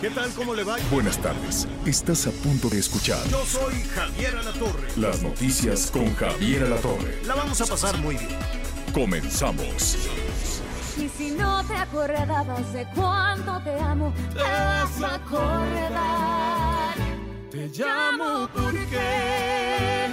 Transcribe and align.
¿Qué 0.00 0.10
tal? 0.10 0.30
¿Cómo 0.34 0.54
le 0.54 0.62
va? 0.62 0.76
Buenas 0.92 1.18
tardes. 1.18 1.66
Estás 1.84 2.26
a 2.28 2.30
punto 2.30 2.68
de 2.68 2.78
escuchar 2.78 3.18
Yo 3.28 3.44
soy 3.44 3.74
Javier 3.94 4.36
Alatorre. 4.36 4.88
las 4.96 5.22
noticias 5.22 5.90
con 5.90 6.14
Javier 6.14 6.64
Alatorre. 6.64 7.20
La 7.26 7.34
vamos 7.34 7.60
a 7.60 7.66
pasar 7.66 7.98
muy 7.98 8.16
bien. 8.16 8.38
Comenzamos. 8.94 9.96
Y 10.96 11.08
si 11.08 11.30
no 11.32 11.64
te 11.64 11.74
acordabas 11.74 12.72
de 12.72 12.86
cuánto 12.94 13.60
te 13.64 13.80
amo, 13.80 14.14
te 14.32 14.38
vas 14.40 15.02
a 15.02 15.14
acordar. 15.16 16.94
Te 17.50 17.68
llamo 17.68 18.48
porque 18.54 20.06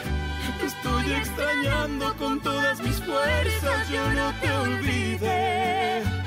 estoy 0.65 1.13
extrañando 1.13 2.15
con 2.17 2.39
todas 2.41 2.81
mis 2.81 2.97
fuerzas, 2.97 3.89
yo 3.89 4.13
no 4.13 4.33
te 4.41 4.51
olvidé. 4.51 6.24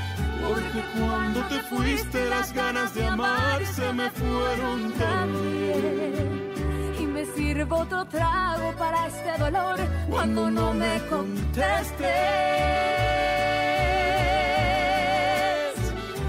Porque 0.48 0.82
cuando 0.98 1.40
te 1.48 1.60
fuiste 1.64 2.24
las 2.30 2.52
ganas 2.54 2.94
de 2.94 3.04
amar 3.04 3.64
se 3.66 3.92
me 3.92 4.10
fueron 4.10 4.92
también. 4.92 6.52
Y 6.98 7.06
me 7.06 7.26
sirvo 7.26 7.80
otro 7.80 8.06
trago 8.06 8.72
para 8.78 9.08
este 9.08 9.36
dolor 9.38 9.78
cuando 10.08 10.50
no 10.50 10.72
me 10.72 11.00
contestes. 11.10 12.08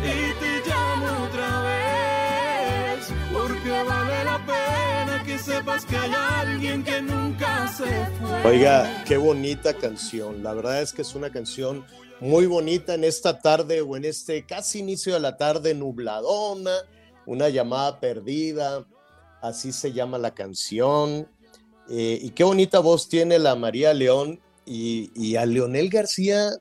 Y 0.03 0.33
te 0.42 0.70
llamo 0.70 1.08
otra 1.26 1.61
vez 1.61 3.14
porque 3.31 3.72
vale 3.83 4.23
la 4.26 4.38
pena 4.45 5.23
que 5.26 5.38
sepas 5.38 5.86
que 5.86 5.95
hay 5.95 6.11
alguien 6.42 6.83
que 6.83 7.02
nunca 7.02 7.67
se 7.70 7.86
fue. 8.20 8.52
Oiga, 8.52 9.04
qué 9.06 9.16
bonita 9.16 9.73
canción. 9.73 10.44
La 10.44 10.54
verdad 10.54 10.81
es 10.81 10.92
que 10.92 11.04
es 11.04 11.16
una 11.16 11.30
canción 11.30 11.86
muy 12.20 12.45
bonita 12.45 12.94
en 12.94 13.03
esta 13.03 13.39
tarde 13.39 13.81
o 13.81 13.95
en 13.95 14.06
este 14.06 14.45
casi 14.45 14.80
inicio 14.80 15.14
de 15.14 15.20
la 15.20 15.38
tarde 15.38 15.73
nubladona, 15.73 16.72
una 17.26 17.50
llamada 17.50 18.00
perdida, 18.00 18.86
así 19.42 19.72
se 19.72 19.94
llama 19.94 20.17
la 20.17 20.34
canción. 20.34 21.28
Eh, 21.89 22.20
y 22.22 22.30
qué 22.31 22.44
bonita 22.44 22.80
voz 22.80 23.09
tiene 23.09 23.39
la 23.39 23.56
María 23.56 23.94
León 23.94 24.39
y, 24.66 25.36
a 25.36 25.45
Leonel 25.45 25.89
García, 25.89 26.52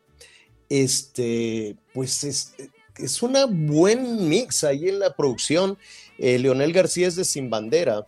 este, 0.71 1.77
pues 1.93 2.25
es, 2.25 2.55
es 2.97 3.23
una 3.23 3.47
buen 3.47 4.29
mix 4.29 4.65
ahí 4.65 4.89
en 4.89 4.99
la 4.99 5.15
producción. 5.15 5.77
Eh, 6.19 6.39
Leonel 6.39 6.73
García 6.73 7.07
es 7.07 7.17
de 7.17 7.25
Sin 7.25 7.51
Bandera 7.51 8.07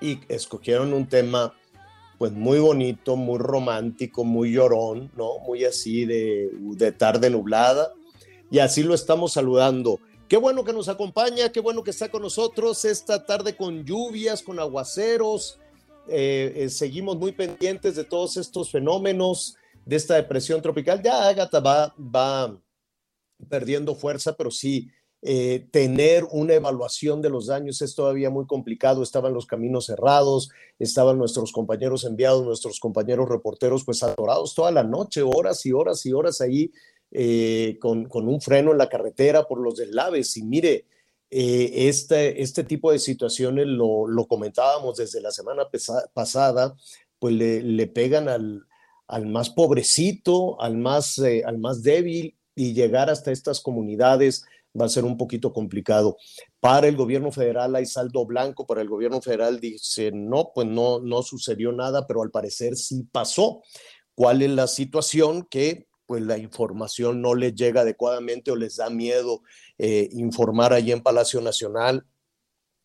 y 0.00 0.20
escogieron 0.28 0.92
un 0.92 1.08
tema 1.08 1.54
pues 2.24 2.32
muy 2.32 2.58
bonito, 2.58 3.16
muy 3.16 3.36
romántico, 3.36 4.24
muy 4.24 4.52
llorón, 4.52 5.10
¿no? 5.14 5.40
Muy 5.40 5.66
así 5.66 6.06
de, 6.06 6.48
de 6.54 6.90
tarde 6.90 7.28
nublada. 7.28 7.92
Y 8.50 8.60
así 8.60 8.82
lo 8.82 8.94
estamos 8.94 9.34
saludando. 9.34 10.00
Qué 10.26 10.38
bueno 10.38 10.64
que 10.64 10.72
nos 10.72 10.88
acompaña, 10.88 11.52
qué 11.52 11.60
bueno 11.60 11.84
que 11.84 11.90
está 11.90 12.10
con 12.10 12.22
nosotros 12.22 12.86
esta 12.86 13.26
tarde 13.26 13.54
con 13.54 13.84
lluvias, 13.84 14.40
con 14.42 14.58
aguaceros. 14.58 15.58
Eh, 16.08 16.54
eh, 16.56 16.70
seguimos 16.70 17.18
muy 17.18 17.32
pendientes 17.32 17.94
de 17.94 18.04
todos 18.04 18.38
estos 18.38 18.70
fenómenos, 18.70 19.58
de 19.84 19.96
esta 19.96 20.14
depresión 20.14 20.62
tropical. 20.62 21.02
Ya 21.02 21.28
Agatha 21.28 21.60
va, 21.60 21.94
va 21.98 22.58
perdiendo 23.50 23.94
fuerza, 23.94 24.34
pero 24.34 24.50
sí, 24.50 24.88
eh, 25.26 25.68
tener 25.70 26.26
una 26.32 26.52
evaluación 26.52 27.22
de 27.22 27.30
los 27.30 27.46
daños 27.46 27.80
es 27.80 27.94
todavía 27.94 28.28
muy 28.28 28.44
complicado. 28.46 29.02
Estaban 29.02 29.32
los 29.32 29.46
caminos 29.46 29.86
cerrados, 29.86 30.50
estaban 30.78 31.16
nuestros 31.16 31.50
compañeros 31.50 32.04
enviados, 32.04 32.44
nuestros 32.44 32.78
compañeros 32.78 33.30
reporteros, 33.30 33.86
pues 33.86 34.02
atorados 34.02 34.54
toda 34.54 34.70
la 34.70 34.84
noche, 34.84 35.22
horas 35.22 35.64
y 35.64 35.72
horas 35.72 36.04
y 36.04 36.12
horas 36.12 36.42
ahí 36.42 36.70
eh, 37.10 37.78
con, 37.80 38.04
con, 38.04 38.28
un 38.28 38.42
freno 38.42 38.72
en 38.72 38.76
la 38.76 38.90
carretera 38.90 39.48
por 39.48 39.60
los 39.60 39.76
deslaves. 39.76 40.36
Y 40.36 40.42
mire, 40.42 40.84
eh, 41.30 41.88
este, 41.88 42.42
este 42.42 42.62
tipo 42.62 42.92
de 42.92 42.98
situaciones 42.98 43.66
lo, 43.66 44.06
lo 44.06 44.26
comentábamos 44.26 44.98
desde 44.98 45.22
la 45.22 45.30
semana 45.30 45.62
pasada, 46.12 46.76
pues 47.18 47.34
le, 47.34 47.62
le 47.62 47.86
pegan 47.86 48.28
al, 48.28 48.66
al, 49.06 49.24
más 49.24 49.48
pobrecito, 49.48 50.60
al 50.60 50.76
más, 50.76 51.18
al 51.18 51.56
más 51.56 51.82
débil 51.82 52.36
y 52.54 52.74
llegar 52.74 53.08
hasta 53.08 53.32
estas 53.32 53.60
comunidades 53.60 54.44
va 54.78 54.86
a 54.86 54.88
ser 54.88 55.04
un 55.04 55.16
poquito 55.16 55.52
complicado. 55.52 56.16
Para 56.60 56.88
el 56.88 56.96
gobierno 56.96 57.30
federal 57.30 57.74
hay 57.76 57.86
saldo 57.86 58.26
blanco, 58.26 58.66
para 58.66 58.82
el 58.82 58.88
gobierno 58.88 59.20
federal 59.20 59.60
dice, 59.60 60.10
no, 60.12 60.50
pues 60.54 60.66
no, 60.66 61.00
no 61.00 61.22
sucedió 61.22 61.72
nada, 61.72 62.06
pero 62.06 62.22
al 62.22 62.30
parecer 62.30 62.76
sí 62.76 63.04
pasó. 63.10 63.62
¿Cuál 64.14 64.42
es 64.42 64.50
la 64.50 64.66
situación? 64.66 65.46
Que 65.48 65.86
pues 66.06 66.22
la 66.22 66.36
información 66.36 67.22
no 67.22 67.34
les 67.34 67.54
llega 67.54 67.80
adecuadamente 67.80 68.50
o 68.50 68.56
les 68.56 68.76
da 68.76 68.90
miedo 68.90 69.42
eh, 69.78 70.08
informar 70.12 70.72
allí 70.72 70.92
en 70.92 71.02
Palacio 71.02 71.40
Nacional 71.40 72.04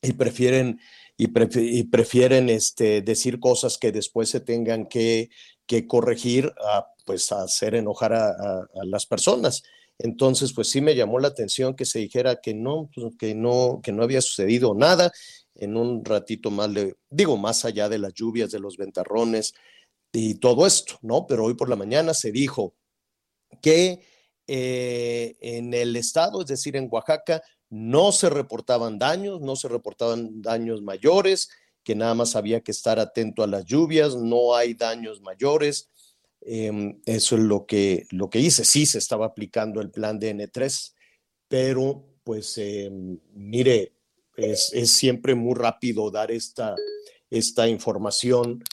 y 0.01 0.13
prefieren, 0.13 0.79
y, 1.17 1.27
pref 1.27 1.57
y 1.57 1.83
prefieren 1.83 2.49
este, 2.49 3.01
decir 3.01 3.39
cosas 3.39 3.77
que 3.77 3.91
después 3.91 4.29
se 4.29 4.39
tengan 4.39 4.85
que, 4.87 5.29
que 5.65 5.85
corregir, 5.85 6.53
a, 6.65 6.87
pues 7.05 7.31
a 7.33 7.43
hacer 7.43 7.75
enojar 7.75 8.13
a 8.13 8.69
las 8.85 9.05
personas. 9.05 9.63
Entonces, 9.99 10.53
pues 10.53 10.69
sí 10.69 10.79
me 10.81 10.95
llamó 10.95 11.19
la 11.19 11.27
atención 11.27 11.75
que 11.75 11.85
se 11.85 11.99
dijera 11.99 12.39
que 12.41 12.53
no, 12.53 12.89
pues, 12.95 13.13
que 13.19 13.35
no, 13.35 13.81
que 13.83 13.91
no 13.91 14.03
había 14.03 14.21
sucedido 14.21 14.73
nada. 14.73 15.11
En 15.55 15.75
un 15.75 16.05
ratito 16.05 16.51
más, 16.51 16.69
le, 16.69 16.95
digo, 17.09 17.37
más 17.37 17.65
allá 17.65 17.89
de 17.89 17.99
las 17.99 18.13
lluvias, 18.13 18.49
de 18.49 18.59
los 18.59 18.77
ventarrones 18.77 19.53
y 20.13 20.35
todo 20.35 20.65
esto, 20.65 20.97
¿no? 21.01 21.27
Pero 21.27 21.43
hoy 21.45 21.53
por 21.53 21.69
la 21.69 21.75
mañana 21.75 22.13
se 22.13 22.31
dijo 22.31 22.75
que 23.61 24.01
eh, 24.47 25.37
en 25.41 25.73
el 25.73 25.95
estado, 25.97 26.41
es 26.41 26.47
decir, 26.47 26.77
en 26.77 26.87
Oaxaca, 26.89 27.43
no 27.69 28.11
se 28.13 28.29
reportaban 28.29 28.97
daños, 28.97 29.41
no 29.41 29.55
se 29.55 29.67
reportaban 29.67 30.41
daños 30.41 30.81
mayores, 30.81 31.49
que 31.83 31.93
nada 31.93 32.13
más 32.13 32.35
había 32.35 32.61
que 32.61 32.71
estar 32.71 32.99
atento 32.99 33.43
a 33.43 33.47
las 33.47 33.65
lluvias, 33.65 34.15
no 34.15 34.55
hay 34.55 34.73
daños 34.73 35.21
mayores. 35.21 35.89
Eh, 36.41 36.99
eso 37.05 37.35
es 37.35 37.41
lo 37.41 37.65
que, 37.65 38.07
lo 38.11 38.29
que 38.29 38.39
hice. 38.39 38.65
Sí, 38.65 38.85
se 38.85 38.97
estaba 38.97 39.25
aplicando 39.25 39.81
el 39.81 39.91
plan 39.91 40.19
de 40.19 40.35
N3, 40.35 40.93
pero 41.47 42.05
pues 42.23 42.57
eh, 42.57 42.89
mire, 43.33 43.93
es, 44.35 44.71
es, 44.73 44.91
siempre 44.91 45.35
muy 45.35 45.55
rápido 45.55 46.09
dar 46.11 46.31
esta, 46.31 46.75
esta 47.29 47.67
información 47.67 48.63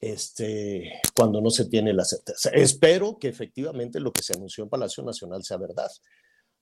este, 0.00 1.00
cuando 1.14 1.40
no 1.40 1.50
se 1.50 1.66
tiene 1.66 1.92
la 1.92 2.04
certeza. 2.04 2.50
Espero 2.50 3.18
que 3.18 3.28
efectivamente 3.28 4.00
lo 4.00 4.12
que 4.12 4.22
se 4.22 4.34
anunció 4.34 4.64
en 4.64 4.70
Palacio 4.70 5.02
Nacional 5.02 5.42
sea 5.42 5.56
verdad, 5.56 5.90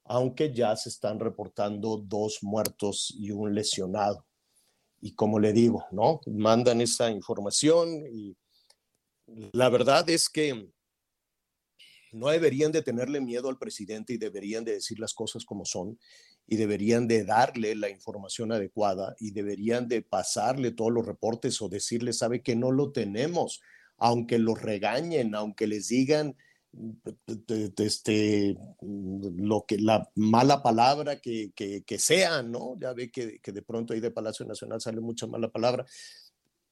aunque 0.04 0.52
ya 0.52 0.76
se 0.76 0.88
están 0.88 1.18
reportando 1.18 1.96
dos 1.96 2.38
muertos 2.42 3.12
y 3.18 3.30
un 3.30 3.54
lesionado. 3.54 4.24
Y 5.00 5.14
como 5.14 5.38
le 5.38 5.52
digo, 5.52 5.84
¿no? 5.90 6.20
Mandan 6.26 6.80
esa 6.80 7.10
información 7.10 8.06
y 8.10 8.36
la 9.26 9.68
verdad 9.68 10.08
es 10.10 10.28
que 10.28 10.68
no 12.12 12.28
deberían 12.28 12.72
de 12.72 12.82
tenerle 12.82 13.20
miedo 13.20 13.48
al 13.48 13.58
presidente 13.58 14.12
y 14.12 14.18
deberían 14.18 14.64
de 14.64 14.74
decir 14.74 14.98
las 15.00 15.14
cosas 15.14 15.44
como 15.44 15.64
son 15.64 15.98
y 16.46 16.56
deberían 16.56 17.08
de 17.08 17.24
darle 17.24 17.74
la 17.74 17.88
información 17.88 18.52
adecuada 18.52 19.16
y 19.18 19.32
deberían 19.32 19.88
de 19.88 20.02
pasarle 20.02 20.70
todos 20.70 20.92
los 20.92 21.06
reportes 21.06 21.60
o 21.62 21.68
decirle, 21.68 22.12
sabe 22.12 22.42
que 22.42 22.54
no 22.54 22.70
lo 22.70 22.92
tenemos, 22.92 23.62
aunque 23.96 24.38
los 24.38 24.60
regañen, 24.60 25.34
aunque 25.34 25.66
les 25.66 25.88
digan 25.88 26.36
este, 27.78 28.56
lo 28.80 29.64
que 29.66 29.78
la 29.78 30.10
mala 30.16 30.62
palabra 30.62 31.20
que, 31.20 31.52
que, 31.54 31.82
que 31.84 31.98
sea, 31.98 32.42
¿no? 32.42 32.76
Ya 32.78 32.92
ve 32.92 33.10
que, 33.10 33.38
que 33.40 33.52
de 33.52 33.62
pronto 33.62 33.94
ahí 33.94 34.00
de 34.00 34.10
Palacio 34.10 34.44
Nacional 34.44 34.80
sale 34.80 35.00
mucha 35.00 35.26
mala 35.26 35.48
palabra, 35.50 35.86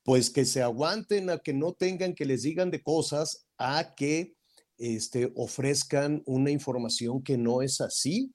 pues 0.04 0.30
que 0.30 0.44
se 0.44 0.62
aguanten 0.62 1.30
a 1.30 1.38
que 1.38 1.52
no 1.52 1.72
tengan 1.72 2.14
que 2.14 2.24
les 2.24 2.42
digan 2.42 2.70
de 2.70 2.82
cosas, 2.82 3.46
a 3.58 3.94
que 3.94 4.34
este, 4.78 5.32
ofrezcan 5.36 6.22
una 6.26 6.50
información 6.50 7.22
que 7.22 7.38
no 7.38 7.62
es 7.62 7.80
así. 7.80 8.32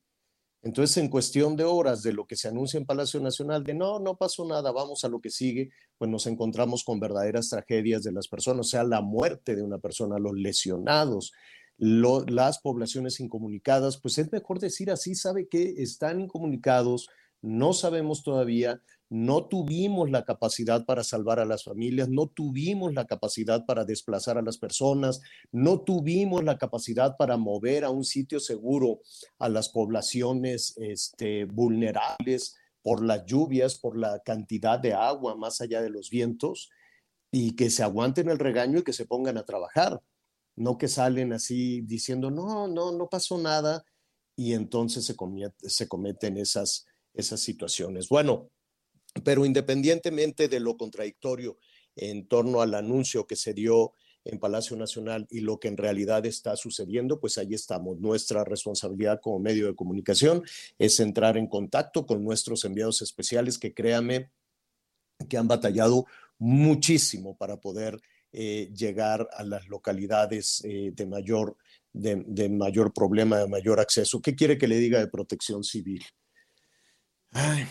Entonces, 0.62 0.98
en 0.98 1.10
cuestión 1.10 1.56
de 1.56 1.66
horas 1.66 2.04
de 2.04 2.14
lo 2.14 2.26
que 2.26 2.36
se 2.36 2.48
anuncia 2.48 2.78
en 2.78 2.86
Palacio 2.86 3.20
Nacional, 3.20 3.64
de 3.64 3.74
no, 3.74 4.00
no 4.00 4.18
pasó 4.18 4.46
nada, 4.46 4.72
vamos 4.72 5.04
a 5.04 5.10
lo 5.10 5.20
que 5.20 5.30
sigue, 5.30 5.70
pues 5.98 6.10
nos 6.10 6.26
encontramos 6.26 6.84
con 6.84 7.00
verdaderas 7.00 7.50
tragedias 7.50 8.04
de 8.04 8.12
las 8.12 8.28
personas, 8.28 8.68
o 8.68 8.70
sea, 8.70 8.84
la 8.84 9.02
muerte 9.02 9.56
de 9.56 9.62
una 9.62 9.78
persona, 9.78 10.18
los 10.18 10.34
lesionados, 10.34 11.32
las 11.78 12.60
poblaciones 12.60 13.20
incomunicadas, 13.20 14.00
pues 14.02 14.18
es 14.18 14.32
mejor 14.32 14.60
decir 14.60 14.90
así, 14.90 15.16
sabe 15.16 15.48
que 15.48 15.76
están 15.78 16.22
incomunicados, 16.22 17.08
no 17.42 17.74
sabemos 17.74 18.24
todavía, 18.24 18.82
no 19.10 19.46
tuvimos 19.46 20.10
la 20.12 20.26
capacidad 20.26 20.86
para 20.86 21.04
salvar 21.04 21.40
a 21.40 21.46
las 21.46 21.64
familias, 21.64 22.10
no 22.10 22.28
tuvimos 22.28 22.94
la 22.94 23.06
capacidad 23.06 23.66
para 23.66 23.86
desplazar 23.86 24.38
a 24.38 24.42
las 24.42 24.58
personas, 24.58 25.22
no 25.52 25.82
tuvimos 25.82 26.44
la 26.44 26.58
capacidad 26.58 27.16
para 27.16 27.38
mover 27.38 27.86
a 27.86 27.90
un 27.90 28.04
sitio 28.04 28.40
seguro 28.40 29.00
a 29.40 29.48
las 29.48 29.70
poblaciones 29.70 30.74
este, 30.78 31.46
vulnerables 31.46 32.56
por 32.82 33.04
las 33.04 33.26
lluvias, 33.26 33.76
por 33.76 33.98
la 33.98 34.20
cantidad 34.20 34.80
de 34.80 34.94
agua 34.94 35.36
más 35.36 35.62
allá 35.62 35.82
de 35.82 35.90
los 35.90 36.10
vientos, 36.10 36.70
y 37.32 37.56
que 37.56 37.70
se 37.70 37.84
aguanten 37.84 38.30
el 38.30 38.40
regaño 38.40 38.80
y 38.80 38.84
que 38.84 38.94
se 38.94 39.06
pongan 39.06 39.38
a 39.38 39.46
trabajar, 39.46 40.02
no 40.56 40.78
que 40.78 40.88
salen 40.88 41.34
así 41.34 41.82
diciendo, 41.82 42.32
no, 42.32 42.68
no, 42.68 42.92
no 42.92 43.10
pasó 43.10 43.38
nada, 43.38 43.86
y 44.36 44.54
entonces 44.54 45.06
se, 45.06 45.16
se 45.62 45.88
cometen 45.88 46.38
esas 46.38 46.86
situaciones. 47.16 48.10
Bueno, 48.10 48.50
pero 49.24 49.46
independientemente 49.46 50.48
de 50.48 50.60
lo 50.60 50.78
contradictorio 50.78 51.58
en 51.96 52.28
torno 52.28 52.62
al 52.62 52.74
anuncio 52.74 53.26
que 53.26 53.36
se 53.36 53.54
dio 53.54 53.94
en 54.24 54.40
Palacio 54.40 54.76
Nacional 54.76 55.26
y 55.30 55.40
lo 55.40 55.60
que 55.60 55.68
en 55.68 55.78
realidad 55.78 56.26
está 56.26 56.56
sucediendo, 56.56 57.20
pues 57.20 57.38
ahí 57.38 57.54
estamos. 57.54 58.00
Nuestra 58.00 58.44
responsabilidad 58.44 59.20
como 59.22 59.40
medio 59.40 59.68
de 59.68 59.76
comunicación 59.76 60.44
es 60.78 61.00
entrar 61.00 61.38
en 61.38 61.48
contacto 61.48 62.06
con 62.06 62.24
nuestros 62.24 62.66
enviados 62.66 63.02
especiales 63.02 63.58
que 63.58 63.74
créame 63.74 64.32
que 65.30 65.38
han 65.38 65.48
batallado 65.48 66.06
muchísimo 66.38 67.36
para 67.38 67.58
poder 67.58 68.00
eh, 68.32 68.70
llegar 68.76 69.28
a 69.34 69.44
las 69.44 69.68
localidades 69.68 70.62
eh, 70.66 70.92
de, 70.94 71.06
mayor, 71.06 71.58
de, 71.94 72.50
mayor 72.50 72.94
problema, 72.94 73.40
de 73.40 73.48
mayor 73.48 73.80
acceso. 73.80 74.22
¿Qué 74.22 74.36
quiere 74.36 74.58
que 74.58 74.68
le 74.68 74.78
diga 74.78 75.00
de 75.00 75.08
protección 75.08 75.64
civil? 75.64 76.04
Ay, 77.32 77.66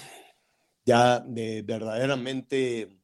ya 0.87 1.25
verdaderamente, 1.27 2.97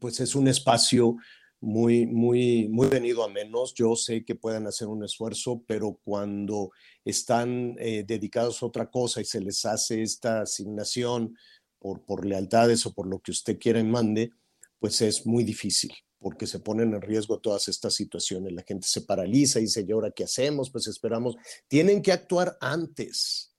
pues 0.00 0.18
es 0.20 0.34
un 0.34 0.48
espacio 0.48 1.16
muy, 1.60 2.06
muy, 2.06 2.68
muy 2.68 2.88
venido 2.88 3.22
a 3.22 3.28
menos. 3.28 3.74
Yo 3.74 3.94
sé 3.94 4.24
que 4.24 4.34
pueden 4.34 4.66
hacer 4.66 4.88
un 4.88 5.04
esfuerzo, 5.04 5.62
pero 5.66 6.00
cuando 6.02 6.72
están 7.04 7.76
eh, 7.78 8.04
dedicados 8.04 8.62
a 8.62 8.66
otra 8.66 8.90
cosa 8.90 9.20
y 9.20 9.24
se 9.26 9.40
les 9.40 9.64
hace 9.66 10.02
esta 10.02 10.40
asignación 10.40 11.36
por, 11.78 12.04
por 12.04 12.24
lealtades 12.24 12.86
o 12.86 12.94
por 12.94 13.06
lo 13.06 13.20
que 13.20 13.30
usted 13.32 13.58
quiera 13.58 13.78
y 13.78 13.84
mande, 13.84 14.32
pues 14.78 15.00
es 15.02 15.26
muy 15.26 15.44
difícil 15.44 15.92
porque 16.18 16.46
se 16.46 16.60
ponen 16.60 16.94
en 16.94 17.02
riesgo 17.02 17.40
todas 17.40 17.68
estas 17.68 17.94
situaciones. 17.94 18.52
La 18.52 18.62
gente 18.62 18.86
se 18.86 19.02
paraliza 19.02 19.58
y 19.58 19.62
dice, 19.62 19.84
¿y 19.86 19.92
ahora 19.92 20.12
qué 20.12 20.24
hacemos? 20.24 20.70
Pues 20.70 20.86
esperamos. 20.86 21.36
Tienen 21.68 22.00
que 22.00 22.12
actuar 22.12 22.56
antes 22.60 23.51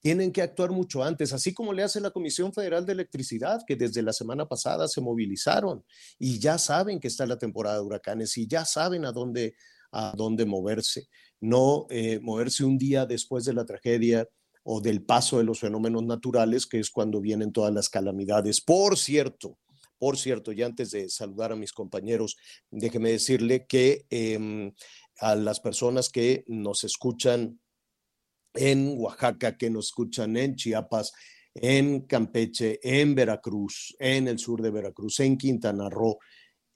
tienen 0.00 0.32
que 0.32 0.42
actuar 0.42 0.70
mucho 0.70 1.04
antes, 1.04 1.32
así 1.32 1.52
como 1.52 1.72
le 1.72 1.82
hace 1.82 2.00
la 2.00 2.10
Comisión 2.10 2.52
Federal 2.52 2.86
de 2.86 2.92
Electricidad, 2.92 3.60
que 3.66 3.76
desde 3.76 4.02
la 4.02 4.12
semana 4.12 4.48
pasada 4.48 4.88
se 4.88 5.00
movilizaron 5.00 5.84
y 6.18 6.38
ya 6.38 6.58
saben 6.58 7.00
que 7.00 7.08
está 7.08 7.26
la 7.26 7.38
temporada 7.38 7.76
de 7.76 7.82
huracanes 7.82 8.36
y 8.38 8.46
ya 8.46 8.64
saben 8.64 9.04
a 9.04 9.12
dónde, 9.12 9.54
a 9.92 10.14
dónde 10.16 10.46
moverse. 10.46 11.08
No 11.40 11.86
eh, 11.90 12.18
moverse 12.20 12.64
un 12.64 12.78
día 12.78 13.06
después 13.06 13.44
de 13.44 13.52
la 13.52 13.64
tragedia 13.64 14.26
o 14.62 14.80
del 14.80 15.02
paso 15.02 15.38
de 15.38 15.44
los 15.44 15.60
fenómenos 15.60 16.04
naturales, 16.04 16.66
que 16.66 16.80
es 16.80 16.90
cuando 16.90 17.20
vienen 17.20 17.52
todas 17.52 17.72
las 17.72 17.88
calamidades. 17.88 18.60
Por 18.60 18.98
cierto, 18.98 19.58
por 19.98 20.16
cierto, 20.16 20.52
y 20.52 20.62
antes 20.62 20.92
de 20.92 21.10
saludar 21.10 21.52
a 21.52 21.56
mis 21.56 21.72
compañeros, 21.72 22.36
déjeme 22.70 23.10
decirle 23.10 23.66
que 23.66 24.06
em, 24.08 24.72
a 25.18 25.34
las 25.34 25.60
personas 25.60 26.08
que 26.08 26.42
nos 26.46 26.84
escuchan 26.84 27.60
en 28.54 28.94
Oaxaca, 28.96 29.56
que 29.56 29.70
nos 29.70 29.86
escuchan 29.86 30.36
en 30.36 30.56
Chiapas, 30.56 31.12
en 31.54 32.02
Campeche, 32.02 32.78
en 32.82 33.14
Veracruz, 33.14 33.94
en 33.98 34.28
el 34.28 34.38
sur 34.38 34.62
de 34.62 34.70
Veracruz, 34.70 35.20
en 35.20 35.36
Quintana 35.36 35.88
Roo. 35.88 36.18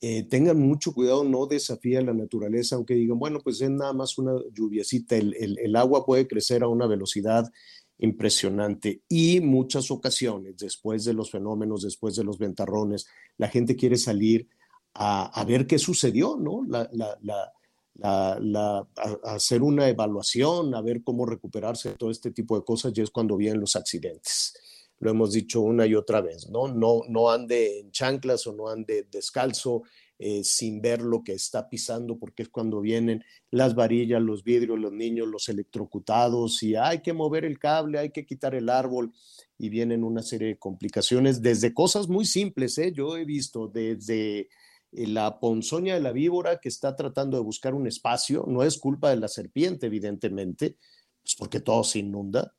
Eh, 0.01 0.25
tengan 0.25 0.59
mucho 0.59 0.93
cuidado, 0.93 1.25
no 1.25 1.47
desafíen 1.47 2.07
la 2.07 2.13
naturaleza, 2.13 2.77
aunque 2.77 2.95
digan, 2.95 3.19
bueno, 3.19 3.41
pues 3.43 3.61
es 3.63 3.71
nada 3.71 3.93
más 3.95 4.19
una 4.19 4.35
lluviacita, 4.53 5.17
el, 5.17 5.77
agua 5.77 6.05
puede 6.05 6.27
crecer 6.27 6.63
a 6.63 6.69
una 6.69 6.87
velocidad 6.87 7.51
impresionante 7.99 9.01
y 9.09 9.41
muchas 9.41 9.91
ocasiones, 9.91 10.57
después 10.59 11.05
de 11.05 11.15
los 11.15 11.31
fenómenos, 11.31 11.83
después 11.83 12.17
de 12.17 12.25
los 12.25 12.39
ventarrones, 12.39 13.07
la 13.39 13.49
gente 13.49 13.77
quiere 13.77 13.97
salir 13.97 14.49
a, 14.93 15.43
ver 15.49 15.67
qué 15.67 15.79
sucedió, 15.79 16.37
¿no? 16.37 16.65
La, 16.69 17.53
la, 17.97 18.87
hacer 19.25 19.63
una 19.63 19.89
evaluación, 19.89 20.75
a 20.75 20.81
ver 20.81 21.03
cómo 21.03 21.27
recuperarse 21.27 21.93
todo 21.93 22.11
este 22.11 22.31
tipo 22.31 22.59
de 22.59 22.65
cosas, 22.65 22.93
y 22.97 23.01
es 23.01 23.11
cuando 23.11 23.37
vienen 23.37 23.61
los 23.61 23.77
accidentes. 23.77 24.55
Lo 24.99 25.11
hemos 25.11 25.33
dicho 25.33 25.61
una 25.61 25.87
y 25.87 25.95
otra 25.95 26.21
vez, 26.21 26.49
¿no? 26.49 26.69
No, 26.69 27.03
no 27.09 27.31
ande 27.31 27.81
en 27.81 27.91
chanclas 27.91 28.47
o 28.47 28.53
no 28.53 28.69
ande 28.69 29.07
descalzo 29.11 29.83
eh, 30.19 30.45
sin 30.45 30.81
ver 30.81 31.03
lo 31.03 31.25
que 31.25 31.33
está 31.33 31.69
pisando, 31.69 32.17
porque 32.17 32.45
es 32.45 32.49
cuando 32.49 32.81
vienen 32.81 33.25
las 33.51 33.75
varillas, 33.75 34.23
los 34.23 34.45
vidrios, 34.45 34.79
los 34.79 34.93
niños, 34.93 35.27
los 35.27 35.49
electrocutados, 35.49 36.63
y 36.63 36.77
hay 36.77 37.03
que 37.03 37.13
mover 37.13 37.45
el 37.45 37.59
cable, 37.59 37.99
hay 37.99 38.11
que 38.11 38.25
quitar 38.25 38.55
el 38.55 38.69
árbol, 38.69 39.13
y 39.59 39.69
vienen 39.69 40.05
una 40.05 40.23
serie 40.23 40.49
de 40.49 40.59
complicaciones, 40.59 41.43
desde 41.43 41.75
cosas 41.75 42.09
muy 42.09 42.25
simples, 42.25 42.79
¿eh? 42.79 42.93
Yo 42.93 43.17
he 43.17 43.25
visto 43.25 43.69
desde 43.69 44.49
la 44.97 45.41
ponzoña 45.41 45.95
de 45.95 46.01
la 46.01 46.13
víbora 46.13 46.59
que 46.59 46.69
está 46.69 46.95
tratando 46.95 47.37
de 47.37 47.43
buscar 47.43 47.75
un 47.75 47.87
espacio, 47.87 48.45
no 48.47 48.63
es 48.63 48.79
culpa 48.79 49.11
de 49.11 49.17
la 49.17 49.29
serpiente, 49.29 49.87
evidentemente, 49.87 50.77
pues 51.23 51.35
porque 51.37 51.61
todo 51.61 51.85
se 51.85 52.01
inunda, 52.01 52.55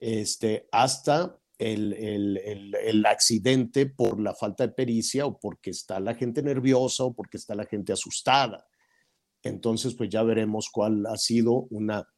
este, 0.00 0.68
hasta 0.72 1.38
el, 1.58 1.92
el, 1.92 2.74
el, 2.74 3.06
accidente 3.06 3.86
por 3.86 4.20
la 4.20 4.34
falta 4.34 4.66
de 4.66 4.72
pericia 4.72 5.26
o 5.26 5.38
porque 5.38 5.70
está 5.70 6.00
la 6.00 6.14
gente 6.14 6.42
nerviosa 6.42 7.04
o 7.04 7.14
porque 7.14 7.36
está 7.36 7.54
la 7.54 7.64
gente 7.64 7.92
asustada. 7.92 8.66
Entonces, 9.42 9.94
pues 9.94 10.10
ya 10.10 10.22
veremos 10.22 10.68
cuál 10.70 11.06
ha 11.06 11.16
sido 11.16 11.66
una, 11.70 12.08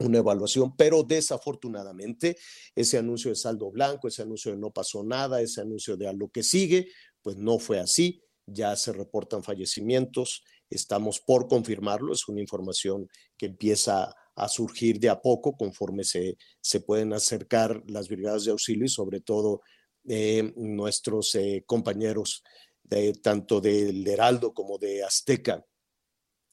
una 0.00 0.18
evaluación, 0.18 0.76
pero 0.76 1.02
desafortunadamente 1.02 2.36
ese 2.74 2.98
anuncio 2.98 3.30
de 3.30 3.36
saldo 3.36 3.70
blanco, 3.70 4.08
ese 4.08 4.22
anuncio 4.22 4.52
de 4.52 4.58
no 4.58 4.70
pasó 4.70 5.02
nada, 5.02 5.40
ese 5.40 5.60
anuncio 5.60 5.96
de 5.96 6.08
a 6.08 6.12
lo 6.12 6.28
que 6.28 6.42
sigue, 6.42 6.88
pues 7.22 7.36
no 7.36 7.58
fue 7.58 7.80
así 7.80 8.22
ya 8.52 8.74
se 8.76 8.92
reportan 8.92 9.42
fallecimientos, 9.42 10.42
estamos 10.70 11.20
por 11.20 11.48
confirmarlo, 11.48 12.12
es 12.12 12.28
una 12.28 12.40
información 12.40 13.08
que 13.36 13.46
empieza 13.46 14.14
a 14.34 14.48
surgir 14.48 15.00
de 15.00 15.08
a 15.08 15.20
poco 15.20 15.56
conforme 15.56 16.04
se, 16.04 16.38
se 16.60 16.80
pueden 16.80 17.12
acercar 17.12 17.82
las 17.86 18.08
brigadas 18.08 18.44
de 18.44 18.52
auxilio 18.52 18.84
y 18.84 18.88
sobre 18.88 19.20
todo 19.20 19.62
eh, 20.08 20.52
nuestros 20.56 21.34
eh, 21.34 21.64
compañeros 21.66 22.42
de, 22.82 23.12
tanto 23.14 23.60
del 23.60 24.06
Heraldo 24.06 24.54
como 24.54 24.78
de 24.78 25.02
Azteca 25.02 25.64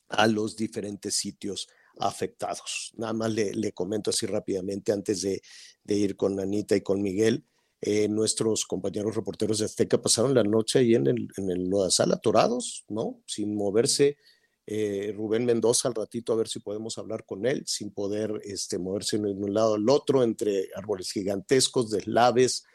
a 0.10 0.28
los 0.28 0.56
diferentes 0.56 1.16
sitios 1.16 1.68
afectados. 2.00 2.92
Nada 2.98 3.14
más 3.14 3.32
le, 3.32 3.54
le 3.54 3.72
comento 3.72 4.10
así 4.10 4.26
rápidamente 4.26 4.92
antes 4.92 5.22
de, 5.22 5.42
de 5.84 5.96
ir 5.96 6.16
con 6.16 6.40
Anita 6.40 6.76
y 6.76 6.82
con 6.82 7.02
Miguel. 7.02 7.46
Eh, 7.88 8.08
nuestros 8.08 8.66
compañeros 8.66 9.16
reporteros 9.16 9.60
de 9.60 9.66
Azteca 9.66 10.02
pasaron 10.02 10.34
la 10.34 10.42
noche 10.42 10.80
ahí 10.80 10.96
en 10.96 11.06
el, 11.06 11.28
en 11.38 11.52
el 11.52 11.70
Lodazal 11.70 12.12
atorados, 12.12 12.84
¿no? 12.90 13.22
Sin 13.28 13.56
moverse. 13.56 14.18
Eh, 14.66 15.14
Rubén 15.16 15.46
Mendoza 15.46 15.88
al 15.88 15.94
ratito 15.94 16.34
a 16.34 16.36
ver 16.36 16.48
si 16.48 16.60
podemos 16.62 16.98
hablar 16.98 17.28
con 17.28 17.46
él, 17.46 17.62
sin 17.68 17.92
poder 17.92 18.42
este, 18.44 18.80
moverse 18.80 19.20
de 19.20 19.30
un 19.30 19.54
lado 19.54 19.76
al 19.76 19.88
otro, 19.88 20.24
entre 20.24 20.70
árboles 20.76 21.12
gigantescos, 21.12 21.92
deslaves, 21.92 22.66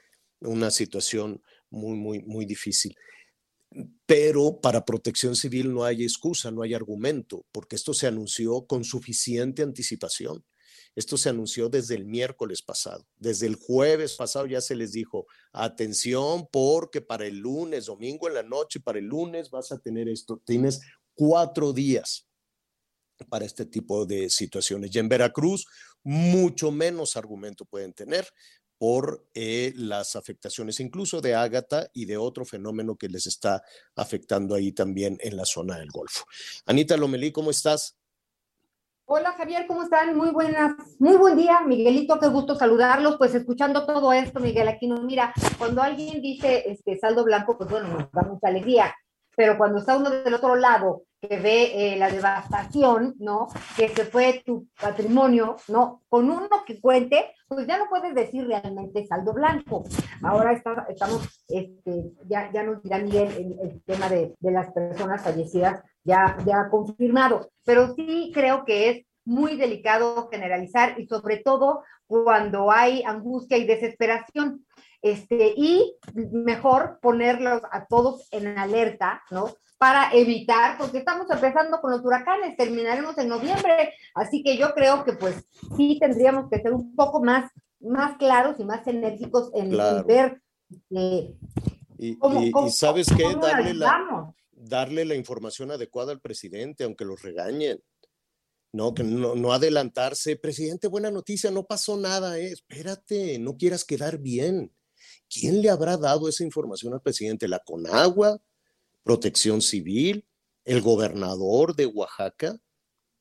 una 0.42 0.70
situación 0.70 1.42
muy, 1.70 1.96
muy, 1.96 2.20
muy 2.20 2.46
difícil. 2.46 2.94
Pero 4.06 4.60
para 4.60 4.84
protección 4.84 5.34
civil 5.34 5.74
no 5.74 5.82
hay 5.82 6.04
excusa, 6.04 6.52
no 6.52 6.62
hay 6.62 6.72
argumento, 6.72 7.44
porque 7.50 7.74
esto 7.74 7.94
se 7.94 8.06
anunció 8.06 8.64
con 8.64 8.84
suficiente 8.84 9.62
anticipación. 9.62 10.44
Esto 10.96 11.16
se 11.16 11.28
anunció 11.28 11.68
desde 11.68 11.94
el 11.94 12.04
miércoles 12.04 12.62
pasado. 12.62 13.06
Desde 13.16 13.46
el 13.46 13.54
jueves 13.54 14.14
pasado 14.14 14.46
ya 14.46 14.60
se 14.60 14.74
les 14.74 14.92
dijo, 14.92 15.26
atención 15.52 16.48
porque 16.50 17.00
para 17.00 17.26
el 17.26 17.38
lunes, 17.38 17.86
domingo 17.86 18.28
en 18.28 18.34
la 18.34 18.42
noche, 18.42 18.80
para 18.80 18.98
el 18.98 19.06
lunes 19.06 19.50
vas 19.50 19.72
a 19.72 19.78
tener 19.78 20.08
esto. 20.08 20.42
Tienes 20.44 20.80
cuatro 21.14 21.72
días 21.72 22.26
para 23.28 23.44
este 23.44 23.66
tipo 23.66 24.06
de 24.06 24.30
situaciones. 24.30 24.94
Y 24.94 24.98
en 24.98 25.08
Veracruz, 25.08 25.66
mucho 26.02 26.70
menos 26.70 27.16
argumento 27.16 27.64
pueden 27.64 27.92
tener 27.92 28.26
por 28.78 29.28
eh, 29.34 29.74
las 29.76 30.16
afectaciones 30.16 30.80
incluso 30.80 31.20
de 31.20 31.34
Ágata 31.34 31.90
y 31.92 32.06
de 32.06 32.16
otro 32.16 32.46
fenómeno 32.46 32.96
que 32.96 33.10
les 33.10 33.26
está 33.26 33.62
afectando 33.94 34.54
ahí 34.54 34.72
también 34.72 35.18
en 35.20 35.36
la 35.36 35.44
zona 35.44 35.78
del 35.78 35.90
Golfo. 35.90 36.24
Anita 36.64 36.96
Lomelí, 36.96 37.30
¿cómo 37.30 37.50
estás? 37.50 37.99
Hola 39.12 39.32
Javier, 39.32 39.66
¿cómo 39.66 39.82
están? 39.82 40.16
Muy 40.16 40.30
buenas, 40.30 40.72
muy 41.00 41.16
buen 41.16 41.36
día, 41.36 41.62
Miguelito, 41.66 42.20
qué 42.20 42.28
gusto 42.28 42.54
saludarlos. 42.54 43.16
Pues 43.18 43.34
escuchando 43.34 43.84
todo 43.84 44.12
esto, 44.12 44.38
Miguel 44.38 44.68
aquí 44.68 44.86
no 44.86 45.02
mira, 45.02 45.34
cuando 45.58 45.82
alguien 45.82 46.22
dice 46.22 46.70
este 46.70 46.96
saldo 46.96 47.24
blanco, 47.24 47.58
pues 47.58 47.68
bueno, 47.68 47.88
nos 47.88 48.12
da 48.12 48.22
mucha 48.22 48.46
alegría, 48.46 48.94
pero 49.34 49.58
cuando 49.58 49.80
está 49.80 49.96
uno 49.96 50.10
del 50.10 50.32
otro 50.32 50.54
lado 50.54 51.02
que 51.20 51.38
ve 51.38 51.72
eh, 51.74 51.96
la 51.96 52.08
devastación, 52.08 53.16
¿no? 53.18 53.48
Que 53.76 53.88
se 53.88 54.04
fue 54.04 54.44
tu 54.46 54.68
patrimonio, 54.80 55.56
¿no? 55.66 56.02
Con 56.08 56.30
uno 56.30 56.48
que 56.64 56.80
cuente, 56.80 57.34
pues 57.48 57.66
ya 57.66 57.78
no 57.78 57.88
puedes 57.90 58.14
decir 58.14 58.46
realmente 58.46 59.08
saldo 59.08 59.32
blanco. 59.32 59.82
Ahora 60.22 60.52
estamos, 60.52 61.44
este, 61.48 62.12
ya, 62.28 62.48
nos 62.62 62.80
dirá 62.80 62.98
Miguel 62.98 63.28
el, 63.36 63.70
el 63.70 63.82
tema 63.82 64.08
de, 64.08 64.36
de, 64.38 64.50
las 64.52 64.70
personas 64.72 65.20
fallecidas 65.20 65.82
ya, 66.04 66.36
ya 66.46 66.68
confirmado, 66.70 67.50
pero 67.64 67.94
sí 67.94 68.30
creo 68.34 68.64
que 68.64 68.90
es 68.90 69.06
muy 69.24 69.56
delicado 69.56 70.28
generalizar 70.30 70.98
y 70.98 71.06
sobre 71.06 71.38
todo 71.38 71.82
cuando 72.06 72.70
hay 72.70 73.02
angustia 73.04 73.56
y 73.56 73.66
desesperación. 73.66 74.66
Este, 75.02 75.54
y 75.56 75.96
mejor 76.12 76.98
ponerlos 77.00 77.62
a 77.72 77.86
todos 77.86 78.28
en 78.32 78.58
alerta, 78.58 79.22
¿no? 79.30 79.54
Para 79.78 80.12
evitar, 80.12 80.76
porque 80.76 80.98
estamos 80.98 81.30
empezando 81.30 81.80
con 81.80 81.90
los 81.90 82.04
huracanes, 82.04 82.54
terminaremos 82.54 83.16
en 83.16 83.28
noviembre, 83.28 83.94
así 84.14 84.42
que 84.42 84.58
yo 84.58 84.74
creo 84.74 85.04
que 85.04 85.14
pues 85.14 85.42
sí 85.74 85.96
tendríamos 85.98 86.50
que 86.50 86.60
ser 86.60 86.74
un 86.74 86.94
poco 86.94 87.22
más, 87.22 87.50
más 87.80 88.18
claros 88.18 88.60
y 88.60 88.64
más 88.64 88.86
enérgicos 88.86 89.50
en, 89.54 89.70
claro. 89.70 90.00
en 90.00 90.06
ver 90.06 90.42
eh, 90.90 91.34
y, 91.96 92.16
cómo, 92.18 92.42
y, 92.42 92.50
cómo, 92.50 92.66
y, 92.66 92.70
sabes 92.70 93.08
qué, 93.16 93.34
darle 93.40 93.72
la, 93.72 94.34
darle 94.60 95.04
la 95.04 95.14
información 95.14 95.70
adecuada 95.70 96.12
al 96.12 96.20
presidente, 96.20 96.84
aunque 96.84 97.04
los 97.04 97.22
regañen. 97.22 97.82
No, 98.72 98.94
que 98.94 99.02
no, 99.02 99.52
adelantarse. 99.52 100.36
Presidente, 100.36 100.86
buena 100.86 101.10
noticia, 101.10 101.50
no 101.50 101.66
pasó 101.66 101.96
nada. 101.96 102.38
Eh. 102.38 102.52
Espérate, 102.52 103.38
no 103.38 103.56
quieras 103.56 103.84
quedar 103.84 104.18
bien. 104.18 104.72
¿Quién 105.28 105.60
le 105.60 105.70
habrá 105.70 105.96
dado 105.96 106.28
esa 106.28 106.44
información 106.44 106.92
al 106.94 107.02
presidente? 107.02 107.48
¿La 107.48 107.58
Conagua? 107.60 108.40
¿Protección 109.02 109.60
Civil? 109.60 110.24
¿El 110.64 110.82
gobernador 110.82 111.74
de 111.74 111.86
Oaxaca? 111.86 112.60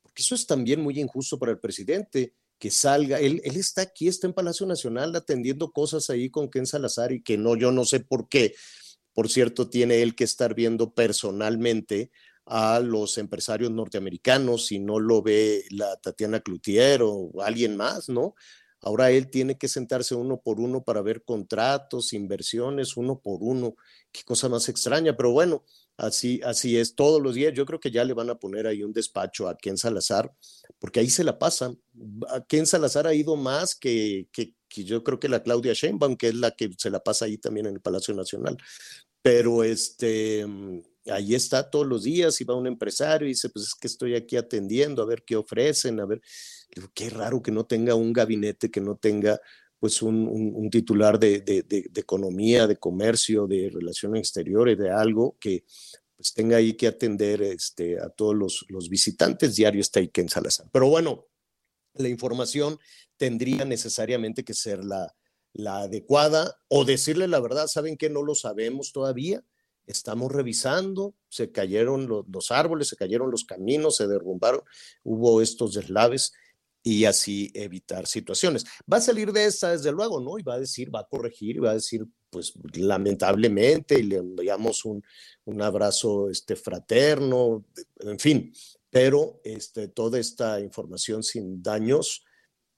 Porque 0.03 0.22
eso 0.22 0.36
es 0.36 0.46
también 0.46 0.81
muy 0.81 1.00
injusto 1.00 1.39
para 1.39 1.51
el 1.51 1.60
presidente, 1.60 2.36
que 2.60 2.69
salga. 2.69 3.19
Él, 3.19 3.41
él 3.43 3.55
está 3.55 3.81
aquí, 3.81 4.08
está 4.08 4.27
en 4.27 4.34
Palacio 4.34 4.67
Nacional 4.67 5.15
atendiendo 5.15 5.72
cosas 5.72 6.10
ahí 6.10 6.29
con 6.29 6.50
Ken 6.50 6.67
Salazar 6.67 7.12
y 7.12 7.24
que 7.24 7.38
no, 7.38 7.55
yo 7.55 7.72
no 7.72 7.86
sé 7.86 8.01
por 8.01 8.27
qué. 8.27 8.53
Por 9.19 9.27
cierto, 9.27 9.69
tiene 9.69 10.01
él 10.01 10.15
que 10.15 10.23
estar 10.23 10.55
viendo 10.55 10.93
personalmente 10.93 12.09
a 12.45 12.79
los 12.79 13.17
empresarios 13.17 13.69
norteamericanos, 13.69 14.67
si 14.67 14.79
no 14.79 14.97
lo 14.97 15.21
ve 15.21 15.65
la 15.71 15.97
Tatiana 15.97 16.39
Cloutier 16.39 17.01
o 17.03 17.29
alguien 17.41 17.75
más, 17.75 18.07
¿no? 18.07 18.35
Ahora 18.79 19.11
él 19.11 19.29
tiene 19.29 19.57
que 19.57 19.67
sentarse 19.67 20.15
uno 20.15 20.39
por 20.39 20.61
uno 20.61 20.85
para 20.85 21.01
ver 21.01 21.25
contratos, 21.25 22.13
inversiones, 22.13 22.95
uno 22.95 23.19
por 23.19 23.39
uno. 23.41 23.75
Qué 24.13 24.23
cosa 24.23 24.47
más 24.47 24.69
extraña, 24.69 25.17
pero 25.17 25.31
bueno, 25.31 25.65
así, 25.97 26.39
así 26.45 26.77
es 26.77 26.95
todos 26.95 27.21
los 27.21 27.35
días. 27.35 27.53
Yo 27.53 27.65
creo 27.65 27.81
que 27.81 27.91
ya 27.91 28.05
le 28.05 28.13
van 28.13 28.29
a 28.29 28.35
poner 28.35 28.67
ahí 28.67 28.83
un 28.83 28.93
despacho 28.93 29.49
a 29.49 29.57
Ken 29.57 29.77
Salazar, 29.77 30.33
porque 30.79 31.01
ahí 31.01 31.09
se 31.09 31.24
la 31.24 31.38
pasan. 31.38 31.79
A 32.29 32.43
Ken 32.45 32.65
Salazar 32.65 33.05
ha 33.05 33.13
ido 33.13 33.36
más 33.36 33.75
que, 33.75 34.27
que, 34.31 34.53
yo 34.83 35.03
creo 35.03 35.19
que 35.19 35.29
la 35.29 35.43
Claudia 35.43 35.74
Sheinbaum, 35.74 36.15
que 36.15 36.29
es 36.29 36.36
la 36.36 36.51
que 36.51 36.71
se 36.77 36.89
la 36.89 37.01
pasa 37.01 37.25
ahí 37.25 37.38
también 37.38 37.65
en 37.65 37.74
el 37.75 37.81
Palacio 37.81 38.13
Nacional. 38.13 38.57
Pero 39.21 39.63
este, 39.63 40.45
ahí 41.12 41.36
está 41.36 41.69
todos 41.69 41.86
los 41.86 42.03
días 42.03 42.39
y 42.39 42.45
va 42.45 42.55
un 42.55 42.67
empresario 42.67 43.27
y 43.27 43.31
dice, 43.31 43.50
pues 43.50 43.67
es 43.67 43.75
que 43.75 43.88
estoy 43.88 44.15
aquí 44.15 44.38
atendiendo, 44.38 45.01
a 45.01 45.05
ver 45.05 45.24
qué 45.25 45.36
ofrecen, 45.36 46.00
a 46.00 46.05
ver, 46.05 46.21
qué 46.93 47.09
raro 47.09 47.41
que 47.41 47.51
no 47.51 47.65
tenga 47.65 47.95
un 47.95 48.13
gabinete, 48.13 48.71
que 48.71 48.81
no 48.81 48.95
tenga 48.95 49.39
pues 49.79 50.01
un, 50.01 50.69
titular 50.69 51.17
de, 51.19 51.65
economía, 51.95 52.67
de 52.67 52.75
comercio, 52.75 53.48
de 53.48 53.69
relaciones 53.69 54.19
exteriores, 54.19 54.77
de 54.77 54.91
algo 54.91 55.38
que 55.39 55.63
pues 56.19 56.33
tenga 56.33 56.57
ahí 56.57 56.73
que 56.73 56.85
atender 56.85 57.41
este, 57.41 57.97
a 57.97 58.09
todos 58.09 58.35
los, 58.35 58.65
los 58.67 58.89
visitantes. 58.89 59.55
Diario 59.55 59.79
está 59.79 60.01
ahí 60.01 60.11
en 60.13 60.27
Salazar. 60.27 60.67
Pero 60.69 60.89
bueno, 60.89 61.27
la 61.93 62.09
información 62.09 62.77
tendría 63.15 63.63
necesariamente 63.63 64.43
que 64.43 64.53
ser 64.53 64.83
la, 64.83 65.15
la 65.53 65.83
adecuada 65.83 66.59
o 66.67 66.83
decirle 66.83 67.29
la 67.29 67.39
verdad, 67.39 67.67
¿saben 67.67 67.95
que 67.95 68.09
no 68.09 68.21
lo 68.21 68.35
sabemos 68.35 68.91
todavía? 68.91 69.41
estamos 69.88 70.31
revisando, 70.31 71.15
se 71.29 71.51
cayeron 71.51 72.07
los, 72.07 72.27
los, 72.27 72.51
árboles, 72.51 72.89
se 72.89 72.95
cayeron 72.95 73.31
los 73.31 73.43
caminos, 73.43 73.95
se 73.95 74.07
derrumbaron, 74.07 74.61
hubo 75.03 75.41
estos 75.41 75.73
deslaves 75.73 76.31
y 76.83 77.05
así 77.05 77.51
evitar 77.55 78.05
situaciones. 78.05 78.65
Va 78.91 78.97
a 78.97 79.01
salir 79.01 79.31
de 79.31 79.45
esta, 79.45 79.71
desde 79.71 79.91
luego, 79.91 80.21
¿no? 80.21 80.38
Y 80.38 80.43
va 80.43 80.55
a 80.55 80.59
decir, 80.59 80.93
va 80.93 80.99
a 80.99 81.07
corregir, 81.07 81.55
y 81.55 81.59
va 81.59 81.71
a 81.71 81.75
decir, 81.75 82.05
pues 82.29 82.53
lamentablemente, 82.74 84.00
y 84.00 84.03
le 84.03 84.17
enviamos 84.17 84.86
un, 84.86 85.03
un 85.45 85.62
abrazo 85.62 86.29
este, 86.29 86.55
fraterno, 86.55 87.65
en 88.00 88.19
fin, 88.19 88.53
pero 88.89 89.41
este, 89.43 89.88
toda 89.88 90.19
esta 90.19 90.59
información 90.59 91.24
sin 91.24 91.62
daños, 91.62 92.24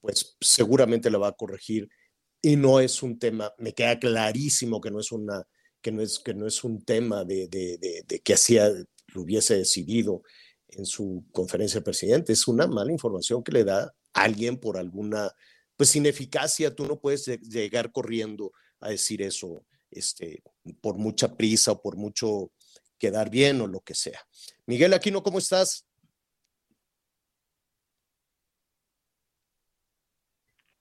pues 0.00 0.36
seguramente 0.40 1.10
la 1.10 1.18
va 1.18 1.28
a 1.28 1.36
corregir 1.36 1.88
y 2.40 2.56
no 2.56 2.80
es 2.80 3.02
un 3.02 3.18
tema, 3.18 3.52
me 3.58 3.72
queda 3.72 3.98
clarísimo 3.98 4.80
que 4.80 4.90
no 4.90 5.00
es 5.00 5.12
una 5.12 5.46
que 5.82 5.92
no 5.92 6.00
es, 6.00 6.18
que 6.20 6.32
no 6.32 6.46
es 6.46 6.64
un 6.64 6.84
tema 6.84 7.24
de, 7.24 7.48
de, 7.48 8.04
de, 8.06 8.20
que 8.20 8.34
hacía, 8.34 8.70
lo 9.08 9.22
hubiese 9.22 9.56
decidido 9.56 10.22
en 10.68 10.86
su 10.86 11.26
conferencia 11.32 11.80
de 11.80 11.84
presidente, 11.84 12.32
es 12.32 12.48
una 12.48 12.66
mala 12.66 12.92
información 12.92 13.42
que 13.42 13.52
le 13.52 13.64
da 13.64 13.92
alguien 14.14 14.58
por 14.58 14.78
alguna, 14.78 15.32
pues 15.76 15.94
ineficacia, 15.96 16.74
tú 16.74 16.86
no 16.86 17.00
puedes 17.00 17.26
llegar 17.26 17.92
corriendo 17.92 18.52
a 18.82 18.90
decir 18.90 19.22
eso 19.22 19.64
este, 19.90 20.42
por 20.80 20.96
mucha 20.96 21.36
prisa 21.36 21.72
o 21.72 21.82
por 21.82 21.96
mucho 21.96 22.52
quedar 22.98 23.30
bien 23.30 23.60
o 23.60 23.66
lo 23.66 23.80
que 23.80 23.94
sea. 23.94 24.20
Miguel 24.66 24.94
Aquino, 24.94 25.22
¿cómo 25.22 25.38
estás? 25.38 25.86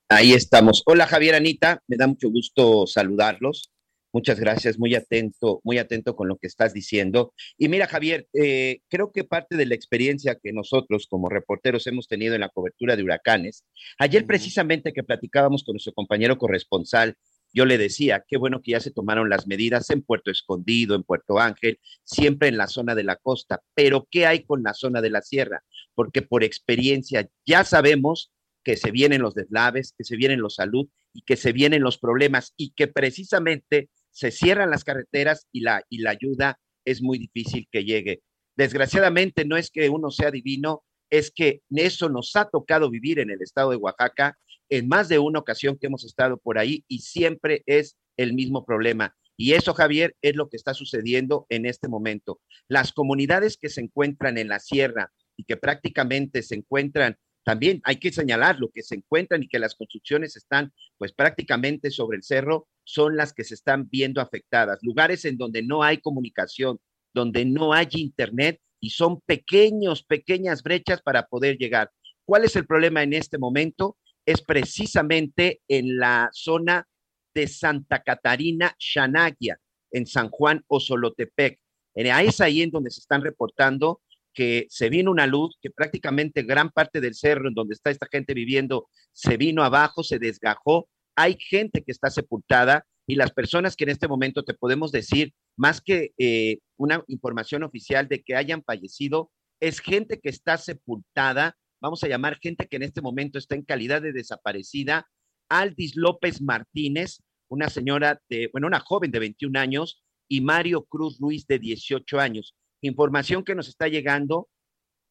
Ahí 0.10 0.34
estamos. 0.34 0.84
Hola 0.86 1.08
Javier 1.08 1.36
Anita, 1.36 1.82
me 1.88 1.96
da 1.96 2.06
mucho 2.06 2.30
gusto 2.30 2.86
saludarlos. 2.86 3.72
Muchas 4.14 4.42
gracias, 4.42 4.78
muy 4.78 4.94
atento, 4.94 5.62
muy 5.64 5.78
atento 5.78 6.18
con 6.18 6.28
lo 6.28 6.36
que 6.36 6.48
estás 6.48 6.74
diciendo. 6.74 7.34
Y 7.58 7.70
mira, 7.70 7.88
Javier, 7.88 8.28
eh, 8.34 8.82
creo 8.90 9.14
que 9.14 9.24
parte 9.24 9.56
de 9.56 9.66
la 9.66 9.76
experiencia 9.76 10.36
que 10.36 10.52
nosotros 10.52 11.08
como 11.10 11.30
reporteros 11.30 11.88
hemos 11.88 12.10
tenido 12.10 12.36
en 12.36 12.42
la 12.42 12.50
cobertura 12.50 12.98
de 12.98 13.04
huracanes, 13.04 13.64
ayer 14.00 14.26
precisamente 14.28 14.92
que 14.92 15.04
platicábamos 15.04 15.64
con 15.64 15.76
nuestro 15.76 15.94
compañero 15.94 16.38
corresponsal, 16.38 17.16
yo 17.54 17.66
le 17.66 17.78
decía, 17.78 18.24
qué 18.28 18.38
bueno 18.38 18.62
que 18.62 18.72
ya 18.72 18.80
se 18.80 18.92
tomaron 18.92 19.30
las 19.30 19.48
medidas 19.48 19.90
en 19.90 20.02
Puerto 20.02 20.32
Escondido, 20.32 20.96
en 20.96 21.04
Puerto 21.04 21.40
Ángel, 21.40 21.80
siempre 22.04 22.48
en 22.48 22.58
la 22.58 22.68
zona 22.68 22.96
de 22.96 23.04
la 23.04 23.18
costa, 23.18 23.62
pero 23.74 24.08
¿qué 24.10 24.26
hay 24.26 24.44
con 24.44 24.64
la 24.64 24.74
zona 24.74 25.02
de 25.02 25.10
la 25.10 25.22
sierra? 25.22 25.64
Porque 25.94 26.22
por 26.22 26.44
experiencia 26.44 27.30
ya 27.46 27.64
sabemos 27.64 28.32
que 28.64 28.78
se 28.78 28.92
vienen 28.92 29.22
los 29.22 29.34
deslaves, 29.34 29.94
que 29.98 30.04
se 30.04 30.16
vienen 30.16 30.42
los 30.42 30.56
salud 30.56 30.88
y 31.14 31.24
que 31.24 31.36
se 31.36 31.52
vienen 31.52 31.82
los 31.82 31.98
problemas 31.98 32.54
y 32.58 32.72
que 32.72 32.88
precisamente 32.88 33.90
se 34.12 34.32
cierran 34.32 34.70
las 34.70 34.84
carreteras 34.84 35.48
y 35.52 35.62
la, 35.62 35.84
y 35.90 36.00
la 36.00 36.12
ayuda 36.12 36.60
es 36.86 37.02
muy 37.02 37.18
difícil 37.18 37.68
que 37.72 37.84
llegue. 37.84 38.22
Desgraciadamente 38.56 39.46
no 39.46 39.58
es 39.58 39.72
que 39.72 39.90
uno 39.90 40.12
sea 40.12 40.32
divino, 40.32 40.84
es 41.10 41.32
que 41.32 41.62
eso 41.70 42.10
nos 42.10 42.36
ha 42.36 42.50
tocado 42.50 42.90
vivir 42.90 43.20
en 43.20 43.32
el 43.32 43.42
estado 43.42 43.72
de 43.72 43.78
Oaxaca 43.78 44.38
en 44.72 44.88
más 44.88 45.10
de 45.10 45.20
una 45.20 45.40
ocasión 45.40 45.78
que 45.78 45.88
hemos 45.88 46.04
estado 46.04 46.38
por 46.38 46.58
ahí 46.58 46.84
y 46.88 47.00
siempre 47.00 47.62
es 47.68 47.98
el 48.18 48.34
mismo 48.34 48.66
problema. 48.66 49.16
Y 49.38 49.54
eso, 49.54 49.74
Javier, 49.74 50.16
es 50.22 50.36
lo 50.36 50.50
que 50.50 50.58
está 50.58 50.74
sucediendo 50.74 51.46
en 51.50 51.66
este 51.66 51.88
momento. 51.88 52.42
Las 52.68 52.94
comunidades 52.94 53.58
que 53.58 53.70
se 53.70 53.82
encuentran 53.82 54.38
en 54.38 54.48
la 54.48 54.60
sierra 54.60 55.12
y 55.36 55.44
que 55.44 55.58
prácticamente 55.58 56.42
se 56.42 56.56
encuentran 56.56 57.18
también 57.44 57.82
hay 57.84 57.98
que 57.98 58.12
señalar 58.12 58.60
lo 58.60 58.70
que 58.70 58.84
se 58.84 58.96
encuentran 58.96 59.44
y 59.44 59.48
que 59.48 59.60
las 59.60 59.76
construcciones 59.76 60.36
están 60.38 60.72
pues 60.98 61.12
prácticamente 61.12 61.90
sobre 61.90 62.18
el 62.18 62.24
cerro 62.24 62.68
son 62.84 63.18
las 63.18 63.34
que 63.34 63.44
se 63.44 63.56
están 63.56 63.90
viendo 63.90 64.22
afectadas. 64.22 64.80
Lugares 64.84 65.26
en 65.26 65.38
donde 65.38 65.64
no 65.64 65.84
hay 65.84 65.98
comunicación, 65.98 66.80
donde 67.14 67.44
no 67.46 67.74
hay 67.74 67.88
internet 67.94 68.62
y 68.80 68.92
son 68.92 69.22
pequeños, 69.22 70.04
pequeñas 70.04 70.64
brechas 70.64 71.02
para 71.02 71.26
poder 71.26 71.58
llegar. 71.58 71.92
¿Cuál 72.26 72.46
es 72.46 72.56
el 72.56 72.66
problema 72.66 73.04
en 73.04 73.14
este 73.14 73.38
momento? 73.38 73.98
Es 74.26 74.42
precisamente 74.42 75.62
en 75.68 75.98
la 75.98 76.30
zona 76.32 76.88
de 77.34 77.48
Santa 77.48 78.02
Catarina, 78.04 78.76
Xanagia, 78.78 79.60
en 79.92 80.06
San 80.06 80.30
Juan 80.30 80.64
o 80.68 80.80
Solotepec. 80.80 81.60
Es 81.94 82.42
ahí 82.42 82.62
en 82.62 82.72
donde 82.72 82.92
se 82.92 83.02
están 83.02 83.22
reportando 83.22 84.02
que 84.34 84.66
se 84.70 84.90
vino 84.90 85.12
una 85.12 85.28
luz, 85.28 85.58
que 85.62 85.70
prácticamente 85.70 86.44
gran 86.44 86.70
parte 86.70 87.02
del 87.02 87.16
cerro 87.16 87.50
en 87.50 87.54
donde 87.54 87.74
está 87.74 87.90
esta 87.90 88.08
gente 88.10 88.34
viviendo 88.34 88.88
se 89.12 89.38
vino 89.38 89.64
abajo, 89.64 90.04
se 90.04 90.20
desgajó. 90.20 90.88
Hay 91.16 91.38
gente 91.38 91.84
que 91.84 91.92
está 91.92 92.10
sepultada 92.10 92.86
y 93.06 93.16
las 93.16 93.32
personas 93.32 93.76
que 93.76 93.84
en 93.84 93.90
este 93.90 94.08
momento 94.08 94.44
te 94.44 94.54
podemos 94.54 94.92
decir, 94.92 95.34
más 95.58 95.82
que 95.82 96.14
eh, 96.18 96.60
una 96.78 97.04
información 97.08 97.64
oficial 97.64 98.08
de 98.08 98.24
que 98.24 98.36
hayan 98.36 98.64
fallecido, 98.64 99.32
es 99.60 99.80
gente 99.80 100.20
que 100.20 100.30
está 100.30 100.58
sepultada, 100.58 101.58
vamos 101.82 102.04
a 102.04 102.08
llamar 102.08 102.40
gente 102.40 102.68
que 102.68 102.78
en 102.78 102.84
este 102.84 103.02
momento 103.02 103.40
está 103.40 103.56
en 103.56 103.64
calidad 103.64 104.02
de 104.02 104.14
desaparecida. 104.14 105.08
Aldis 105.50 105.96
López 105.96 106.42
Martínez, 106.42 107.22
una 107.50 107.70
señora 107.70 108.22
de, 108.30 108.50
bueno, 108.52 108.68
una 108.68 108.80
joven 108.80 109.12
de 109.12 109.20
21 109.20 109.60
años, 109.60 110.02
y 110.30 110.40
Mario 110.40 110.86
Cruz 110.86 111.20
Ruiz 111.20 111.46
de 111.46 111.60
18 111.60 112.20
años 112.20 112.56
Información 112.82 113.44
que 113.44 113.54
nos 113.54 113.68
está 113.68 113.88
llegando 113.88 114.50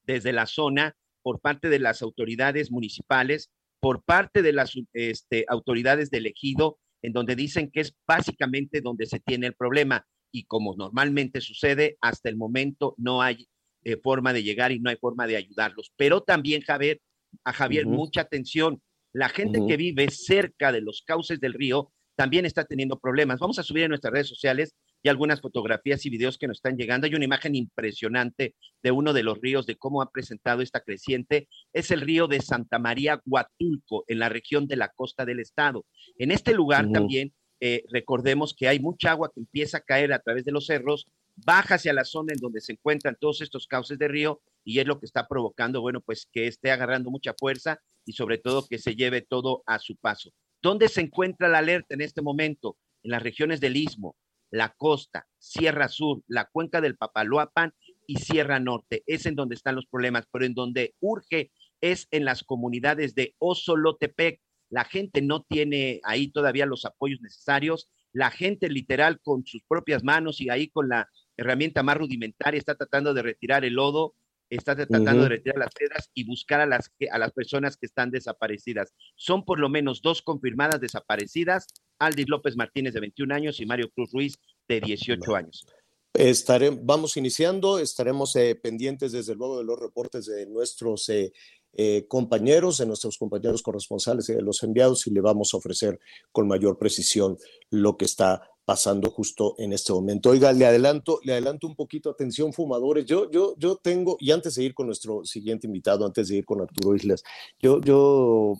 desde 0.05 0.33
la 0.33 0.47
zona 0.47 0.97
por 1.23 1.41
parte 1.41 1.69
de 1.69 1.79
las 1.79 2.03
autoridades 2.03 2.73
municipales, 2.73 3.51
por 3.81 4.03
parte 4.03 4.43
de 4.43 4.53
las 4.53 4.73
este, 4.93 5.45
autoridades 5.49 6.11
del 6.11 6.27
ejido, 6.27 6.79
en 7.03 7.13
donde 7.13 7.37
dicen 7.37 7.71
que 7.71 7.81
es 7.81 7.95
básicamente 8.07 8.81
donde 8.81 9.07
se 9.07 9.21
tiene 9.21 9.47
el 9.47 9.55
problema. 9.55 10.05
Y 10.33 10.47
como 10.47 10.75
normalmente 10.77 11.41
sucede, 11.41 11.97
hasta 12.01 12.29
el 12.29 12.37
momento 12.37 12.95
no 12.99 13.23
hay 13.23 13.49
eh, 13.85 13.97
forma 13.97 14.33
de 14.33 14.43
llegar 14.43 14.73
y 14.73 14.81
no 14.81 14.91
hay 14.91 14.97
forma 14.97 15.27
de 15.27 15.37
ayudarlos. 15.37 15.93
Pero 15.97 16.23
también, 16.23 16.63
Javier, 16.63 17.01
a 17.45 17.53
Javier, 17.53 17.87
mucha 17.87 18.23
atención. 18.23 18.83
La 19.13 19.29
gente 19.29 19.61
que 19.67 19.77
vive 19.77 20.09
cerca 20.11 20.71
de 20.71 20.81
los 20.81 21.03
cauces 21.05 21.41
del 21.41 21.55
río 21.55 21.93
también 22.21 22.45
está 22.45 22.65
teniendo 22.65 22.99
problemas. 22.99 23.41
Vamos 23.41 23.59
a 23.59 23.63
subir 23.63 23.85
en 23.85 23.89
nuestras 23.89 24.13
redes 24.13 24.29
sociales 24.29 24.75
y 25.03 25.09
algunas 25.09 25.41
fotografías 25.41 26.05
y 26.05 26.11
videos 26.11 26.37
que 26.37 26.47
nos 26.47 26.59
están 26.59 26.77
llegando. 26.77 27.07
Hay 27.07 27.15
una 27.15 27.25
imagen 27.25 27.55
impresionante 27.55 28.55
de 28.83 28.91
uno 28.91 29.15
de 29.15 29.23
los 29.23 29.41
ríos, 29.41 29.65
de 29.65 29.77
cómo 29.77 30.03
ha 30.03 30.11
presentado 30.11 30.61
esta 30.61 30.81
creciente. 30.81 31.49
Es 31.73 31.91
el 31.91 32.03
río 32.03 32.27
de 32.27 32.43
Santa 32.43 32.79
María 32.79 33.23
Huatulco, 33.25 34.05
en 34.07 34.19
la 34.19 34.29
región 34.29 34.67
de 34.67 34.77
la 34.77 34.91
costa 34.91 35.25
del 35.25 35.41
estado. 35.41 35.87
En 36.19 36.31
este 36.31 36.53
lugar 36.53 36.91
también 36.93 37.33
eh, 37.61 37.85
recordemos 37.91 38.55
que 38.55 38.69
hay 38.69 38.81
mucha 38.81 39.13
agua 39.13 39.31
que 39.35 39.41
empieza 39.41 39.79
a 39.79 39.83
caer 39.83 40.13
a 40.13 40.19
través 40.19 40.45
de 40.45 40.53
los 40.53 40.67
cerros, 40.67 41.07
baja 41.37 41.77
hacia 41.77 41.93
la 41.93 42.05
zona 42.05 42.33
en 42.33 42.41
donde 42.41 42.61
se 42.61 42.73
encuentran 42.73 43.17
todos 43.19 43.41
estos 43.41 43.67
cauces 43.67 43.99
de 43.99 44.09
río 44.09 44.43
y 44.65 44.79
es 44.79 44.87
lo 44.87 44.99
que 44.99 45.07
está 45.07 45.27
provocando, 45.27 45.81
bueno, 45.81 46.01
pues 46.01 46.29
que 46.31 46.47
esté 46.47 46.71
agarrando 46.71 47.11
mucha 47.11 47.35
fuerza 47.39 47.81
y 48.05 48.13
sobre 48.13 48.39
todo 48.39 48.67
que 48.67 48.79
se 48.79 48.95
lleve 48.95 49.23
todo 49.23 49.63
a 49.67 49.79
su 49.79 49.97
paso. 49.97 50.31
¿Dónde 50.63 50.89
se 50.89 51.01
encuentra 51.01 51.49
la 51.49 51.59
alerta 51.59 51.95
en 51.95 52.03
este 52.03 52.23
momento? 52.23 52.77
En 53.03 53.13
las 53.13 53.23
regiones 53.23 53.61
del 53.61 53.77
Istmo, 53.77 54.17
la 54.51 54.75
costa, 54.77 55.27
Sierra 55.39 55.89
Sur, 55.89 56.23
la 56.27 56.47
cuenca 56.47 56.81
del 56.81 56.97
Papaloapan 56.97 57.73
y 58.07 58.17
Sierra 58.17 58.61
Norte. 58.61 59.03
Es 59.07 59.25
en 59.27 59.37
donde 59.37 59.55
están 59.55 59.77
los 59.77 59.87
problemas, 59.87 60.27
pero 60.31 60.45
en 60.45 60.55
donde 60.55 60.95
urge 61.01 61.51
es 61.81 62.09
en 62.11 62.25
las 62.25 62.43
comunidades 62.45 63.15
de 63.15 63.35
Osolotepec, 63.39 64.41
la 64.69 64.85
gente 64.85 65.23
no 65.23 65.43
tiene 65.43 66.01
ahí 66.05 66.29
todavía 66.29 66.67
los 66.67 66.85
apoyos 66.85 67.21
necesarios, 67.21 67.91
la 68.13 68.31
gente 68.31 68.69
literal 68.69 69.21
con 69.21 69.47
sus 69.47 69.63
propias 69.65 70.05
manos 70.05 70.41
y 70.41 70.51
ahí 70.51 70.69
con 70.69 70.89
la 70.89 71.09
herramienta 71.41 71.83
más 71.83 71.97
rudimentaria 71.97 72.59
está 72.59 72.75
tratando 72.75 73.15
de 73.15 73.23
retirar 73.23 73.65
el 73.65 73.75
lodo, 73.75 74.15
está 74.51 74.77
tratando 74.77 75.23
de 75.23 75.29
retirar 75.29 75.59
las 75.59 75.73
piedras 75.73 76.11
y 76.13 76.25
buscar 76.25 76.61
a 76.61 76.67
las, 76.67 76.93
a 77.11 77.19
las 77.19 77.33
personas 77.33 77.77
que 77.77 77.87
están 77.87 78.11
desaparecidas. 78.11 78.93
Son 79.17 79.45
por 79.45 79.59
lo 79.59 79.69
menos 79.69 80.03
dos 80.03 80.23
confirmadas 80.23 80.81
desaparecidas, 80.81 81.67
Aldis 81.99 82.29
López 82.29 82.57
Martínez 82.57 82.93
de 82.93 83.01
21 83.01 83.35
años 83.35 83.61
y 83.61 83.67
Mario 83.67 83.91
Cruz 83.91 84.13
Ruiz 84.13 84.39
de 84.69 84.81
18 84.81 85.35
años. 85.35 85.67
Estaré, 86.13 86.71
vamos 86.71 87.17
iniciando, 87.17 87.79
estaremos 87.79 88.35
eh, 88.37 88.57
pendientes 88.57 89.13
desde 89.13 89.37
luego 89.37 89.59
de 89.59 89.65
los 89.65 89.79
reportes 89.79 90.27
de 90.27 90.45
nuestros 90.47 91.09
eh, 91.09 91.33
eh, 91.73 92.07
compañeros, 92.09 92.79
de 92.79 92.87
nuestros 92.87 93.17
compañeros 93.17 93.63
corresponsales 93.63 94.29
y 94.29 94.35
de 94.35 94.43
los 94.43 94.63
enviados 94.65 95.07
y 95.07 95.13
le 95.13 95.21
vamos 95.21 95.55
a 95.55 95.59
ofrecer 95.59 96.01
con 96.33 96.49
mayor 96.49 96.77
precisión 96.79 97.39
lo 97.71 97.97
que 97.97 98.07
está 98.07 98.43
pasando 98.71 99.11
justo 99.11 99.57
en 99.59 99.73
este 99.73 99.93
momento. 99.93 100.31
Oiga, 100.31 100.53
le 100.53 100.65
adelanto, 100.65 101.19
le 101.25 101.33
adelanto 101.33 101.67
un 101.67 101.75
poquito, 101.75 102.09
atención 102.09 102.53
fumadores. 102.53 103.05
Yo, 103.05 103.29
yo, 103.29 103.57
yo 103.59 103.75
tengo, 103.75 104.17
y 104.21 104.31
antes 104.31 104.55
de 104.55 104.63
ir 104.63 104.75
con 104.75 104.87
nuestro 104.87 105.25
siguiente 105.25 105.67
invitado, 105.67 106.07
antes 106.07 106.29
de 106.29 106.37
ir 106.37 106.45
con 106.45 106.61
Arturo 106.61 106.95
Islas, 106.95 107.25
yo, 107.59 107.81
yo, 107.81 108.53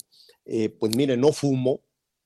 eh, 0.47 0.69
pues 0.69 0.97
mire, 0.97 1.17
no 1.17 1.33
fumo, 1.33 1.83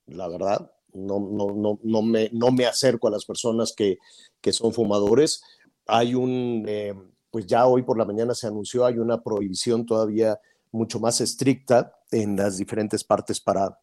la 0.06 0.28
verdad, 0.28 0.72
no, 0.94 1.20
no, 1.20 1.48
no, 1.54 1.78
no, 1.82 2.00
me, 2.00 2.30
no 2.32 2.50
me 2.52 2.64
acerco 2.64 3.08
a 3.08 3.10
las 3.10 3.26
personas 3.26 3.74
que, 3.76 3.98
que 4.40 4.54
son 4.54 4.72
fumadores. 4.72 5.42
Hay 5.84 6.14
un, 6.14 6.64
eh, 6.66 6.94
pues 7.30 7.46
ya 7.46 7.66
hoy 7.66 7.82
por 7.82 7.98
la 7.98 8.06
mañana 8.06 8.34
se 8.34 8.46
anunció, 8.46 8.86
hay 8.86 8.96
una 8.96 9.22
prohibición 9.22 9.84
todavía 9.84 10.40
mucho 10.72 11.00
más 11.00 11.20
estricta 11.20 11.92
en 12.10 12.34
las 12.34 12.56
diferentes 12.56 13.04
partes 13.04 13.42
para, 13.42 13.78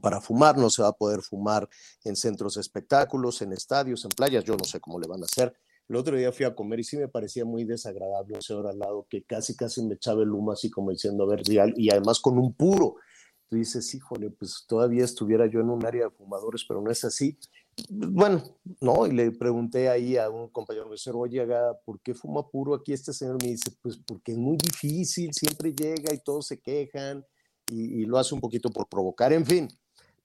para 0.00 0.20
fumar. 0.20 0.56
No 0.56 0.70
se 0.70 0.82
va 0.82 0.88
a 0.88 0.92
poder 0.92 1.22
fumar 1.22 1.68
en 2.04 2.16
centros 2.16 2.54
de 2.54 2.60
espectáculos, 2.60 3.42
en 3.42 3.52
estadios, 3.52 4.04
en 4.04 4.10
playas. 4.10 4.44
Yo 4.44 4.56
no 4.56 4.64
sé 4.64 4.80
cómo 4.80 4.98
le 4.98 5.06
van 5.06 5.22
a 5.22 5.26
hacer. 5.26 5.54
El 5.88 5.96
otro 5.96 6.16
día 6.16 6.32
fui 6.32 6.46
a 6.46 6.54
comer 6.54 6.80
y 6.80 6.84
sí 6.84 6.96
me 6.96 7.08
parecía 7.08 7.44
muy 7.44 7.64
desagradable 7.64 8.36
un 8.36 8.42
señor 8.42 8.66
al 8.66 8.78
lado 8.78 9.06
que 9.08 9.22
casi, 9.24 9.54
casi 9.54 9.82
me 9.84 9.94
echaba 9.94 10.22
el 10.22 10.30
humo 10.30 10.50
así 10.50 10.70
como 10.70 10.90
diciendo, 10.90 11.24
a 11.24 11.26
ver, 11.26 11.42
y 11.46 11.90
además 11.90 12.20
con 12.20 12.38
un 12.38 12.54
puro. 12.54 12.96
Tú 13.48 13.56
dices, 13.56 13.94
híjole, 13.94 14.30
pues 14.30 14.64
todavía 14.66 15.04
estuviera 15.04 15.46
yo 15.46 15.60
en 15.60 15.68
un 15.68 15.84
área 15.84 16.04
de 16.04 16.10
fumadores, 16.10 16.64
pero 16.66 16.80
no 16.80 16.90
es 16.90 17.04
así. 17.04 17.38
Bueno, 17.90 18.42
no, 18.80 19.06
y 19.06 19.12
le 19.12 19.30
pregunté 19.32 19.90
ahí 19.90 20.16
a 20.16 20.30
un 20.30 20.48
compañero 20.48 20.88
de 20.88 21.10
oye, 21.12 21.46
¿por 21.84 22.00
qué 22.00 22.14
fuma 22.14 22.48
puro 22.48 22.74
aquí 22.74 22.94
este 22.94 23.12
señor? 23.12 23.36
Me 23.42 23.48
dice, 23.48 23.70
pues 23.82 23.98
porque 23.98 24.32
es 24.32 24.38
muy 24.38 24.56
difícil, 24.56 25.34
siempre 25.34 25.74
llega 25.74 26.14
y 26.14 26.18
todos 26.24 26.46
se 26.46 26.60
quejan 26.62 27.26
y 27.66 28.06
lo 28.06 28.18
hace 28.18 28.34
un 28.34 28.40
poquito 28.40 28.70
por 28.70 28.88
provocar, 28.88 29.32
en 29.34 29.44
fin. 29.44 29.68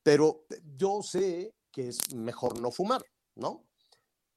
Pero 0.03 0.45
yo 0.77 1.01
sé 1.01 1.53
que 1.71 1.89
es 1.89 2.13
mejor 2.15 2.59
no 2.59 2.71
fumar, 2.71 3.03
¿no? 3.35 3.65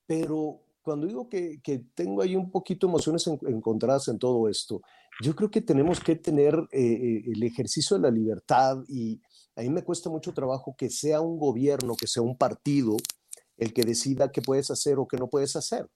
Pero 0.06 0.60
cuando 0.82 1.06
digo 1.06 1.28
que, 1.28 1.60
tengo 1.94 2.22
ahí 2.22 2.36
un 2.36 2.50
poquito 2.50 2.86
emociones 2.86 3.26
encontradas 3.26 4.08
en 4.08 4.18
todo 4.18 4.48
esto, 4.48 4.82
yo 5.22 5.34
creo 5.34 5.50
que 5.50 5.60
tenemos 5.60 6.00
que 6.00 6.16
tener 6.16 6.54
eh, 6.72 6.80
eh, 6.82 7.22
el 7.32 7.42
ejercicio 7.42 7.96
de 7.96 8.02
la 8.02 8.10
libertad 8.10 8.78
y 8.88 9.20
a 9.54 9.62
mí 9.62 9.70
me 9.70 9.84
cuesta 9.84 10.10
mucho 10.10 10.32
trabajo 10.32 10.74
que 10.76 10.90
sea 10.90 11.20
un 11.20 11.38
gobierno, 11.38 11.94
que 11.94 12.06
sea 12.06 12.22
un 12.22 12.36
partido 12.36 12.96
el 13.56 13.72
que 13.72 13.82
decida 13.82 14.32
qué 14.32 14.42
puedes 14.42 14.70
hacer 14.70 14.98
o 14.98 15.06
qué 15.06 15.16
no 15.16 15.28
puedes 15.28 15.54
hacer. 15.54 15.88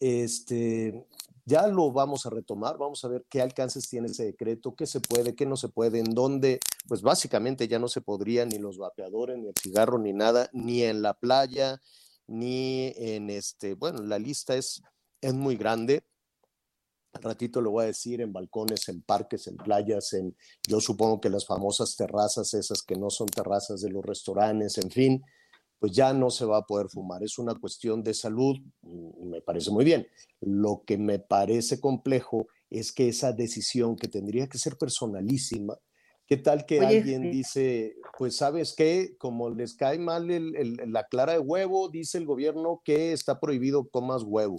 Este, 0.00 1.06
ya 1.46 1.68
lo 1.68 1.92
vamos 1.92 2.26
a 2.26 2.30
retomar, 2.30 2.76
vamos 2.76 3.04
a 3.04 3.08
ver 3.08 3.24
qué 3.30 3.40
alcances 3.40 3.88
tiene 3.88 4.08
ese 4.08 4.24
decreto, 4.24 4.74
qué 4.74 4.84
se 4.84 5.00
puede, 5.00 5.36
qué 5.36 5.46
no 5.46 5.56
se 5.56 5.68
puede, 5.68 6.00
en 6.00 6.12
dónde, 6.12 6.58
pues 6.88 7.02
básicamente 7.02 7.68
ya 7.68 7.78
no 7.78 7.86
se 7.86 8.00
podría 8.00 8.44
ni 8.44 8.58
los 8.58 8.78
vapeadores, 8.78 9.38
ni 9.38 9.46
el 9.46 9.54
cigarro, 9.54 9.98
ni 9.98 10.12
nada, 10.12 10.50
ni 10.52 10.82
en 10.82 11.02
la 11.02 11.14
playa, 11.14 11.80
ni 12.26 12.92
en 12.96 13.30
este, 13.30 13.74
bueno, 13.74 14.02
la 14.02 14.18
lista 14.18 14.56
es, 14.56 14.82
es 15.20 15.34
muy 15.34 15.56
grande. 15.56 16.04
Al 17.12 17.22
ratito 17.22 17.60
lo 17.60 17.70
voy 17.70 17.84
a 17.84 17.86
decir 17.86 18.20
en 18.20 18.32
balcones, 18.32 18.88
en 18.88 19.00
parques, 19.02 19.46
en 19.46 19.56
playas, 19.56 20.12
en 20.14 20.36
yo 20.66 20.80
supongo 20.80 21.20
que 21.20 21.30
las 21.30 21.46
famosas 21.46 21.96
terrazas, 21.96 22.52
esas 22.54 22.82
que 22.82 22.96
no 22.96 23.08
son 23.08 23.28
terrazas 23.28 23.80
de 23.82 23.90
los 23.90 24.04
restaurantes, 24.04 24.78
en 24.78 24.90
fin, 24.90 25.22
pues 25.78 25.92
ya 25.92 26.12
no 26.12 26.30
se 26.30 26.44
va 26.44 26.58
a 26.58 26.66
poder 26.66 26.88
fumar. 26.88 27.22
Es 27.22 27.38
una 27.38 27.54
cuestión 27.54 28.02
de 28.02 28.14
salud, 28.14 28.56
me 28.82 29.40
parece 29.42 29.70
muy 29.70 29.84
bien. 29.84 30.06
Lo 30.40 30.82
que 30.86 30.98
me 30.98 31.18
parece 31.18 31.80
complejo 31.80 32.48
es 32.70 32.92
que 32.92 33.08
esa 33.08 33.32
decisión 33.32 33.96
que 33.96 34.08
tendría 34.08 34.48
que 34.48 34.58
ser 34.58 34.76
personalísima, 34.76 35.78
¿qué 36.26 36.36
tal 36.36 36.66
que 36.66 36.80
alguien 36.80 37.30
dice, 37.30 37.96
pues 38.18 38.36
sabes 38.36 38.74
qué, 38.74 39.16
como 39.18 39.50
les 39.50 39.74
cae 39.74 39.98
mal 39.98 40.26
la 40.28 41.04
clara 41.04 41.34
de 41.34 41.38
huevo, 41.38 41.88
dice 41.88 42.18
el 42.18 42.26
gobierno 42.26 42.80
que 42.84 43.12
está 43.12 43.38
prohibido 43.38 43.88
comas 43.88 44.22
huevo? 44.22 44.56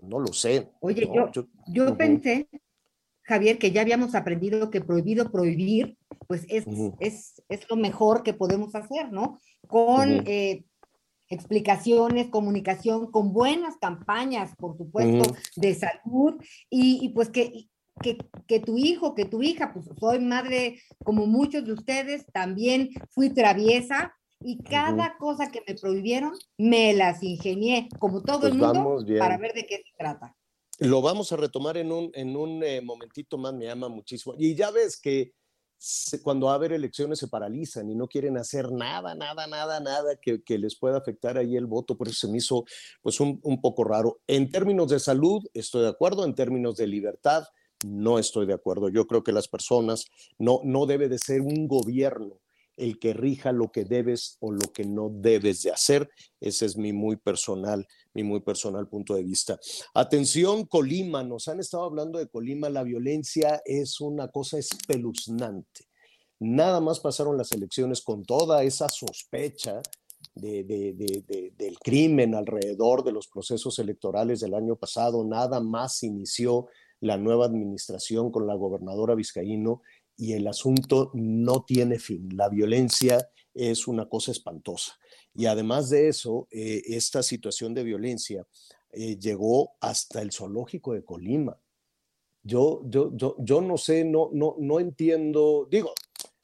No 0.00 0.18
lo 0.18 0.32
sé. 0.32 0.70
Oye, 0.80 1.08
yo, 1.12 1.30
yo, 1.66 1.96
pensé, 1.96 2.48
Javier, 3.22 3.58
que 3.58 3.72
ya 3.72 3.80
habíamos 3.80 4.14
aprendido 4.14 4.70
que 4.70 4.80
prohibido 4.80 5.30
prohibir, 5.30 5.98
pues 6.26 6.44
es, 6.48 6.64
es, 7.00 7.42
es, 7.48 7.68
lo 7.68 7.76
mejor 7.76 8.22
que 8.22 8.32
podemos 8.32 8.74
hacer, 8.74 9.12
¿no? 9.12 9.38
Con 9.66 10.26
eh, 10.26 10.64
explicaciones, 11.28 12.28
comunicación, 12.28 13.10
con 13.10 13.32
buenas 13.32 13.76
campañas, 13.76 14.54
por 14.56 14.76
supuesto, 14.76 15.34
de 15.56 15.74
salud, 15.74 16.34
y, 16.70 17.04
y 17.04 17.08
pues 17.10 17.28
que, 17.28 17.68
que, 18.00 18.18
que, 18.46 18.60
tu 18.60 18.78
hijo, 18.78 19.14
que 19.14 19.24
tu 19.24 19.42
hija, 19.42 19.72
pues 19.72 19.86
soy 19.98 20.20
madre 20.20 20.80
como 21.04 21.26
muchos 21.26 21.64
de 21.66 21.72
ustedes, 21.72 22.24
también 22.32 22.90
fui 23.10 23.30
traviesa, 23.30 24.14
y 24.40 24.62
cada 24.62 25.16
cosa 25.18 25.50
que 25.50 25.62
me 25.66 25.74
prohibieron 25.74 26.32
me 26.56 26.92
las 26.94 27.22
ingenié, 27.22 27.88
como 27.98 28.22
todo 28.22 28.46
el 28.46 28.58
pues 28.58 28.72
mundo, 28.72 29.04
para 29.18 29.36
ver 29.36 29.52
de 29.52 29.66
qué 29.66 29.78
se 29.78 29.92
trata. 29.96 30.34
Lo 30.78 31.02
vamos 31.02 31.32
a 31.32 31.36
retomar 31.36 31.76
en 31.76 31.90
un, 31.90 32.10
en 32.14 32.36
un 32.36 32.62
eh, 32.62 32.80
momentito 32.80 33.36
más, 33.36 33.52
me 33.52 33.64
llama 33.64 33.88
muchísimo. 33.88 34.36
Y 34.38 34.54
ya 34.54 34.70
ves 34.70 35.00
que 35.00 35.32
cuando 36.22 36.46
va 36.46 36.52
a 36.52 36.54
haber 36.56 36.72
elecciones 36.72 37.18
se 37.18 37.28
paralizan 37.28 37.90
y 37.90 37.94
no 37.94 38.08
quieren 38.08 38.36
hacer 38.36 38.70
nada, 38.72 39.14
nada, 39.14 39.46
nada, 39.46 39.80
nada 39.80 40.16
que, 40.20 40.58
les 40.58 40.76
pueda 40.76 40.98
afectar 40.98 41.38
ahí 41.38 41.56
el 41.56 41.66
voto, 41.66 41.96
por 41.96 42.08
eso 42.08 42.26
se 42.26 42.28
me 42.28 42.38
hizo 42.38 42.64
pues 43.02 43.20
un, 43.20 43.40
un 43.42 43.60
poco 43.60 43.84
raro. 43.84 44.20
En 44.26 44.50
términos 44.50 44.88
de 44.88 44.98
salud, 44.98 45.44
estoy 45.54 45.82
de 45.82 45.88
acuerdo, 45.88 46.24
en 46.24 46.34
términos 46.34 46.76
de 46.76 46.86
libertad, 46.86 47.44
no 47.84 48.18
estoy 48.18 48.46
de 48.46 48.54
acuerdo. 48.54 48.88
Yo 48.88 49.06
creo 49.06 49.22
que 49.22 49.32
las 49.32 49.48
personas, 49.48 50.06
no, 50.38 50.60
no 50.64 50.86
debe 50.86 51.08
de 51.08 51.18
ser 51.18 51.42
un 51.42 51.68
gobierno 51.68 52.40
el 52.78 52.98
que 52.98 53.12
rija 53.12 53.52
lo 53.52 53.70
que 53.72 53.84
debes 53.84 54.38
o 54.40 54.52
lo 54.52 54.72
que 54.72 54.84
no 54.84 55.10
debes 55.12 55.62
de 55.62 55.72
hacer. 55.72 56.08
Ese 56.40 56.64
es 56.64 56.76
mi 56.76 56.92
muy 56.92 57.16
personal, 57.16 57.86
muy 58.22 58.40
personal 58.40 58.88
punto 58.88 59.14
de 59.14 59.24
vista. 59.24 59.58
Atención, 59.94 60.66
Colima, 60.66 61.22
nos 61.22 61.48
han 61.48 61.60
estado 61.60 61.84
hablando 61.84 62.18
de 62.18 62.28
Colima, 62.28 62.68
la 62.68 62.82
violencia 62.82 63.60
es 63.64 64.00
una 64.00 64.28
cosa 64.28 64.58
espeluznante. 64.58 65.88
Nada 66.40 66.80
más 66.80 67.00
pasaron 67.00 67.36
las 67.36 67.52
elecciones 67.52 68.00
con 68.00 68.24
toda 68.24 68.62
esa 68.62 68.88
sospecha 68.88 69.82
del 70.34 71.78
crimen 71.82 72.34
alrededor 72.34 73.02
de 73.02 73.12
los 73.12 73.26
procesos 73.26 73.78
electorales 73.78 74.40
del 74.40 74.54
año 74.54 74.76
pasado. 74.76 75.24
Nada 75.24 75.60
más 75.60 76.02
inició 76.02 76.68
la 77.00 77.16
nueva 77.16 77.46
administración 77.46 78.30
con 78.30 78.46
la 78.46 78.54
gobernadora 78.54 79.14
Vizcaíno 79.14 79.82
y 80.16 80.32
el 80.32 80.46
asunto 80.46 81.10
no 81.14 81.64
tiene 81.64 81.98
fin. 81.98 82.28
La 82.36 82.48
violencia 82.48 83.30
es 83.54 83.88
una 83.88 84.08
cosa 84.08 84.32
espantosa. 84.32 84.92
Y 85.38 85.46
además 85.46 85.88
de 85.88 86.08
eso, 86.08 86.48
eh, 86.50 86.82
esta 86.88 87.22
situación 87.22 87.72
de 87.72 87.84
violencia 87.84 88.44
eh, 88.90 89.16
llegó 89.16 89.76
hasta 89.80 90.20
el 90.20 90.32
zoológico 90.32 90.94
de 90.94 91.04
Colima. 91.04 91.56
Yo, 92.42 92.82
yo, 92.86 93.12
yo, 93.14 93.36
yo 93.38 93.60
no 93.60 93.78
sé, 93.78 94.04
no, 94.04 94.30
no, 94.32 94.56
no 94.58 94.80
entiendo, 94.80 95.68
digo, 95.70 95.94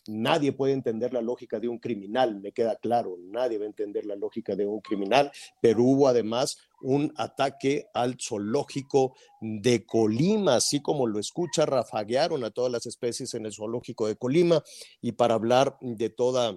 Nadie 0.07 0.53
puede 0.53 0.75
entender 0.75 1.15
la 1.15 1.23
lógica 1.23 1.59
de 1.59 1.67
un 1.67 1.79
criminal, 1.79 2.39
me 2.39 2.53
queda 2.53 2.77
claro, 2.77 3.17
nadie 3.19 3.57
va 3.57 3.65
a 3.65 3.69
entender 3.69 4.05
la 4.05 4.17
lógica 4.17 4.55
de 4.55 4.67
un 4.67 4.83
criminal, 4.83 5.33
pero 5.63 5.83
hubo 5.83 6.09
además 6.09 6.59
un 6.83 7.11
ataque 7.17 7.87
al 7.95 8.19
zoológico 8.21 9.15
de 9.41 9.87
Colima, 9.87 10.57
así 10.57 10.83
como 10.83 11.07
lo 11.07 11.19
escucha, 11.19 11.65
rafaguearon 11.65 12.45
a 12.45 12.51
todas 12.51 12.71
las 12.71 12.85
especies 12.85 13.33
en 13.33 13.47
el 13.47 13.55
zoológico 13.55 14.07
de 14.07 14.17
Colima 14.17 14.63
y 15.01 15.13
para 15.13 15.33
hablar 15.37 15.79
de 15.81 16.11
toda 16.11 16.55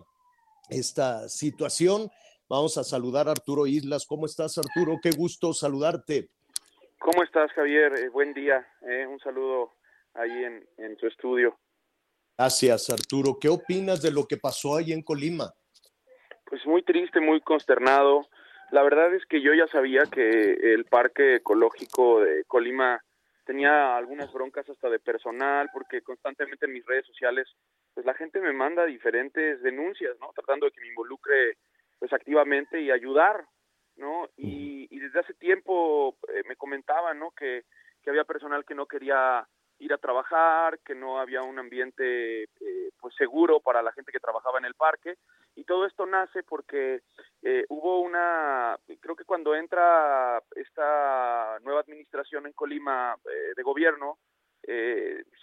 esta 0.70 1.30
situación, 1.30 2.12
vamos 2.50 2.78
a 2.78 2.84
saludar 2.84 3.28
a 3.28 3.32
Arturo 3.32 3.68
Islas. 3.68 4.06
¿Cómo 4.06 4.26
estás, 4.26 4.58
Arturo? 4.58 5.00
Qué 5.02 5.12
gusto 5.12 5.54
saludarte. 5.54 6.30
¿Cómo 7.00 7.24
estás, 7.24 7.52
Javier? 7.54 7.94
Eh, 8.00 8.10
buen 8.10 8.34
día. 8.34 8.68
Eh, 8.82 9.06
un 9.08 9.20
saludo 9.20 9.74
ahí 10.14 10.44
en, 10.44 10.68
en 10.78 10.98
tu 10.98 11.08
estudio. 11.08 11.58
Gracias, 12.38 12.90
Arturo. 12.90 13.38
¿Qué 13.40 13.50
opinas 13.50 14.02
de 14.02 14.12
lo 14.12 14.26
que 14.26 14.38
pasó 14.38 14.76
ahí 14.76 14.94
en 14.94 15.02
Colima? 15.02 15.54
Pues 16.46 16.66
muy 16.66 16.84
triste, 16.84 17.20
muy 17.20 17.42
consternado. 17.42 18.28
La 18.72 18.84
verdad 18.84 19.14
es 19.14 19.26
que 19.26 19.42
yo 19.42 19.54
ya 19.54 19.68
sabía 19.68 20.04
que 20.12 20.74
el 20.74 20.86
Parque 20.86 21.36
Ecológico 21.36 22.20
de 22.22 22.44
Colima 22.46 23.02
tenía 23.46 23.96
algunas 23.96 24.32
broncas 24.34 24.70
hasta 24.70 24.90
de 24.90 25.00
personal, 25.00 25.70
porque 25.74 26.02
constantemente 26.02 26.66
en 26.66 26.74
mis 26.74 26.86
redes 26.86 27.06
sociales, 27.06 27.48
pues 27.94 28.06
la 28.06 28.14
gente 28.14 28.42
me 28.42 28.52
manda 28.52 28.86
diferentes 28.86 29.62
denuncias, 29.62 30.18
¿no? 30.20 30.32
Tratando 30.36 30.66
de 30.66 30.74
que 30.74 30.82
me 30.82 30.90
involucre, 30.90 31.58
pues 32.00 32.14
activamente 32.14 32.82
y 32.82 32.92
ayudar, 32.92 33.46
¿no? 33.96 34.30
Y, 34.36 34.88
desde 35.00 35.20
hace 35.20 35.34
tiempo 35.36 36.18
eh, 36.28 36.42
me 36.50 36.56
comentaban, 36.58 37.20
¿no? 37.20 37.32
Que, 37.32 37.64
que 38.02 38.10
había 38.10 38.26
personal 38.26 38.66
que 38.66 38.76
no 38.76 38.86
quería 38.86 39.48
ir 39.80 39.94
a 39.94 39.98
trabajar, 39.98 40.80
que 40.80 40.96
no 40.96 41.20
había 41.20 41.44
un 41.44 41.60
ambiente 41.60 42.44
eh, 42.44 42.90
pues 43.00 43.16
seguro 43.16 43.60
para 43.60 43.82
la 43.82 43.92
gente 43.92 44.12
que 44.12 44.20
trabajaba 44.20 44.58
en 44.60 44.66
el 44.66 44.74
parque 44.74 45.16
y 45.56 45.64
todo 45.64 45.86
esto 45.86 46.06
nace 46.06 46.44
porque 46.44 47.02
eh, 47.44 47.66
hubo 47.70 48.02
una 48.02 48.78
creo 49.00 49.16
que 49.16 49.26
cuando 49.26 49.56
entra 49.56 50.42
esta 50.56 51.60
nueva 51.64 51.82
administración 51.82 52.48
en 52.48 52.54
Colima 52.54 53.16
eh, 53.26 53.54
de 53.56 53.64
gobierno 53.64 54.18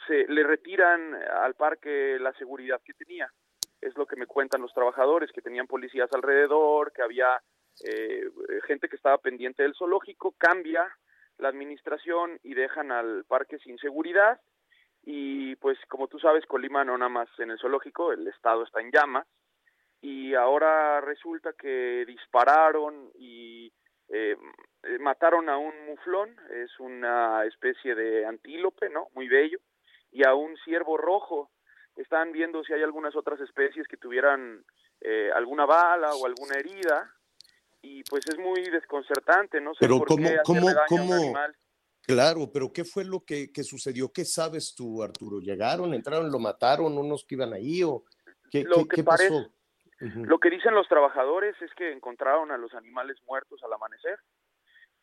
se 0.06 0.26
le 0.28 0.42
retiran 0.42 1.14
al 1.14 1.54
parque 1.54 2.18
la 2.20 2.34
seguridad 2.34 2.82
que 2.84 2.92
tenía 2.92 3.30
es 3.86 3.96
lo 3.96 4.06
que 4.06 4.16
me 4.16 4.26
cuentan 4.26 4.62
los 4.62 4.72
trabajadores 4.72 5.30
que 5.32 5.42
tenían 5.42 5.66
policías 5.66 6.10
alrededor 6.12 6.92
que 6.92 7.02
había 7.02 7.40
gente 8.68 8.88
que 8.88 8.94
estaba 8.94 9.18
pendiente 9.18 9.64
del 9.64 9.74
zoológico 9.74 10.32
cambia 10.38 10.86
la 11.38 11.48
administración 11.48 12.38
y 12.44 12.54
dejan 12.54 12.92
al 12.92 13.24
parque 13.24 13.58
sin 13.58 13.78
seguridad 13.78 14.40
y 15.02 15.56
pues 15.56 15.76
como 15.88 16.06
tú 16.06 16.18
sabes 16.20 16.46
Colima 16.46 16.84
no 16.84 16.96
nada 16.96 17.08
más 17.08 17.28
en 17.38 17.50
el 17.50 17.58
zoológico, 17.58 18.12
el 18.12 18.28
estado 18.28 18.62
está 18.62 18.80
en 18.80 18.92
llamas 18.92 19.26
y 20.00 20.34
ahora 20.34 21.00
resulta 21.00 21.52
que 21.54 22.04
dispararon 22.06 23.10
y 23.14 23.72
eh, 24.08 24.36
mataron 25.00 25.48
a 25.48 25.56
un 25.56 25.72
muflón, 25.86 26.36
es 26.50 26.78
una 26.78 27.44
especie 27.46 27.94
de 27.94 28.26
antílope, 28.26 28.90
¿no? 28.90 29.08
Muy 29.14 29.28
bello, 29.28 29.58
y 30.10 30.26
a 30.26 30.34
un 30.34 30.56
ciervo 30.58 30.98
rojo. 30.98 31.50
Están 31.96 32.32
viendo 32.32 32.64
si 32.64 32.72
hay 32.72 32.82
algunas 32.82 33.14
otras 33.14 33.40
especies 33.40 33.86
que 33.86 33.96
tuvieran 33.96 34.64
eh, 35.00 35.30
alguna 35.34 35.64
bala 35.64 36.14
o 36.14 36.26
alguna 36.26 36.56
herida 36.58 37.10
y 37.82 38.02
pues 38.04 38.26
es 38.26 38.38
muy 38.38 38.62
desconcertante, 38.70 39.60
no 39.60 39.74
sé 39.74 39.78
pero 39.80 39.98
por 39.98 40.08
cómo, 40.08 40.28
qué 40.28 40.38
cómo, 40.44 40.66
daño 40.66 40.80
cómo, 40.88 41.02
a 41.02 41.04
un 41.04 41.24
animal. 41.24 41.56
Claro, 42.02 42.50
pero 42.52 42.72
¿qué 42.72 42.84
fue 42.84 43.04
lo 43.04 43.20
que, 43.20 43.52
que, 43.52 43.62
sucedió? 43.62 44.12
¿Qué 44.12 44.24
sabes 44.24 44.74
tú, 44.74 45.02
Arturo? 45.02 45.40
¿Llegaron, 45.40 45.94
entraron, 45.94 46.30
lo 46.30 46.38
mataron, 46.38 46.96
unos 46.98 47.24
que 47.24 47.34
iban 47.34 47.52
ahí 47.52 47.82
o 47.82 48.04
qué, 48.50 48.64
lo 48.64 48.76
qué, 48.76 48.88
que 48.88 48.96
qué 48.96 49.04
parece, 49.04 49.28
pasó? 49.28 49.54
Lo 50.00 50.38
que 50.38 50.50
dicen 50.50 50.74
los 50.74 50.88
trabajadores 50.88 51.54
es 51.62 51.72
que 51.74 51.92
encontraron 51.92 52.50
a 52.50 52.58
los 52.58 52.74
animales 52.74 53.16
muertos 53.26 53.62
al 53.62 53.72
amanecer. 53.72 54.18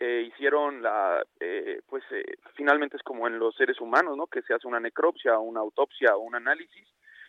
Eh, 0.03 0.23
hicieron 0.33 0.81
la, 0.81 1.23
eh, 1.39 1.79
pues 1.87 2.03
eh, 2.09 2.23
finalmente 2.55 2.97
es 2.97 3.03
como 3.03 3.27
en 3.27 3.37
los 3.37 3.53
seres 3.55 3.79
humanos, 3.79 4.17
¿no? 4.17 4.25
Que 4.25 4.41
se 4.41 4.51
hace 4.55 4.67
una 4.67 4.79
necropsia, 4.79 5.37
una 5.37 5.59
autopsia 5.59 6.15
o 6.15 6.21
un 6.21 6.33
análisis. 6.33 6.87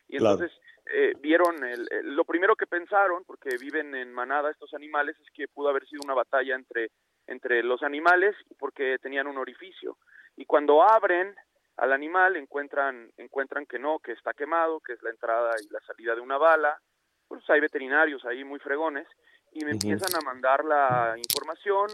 Y 0.09 0.17
Claro. 0.17 0.37
entonces 0.37 0.59
eh, 0.87 1.13
vieron, 1.21 1.63
el, 1.65 1.87
el- 1.91 2.17
lo 2.17 2.25
primero 2.25 2.57
que 2.57 2.67
pensaron, 2.67 3.25
porque 3.25 3.59
viven 3.61 3.95
en 3.95 4.11
manada 4.15 4.51
estos 4.51 4.73
animales, 4.73 5.17
es 5.21 5.31
que 5.35 5.49
pudo 5.49 5.69
haber 5.69 5.85
sido 5.87 6.01
una 6.03 6.15
batalla 6.15 6.55
entre, 6.55 6.91
entre 7.27 7.63
los 7.63 7.83
animales 7.83 8.35
porque 8.59 8.97
tenían 9.03 9.27
un 9.27 9.37
orificio. 9.37 9.99
Y 10.37 10.47
cuando 10.47 10.83
abren 10.83 11.35
al 11.77 11.93
animal 11.93 12.37
encuentran, 12.37 13.11
encuentran 13.19 13.67
que 13.67 13.79
no, 13.79 13.99
que 13.99 14.13
está 14.13 14.33
quemado, 14.33 14.81
que 14.81 14.95
es 14.95 15.03
la 15.03 15.11
entrada 15.11 15.51
y 15.63 15.71
la 15.71 15.81
salida 15.81 16.15
de 16.15 16.23
una 16.23 16.39
bala. 16.39 16.81
Pues 17.29 17.43
hay 17.51 17.61
veterinarios 17.61 18.25
ahí 18.25 18.45
muy 18.45 18.61
fregones 18.61 19.07
y 19.53 19.63
me 19.67 19.73
empiezan 19.73 20.15
a 20.17 20.25
mandar 20.25 20.65
la 20.65 21.15
información 21.19 21.89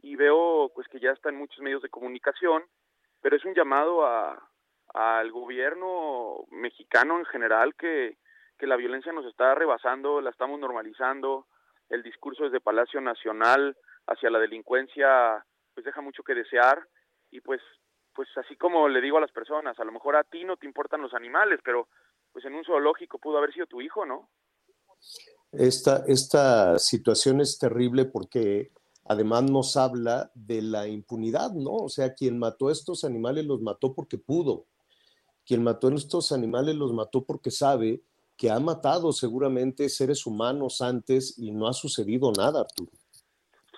y 0.00 0.16
veo 0.16 0.70
pues 0.74 0.86
que 0.88 1.00
ya 1.00 1.10
está 1.10 1.28
en 1.28 1.36
muchos 1.36 1.60
medios 1.60 1.82
de 1.82 1.88
comunicación, 1.88 2.64
pero 3.20 3.36
es 3.36 3.44
un 3.44 3.54
llamado 3.54 4.06
a 4.06 4.48
al 4.94 5.30
gobierno 5.30 6.46
mexicano 6.50 7.18
en 7.18 7.26
general 7.26 7.74
que, 7.74 8.16
que 8.58 8.66
la 8.66 8.76
violencia 8.76 9.12
nos 9.12 9.26
está 9.26 9.54
rebasando, 9.54 10.20
la 10.20 10.30
estamos 10.30 10.58
normalizando, 10.58 11.46
el 11.88 12.02
discurso 12.02 12.44
desde 12.44 12.60
Palacio 12.60 13.00
Nacional 13.00 13.76
hacia 14.06 14.30
la 14.30 14.38
delincuencia 14.38 15.44
pues 15.74 15.84
deja 15.84 16.00
mucho 16.00 16.22
que 16.22 16.34
desear 16.34 16.86
y 17.30 17.40
pues 17.40 17.60
pues 18.14 18.28
así 18.36 18.56
como 18.56 18.88
le 18.88 19.00
digo 19.00 19.18
a 19.18 19.20
las 19.20 19.30
personas, 19.30 19.78
a 19.78 19.84
lo 19.84 19.92
mejor 19.92 20.16
a 20.16 20.24
ti 20.24 20.42
no 20.42 20.56
te 20.56 20.66
importan 20.66 21.00
los 21.00 21.14
animales, 21.14 21.60
pero 21.62 21.86
pues 22.32 22.44
en 22.44 22.54
un 22.54 22.64
zoológico 22.64 23.18
pudo 23.18 23.38
haber 23.38 23.52
sido 23.52 23.66
tu 23.66 23.80
hijo, 23.80 24.04
¿no? 24.04 24.28
Esta, 25.52 26.02
esta 26.08 26.78
situación 26.80 27.40
es 27.40 27.58
terrible 27.58 28.06
porque 28.06 28.72
además 29.08 29.44
nos 29.44 29.76
habla 29.76 30.30
de 30.34 30.62
la 30.62 30.86
impunidad, 30.86 31.52
¿no? 31.52 31.72
O 31.72 31.88
sea, 31.88 32.14
quien 32.14 32.38
mató 32.38 32.68
a 32.68 32.72
estos 32.72 33.04
animales 33.04 33.46
los 33.46 33.60
mató 33.62 33.94
porque 33.94 34.18
pudo. 34.18 34.66
Quien 35.46 35.62
mató 35.64 35.88
a 35.88 35.94
estos 35.94 36.30
animales 36.30 36.76
los 36.76 36.92
mató 36.92 37.24
porque 37.24 37.50
sabe 37.50 38.02
que 38.36 38.50
ha 38.50 38.60
matado 38.60 39.12
seguramente 39.12 39.88
seres 39.88 40.26
humanos 40.26 40.80
antes 40.82 41.38
y 41.38 41.50
no 41.50 41.66
ha 41.66 41.72
sucedido 41.72 42.30
nada, 42.36 42.60
Arturo. 42.60 42.92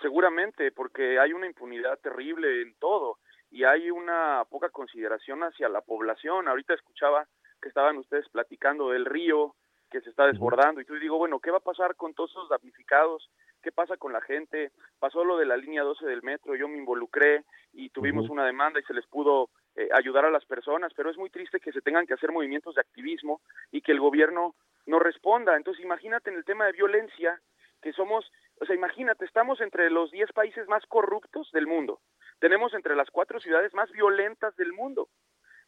Seguramente, 0.02 0.72
porque 0.72 1.18
hay 1.18 1.32
una 1.32 1.46
impunidad 1.46 1.98
terrible 2.00 2.62
en 2.62 2.74
todo 2.78 3.18
y 3.50 3.64
hay 3.64 3.90
una 3.90 4.44
poca 4.50 4.68
consideración 4.70 5.42
hacia 5.42 5.68
la 5.68 5.80
población. 5.80 6.48
Ahorita 6.48 6.74
escuchaba 6.74 7.26
que 7.62 7.68
estaban 7.68 7.96
ustedes 7.98 8.28
platicando 8.30 8.90
del 8.90 9.04
río 9.04 9.54
que 9.90 10.00
se 10.00 10.10
está 10.10 10.26
desbordando 10.26 10.80
y 10.80 10.84
tú 10.84 10.94
digo, 10.94 11.18
bueno, 11.18 11.40
¿qué 11.40 11.50
va 11.50 11.58
a 11.58 11.60
pasar 11.60 11.96
con 11.96 12.14
todos 12.14 12.30
esos 12.30 12.48
damnificados? 12.48 13.28
¿Qué 13.62 13.72
pasa 13.72 13.96
con 13.98 14.12
la 14.12 14.22
gente? 14.22 14.72
Pasó 14.98 15.22
lo 15.24 15.36
de 15.36 15.44
la 15.44 15.56
línea 15.56 15.82
12 15.82 16.06
del 16.06 16.22
metro, 16.22 16.56
yo 16.56 16.66
me 16.66 16.78
involucré 16.78 17.44
y 17.72 17.90
tuvimos 17.90 18.30
una 18.30 18.46
demanda 18.46 18.80
y 18.80 18.84
se 18.84 18.94
les 18.94 19.06
pudo 19.06 19.50
eh, 19.76 19.88
ayudar 19.92 20.24
a 20.24 20.30
las 20.30 20.46
personas, 20.46 20.92
pero 20.94 21.10
es 21.10 21.18
muy 21.18 21.28
triste 21.28 21.60
que 21.60 21.72
se 21.72 21.82
tengan 21.82 22.06
que 22.06 22.14
hacer 22.14 22.32
movimientos 22.32 22.74
de 22.74 22.80
activismo 22.80 23.42
y 23.70 23.82
que 23.82 23.92
el 23.92 24.00
gobierno 24.00 24.54
no 24.86 24.98
responda. 24.98 25.56
Entonces, 25.56 25.84
imagínate 25.84 26.30
en 26.30 26.36
el 26.36 26.44
tema 26.44 26.64
de 26.66 26.72
violencia, 26.72 27.38
que 27.82 27.92
somos, 27.92 28.30
o 28.60 28.64
sea, 28.64 28.74
imagínate, 28.74 29.24
estamos 29.24 29.60
entre 29.60 29.90
los 29.90 30.10
10 30.10 30.32
países 30.32 30.66
más 30.68 30.84
corruptos 30.86 31.50
del 31.52 31.66
mundo. 31.66 32.00
Tenemos 32.38 32.72
entre 32.72 32.96
las 32.96 33.10
cuatro 33.10 33.40
ciudades 33.40 33.74
más 33.74 33.90
violentas 33.90 34.56
del 34.56 34.72
mundo. 34.72 35.08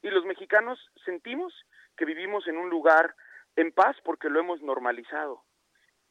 Y 0.02 0.08
los 0.08 0.24
mexicanos 0.24 0.78
sentimos 1.04 1.54
que 1.96 2.06
vivimos 2.06 2.48
en 2.48 2.56
un 2.56 2.70
lugar 2.70 3.14
en 3.56 3.70
paz 3.72 3.96
porque 4.02 4.30
lo 4.30 4.40
hemos 4.40 4.62
normalizado 4.62 5.42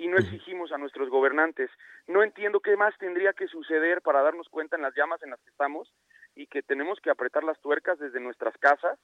y 0.02 0.08
no 0.08 0.18
exigimos 0.18 0.72
a 0.72 0.80
nuestros 0.80 1.10
gobernantes. 1.10 1.70
No 2.08 2.24
entiendo 2.24 2.60
qué 2.60 2.76
más 2.76 2.98
tendría 2.98 3.34
que 3.34 3.48
suceder 3.48 4.02
para 4.02 4.24
darnos 4.24 4.50
cuenta 4.50 4.76
en 4.76 4.82
las 4.82 4.96
llamas 4.96 5.22
en 5.22 5.30
las 5.30 5.40
que 5.42 5.52
estamos 5.52 5.94
y 6.34 6.48
que 6.48 6.64
tenemos 6.64 7.00
que 7.02 7.12
apretar 7.12 7.44
las 7.44 7.62
tuercas 7.62 8.00
desde 8.00 8.20
nuestras 8.20 8.58
casas 8.58 8.98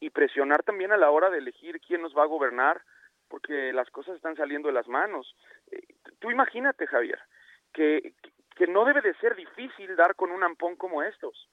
y 0.00 0.10
presionar 0.10 0.64
también 0.64 0.90
a 0.90 0.96
la 0.96 1.10
hora 1.10 1.30
de 1.30 1.38
elegir 1.38 1.80
quién 1.80 2.02
nos 2.02 2.12
va 2.18 2.24
a 2.24 2.26
gobernar, 2.26 2.82
porque 3.28 3.72
las 3.72 3.88
cosas 3.90 4.16
están 4.16 4.34
saliendo 4.34 4.66
de 4.66 4.74
las 4.74 4.88
manos. 4.88 5.36
Eh, 5.70 5.80
Tú 6.18 6.28
imagínate, 6.32 6.88
Javier, 6.88 7.20
que, 7.72 8.12
que 8.56 8.66
no 8.66 8.84
debe 8.84 9.00
de 9.00 9.14
ser 9.18 9.36
difícil 9.36 9.94
dar 9.94 10.16
con 10.16 10.32
un 10.32 10.42
ampón 10.42 10.74
como 10.74 11.04
estos. 11.04 11.48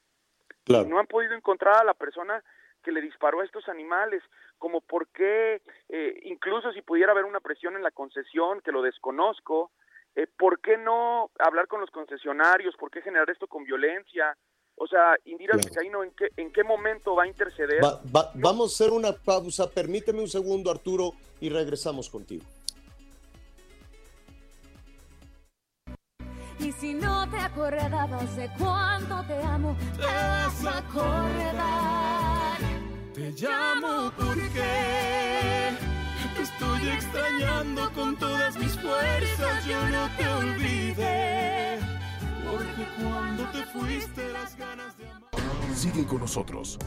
Claro. 0.66 0.90
No 0.90 0.98
han 0.98 1.06
podido 1.06 1.36
encontrar 1.36 1.76
a 1.80 1.84
la 1.84 1.94
persona 1.94 2.44
que 2.84 2.92
le 2.92 3.02
disparó 3.02 3.42
a 3.42 3.46
estos 3.46 3.70
animales, 3.70 4.24
como 4.60 4.82
por 4.82 5.08
qué, 5.08 5.62
eh, 5.88 6.20
incluso 6.24 6.72
si 6.74 6.82
pudiera 6.82 7.14
haber 7.14 7.26
una 7.26 7.40
presión 7.40 7.76
en 7.76 7.82
la 7.82 7.92
concesión, 7.92 8.62
que 8.62 8.72
lo 8.72 8.84
desconozco, 8.84 9.72
eh, 10.16 10.28
¿por 10.38 10.60
qué 10.60 10.78
no 10.78 11.32
hablar 11.40 11.68
con 11.68 11.82
los 11.82 11.90
concesionarios? 11.90 12.76
¿Por 12.76 12.92
qué 12.92 13.02
generar 13.02 13.30
esto 13.30 13.48
con 13.48 13.64
violencia? 13.64 14.38
O 14.76 14.88
sea, 14.88 15.18
Indira 15.26 15.58
Vizcaíno, 15.58 16.04
¿en 16.04 16.12
qué, 16.12 16.30
¿en 16.38 16.52
qué 16.52 16.64
momento 16.64 17.16
va 17.16 17.24
a 17.24 17.28
interceder? 17.28 17.82
Vamos 18.36 18.72
a 18.72 18.84
hacer 18.84 18.94
una 18.94 19.12
pausa, 19.12 19.70
permíteme 19.70 20.22
un 20.22 20.30
segundo, 20.30 20.72
Arturo, 20.72 21.14
y 21.42 21.50
regresamos 21.50 22.10
contigo. 22.10 22.46
Y 26.60 26.72
si 26.74 26.94
no 26.94 27.30
te 27.30 27.38
acordabas 27.38 28.36
de 28.36 28.50
cuánto 28.58 29.24
te 29.28 29.42
amo, 29.44 29.78
te 29.98 30.04
vas 30.04 30.66
a 30.66 30.78
acordar. 30.80 32.39
Te 33.20 33.34
llamo 33.34 34.14
porque 34.16 35.72
estoy 36.42 36.88
extrañando 36.88 37.92
con 37.92 38.18
todas 38.18 38.58
mis 38.58 38.80
fuerzas, 38.80 39.66
yo 39.66 39.90
no 39.90 40.10
te 40.16 40.26
olvidé. 40.26 41.80
Porque 42.50 42.88
cuando 42.98 43.44
te 43.52 43.66
fuiste 43.66 44.30
las 44.32 44.56
ganas 44.56 44.98
de 44.98 45.10
amar. 45.10 45.30
Sigue 45.76 46.06
con 46.06 46.22
nosotros. 46.22 46.80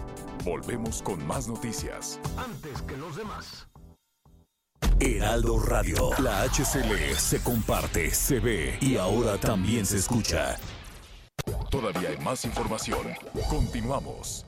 Volvemos 0.42 1.03
con 1.03 1.25
más 1.27 1.49
noticias. 1.49 2.18
Antes 2.38 2.81
que 2.81 2.97
los 2.97 3.14
demás. 3.14 3.68
Heraldo 5.01 5.59
Radio. 5.61 6.12
La 6.18 6.45
HCL 6.45 7.14
se 7.14 7.42
comparte, 7.42 8.11
se 8.11 8.40
ve 8.40 8.79
y 8.81 8.97
ahora 8.97 9.37
también 9.37 9.85
se 9.85 9.99
escucha. 9.99 10.59
Todavía 11.71 12.09
hay 12.09 12.18
más 12.25 12.47
información. 12.47 13.09
Continuamos. 13.51 14.47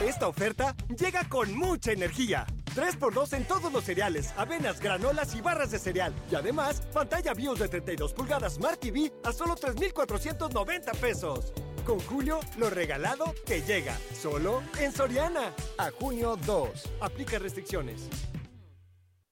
Esta 0.00 0.28
oferta 0.28 0.74
llega 0.98 1.28
con 1.28 1.54
mucha 1.54 1.92
energía. 1.92 2.46
3x2 2.74 3.34
en 3.34 3.44
todos 3.44 3.70
los 3.70 3.84
cereales, 3.84 4.32
avenas, 4.36 4.80
granolas 4.80 5.34
y 5.34 5.42
barras 5.42 5.72
de 5.72 5.78
cereal. 5.78 6.14
Y 6.30 6.36
además, 6.36 6.80
pantalla 6.94 7.34
BIOS 7.34 7.58
de 7.58 7.68
32 7.68 8.14
pulgadas 8.14 8.54
Smart 8.54 8.80
TV 8.80 9.12
a 9.24 9.32
solo 9.32 9.56
3,490 9.56 10.92
pesos. 10.92 11.52
Con 11.84 12.00
Julio, 12.00 12.40
lo 12.56 12.70
regalado 12.70 13.34
que 13.44 13.60
llega. 13.60 13.94
Solo 14.18 14.62
en 14.78 14.90
Soriana. 14.92 15.54
A 15.76 15.90
junio 15.90 16.36
2. 16.46 16.70
Aplica 17.02 17.38
restricciones. 17.38 18.08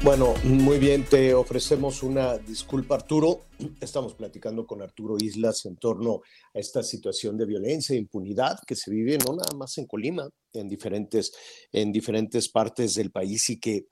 Bueno, 0.00 0.32
muy 0.44 0.78
bien, 0.78 1.04
te 1.04 1.34
ofrecemos 1.34 2.04
una 2.04 2.38
disculpa, 2.38 2.94
Arturo. 2.94 3.46
Estamos 3.80 4.14
platicando 4.14 4.64
con 4.64 4.80
Arturo 4.80 5.16
Islas 5.18 5.66
en 5.66 5.76
torno 5.76 6.22
a 6.54 6.58
esta 6.60 6.84
situación 6.84 7.36
de 7.36 7.46
violencia 7.46 7.94
e 7.94 7.98
impunidad 7.98 8.60
que 8.64 8.76
se 8.76 8.92
vive 8.92 9.18
no 9.18 9.34
nada 9.34 9.56
más 9.56 9.76
en 9.76 9.86
Colima, 9.86 10.28
en 10.52 10.68
diferentes, 10.68 11.32
en 11.72 11.90
diferentes 11.90 12.48
partes 12.48 12.94
del 12.94 13.10
país 13.10 13.50
y 13.50 13.58
que 13.58 13.88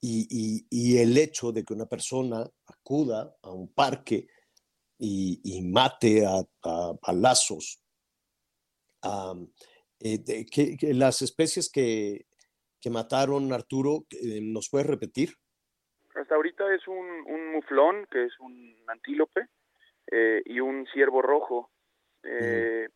y, 0.00 0.96
el 0.98 1.16
hecho 1.16 1.52
de 1.52 1.64
que 1.64 1.72
una 1.72 1.86
persona 1.86 2.44
acuda 2.66 3.36
a 3.40 3.52
un 3.52 3.68
parque 3.72 4.26
y, 4.98 5.62
mate 5.62 6.26
a, 6.26 6.42
a, 6.62 7.12
lazos 7.12 7.80
eh, 10.00 10.46
que, 10.50 10.94
las 10.94 11.22
especies 11.22 11.70
que, 11.70 12.26
que 12.80 12.90
mataron 12.90 13.52
Arturo, 13.52 14.04
eh, 14.10 14.40
¿nos 14.42 14.68
puedes 14.68 14.88
repetir? 14.88 15.36
Hasta 16.14 16.34
ahorita 16.34 16.72
es 16.74 16.86
un, 16.86 17.06
un 17.26 17.52
muflón, 17.52 18.06
que 18.10 18.24
es 18.24 18.38
un 18.40 18.76
antílope, 18.86 19.48
eh, 20.10 20.42
y 20.44 20.60
un 20.60 20.86
ciervo 20.92 21.22
rojo. 21.22 21.70
Eh, 22.22 22.88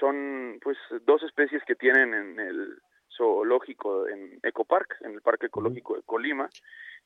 son 0.00 0.58
pues 0.62 0.76
dos 1.02 1.22
especies 1.22 1.62
que 1.64 1.74
tienen 1.74 2.14
en 2.14 2.40
el 2.40 2.78
zoológico 3.16 4.08
en 4.08 4.38
Ecopark, 4.42 4.96
en 5.02 5.12
el 5.12 5.22
Parque 5.22 5.46
Ecológico 5.46 5.96
de 5.96 6.02
Colima, 6.02 6.48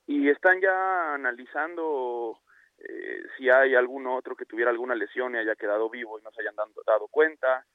y 0.06 0.30
están 0.30 0.60
ya 0.60 1.14
analizando 1.14 2.38
eh, 2.78 3.22
si 3.36 3.50
hay 3.50 3.74
algún 3.74 4.06
otro 4.06 4.36
que 4.36 4.46
tuviera 4.46 4.70
alguna 4.70 4.94
lesión 4.94 5.34
y 5.34 5.38
haya 5.38 5.56
quedado 5.56 5.90
vivo 5.90 6.18
y 6.18 6.22
no 6.22 6.30
se 6.30 6.42
hayan 6.42 6.54
dado, 6.54 6.70
dado 6.86 7.08
cuenta. 7.08 7.66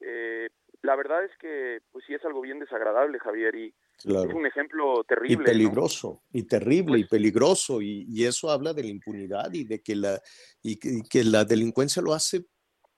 Eh, 0.00 0.48
la 0.82 0.96
verdad 0.96 1.24
es 1.24 1.36
que 1.38 1.80
pues 1.92 2.04
sí 2.06 2.14
es 2.14 2.24
algo 2.24 2.40
bien 2.40 2.58
desagradable, 2.58 3.18
Javier, 3.18 3.54
y 3.54 3.74
es 4.04 4.34
un 4.34 4.46
ejemplo 4.46 5.04
terrible. 5.04 5.42
Y 5.42 5.44
peligroso, 5.44 6.22
y 6.32 6.46
terrible, 6.46 6.98
y 6.98 7.02
pues 7.02 7.10
peligroso, 7.10 7.80
y, 7.80 8.24
eso 8.24 8.50
habla 8.50 8.72
de 8.72 8.82
la 8.82 8.90
impunidad 8.90 9.52
y 9.52 9.64
de 9.64 9.82
que 9.82 9.96
la, 9.96 10.20
y 10.62 10.78
que, 10.78 11.24
la 11.24 11.44
delincuencia 11.44 12.02
lo 12.02 12.12
hace 12.12 12.44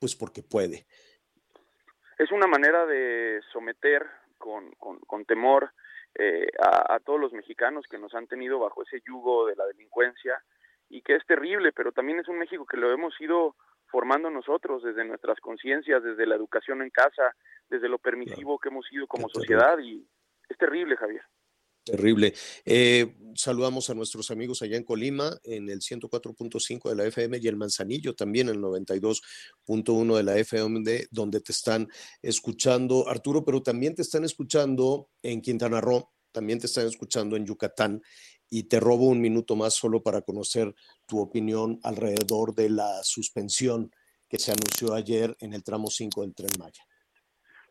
pues 0.00 0.14
porque 0.14 0.42
puede. 0.42 0.87
Es 2.18 2.30
una 2.32 2.46
manera 2.46 2.87
de 2.87 3.40
someter 3.52 4.06
con, 4.38 4.70
con, 4.78 5.24
temor 5.24 5.72
eh, 6.14 6.46
a, 6.61 6.94
a, 6.94 7.00
todos 7.00 7.20
los 7.20 7.32
mexicanos 7.32 7.84
que 7.90 7.98
nos 7.98 8.14
han 8.14 8.26
tenido 8.26 8.58
bajo 8.58 8.82
ese 8.82 9.00
yugo 9.06 9.46
de 9.46 9.56
la 9.56 9.66
delincuencia 9.66 10.42
y 10.88 11.02
que 11.02 11.16
es 11.16 11.26
terrible, 11.26 11.72
pero 11.72 11.92
también 11.92 12.20
es 12.20 12.28
un 12.28 12.38
México 12.38 12.64
que 12.64 12.76
lo 12.76 12.92
hemos 12.92 13.20
ido 13.20 13.56
formando 13.90 14.30
nosotros 14.30 14.82
desde 14.82 15.04
nuestras 15.04 15.40
conciencias, 15.40 16.02
desde 16.02 16.26
la 16.26 16.37
educación 16.37 16.82
en 16.82 16.90
casa, 16.90 17.34
desde 17.68 17.88
lo 17.88 17.98
permisivo 17.98 18.58
que 18.58 18.68
hemos 18.68 18.87
sido 18.87 19.06
como 19.06 19.28
sociedad 19.28 19.78
y 19.78 20.06
es 20.48 20.58
terrible, 20.58 20.96
Javier. 20.96 21.22
Terrible. 21.84 22.34
Eh, 22.66 23.16
saludamos 23.34 23.88
a 23.88 23.94
nuestros 23.94 24.30
amigos 24.30 24.61
allá 24.61 24.76
en 24.76 24.84
Colima, 24.84 25.30
en 25.42 25.70
el 25.70 25.80
104.5 25.80 26.90
de 26.90 26.96
la 26.96 27.06
FM 27.06 27.38
y 27.38 27.48
el 27.48 27.56
Manzanillo 27.56 28.14
también, 28.14 28.48
en 28.48 28.56
el 28.56 28.61
92.1 28.61 30.16
de 30.16 30.22
la 30.22 30.37
FM, 30.37 31.08
donde 31.11 31.40
te 31.40 31.52
están 31.52 31.88
escuchando, 32.20 33.08
Arturo, 33.08 33.42
pero 33.42 33.62
también 33.62 33.94
te 33.94 34.02
están 34.02 34.24
escuchando 34.24 35.08
en 35.22 35.40
Quintana 35.40 35.80
Roo, 35.80 36.11
también 36.30 36.58
te 36.58 36.66
están 36.66 36.87
escuchando 36.87 37.37
en 37.37 37.46
Yucatán 37.46 38.02
y 38.50 38.64
te 38.64 38.80
robo 38.80 39.06
un 39.06 39.20
minuto 39.20 39.56
más 39.56 39.74
solo 39.74 40.02
para 40.02 40.22
conocer 40.22 40.74
tu 41.06 41.20
opinión 41.20 41.80
alrededor 41.82 42.54
de 42.54 42.70
la 42.70 43.02
suspensión 43.02 43.90
que 44.28 44.38
se 44.38 44.52
anunció 44.52 44.94
ayer 44.94 45.34
en 45.40 45.54
el 45.54 45.64
tramo 45.64 45.88
5 45.88 46.22
del 46.22 46.34
tren 46.34 46.50
Maya. 46.58 46.84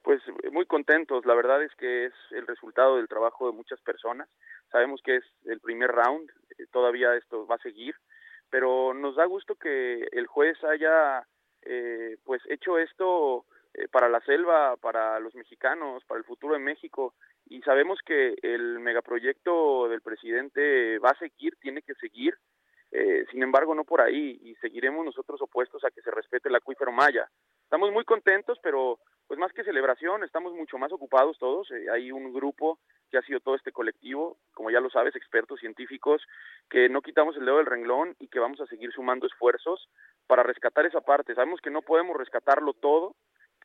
Pues 0.03 0.21
muy 0.57 0.65
contentos, 0.65 1.23
la 1.27 1.35
verdad 1.35 1.61
es 1.61 1.71
que 1.75 2.05
es 2.05 2.13
el 2.31 2.47
resultado 2.47 2.97
del 2.97 3.07
trabajo 3.07 3.45
de 3.45 3.55
muchas 3.55 3.79
personas. 3.81 4.27
Sabemos 4.71 5.01
que 5.03 5.17
es 5.17 5.23
el 5.45 5.59
primer 5.59 5.91
round, 5.91 6.31
eh, 6.57 6.65
todavía 6.71 7.13
esto 7.15 7.45
va 7.45 7.55
a 7.55 7.59
seguir, 7.59 7.93
pero 8.49 8.95
nos 8.95 9.15
da 9.17 9.25
gusto 9.25 9.53
que 9.53 10.07
el 10.11 10.25
juez 10.25 10.57
haya 10.63 11.27
eh, 11.61 12.17
pues 12.23 12.41
hecho 12.49 12.79
esto 12.79 13.45
eh, 13.75 13.87
para 13.87 14.09
la 14.09 14.19
selva, 14.21 14.77
para 14.77 15.19
los 15.19 15.35
mexicanos, 15.35 16.03
para 16.05 16.17
el 16.17 16.25
futuro 16.25 16.55
de 16.55 16.59
México 16.59 17.13
y 17.45 17.61
sabemos 17.61 17.99
que 18.03 18.33
el 18.41 18.79
megaproyecto 18.79 19.87
del 19.87 20.01
presidente 20.01 20.97
va 20.97 21.11
a 21.11 21.19
seguir, 21.19 21.55
tiene 21.61 21.83
que 21.83 21.93
seguir, 21.93 22.35
eh, 22.91 23.25
sin 23.29 23.43
embargo 23.43 23.75
no 23.75 23.83
por 23.83 24.01
ahí 24.01 24.39
y 24.41 24.55
seguiremos 24.55 25.05
nosotros 25.05 25.39
opuestos 25.39 25.83
a 25.85 25.91
que 25.91 26.01
se 26.01 26.09
respete 26.09 26.49
el 26.49 26.55
acuífero 26.55 26.91
maya. 26.91 27.29
Estamos 27.63 27.91
muy 27.91 28.05
contentos, 28.05 28.57
pero 28.63 28.99
pues 29.27 29.39
más 29.39 29.51
que 29.51 29.63
celebración, 29.63 30.23
estamos 30.23 30.53
mucho 30.53 30.77
más 30.77 30.91
ocupados 30.91 31.37
todos. 31.37 31.69
Eh, 31.71 31.87
hay 31.91 32.11
un 32.11 32.33
grupo 32.33 32.79
que 33.11 33.17
ha 33.17 33.21
sido 33.21 33.39
todo 33.39 33.55
este 33.55 33.71
colectivo, 33.71 34.37
como 34.53 34.71
ya 34.71 34.79
lo 34.79 34.89
sabes, 34.89 35.15
expertos 35.15 35.59
científicos, 35.59 36.21
que 36.69 36.89
no 36.89 37.01
quitamos 37.01 37.35
el 37.35 37.45
dedo 37.45 37.57
del 37.57 37.65
renglón 37.65 38.15
y 38.19 38.27
que 38.27 38.39
vamos 38.39 38.59
a 38.61 38.65
seguir 38.67 38.91
sumando 38.91 39.27
esfuerzos 39.27 39.89
para 40.27 40.43
rescatar 40.43 40.85
esa 40.85 41.01
parte. 41.01 41.35
Sabemos 41.35 41.61
que 41.61 41.69
no 41.69 41.81
podemos 41.81 42.15
rescatarlo 42.17 42.73
todo, 42.73 43.15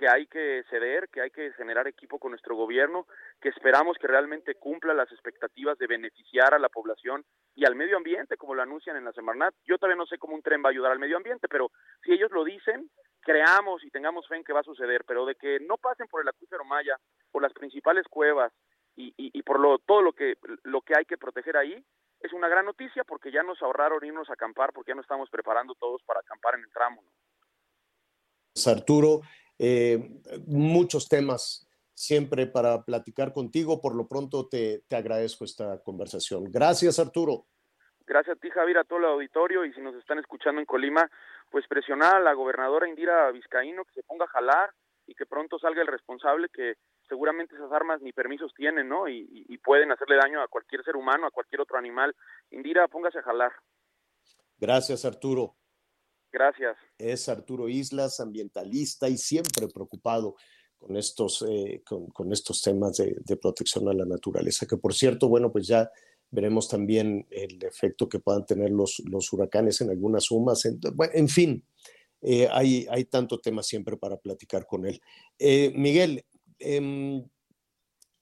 que 0.02 0.08
hay 0.08 0.26
que 0.26 0.64
ceder, 0.68 1.08
que 1.10 1.20
hay 1.20 1.30
que 1.30 1.52
generar 1.52 1.86
equipo 1.86 2.18
con 2.18 2.32
nuestro 2.32 2.56
gobierno, 2.56 3.06
que 3.40 3.50
esperamos 3.50 3.96
que 3.98 4.08
realmente 4.08 4.56
cumpla 4.56 4.94
las 4.94 5.12
expectativas 5.12 5.78
de 5.78 5.86
beneficiar 5.86 6.54
a 6.54 6.58
la 6.58 6.68
población 6.68 7.24
y 7.54 7.64
al 7.64 7.76
medio 7.76 7.96
ambiente, 7.96 8.36
como 8.36 8.56
lo 8.56 8.62
anuncian 8.62 8.96
en 8.96 9.04
la 9.04 9.12
Semarnat. 9.12 9.54
Yo 9.64 9.78
todavía 9.78 9.94
no 9.94 10.06
sé 10.06 10.18
cómo 10.18 10.34
un 10.34 10.42
tren 10.42 10.60
va 10.60 10.70
a 10.70 10.72
ayudar 10.72 10.90
al 10.90 10.98
medio 10.98 11.16
ambiente, 11.16 11.46
pero 11.46 11.70
si 12.02 12.14
ellos 12.14 12.32
lo 12.32 12.42
dicen, 12.42 12.90
creamos 13.20 13.84
y 13.84 13.90
tengamos 13.90 14.26
fe 14.26 14.34
en 14.34 14.42
que 14.42 14.52
va 14.52 14.58
a 14.58 14.64
suceder, 14.64 15.04
pero 15.06 15.24
de 15.24 15.36
que 15.36 15.60
no 15.60 15.76
pasen 15.76 16.08
por 16.08 16.20
el 16.20 16.28
acuífero 16.28 16.64
Maya, 16.64 16.98
por 17.30 17.40
las 17.40 17.52
principales 17.52 18.04
cuevas 18.10 18.52
y, 18.96 19.40
por 19.44 19.60
lo, 19.60 19.78
todo 19.78 20.02
lo 20.02 20.14
que, 20.14 20.34
lo 20.64 20.80
que 20.80 20.94
hay 20.98 21.04
que 21.04 21.16
proteger 21.16 21.56
ahí, 21.56 21.80
es 22.18 22.32
una 22.32 22.48
gran 22.48 22.66
noticia 22.66 23.04
porque 23.04 23.30
ya 23.30 23.44
nos 23.44 23.62
ahorraron 23.62 24.04
irnos 24.04 24.28
a 24.30 24.32
acampar, 24.32 24.72
porque 24.72 24.90
ya 24.90 24.96
nos 24.96 25.04
estamos 25.04 25.30
preparando 25.30 25.76
todos 25.76 26.02
para 26.02 26.18
acampar 26.18 26.56
en 26.56 26.64
el 26.64 26.72
tramo. 26.72 27.04
Arturo, 28.66 29.22
eh, 29.64 30.10
muchos 30.48 31.08
temas 31.08 31.68
siempre 31.94 32.48
para 32.48 32.82
platicar 32.82 33.32
contigo. 33.32 33.80
Por 33.80 33.94
lo 33.94 34.08
pronto 34.08 34.48
te, 34.48 34.82
te 34.88 34.96
agradezco 34.96 35.44
esta 35.44 35.80
conversación. 35.84 36.50
Gracias, 36.50 36.98
Arturo. 36.98 37.46
Gracias 38.04 38.36
a 38.36 38.40
ti, 38.40 38.50
Javier, 38.50 38.78
a 38.78 38.84
todo 38.84 38.98
el 38.98 39.04
auditorio 39.04 39.64
y 39.64 39.72
si 39.72 39.80
nos 39.80 39.94
están 39.94 40.18
escuchando 40.18 40.60
en 40.60 40.66
Colima, 40.66 41.08
pues 41.48 41.68
presionar 41.68 42.16
a 42.16 42.20
la 42.20 42.32
gobernadora 42.32 42.88
Indira 42.88 43.30
Vizcaíno 43.30 43.84
que 43.84 43.94
se 43.94 44.02
ponga 44.02 44.24
a 44.24 44.28
jalar 44.28 44.70
y 45.06 45.14
que 45.14 45.26
pronto 45.26 45.60
salga 45.60 45.80
el 45.80 45.86
responsable 45.86 46.48
que 46.52 46.74
seguramente 47.08 47.54
esas 47.54 47.70
armas 47.70 48.02
ni 48.02 48.12
permisos 48.12 48.52
tienen, 48.54 48.88
¿no? 48.88 49.08
Y, 49.08 49.28
y, 49.30 49.58
pueden 49.58 49.92
hacerle 49.92 50.16
daño 50.16 50.42
a 50.42 50.48
cualquier 50.48 50.82
ser 50.82 50.96
humano, 50.96 51.28
a 51.28 51.30
cualquier 51.30 51.60
otro 51.60 51.78
animal. 51.78 52.16
Indira, 52.50 52.88
póngase 52.88 53.20
a 53.20 53.22
jalar. 53.22 53.52
Gracias, 54.58 55.04
Arturo. 55.04 55.54
Gracias. 56.32 56.76
Es 56.98 57.28
Arturo 57.28 57.68
Islas, 57.68 58.18
ambientalista 58.20 59.08
y 59.08 59.18
siempre 59.18 59.68
preocupado 59.68 60.36
con 60.78 60.96
estos, 60.96 61.44
eh, 61.48 61.82
con, 61.84 62.32
estos 62.32 62.60
temas 62.62 62.96
de, 62.96 63.36
protección 63.36 63.88
a 63.88 63.92
la 63.92 64.04
naturaleza, 64.04 64.66
que 64.66 64.76
por 64.76 64.94
cierto, 64.94 65.28
bueno, 65.28 65.52
pues 65.52 65.66
ya 65.66 65.90
veremos 66.30 66.68
también 66.68 67.26
el 67.30 67.62
efecto 67.62 68.08
que 68.08 68.18
puedan 68.18 68.44
tener 68.46 68.70
los, 68.70 69.00
los 69.04 69.32
huracanes 69.32 69.80
en 69.80 69.90
algunas 69.90 70.24
sumas, 70.24 70.64
en, 70.64 70.80
en 71.12 71.28
fin, 71.28 71.64
eh, 72.22 72.48
hay, 72.50 72.86
hay 72.90 73.04
tanto 73.04 73.38
tema 73.38 73.62
siempre 73.62 73.96
para 73.96 74.16
platicar 74.16 74.66
con 74.66 74.86
él. 74.86 75.00
Eh, 75.38 75.72
Miguel, 75.76 76.24
em, 76.58 77.28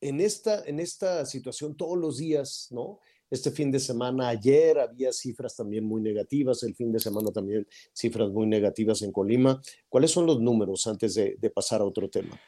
en, 0.01 0.21
esta, 0.21 0.65
en 0.65 0.81
esta 0.81 1.25
situación 1.27 1.77
todos 1.77 1.99
los 1.99 2.19
días, 2.19 2.69
¿no? 2.71 2.99
Este 3.31 3.51
fin 3.51 3.71
de 3.71 3.79
semana, 3.79 4.29
ayer 4.29 4.79
había 4.79 5.13
cifras 5.13 5.57
también 5.57 5.85
muy 5.85 6.03
negativas, 6.03 6.63
el 6.65 6.75
fin 6.75 6.91
de 6.93 6.99
semana 6.99 7.31
también 7.31 7.67
cifras 7.93 8.31
muy 8.31 8.47
negativas 8.47 9.03
en 9.03 9.13
Colima. 9.13 9.61
¿Cuáles 9.89 10.11
son 10.11 10.27
los 10.27 10.41
números 10.41 10.87
antes 10.87 11.15
de 11.15 11.51
pasar 11.55 11.81
a 11.81 11.85
otro 11.85 12.11
tema? 12.11 12.39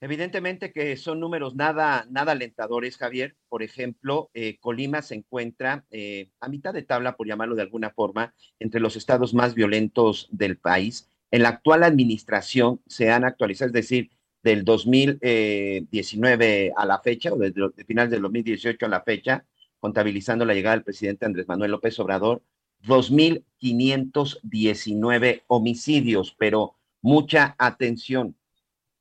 Evidentemente 0.00 0.72
que 0.72 0.96
son 0.96 1.18
números 1.18 1.56
nada, 1.56 2.06
nada 2.08 2.32
alentadores, 2.32 2.96
Javier. 2.96 3.36
Por 3.48 3.64
ejemplo, 3.64 4.30
eh, 4.32 4.56
Colima 4.60 5.02
se 5.02 5.16
encuentra 5.16 5.86
eh, 5.90 6.30
a 6.40 6.48
mitad 6.48 6.72
de 6.72 6.82
tabla, 6.82 7.16
por 7.16 7.26
llamarlo 7.26 7.56
de 7.56 7.62
alguna 7.62 7.90
forma, 7.90 8.32
entre 8.60 8.80
los 8.80 8.94
estados 8.94 9.34
más 9.34 9.54
violentos 9.54 10.28
del 10.30 10.56
país. 10.56 11.10
En 11.32 11.42
la 11.42 11.48
actual 11.48 11.82
administración 11.82 12.80
se 12.86 13.10
han 13.10 13.24
actualizado, 13.24 13.68
es 13.68 13.72
decir, 13.72 14.10
del 14.48 14.64
2019 14.64 16.66
eh, 16.66 16.72
a 16.74 16.86
la 16.86 17.00
fecha, 17.00 17.34
o 17.34 17.36
desde 17.36 17.64
el 17.64 17.74
final 17.84 18.08
del 18.08 18.22
2018 18.22 18.86
a 18.86 18.88
la 18.88 19.02
fecha, 19.02 19.44
contabilizando 19.78 20.46
la 20.46 20.54
llegada 20.54 20.76
del 20.76 20.84
presidente 20.84 21.26
Andrés 21.26 21.46
Manuel 21.46 21.72
López 21.72 22.00
Obrador, 22.00 22.42
2.519 22.84 25.42
homicidios, 25.48 26.34
pero 26.38 26.76
mucha 27.02 27.56
atención 27.58 28.36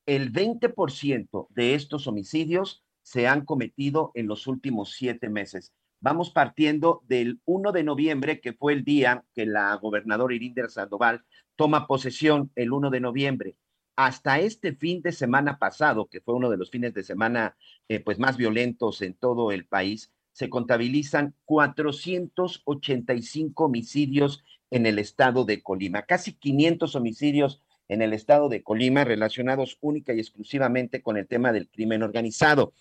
el 0.05 0.33
20% 0.33 1.47
de 1.49 1.75
estos 1.75 2.07
homicidios 2.07 2.83
se 3.01 3.27
han 3.27 3.45
cometido 3.45 4.12
en 4.15 4.27
los 4.27 4.47
últimos 4.47 4.97
siete 4.97 5.29
meses. 5.29 5.71
Vamos 6.01 6.29
partiendo 6.29 7.03
del 7.07 7.39
1 7.45 7.71
de 7.71 7.86
noviembre, 7.86 8.41
que 8.41 8.51
fue 8.51 8.73
el 8.73 8.83
día 8.83 9.23
que 9.33 9.45
la 9.45 9.73
gobernadora 9.75 10.36
Irinder 10.36 10.69
Sandoval 10.69 11.23
toma 11.55 11.88
posesión 11.88 12.51
el 12.55 12.73
1 12.73 12.89
de 12.89 12.99
noviembre. 12.99 13.55
Hasta 13.97 14.39
este 14.39 14.73
fin 14.73 15.01
de 15.01 15.12
semana 15.12 15.57
pasado, 15.57 16.05
que 16.05 16.21
fue 16.21 16.36
uno 16.36 16.51
de 16.51 16.57
los 16.57 16.69
fines 16.69 16.93
de 16.93 17.03
semana 17.03 17.57
eh, 17.89 17.99
pues 17.99 18.19
más 18.19 18.38
violentos 18.38 19.01
en 19.01 19.15
todo 19.15 19.51
el 19.51 19.65
país, 19.65 20.12
se 20.33 20.51
contabilizan 20.51 21.33
485 21.45 23.65
homicidios 23.65 24.43
en 24.69 24.86
el 24.86 24.99
estado 24.99 25.45
de 25.45 25.63
Colima, 25.63 26.03
casi 26.03 26.33
500 26.33 26.95
homicidios 26.95 27.63
en 27.88 28.03
el 28.03 28.13
estado 28.13 28.49
de 28.49 28.62
Colima 28.62 29.03
relacionados 29.03 29.79
única 29.81 30.13
y 30.13 30.19
exclusivamente 30.19 31.01
con 31.01 31.17
el 31.17 31.25
tema 31.25 31.51
del 31.51 31.67
crimen 31.67 32.03
organizado. 32.03 32.73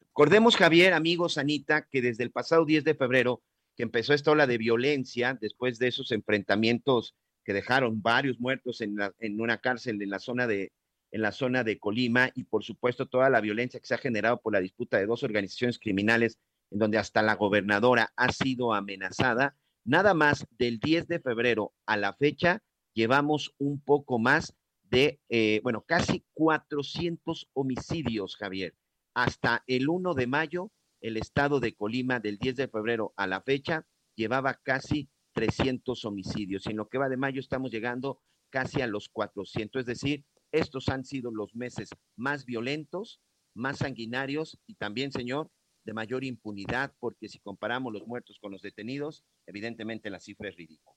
Recordemos, 0.00 0.54
Javier, 0.54 0.92
amigos, 0.92 1.36
Anita, 1.36 1.88
que 1.90 2.00
desde 2.00 2.22
el 2.22 2.30
pasado 2.30 2.64
10 2.64 2.84
de 2.84 2.94
febrero, 2.94 3.42
que 3.76 3.82
empezó 3.82 4.14
esta 4.14 4.30
ola 4.30 4.46
de 4.46 4.58
violencia, 4.58 5.36
después 5.40 5.80
de 5.80 5.88
esos 5.88 6.12
enfrentamientos 6.12 7.16
que 7.44 7.52
dejaron 7.52 8.02
varios 8.02 8.38
muertos 8.40 8.80
en, 8.80 8.96
en 9.18 9.40
una 9.40 9.58
cárcel 9.58 10.00
en 10.02 10.10
la 10.10 10.18
zona 10.18 10.46
de 10.46 10.72
en 11.12 11.22
la 11.22 11.32
zona 11.32 11.64
de 11.64 11.78
Colima 11.78 12.30
y 12.34 12.44
por 12.44 12.62
supuesto 12.62 13.06
toda 13.06 13.30
la 13.30 13.40
violencia 13.40 13.80
que 13.80 13.86
se 13.86 13.94
ha 13.94 13.98
generado 13.98 14.40
por 14.40 14.52
la 14.52 14.60
disputa 14.60 14.96
de 14.96 15.06
dos 15.06 15.24
organizaciones 15.24 15.80
criminales 15.80 16.38
en 16.70 16.78
donde 16.78 16.98
hasta 16.98 17.20
la 17.20 17.34
gobernadora 17.34 18.12
ha 18.14 18.30
sido 18.30 18.74
amenazada, 18.74 19.56
nada 19.84 20.14
más 20.14 20.46
del 20.56 20.78
10 20.78 21.08
de 21.08 21.18
febrero 21.18 21.72
a 21.84 21.96
la 21.96 22.14
fecha 22.14 22.62
llevamos 22.94 23.54
un 23.58 23.80
poco 23.80 24.18
más 24.18 24.54
de, 24.84 25.20
eh, 25.28 25.60
bueno, 25.62 25.84
casi 25.86 26.24
400 26.34 27.48
homicidios, 27.52 28.36
Javier. 28.36 28.74
Hasta 29.14 29.62
el 29.66 29.88
1 29.88 30.14
de 30.14 30.26
mayo, 30.26 30.72
el 31.00 31.16
estado 31.16 31.60
de 31.60 31.74
Colima, 31.74 32.20
del 32.20 32.38
10 32.38 32.56
de 32.56 32.68
febrero 32.68 33.12
a 33.16 33.26
la 33.26 33.40
fecha, 33.40 33.86
llevaba 34.16 34.54
casi 34.54 35.08
300 35.40 36.04
homicidios. 36.04 36.66
Y 36.66 36.70
en 36.70 36.76
lo 36.76 36.88
que 36.90 36.98
va 36.98 37.08
de 37.08 37.16
mayo 37.16 37.40
estamos 37.40 37.70
llegando 37.70 38.20
casi 38.50 38.82
a 38.82 38.86
los 38.86 39.08
400. 39.08 39.80
Es 39.80 39.86
decir, 39.86 40.26
estos 40.52 40.90
han 40.90 41.02
sido 41.02 41.30
los 41.30 41.54
meses 41.54 41.88
más 42.14 42.44
violentos, 42.44 43.22
más 43.54 43.78
sanguinarios 43.78 44.58
y 44.66 44.74
también, 44.74 45.12
señor, 45.12 45.50
de 45.84 45.94
mayor 45.94 46.24
impunidad, 46.24 46.92
porque 47.00 47.30
si 47.30 47.38
comparamos 47.38 47.90
los 47.90 48.06
muertos 48.06 48.38
con 48.38 48.52
los 48.52 48.60
detenidos, 48.60 49.24
evidentemente 49.46 50.10
la 50.10 50.20
cifra 50.20 50.50
es 50.50 50.56
ridícula. 50.56 50.94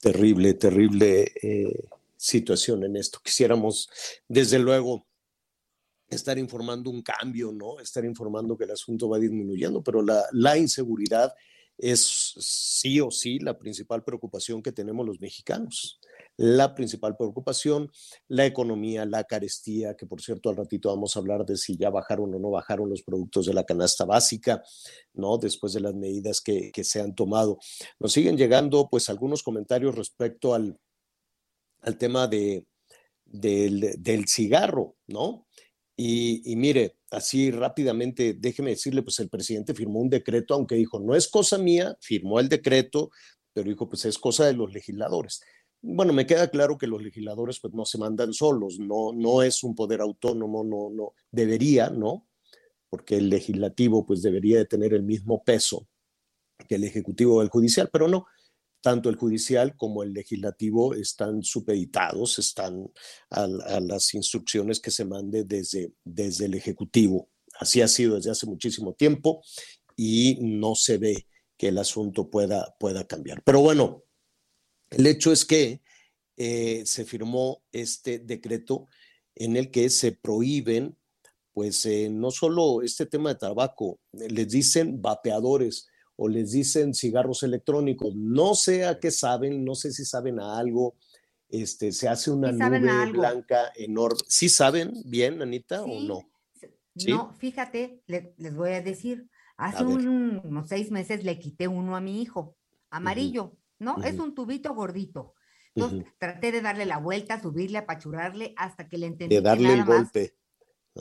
Terrible, 0.00 0.54
terrible 0.54 1.32
eh, 1.40 1.84
situación 2.16 2.82
en 2.82 2.96
esto. 2.96 3.20
Quisiéramos, 3.22 3.88
desde 4.26 4.58
luego, 4.58 5.06
estar 6.08 6.36
informando 6.36 6.90
un 6.90 7.02
cambio, 7.02 7.52
¿no? 7.52 7.78
Estar 7.78 8.04
informando 8.04 8.56
que 8.56 8.64
el 8.64 8.72
asunto 8.72 9.08
va 9.08 9.20
disminuyendo, 9.20 9.84
pero 9.84 10.02
la, 10.02 10.24
la 10.32 10.58
inseguridad 10.58 11.32
es 11.78 12.34
sí 12.38 13.00
o 13.00 13.10
sí 13.10 13.38
la 13.38 13.58
principal 13.58 14.04
preocupación 14.04 14.62
que 14.62 14.72
tenemos 14.72 15.06
los 15.06 15.20
mexicanos 15.20 16.00
la 16.36 16.74
principal 16.74 17.16
preocupación, 17.16 17.90
la 18.28 18.46
economía, 18.46 19.04
la 19.04 19.24
carestía, 19.24 19.96
que 19.96 20.06
por 20.06 20.20
cierto 20.22 20.50
al 20.50 20.56
ratito 20.56 20.88
vamos 20.88 21.14
a 21.14 21.20
hablar 21.20 21.44
de 21.44 21.56
si 21.56 21.76
ya 21.76 21.90
bajaron 21.90 22.34
o 22.34 22.38
no 22.38 22.50
bajaron 22.50 22.88
los 22.88 23.02
productos 23.02 23.46
de 23.46 23.54
la 23.54 23.64
canasta 23.64 24.04
básica, 24.04 24.62
¿no? 25.12 25.38
Después 25.38 25.72
de 25.74 25.80
las 25.80 25.94
medidas 25.94 26.40
que, 26.40 26.72
se 26.82 27.00
han 27.00 27.14
tomado. 27.14 27.58
Nos 28.00 28.12
siguen 28.12 28.36
llegando 28.36 28.88
pues 28.90 29.08
algunos 29.08 29.42
comentarios 29.42 29.94
respecto 29.94 30.54
al, 30.54 30.78
al 31.80 31.98
tema 31.98 32.26
de, 32.26 32.66
del, 33.24 34.26
cigarro, 34.26 34.96
¿no? 35.06 35.46
Y, 35.96 36.50
y, 36.50 36.56
mire, 36.56 36.96
así 37.12 37.50
rápidamente, 37.50 38.34
déjeme 38.34 38.70
decirle, 38.70 39.02
pues 39.02 39.18
el 39.20 39.28
presidente 39.28 39.74
firmó 39.74 40.00
un 40.00 40.10
decreto, 40.10 40.54
aunque 40.54 40.74
dijo, 40.74 40.98
no 41.00 41.14
es 41.14 41.28
cosa 41.28 41.58
mía, 41.58 41.96
firmó 42.00 42.40
el 42.40 42.48
decreto, 42.48 43.10
pero 43.52 43.68
dijo, 43.68 43.88
pues 43.88 44.04
es 44.04 44.18
cosa 44.18 44.46
de 44.46 44.54
los 44.54 44.72
legisladores 44.72 45.40
bueno, 45.82 46.12
me 46.12 46.26
queda 46.26 46.48
claro 46.48 46.78
que 46.78 46.86
los 46.86 47.02
legisladores 47.02 47.58
pues 47.60 47.74
no 47.74 47.84
se 47.84 47.98
mandan 47.98 48.32
solos, 48.32 48.78
no, 48.78 49.12
no 49.12 49.42
es 49.42 49.64
un 49.64 49.74
poder 49.74 50.00
autónomo, 50.00 50.62
no, 50.62 50.90
no, 50.90 51.14
debería, 51.30 51.90
¿no? 51.90 52.28
Porque 52.88 53.16
el 53.16 53.28
legislativo 53.28 54.06
pues 54.06 54.22
debería 54.22 54.58
de 54.58 54.66
tener 54.66 54.94
el 54.94 55.02
mismo 55.02 55.42
peso 55.42 55.88
que 56.68 56.76
el 56.76 56.84
ejecutivo 56.84 57.36
o 57.36 57.42
el 57.42 57.48
judicial, 57.48 57.90
pero 57.92 58.06
no, 58.06 58.26
tanto 58.82 59.08
el 59.08 59.16
judicial 59.16 59.76
como 59.76 60.02
el 60.02 60.12
legislativo 60.12 60.94
están 60.94 61.42
supeditados, 61.42 62.38
están 62.38 62.90
a, 63.30 63.46
las 63.46 64.12
instrucciones 64.12 64.80
que 64.80 64.90
se 64.90 65.04
mande 65.04 65.44
desde, 65.44 65.92
desde 66.04 66.46
el 66.46 66.54
ejecutivo. 66.54 67.30
Así 67.58 67.80
ha 67.80 67.88
sido 67.88 68.16
desde 68.16 68.32
hace 68.32 68.46
muchísimo 68.46 68.94
tiempo 68.94 69.42
y 69.96 70.38
no 70.40 70.74
se 70.74 70.98
ve 70.98 71.26
que 71.56 71.68
el 71.68 71.78
asunto 71.78 72.28
pueda, 72.28 72.74
pueda 72.78 73.06
cambiar. 73.06 73.42
Pero 73.44 73.60
bueno, 73.60 74.02
el 74.90 75.06
hecho 75.06 75.32
es 75.32 75.44
que 75.44 75.80
eh, 76.36 76.82
se 76.84 77.04
firmó 77.04 77.62
este 77.72 78.18
decreto 78.18 78.88
en 79.34 79.56
el 79.56 79.70
que 79.70 79.88
se 79.90 80.12
prohíben, 80.12 80.98
pues 81.52 81.86
eh, 81.86 82.08
no 82.10 82.30
solo 82.30 82.82
este 82.82 83.06
tema 83.06 83.30
de 83.30 83.38
tabaco, 83.38 84.00
les 84.12 84.48
dicen 84.48 85.00
vapeadores 85.00 85.86
o 86.16 86.28
les 86.28 86.52
dicen 86.52 86.94
cigarros 86.94 87.42
electrónicos, 87.42 88.14
no 88.14 88.54
sé 88.54 88.84
a 88.84 88.98
qué 88.98 89.10
saben, 89.10 89.64
no 89.64 89.74
sé 89.74 89.92
si 89.92 90.04
saben 90.04 90.40
a 90.40 90.58
algo, 90.58 90.94
este, 91.48 91.92
se 91.92 92.08
hace 92.08 92.30
una 92.30 92.52
nube 92.52 93.12
blanca 93.12 93.72
enorme. 93.76 94.20
¿Sí 94.28 94.48
saben 94.48 94.92
bien, 95.04 95.42
Anita, 95.42 95.82
o 95.82 96.00
no? 96.00 96.20
No, 97.08 97.32
fíjate, 97.38 98.02
les 98.06 98.54
voy 98.54 98.70
a 98.70 98.82
decir, 98.82 99.28
hace 99.56 99.84
unos 99.84 100.68
seis 100.68 100.90
meses 100.90 101.24
le 101.24 101.38
quité 101.38 101.68
uno 101.68 101.96
a 101.96 102.00
mi 102.00 102.22
hijo, 102.22 102.56
amarillo. 102.90 103.56
¿no? 103.82 104.02
Es 104.02 104.18
un 104.18 104.34
tubito 104.34 104.74
gordito. 104.74 105.34
Entonces 105.74 106.06
traté 106.18 106.52
de 106.52 106.60
darle 106.60 106.86
la 106.86 106.98
vuelta, 106.98 107.40
subirle, 107.40 107.78
apachurrarle 107.78 108.54
hasta 108.56 108.88
que 108.88 108.98
le 108.98 109.06
entendí. 109.06 109.34
De 109.34 109.42
darle 109.42 109.74
el 109.74 109.84
golpe. 109.84 110.36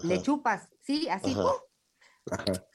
Le 0.04 0.22
chupas, 0.22 0.70
sí, 0.82 1.08
así. 1.10 1.36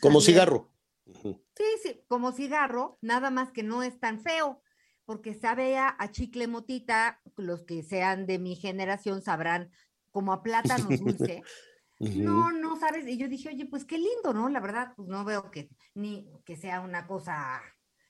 Como 0.00 0.20
cigarro. 0.20 0.70
Sí, 1.06 1.64
sí, 1.82 2.04
como 2.08 2.32
cigarro, 2.32 2.98
nada 3.00 3.30
más 3.30 3.52
que 3.52 3.62
no 3.62 3.82
es 3.82 3.98
tan 4.00 4.20
feo, 4.20 4.62
porque 5.04 5.34
sabe 5.34 5.78
a, 5.78 5.96
chicle 6.10 6.48
motita, 6.48 7.20
los 7.36 7.64
que 7.64 7.82
sean 7.82 8.26
de 8.26 8.38
mi 8.38 8.56
generación 8.56 9.22
sabrán 9.22 9.70
como 10.10 10.32
a 10.32 10.42
plátano 10.42 10.88
dulce. 10.88 11.42
No, 11.98 12.52
no 12.52 12.78
sabes. 12.78 13.06
Y 13.06 13.16
yo 13.16 13.26
dije, 13.26 13.48
oye, 13.48 13.64
pues 13.64 13.86
qué 13.86 13.96
lindo, 13.96 14.34
¿no? 14.34 14.50
La 14.50 14.60
verdad, 14.60 14.92
pues 14.94 15.08
no 15.08 15.24
veo 15.24 15.50
que 15.50 15.70
ni 15.94 16.30
que 16.44 16.54
sea 16.54 16.82
una 16.82 17.06
cosa 17.06 17.62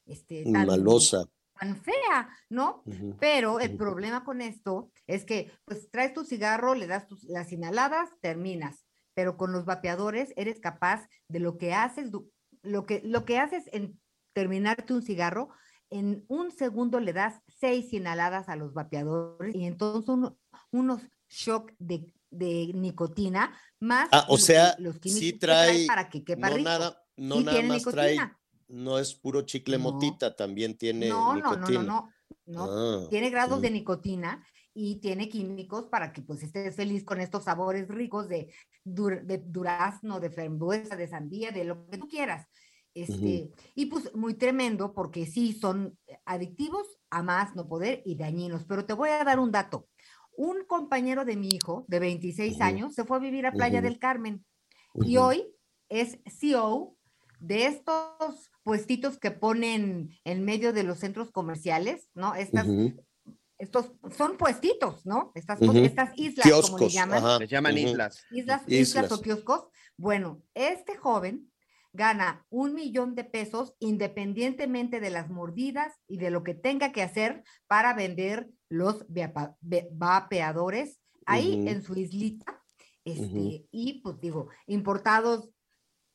este, 0.06 0.42
tan, 0.42 0.66
malosa 0.66 1.24
tan 1.58 1.76
fea, 1.76 2.28
¿no? 2.50 2.82
Pero 3.18 3.60
el 3.60 3.76
problema 3.76 4.24
con 4.24 4.40
esto 4.40 4.90
es 5.06 5.24
que, 5.24 5.52
pues, 5.64 5.90
traes 5.90 6.12
tu 6.12 6.24
cigarro, 6.24 6.74
le 6.74 6.86
das 6.86 7.06
tus, 7.06 7.24
las 7.24 7.52
inhaladas, 7.52 8.10
terminas. 8.20 8.84
Pero 9.14 9.36
con 9.36 9.52
los 9.52 9.64
vapeadores 9.64 10.32
eres 10.36 10.60
capaz 10.60 11.08
de 11.28 11.40
lo 11.40 11.56
que 11.56 11.72
haces, 11.72 12.10
lo 12.66 12.86
que, 12.86 13.00
lo 13.04 13.24
que 13.24 13.38
haces 13.38 13.64
en 13.72 13.98
terminarte 14.32 14.92
un 14.92 15.02
cigarro, 15.02 15.48
en 15.90 16.24
un 16.28 16.50
segundo 16.50 17.00
le 17.00 17.12
das 17.12 17.40
seis 17.48 17.92
inhaladas 17.92 18.48
a 18.48 18.56
los 18.56 18.74
vapeadores 18.74 19.54
y 19.54 19.64
entonces 19.64 20.04
son 20.04 20.36
unos 20.72 21.00
shock 21.28 21.72
de, 21.78 22.12
de 22.30 22.72
nicotina 22.74 23.56
más 23.80 24.08
Ah, 24.12 24.26
o 24.28 24.32
los- 24.36 24.44
sea, 24.44 24.74
los 24.78 24.98
químicos 24.98 25.20
sí 25.20 25.32
que 25.32 25.38
trae, 25.38 25.86
para 25.86 26.08
que 26.08 26.24
quepa 26.24 26.50
no 26.50 26.56
rico. 26.56 26.68
nada, 26.68 27.02
no 27.16 27.36
Sí 27.38 27.44
nada 27.44 27.62
más 27.62 27.84
trae, 27.84 28.18
no 28.68 28.98
es 28.98 29.14
puro 29.14 29.42
chicle 29.42 29.78
No. 29.78 29.84
motita, 29.84 30.34
también 30.34 30.76
tiene 30.76 31.08
No, 31.08 31.36
no, 31.36 31.56
no, 31.56 31.68
no, 31.70 31.82
no, 31.82 32.12
no. 32.46 32.64
Ah, 32.68 33.06
tiene 33.08 33.30
grados 33.30 33.60
de 33.62 33.70
nicotina 33.70 34.44
y 34.76 35.00
tiene 35.00 35.28
químicos 35.30 35.86
para 35.86 36.12
que 36.12 36.20
pues 36.20 36.42
estés 36.42 36.76
feliz 36.76 37.02
con 37.04 37.20
estos 37.20 37.44
sabores 37.44 37.88
ricos 37.88 38.28
de, 38.28 38.52
dur- 38.84 39.22
de 39.22 39.38
durazno, 39.38 40.20
de 40.20 40.30
frambuesa, 40.30 40.96
de 40.96 41.08
sandía, 41.08 41.50
de 41.50 41.64
lo 41.64 41.86
que 41.88 41.96
tú 41.96 42.06
quieras. 42.08 42.46
Este, 42.94 43.50
Y 43.74 43.86
pues 43.86 44.14
muy 44.14 44.34
tremendo 44.34 44.92
porque 44.94 45.26
sí 45.26 45.52
son 45.52 45.98
adictivos 46.24 46.98
a 47.10 47.22
más 47.22 47.54
no 47.56 47.66
poder 47.68 48.02
y 48.04 48.16
dañinos. 48.16 48.64
Pero 48.64 48.84
te 48.84 48.92
voy 48.94 49.08
a 49.10 49.24
dar 49.24 49.38
un 49.38 49.50
dato. 49.50 49.88
Un 50.36 50.64
compañero 50.66 51.24
de 51.24 51.36
mi 51.36 51.48
hijo 51.48 51.84
de 51.88 51.98
26 51.98 52.56
Ujú. 52.56 52.64
años 52.64 52.94
se 52.94 53.04
fue 53.04 53.16
a 53.16 53.20
vivir 53.20 53.46
a 53.46 53.52
Playa 53.52 53.80
del 53.82 53.98
Carmen 53.98 54.44
y 54.94 55.16
hoy 55.18 55.54
es 55.88 56.18
CEO 56.26 56.96
de 57.40 57.66
estos 57.66 58.50
puestitos 58.62 59.18
que 59.18 59.30
ponen 59.30 60.10
en 60.24 60.44
medio 60.44 60.72
de 60.72 60.82
los 60.82 60.98
centros 60.98 61.30
comerciales, 61.30 62.10
¿no? 62.14 62.34
Estas, 62.34 62.66
Ujú. 62.66 63.04
Estos 63.58 63.92
son 64.16 64.36
puestitos, 64.36 65.06
¿no? 65.06 65.32
Estas, 65.34 65.60
estas 65.62 66.10
islas, 66.16 66.44
como 66.44 66.78
le 66.78 66.86
Kioscos, 66.86 66.92
llaman. 66.92 67.18
ajá, 67.18 67.38
Les 67.38 67.50
llaman 67.50 67.78
islas. 67.78 68.24
Islas, 68.30 68.62
islas 68.66 69.04
Islas. 69.06 69.12
o 69.12 69.22
kioscos. 69.22 69.68
Bueno, 69.96 70.42
este 70.54 70.96
joven 70.96 71.50
gana 71.92 72.44
un 72.50 72.74
millón 72.74 73.14
de 73.14 73.24
pesos 73.24 73.74
independientemente 73.78 75.00
de 75.00 75.10
las 75.10 75.30
mordidas 75.30 75.94
y 76.06 76.18
de 76.18 76.30
lo 76.30 76.42
que 76.42 76.54
tenga 76.54 76.92
que 76.92 77.02
hacer 77.02 77.42
para 77.66 77.94
vender 77.94 78.50
los 78.68 79.06
vapeadores 79.90 81.00
ahí 81.24 81.66
en 81.66 81.82
su 81.82 81.94
islita. 81.98 82.62
Este. 83.04 83.66
Y 83.70 84.00
pues 84.02 84.20
digo, 84.20 84.48
importados, 84.66 85.48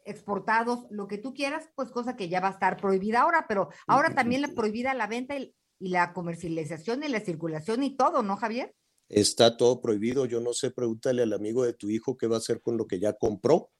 exportados, 0.06 0.86
lo 0.92 1.08
que 1.08 1.18
tú 1.18 1.34
quieras, 1.34 1.70
pues 1.76 1.90
cosa 1.92 2.16
que 2.16 2.30
ya 2.30 2.40
va 2.42 2.50
a 2.50 2.52
estar 2.52 2.78
prohibida 2.78 3.22
ahora, 3.22 3.46
pero 3.48 3.70
ahora 3.88 4.14
también 4.14 4.42
la 4.42 4.50
prohibida 4.50 4.94
la 4.94 5.08
venta 5.08 5.36
y, 5.38 5.56
y 5.82 5.90
la 5.90 6.14
comercialización 6.14 7.04
y 7.04 7.10
la 7.10 7.20
circulación 7.20 7.82
y 7.82 7.96
todo, 7.98 8.22
¿no, 8.22 8.38
Javier? 8.38 8.74
Está 9.10 9.58
todo 9.58 9.82
prohibido. 9.82 10.26
Yo 10.26 10.40
no 10.40 10.54
sé, 10.54 10.70
pregúntale 10.70 11.24
al 11.24 11.34
amigo 11.34 11.66
de 11.66 11.74
tu 11.74 11.90
hijo 11.90 12.16
qué 12.18 12.28
va 12.28 12.36
a 12.36 12.40
hacer 12.40 12.62
con 12.62 12.78
lo 12.78 12.86
que 12.86 13.00
ya 13.00 13.14
compró 13.14 13.72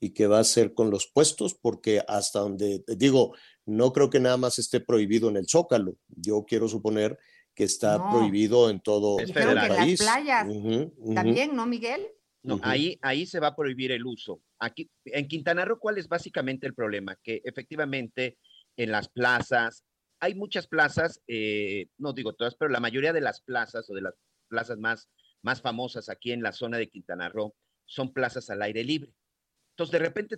y 0.00 0.10
qué 0.14 0.26
va 0.26 0.38
a 0.38 0.40
hacer 0.40 0.72
con 0.72 0.90
los 0.90 1.06
puestos, 1.12 1.54
porque 1.54 2.02
hasta 2.08 2.40
donde, 2.40 2.82
digo, 2.96 3.34
no 3.66 3.92
creo 3.92 4.08
que 4.10 4.18
nada 4.18 4.36
más 4.38 4.58
esté 4.58 4.80
prohibido 4.80 5.28
en 5.28 5.36
el 5.36 5.46
Zócalo. 5.46 5.94
Yo 6.08 6.44
quiero 6.44 6.68
suponer 6.68 7.18
que 7.54 7.64
está 7.64 7.98
No. 7.98 8.10
prohibido 8.10 8.70
en 8.70 8.80
todo 8.80 9.18
el 9.20 9.30
en 9.30 9.54
las 9.54 9.68
país. 9.68 10.00
playas 10.00 10.46
también, 11.14 11.54
¿no, 11.54 11.66
Miguel? 11.66 12.08
No, 12.42 12.58
ahí, 12.62 12.98
ahí 13.02 13.26
se 13.26 13.38
va 13.38 13.48
a 13.48 13.54
prohibir 13.56 13.92
el 13.92 14.04
uso. 14.04 14.40
Aquí, 14.58 14.90
en 15.04 15.28
Quintana 15.28 15.64
Roo, 15.64 15.78
¿cuál 15.78 15.98
es 15.98 16.08
básicamente 16.08 16.66
el 16.66 16.74
problema? 16.74 17.14
Que 17.22 17.40
efectivamente 17.44 18.38
en 18.76 18.90
las 18.90 19.08
plazas, 19.08 19.84
hay 20.22 20.36
muchas 20.36 20.68
plazas, 20.68 21.20
eh, 21.26 21.88
no 21.98 22.12
digo 22.12 22.32
todas, 22.32 22.54
pero 22.54 22.70
la 22.70 22.78
mayoría 22.78 23.12
de 23.12 23.20
las 23.20 23.40
plazas 23.40 23.90
o 23.90 23.94
de 23.94 24.02
las 24.02 24.14
plazas 24.46 24.78
más, 24.78 25.10
más 25.42 25.60
famosas 25.60 26.08
aquí 26.08 26.30
en 26.30 26.44
la 26.44 26.52
zona 26.52 26.78
de 26.78 26.88
Quintana 26.88 27.28
Roo 27.28 27.56
son 27.86 28.12
plazas 28.12 28.48
al 28.48 28.62
aire 28.62 28.84
libre. 28.84 29.12
Entonces, 29.72 29.90
de 29.90 29.98
repente 29.98 30.36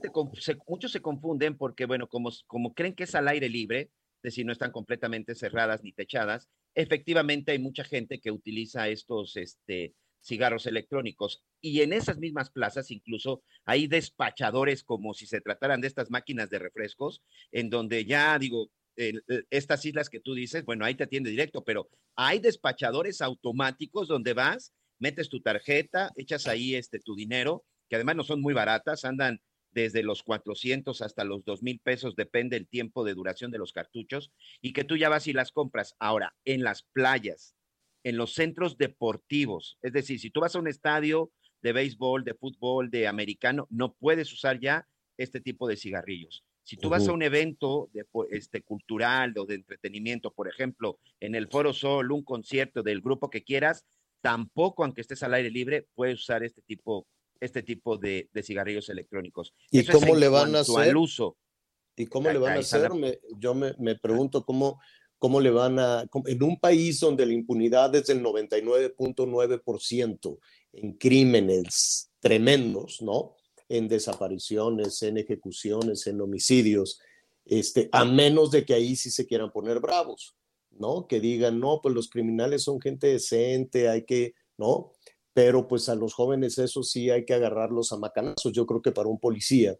muchos 0.66 0.90
se 0.90 1.02
confunden 1.02 1.58
porque, 1.58 1.84
bueno, 1.84 2.08
como, 2.08 2.30
como 2.46 2.72
creen 2.72 2.94
que 2.94 3.04
es 3.04 3.14
al 3.14 3.28
aire 3.28 3.50
libre, 3.50 3.80
es 3.80 4.22
decir, 4.22 4.46
no 4.46 4.52
están 4.52 4.72
completamente 4.72 5.34
cerradas 5.34 5.82
ni 5.82 5.92
techadas, 5.92 6.48
efectivamente 6.74 7.52
hay 7.52 7.58
mucha 7.58 7.84
gente 7.84 8.20
que 8.20 8.30
utiliza 8.30 8.88
estos 8.88 9.36
este, 9.36 9.94
cigarros 10.22 10.64
electrónicos. 10.64 11.44
Y 11.60 11.82
en 11.82 11.92
esas 11.92 12.16
mismas 12.16 12.50
plazas 12.50 12.90
incluso 12.90 13.42
hay 13.66 13.86
despachadores 13.86 14.82
como 14.82 15.12
si 15.12 15.26
se 15.26 15.42
trataran 15.42 15.82
de 15.82 15.88
estas 15.88 16.10
máquinas 16.10 16.48
de 16.48 16.58
refrescos, 16.58 17.22
en 17.52 17.68
donde 17.68 18.06
ya 18.06 18.38
digo, 18.38 18.70
el- 18.96 19.24
estas 19.50 19.84
islas 19.84 20.08
que 20.08 20.20
tú 20.20 20.34
dices, 20.34 20.64
bueno, 20.64 20.84
ahí 20.84 20.94
te 20.94 21.04
atiende 21.04 21.30
directo, 21.30 21.64
pero 21.64 21.88
hay 22.16 22.38
despachadores 22.38 23.20
automáticos 23.20 24.08
donde 24.08 24.34
vas, 24.34 24.72
metes 24.98 25.28
tu 25.28 25.40
tarjeta, 25.40 26.10
echas 26.16 26.46
ahí 26.46 26.74
este, 26.74 27.00
tu 27.00 27.14
dinero, 27.14 27.64
que 27.88 27.96
además 27.96 28.16
no 28.16 28.24
son 28.24 28.40
muy 28.40 28.54
baratas, 28.54 29.04
andan 29.04 29.40
desde 29.72 30.02
los 30.02 30.22
400 30.22 31.02
hasta 31.02 31.24
los 31.24 31.44
2 31.44 31.62
mil 31.62 31.80
pesos, 31.80 32.14
depende 32.14 32.56
el 32.56 32.68
tiempo 32.68 33.04
de 33.04 33.14
duración 33.14 33.50
de 33.50 33.58
los 33.58 33.72
cartuchos, 33.72 34.30
y 34.60 34.72
que 34.72 34.84
tú 34.84 34.96
ya 34.96 35.08
vas 35.08 35.26
y 35.26 35.32
las 35.32 35.50
compras. 35.50 35.96
Ahora, 35.98 36.34
en 36.44 36.62
las 36.62 36.84
playas, 36.92 37.56
en 38.04 38.16
los 38.16 38.34
centros 38.34 38.78
deportivos, 38.78 39.78
es 39.82 39.92
decir, 39.92 40.20
si 40.20 40.30
tú 40.30 40.40
vas 40.40 40.54
a 40.54 40.60
un 40.60 40.68
estadio 40.68 41.32
de 41.60 41.72
béisbol, 41.72 42.24
de 42.24 42.34
fútbol, 42.34 42.90
de 42.90 43.08
americano, 43.08 43.66
no 43.70 43.94
puedes 43.94 44.32
usar 44.32 44.60
ya 44.60 44.86
este 45.16 45.40
tipo 45.40 45.66
de 45.66 45.76
cigarrillos. 45.76 46.44
Si 46.64 46.76
tú 46.76 46.88
vas 46.88 47.06
a 47.06 47.12
un 47.12 47.22
evento 47.22 47.90
de, 47.92 48.04
este, 48.30 48.62
cultural 48.62 49.34
o 49.38 49.44
de 49.44 49.54
entretenimiento, 49.56 50.32
por 50.32 50.48
ejemplo, 50.48 50.98
en 51.20 51.34
el 51.34 51.48
Foro 51.48 51.74
Sol, 51.74 52.10
un 52.10 52.24
concierto 52.24 52.82
del 52.82 53.02
grupo 53.02 53.28
que 53.30 53.44
quieras, 53.44 53.84
tampoco, 54.22 54.82
aunque 54.82 55.02
estés 55.02 55.22
al 55.22 55.34
aire 55.34 55.50
libre, 55.50 55.86
puedes 55.94 56.20
usar 56.20 56.42
este 56.42 56.62
tipo, 56.62 57.06
este 57.38 57.62
tipo 57.62 57.98
de, 57.98 58.30
de 58.32 58.42
cigarrillos 58.42 58.88
electrónicos. 58.88 59.52
¿Y 59.70 59.80
Eso 59.80 59.92
cómo 59.92 60.16
le 60.16 60.28
van 60.28 60.56
a 60.56 60.60
hacer? 60.60 60.88
al 60.88 60.96
uso. 60.96 61.36
¿Y 61.96 62.06
cómo 62.06 62.30
le 62.30 62.38
van 62.38 62.56
a 62.56 62.60
hacer? 62.60 62.92
Me- 62.94 63.20
yo 63.38 63.54
me, 63.54 63.74
me 63.78 63.94
pregunto 63.96 64.42
cómo, 64.44 64.80
cómo 65.18 65.40
le 65.42 65.50
van 65.50 65.78
a, 65.78 66.06
en 66.26 66.42
un 66.42 66.58
país 66.58 66.98
donde 66.98 67.26
la 67.26 67.34
impunidad 67.34 67.94
es 67.94 68.06
del 68.06 68.22
99.9% 68.22 70.38
en 70.72 70.94
crímenes 70.94 72.10
tremendos, 72.20 73.02
¿no? 73.02 73.36
En 73.76 73.88
desapariciones, 73.88 75.02
en 75.02 75.18
ejecuciones, 75.18 76.06
en 76.06 76.20
homicidios, 76.20 77.00
este, 77.44 77.88
a 77.92 78.04
menos 78.04 78.50
de 78.50 78.64
que 78.64 78.74
ahí 78.74 78.96
sí 78.96 79.10
se 79.10 79.26
quieran 79.26 79.50
poner 79.50 79.80
bravos, 79.80 80.36
¿no? 80.70 81.06
Que 81.06 81.20
digan, 81.20 81.60
no, 81.60 81.80
pues 81.82 81.94
los 81.94 82.08
criminales 82.08 82.62
son 82.62 82.80
gente 82.80 83.08
decente, 83.08 83.88
hay 83.88 84.04
que, 84.04 84.34
¿no? 84.56 84.92
Pero 85.32 85.66
pues 85.66 85.88
a 85.88 85.94
los 85.94 86.14
jóvenes 86.14 86.58
eso 86.58 86.82
sí 86.82 87.10
hay 87.10 87.24
que 87.24 87.34
agarrarlos 87.34 87.92
a 87.92 87.98
macanazos. 87.98 88.52
Yo 88.52 88.66
creo 88.66 88.80
que 88.80 88.92
para 88.92 89.08
un 89.08 89.18
policía 89.18 89.76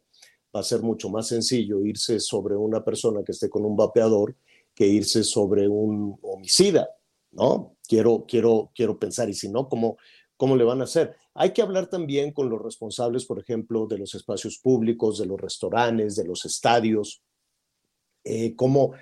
va 0.55 0.61
a 0.61 0.65
ser 0.65 0.83
mucho 0.83 1.09
más 1.09 1.29
sencillo 1.29 1.85
irse 1.85 2.21
sobre 2.21 2.57
una 2.57 2.85
persona 2.85 3.23
que 3.25 3.33
esté 3.33 3.49
con 3.49 3.65
un 3.65 3.77
vapeador 3.77 4.37
que 4.75 4.87
irse 4.87 5.23
sobre 5.23 5.69
un 5.69 6.19
homicida, 6.23 6.89
¿no? 7.31 7.77
Quiero, 7.89 8.25
quiero, 8.27 8.73
quiero 8.75 8.99
pensar, 8.99 9.29
y 9.29 9.35
si 9.35 9.49
no, 9.49 9.69
¿cómo, 9.69 9.97
¿cómo 10.37 10.57
le 10.57 10.65
van 10.65 10.81
a 10.81 10.85
hacer? 10.85 11.17
Hay 11.35 11.53
que 11.53 11.63
hablar 11.63 11.89
también 11.89 12.33
con 12.33 12.49
los 12.49 12.63
responsables, 12.63 13.25
por 13.27 13.39
ejemplo, 13.41 13.87
de 13.87 13.99
los 13.99 14.15
espacios 14.15 14.59
públicos, 14.59 15.19
de 15.19 15.27
los 15.27 15.41
restaurantes, 15.41 16.15
de 16.17 16.25
los 16.25 16.45
estadios, 16.45 17.23
eh, 18.23 18.55
cómo 18.55 18.93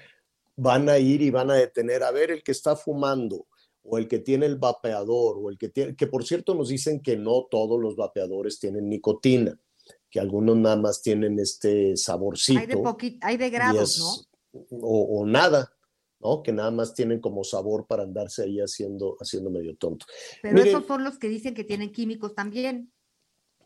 van 0.56 0.88
a 0.88 0.98
ir 0.98 1.22
y 1.22 1.30
van 1.30 1.50
a 1.50 1.54
detener, 1.54 2.02
a 2.02 2.10
ver, 2.10 2.30
el 2.30 2.42
que 2.42 2.52
está 2.52 2.74
fumando 2.76 3.46
o 3.84 3.98
el 3.98 4.08
que 4.08 4.18
tiene 4.18 4.46
el 4.46 4.56
vapeador 4.56 5.38
o 5.38 5.50
el 5.50 5.58
que 5.58 5.68
tiene, 5.68 5.94
que 5.96 6.06
por 6.06 6.24
cierto 6.24 6.54
nos 6.54 6.68
dicen 6.68 7.00
que 7.00 7.16
no 7.16 7.46
todos 7.50 7.80
los 7.80 7.96
vapeadores 7.96 8.58
tienen 8.58 8.88
nicotina, 8.88 9.58
que 10.10 10.20
algunos 10.20 10.56
nada 10.56 10.76
más 10.76 11.02
tienen 11.02 11.38
este 11.38 11.96
saborcito. 11.96 12.60
Hay 12.60 12.66
de 12.66 13.18
hay 13.22 13.36
de 13.36 13.50
grados, 13.50 13.90
es- 13.90 13.98
¿no? 13.98 14.58
O, 14.82 15.20
o 15.20 15.26
nada, 15.26 15.72
¿no? 16.22 16.42
Que 16.42 16.52
nada 16.52 16.70
más 16.70 16.94
tienen 16.94 17.20
como 17.20 17.44
sabor 17.44 17.86
para 17.86 18.04
andarse 18.04 18.44
ahí 18.44 18.58
haciendo, 18.60 19.16
haciendo 19.20 19.50
medio 19.50 19.76
tonto. 19.76 20.06
Pero 20.40 20.54
Miren, 20.54 20.68
esos 20.68 20.86
son 20.86 21.04
los 21.04 21.18
que 21.18 21.28
dicen 21.28 21.54
que 21.54 21.64
tienen 21.64 21.92
químicos 21.92 22.34
también. 22.34 22.92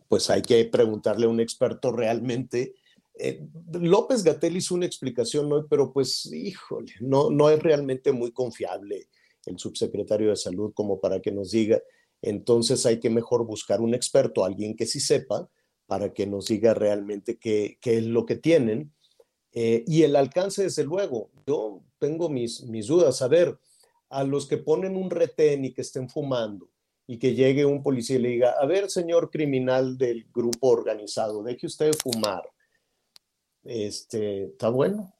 pues 0.08 0.30
hay 0.30 0.42
que 0.42 0.64
preguntarle 0.66 1.26
a 1.26 1.28
un 1.28 1.40
experto 1.40 1.92
realmente. 1.92 2.74
Eh, 3.18 3.46
López 3.72 4.22
Gatel 4.22 4.56
hizo 4.56 4.74
una 4.74 4.86
explicación 4.86 5.52
hoy, 5.52 5.64
pero 5.68 5.92
pues, 5.92 6.26
híjole, 6.26 6.92
no, 7.00 7.30
no 7.30 7.50
es 7.50 7.62
realmente 7.62 8.12
muy 8.12 8.30
confiable 8.32 9.08
el 9.46 9.58
subsecretario 9.58 10.30
de 10.30 10.36
salud 10.36 10.72
como 10.74 11.00
para 11.00 11.20
que 11.20 11.32
nos 11.32 11.50
diga. 11.50 11.80
Entonces 12.22 12.84
hay 12.86 13.00
que 13.00 13.10
mejor 13.10 13.46
buscar 13.46 13.80
un 13.80 13.94
experto, 13.94 14.44
alguien 14.44 14.76
que 14.76 14.86
sí 14.86 15.00
sepa, 15.00 15.48
para 15.86 16.12
que 16.12 16.26
nos 16.26 16.46
diga 16.46 16.74
realmente 16.74 17.38
qué, 17.38 17.78
qué 17.80 17.98
es 17.98 18.04
lo 18.04 18.26
que 18.26 18.36
tienen. 18.36 18.92
Eh, 19.58 19.84
y 19.86 20.02
el 20.02 20.14
alcance, 20.16 20.64
desde 20.64 20.84
luego, 20.84 21.30
yo 21.46 21.82
tengo 21.98 22.28
mis, 22.28 22.62
mis 22.64 22.88
dudas. 22.88 23.22
A 23.22 23.28
ver, 23.28 23.58
a 24.10 24.22
los 24.22 24.46
que 24.46 24.58
ponen 24.58 24.96
un 24.96 25.08
retén 25.08 25.64
y 25.64 25.72
que 25.72 25.80
estén 25.80 26.10
fumando, 26.10 26.68
y 27.06 27.18
que 27.18 27.34
llegue 27.34 27.64
un 27.64 27.82
policía 27.82 28.16
y 28.16 28.18
le 28.18 28.28
diga, 28.28 28.50
a 28.60 28.66
ver, 28.66 28.90
señor 28.90 29.30
criminal 29.30 29.96
del 29.96 30.26
grupo 30.30 30.68
organizado, 30.68 31.42
deje 31.42 31.68
usted 31.68 31.92
fumar. 31.94 32.42
Este, 33.64 34.44
está 34.44 34.68
bueno, 34.68 35.14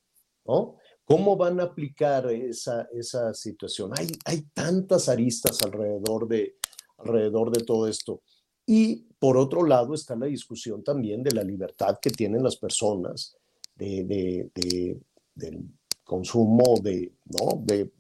¿no? 0.45 0.77
¿Cómo 1.07 1.39
van 1.39 1.59
a 1.59 1.65
aplicar 1.65 2.31
esa, 2.31 2.87
esa 2.93 3.33
situación? 3.33 3.93
Hay, 3.97 4.09
hay 4.27 4.43
tantas 4.53 5.09
aristas 5.09 5.63
alrededor 5.63 6.29
de, 6.29 6.59
alrededor 6.99 7.51
de 7.51 7.65
todo 7.65 7.89
esto. 7.89 8.21
Y 8.67 9.07
por 9.19 9.39
otro 9.39 9.65
lado 9.65 9.95
está 9.95 10.15
la 10.15 10.27
discusión 10.27 10.85
también 10.85 11.23
de 11.23 11.33
la 11.33 11.43
libertad 11.43 11.99
que 12.03 12.11
tienen 12.11 12.43
las 12.43 12.57
personas 12.57 13.39
de, 13.77 14.05
de, 14.05 14.51
de, 14.55 15.01
del 15.35 15.65
consumo 16.05 16.81
de, 16.83 17.13
¿no? 17.25 17.63
de, 17.63 17.91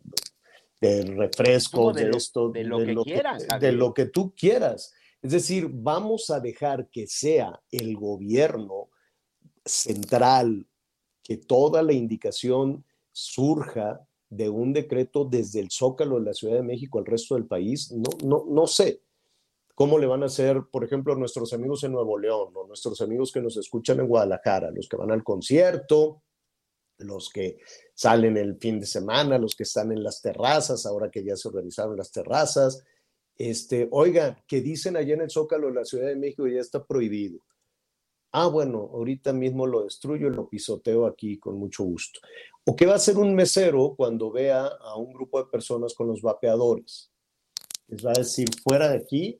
de 0.81 1.05
refrescos, 1.05 1.95
de, 1.95 2.11
esto, 2.11 2.51
de 2.51 2.64
lo, 2.64 2.79
que, 2.79 2.95
quieras, 3.05 3.47
de 3.61 3.72
lo 3.72 3.95
que 3.95 4.07
tú 4.07 4.35
quieras. 4.35 4.93
Es 5.22 5.33
decir, 5.33 5.68
vamos 5.70 6.31
a 6.31 6.41
dejar 6.41 6.89
que 6.89 7.07
sea 7.07 7.61
el 7.70 7.97
gobierno 7.97 8.91
central, 9.64 10.66
que 11.22 11.37
toda 11.37 11.83
la 11.83 11.93
indicación 11.93 12.85
surja 13.12 14.07
de 14.29 14.49
un 14.49 14.72
decreto 14.72 15.24
desde 15.24 15.61
el 15.61 15.70
Zócalo 15.70 16.18
de 16.18 16.27
la 16.27 16.35
Ciudad 16.35 16.57
de 16.57 16.62
México 16.62 16.99
al 16.99 17.07
resto 17.07 17.35
del 17.35 17.47
país, 17.47 17.93
no, 17.93 18.11
no, 18.24 18.45
no 18.49 18.66
sé 18.66 19.03
cómo 19.77 19.99
le 19.99 20.07
van 20.07 20.22
a 20.22 20.27
hacer, 20.27 20.62
por 20.72 20.85
ejemplo, 20.85 21.14
nuestros 21.14 21.53
amigos 21.53 21.85
en 21.85 21.93
Nuevo 21.93 22.18
León 22.18 22.51
o 22.55 22.66
nuestros 22.66 22.99
amigos 23.03 23.31
que 23.31 23.43
nos 23.43 23.59
escuchan 23.59 24.01
en 24.01 24.09
Guadalajara, 24.09 24.70
los 24.70 24.89
que 24.89 24.97
van 24.97 25.12
al 25.12 25.22
concierto, 25.22 26.22
los 26.97 27.29
que 27.29 27.59
salen 27.93 28.39
el 28.39 28.57
fin 28.57 28.81
de 28.81 28.87
semana, 28.87 29.37
los 29.37 29.55
que 29.55 29.64
están 29.64 29.93
en 29.93 30.03
las 30.03 30.22
terrazas, 30.22 30.87
ahora 30.87 31.11
que 31.11 31.22
ya 31.22 31.37
se 31.37 31.49
organizaron 31.49 31.95
las 31.95 32.11
terrazas. 32.11 32.83
Este, 33.37 33.87
oigan, 33.91 34.39
que 34.49 34.62
dicen 34.62 34.97
allá 34.97 35.12
en 35.12 35.20
el 35.20 35.31
Zócalo 35.31 35.66
de 35.66 35.74
la 35.74 35.85
Ciudad 35.85 36.07
de 36.07 36.16
México 36.16 36.47
ya 36.47 36.61
está 36.61 36.83
prohibido. 36.83 37.41
Ah, 38.33 38.47
bueno, 38.47 38.91
ahorita 38.95 39.35
mismo 39.35 39.66
lo 39.66 39.85
destruyo 39.85 40.29
y 40.29 40.35
lo 40.35 40.49
pisoteo 40.49 41.05
aquí 41.05 41.39
con 41.39 41.59
mucho 41.59 41.85
gusto. 41.85 42.20
¿O 42.64 42.74
qué 42.74 42.87
va 42.87 42.95
a 42.95 42.97
hacer 42.97 43.18
un 43.18 43.35
mesero 43.35 43.93
cuando 43.95 44.31
vea 44.31 44.64
a 44.64 44.97
un 44.97 45.12
grupo 45.12 45.39
de 45.39 45.51
personas 45.51 45.93
con 45.93 46.07
los 46.07 46.22
vapeadores? 46.22 47.12
Les 47.89 48.05
va 48.05 48.12
a 48.12 48.20
decir, 48.20 48.49
fuera 48.64 48.89
de 48.89 48.97
aquí, 48.97 49.39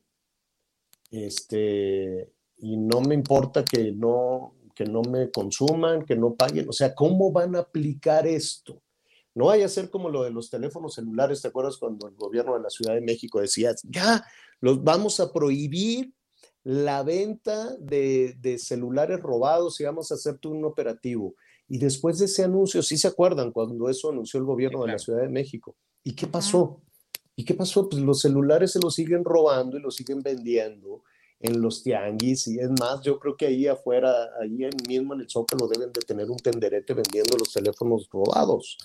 este, 1.11 2.31
y 2.57 2.77
no 2.77 3.01
me 3.01 3.15
importa 3.15 3.63
que 3.63 3.91
no, 3.91 4.55
que 4.75 4.85
no 4.85 5.01
me 5.01 5.31
consuman, 5.31 6.05
que 6.05 6.15
no 6.15 6.35
paguen. 6.35 6.69
O 6.69 6.73
sea, 6.73 6.93
¿cómo 6.93 7.31
van 7.31 7.55
a 7.55 7.59
aplicar 7.59 8.27
esto? 8.27 8.81
No 9.33 9.45
vaya 9.45 9.65
a 9.65 9.69
ser 9.69 9.89
como 9.89 10.09
lo 10.09 10.23
de 10.23 10.31
los 10.31 10.49
teléfonos 10.49 10.95
celulares, 10.95 11.41
¿te 11.41 11.47
acuerdas 11.47 11.77
cuando 11.77 12.07
el 12.07 12.15
gobierno 12.15 12.55
de 12.55 12.61
la 12.61 12.69
Ciudad 12.69 12.95
de 12.95 13.01
México 13.01 13.39
decía, 13.39 13.75
ya, 13.83 14.25
los 14.59 14.83
vamos 14.83 15.19
a 15.19 15.31
prohibir 15.31 16.13
la 16.63 17.03
venta 17.03 17.75
de, 17.77 18.35
de 18.39 18.57
celulares 18.57 19.19
robados 19.19 19.79
y 19.79 19.83
vamos 19.83 20.11
a 20.11 20.15
hacer 20.15 20.39
un 20.45 20.65
operativo? 20.65 21.35
Y 21.67 21.77
después 21.77 22.17
de 22.17 22.25
ese 22.25 22.43
anuncio, 22.43 22.81
sí 22.81 22.97
se 22.97 23.09
acuerdan 23.09 23.51
cuando 23.51 23.89
eso 23.89 24.09
anunció 24.09 24.39
el 24.39 24.45
gobierno 24.45 24.83
de 24.83 24.93
la 24.93 24.99
Ciudad 24.99 25.21
de 25.21 25.29
México. 25.29 25.75
¿Y 26.03 26.15
qué 26.15 26.27
pasó? 26.27 26.81
¿Y 27.39 27.45
qué 27.45 27.53
pasó? 27.53 27.87
Pues 27.87 28.01
los 28.01 28.19
celulares 28.19 28.71
se 28.71 28.79
los 28.79 28.95
siguen 28.95 29.23
robando 29.23 29.77
y 29.77 29.81
los 29.81 29.95
siguen 29.95 30.21
vendiendo 30.21 31.03
en 31.39 31.61
los 31.61 31.83
tianguis 31.83 32.47
y 32.47 32.57
es 32.59 32.69
más, 32.79 33.01
yo 33.03 33.19
creo 33.19 33.37
que 33.37 33.45
ahí 33.45 33.67
afuera, 33.67 34.11
ahí 34.41 34.67
mismo 34.87 35.13
en 35.13 35.21
el 35.21 35.29
Zócalo 35.29 35.67
deben 35.67 35.91
de 35.93 36.01
tener 36.01 36.31
un 36.31 36.37
tenderete 36.37 36.95
vendiendo 36.95 37.37
los 37.37 37.53
teléfonos 37.53 38.09
robados. 38.11 38.75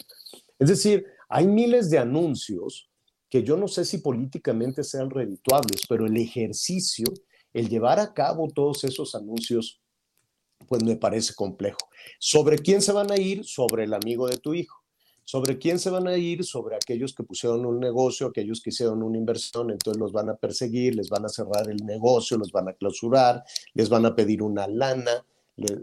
Es 0.59 0.69
decir, 0.69 1.07
hay 1.31 1.47
miles 1.47 1.89
de 1.89 1.99
anuncios 1.99 2.91
que 3.31 3.43
yo 3.43 3.57
no 3.57 3.69
sé 3.69 3.87
si 3.87 3.99
políticamente 3.99 4.85
sean 4.85 5.09
redituables, 5.09 5.87
pero 5.89 6.05
el 6.05 6.17
ejercicio, 6.19 7.07
el 7.55 7.71
llevar 7.71 7.99
a 8.01 8.13
cabo 8.13 8.49
todos 8.55 8.85
esos 8.85 9.15
anuncios, 9.15 9.81
pues 10.69 10.85
me 10.85 10.97
parece 10.97 11.35
complejo. 11.35 11.79
¿Sobre 12.19 12.59
quién 12.59 12.83
se 12.83 12.93
van 12.93 13.11
a 13.11 13.17
ir? 13.17 13.47
Sobre 13.47 13.85
el 13.85 13.95
amigo 13.95 14.29
de 14.29 14.37
tu 14.37 14.53
hijo. 14.53 14.82
¿Sobre 15.25 15.59
quién 15.59 15.79
se 15.79 15.91
van 15.91 16.09
a 16.09 16.17
ir? 16.17 16.45
Sobre 16.45 16.77
aquellos 16.77 17.15
que 17.15 17.23
pusieron 17.23 17.65
un 17.65 17.79
negocio, 17.81 18.27
aquellos 18.27 18.61
que 18.61 18.71
hicieron 18.71 19.03
una 19.03 19.17
inversión, 19.19 19.71
entonces 19.71 20.01
los 20.01 20.13
van 20.13 20.29
a 20.29 20.35
perseguir, 20.37 20.95
les 20.97 21.09
van 21.09 21.25
a 21.25 21.29
cerrar 21.29 21.71
el 21.71 21.85
negocio, 21.87 22.37
los 22.37 22.51
van 22.53 22.69
a 22.69 22.73
clausurar, 22.75 23.43
les 23.75 23.89
van 23.89 24.05
a 24.07 24.15
pedir 24.15 24.43
una 24.43 24.67
lana, 24.67 25.25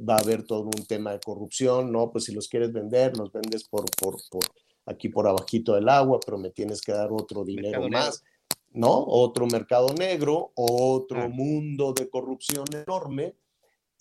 va 0.07 0.15
a 0.15 0.19
haber 0.19 0.43
todo 0.43 0.63
un 0.63 0.85
tema 0.87 1.13
de 1.13 1.19
corrupción, 1.19 1.91
¿no? 1.91 2.11
Pues 2.11 2.25
si 2.25 2.33
los 2.33 2.47
quieres 2.47 2.73
vender, 2.73 3.15
los 3.17 3.31
vendes 3.31 3.63
por, 3.63 3.85
por, 3.99 4.17
por 4.29 4.43
aquí 4.85 5.09
por 5.09 5.27
abajito 5.27 5.73
del 5.73 5.87
agua, 5.87 6.19
pero 6.25 6.37
me 6.37 6.49
tienes 6.49 6.81
que 6.81 6.91
dar 6.91 7.09
otro 7.11 7.43
dinero 7.45 7.87
más, 7.89 8.23
¿no? 8.71 9.03
Otro 9.07 9.47
mercado 9.47 9.93
negro, 9.93 10.51
otro 10.55 11.21
Ah. 11.23 11.27
mundo 11.29 11.93
de 11.93 12.09
corrupción 12.09 12.65
enorme 12.73 13.35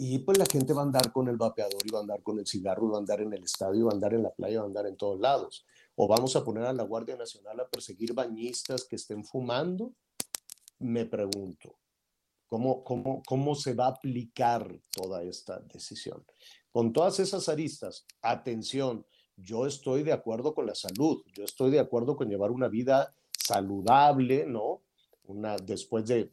y 0.01 0.21
pues 0.21 0.39
la 0.39 0.47
gente 0.47 0.73
va 0.73 0.83
a 0.83 0.85
andar 0.85 1.11
con 1.13 1.27
el 1.29 1.37
vapeador 1.37 1.85
y 1.85 1.91
va 1.91 1.99
a 1.99 2.03
andar 2.03 2.23
con 2.23 2.39
el 2.39 2.47
cigarro, 2.47 2.89
va 2.89 2.99
a 2.99 3.01
andar 3.01 3.21
en 3.21 3.33
el 3.33 3.43
estadio, 3.43 3.87
va 3.87 3.91
a 3.91 3.95
andar 3.95 4.15
en 4.15 4.23
la 4.23 4.31
playa, 4.31 4.61
va 4.61 4.63
a 4.63 4.69
andar 4.69 4.87
en 4.87 4.97
todos 4.97 5.19
lados. 5.19 5.67
O 5.97 6.07
vamos 6.07 6.37
a 6.37 6.45
poner 6.45 6.63
a 6.65 6.73
la 6.73 6.85
Guardia 6.85 7.17
Nacional 7.17 7.59
a 7.59 7.69
perseguir 7.69 8.15
bañistas 8.15 8.85
que 8.85 8.95
estén 8.95 9.25
fumando. 9.25 9.93
Me 10.79 11.05
pregunto, 11.05 11.75
¿cómo, 12.47 12.85
cómo, 12.85 13.25
cómo 13.27 13.57
se 13.57 13.75
va 13.75 13.87
a 13.87 13.91
aplicar 13.91 14.73
toda 14.93 15.25
esta 15.25 15.59
decisión? 15.59 16.25
Con 16.71 16.93
todas 16.93 17.19
esas 17.19 17.49
aristas, 17.49 18.07
atención, 18.23 19.05
yo 19.35 19.67
estoy 19.67 20.05
de 20.05 20.13
acuerdo 20.13 20.55
con 20.55 20.67
la 20.67 20.77
salud, 20.77 21.25
yo 21.35 21.43
estoy 21.43 21.73
de 21.73 21.81
acuerdo 21.81 22.17
con 22.17 22.29
llevar 22.29 22.53
una 22.53 22.69
vida 22.69 23.13
saludable, 23.37 24.47
¿no? 24.47 24.83
Una, 25.25 25.57
después 25.57 26.07
de 26.07 26.31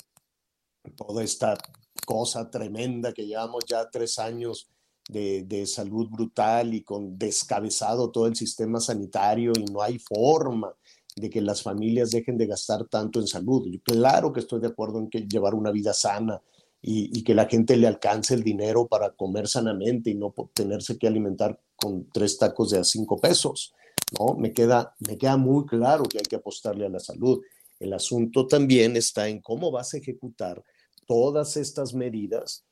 toda 0.96 1.24
esta 1.24 1.58
cosa 2.06 2.50
tremenda 2.50 3.14
que 3.14 3.26
llevamos 3.26 3.66
ya 3.68 3.90
tres 3.90 4.20
años 4.20 4.70
de, 5.10 5.66
salud 5.66 6.08
brutal 6.10 6.74
y 6.74 6.82
con 6.82 7.18
descabezado 7.18 8.12
todo 8.12 8.28
el 8.28 8.36
sistema 8.36 8.80
sanitario 8.80 9.52
y 9.56 9.66
no 9.66 9.82
hay 9.82 10.00
forma 10.00 10.74
de 11.16 11.30
que 11.30 11.42
las 11.42 11.62
familias 11.62 12.12
dejen 12.12 12.38
de 12.38 12.48
gastar 12.48 12.86
tanto 12.88 13.20
en 13.20 13.28
salud. 13.28 13.68
Claro 13.84 14.34
que 14.34 14.42
estoy 14.42 14.60
de 14.62 14.68
acuerdo 14.68 15.00
en 15.00 15.10
que 15.10 15.22
llevar 15.22 15.54
una 15.54 15.72
vida 15.72 15.94
sana 15.94 16.42
y, 16.82 17.18
y, 17.18 17.24
que 17.24 17.34
la 17.34 17.46
gente 17.46 17.78
le 17.78 17.88
alcance 17.88 18.34
el 18.34 18.44
dinero 18.44 18.88
para 18.88 19.12
comer 19.12 19.48
sanamente 19.48 20.10
y 20.10 20.16
no 20.16 20.34
tenerse 20.54 20.98
que 20.98 21.08
alimentar 21.08 21.60
con 21.76 22.10
tres 22.12 22.38
tacos 22.38 22.72
de 22.72 22.80
a 22.80 22.84
cinco 22.84 23.18
pesos. 23.18 23.74
¿no? 24.20 24.36
Me, 24.36 24.54
queda, 24.54 24.94
me 25.00 25.18
queda 25.18 25.38
muy 25.38 25.66
claro 25.66 26.04
que 26.04 26.20
hay 26.20 26.26
que 26.26 26.36
apostarle 26.36 26.86
a 26.86 26.90
la 26.90 27.00
salud. 27.00 27.42
El 27.80 27.94
asunto 27.94 28.48
también 28.48 28.96
está 28.96 29.28
en 29.28 29.42
cómo 29.42 29.72
vas 29.72 29.94
a 29.94 29.98
ejecutar 29.98 30.64
todas 31.06 31.58
estas 31.58 31.94
medidas 31.94 32.66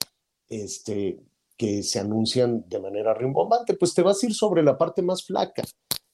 este, 0.48 1.20
que 1.58 1.84
se 1.84 2.00
anuncian 2.00 2.68
de 2.68 2.80
manera 2.80 3.14
rimbombante, 3.14 3.76
pues 3.76 3.94
te 3.94 4.02
vas 4.02 4.22
a 4.22 4.26
ir 4.26 4.34
sobre 4.34 4.64
la 4.64 4.78
parte 4.78 5.02
más 5.02 5.24
flaca, 5.24 5.64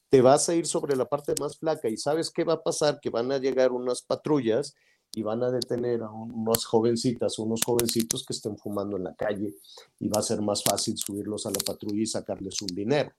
te 0.09 0.22
vas 0.22 0.49
a 0.49 0.55
ir 0.55 0.65
sobre 0.65 0.95
la 0.95 1.05
parte 1.05 1.34
más 1.39 1.57
flaca. 1.57 1.89
Y 1.89 1.97
sabes 1.97 2.32
qué 2.32 2.43
va 2.43 2.53
a 2.53 2.63
pasar, 2.63 2.99
que 2.99 3.09
van 3.09 3.32
a 3.32 3.38
llegar 3.38 3.72
unas 3.72 4.01
patrullas 4.01 4.76
y 5.13 5.24
van 5.24 5.43
a 5.43 5.51
detener 5.51 6.03
a 6.03 6.11
unas 6.11 6.65
jovencitas, 6.65 7.39
unos 7.39 7.61
jovencitos 7.65 8.26
que 8.26 8.34
estén 8.34 8.57
fumando 8.57 8.97
en 8.97 9.03
la 9.03 9.15
calle 9.15 9.55
y 9.99 10.07
va 10.07 10.20
a 10.20 10.24
ser 10.24 10.41
más 10.41 10.63
fácil 10.63 10.97
subirlos 10.97 11.45
a 11.45 11.51
la 11.51 11.59
patrulla 11.65 12.01
y 12.01 12.05
sacarles 12.05 12.61
un 12.61 12.76
dinero. 12.76 13.11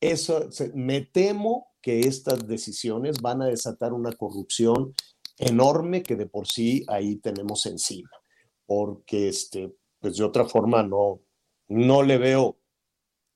Eso, 0.00 0.48
me 0.74 1.02
temo 1.02 1.68
que 1.82 2.00
estas 2.00 2.46
decisiones 2.46 3.20
van 3.20 3.42
a 3.42 3.46
desatar 3.46 3.92
una 3.92 4.12
corrupción 4.12 4.94
enorme 5.36 6.02
que 6.02 6.16
de 6.16 6.26
por 6.26 6.46
sí 6.46 6.84
ahí 6.88 7.16
tenemos 7.16 7.66
encima, 7.66 8.10
porque 8.70 9.26
este, 9.26 9.74
pues 9.98 10.16
de 10.16 10.22
otra 10.22 10.44
forma 10.44 10.84
no, 10.84 11.20
no 11.66 12.04
le 12.04 12.18
veo 12.18 12.56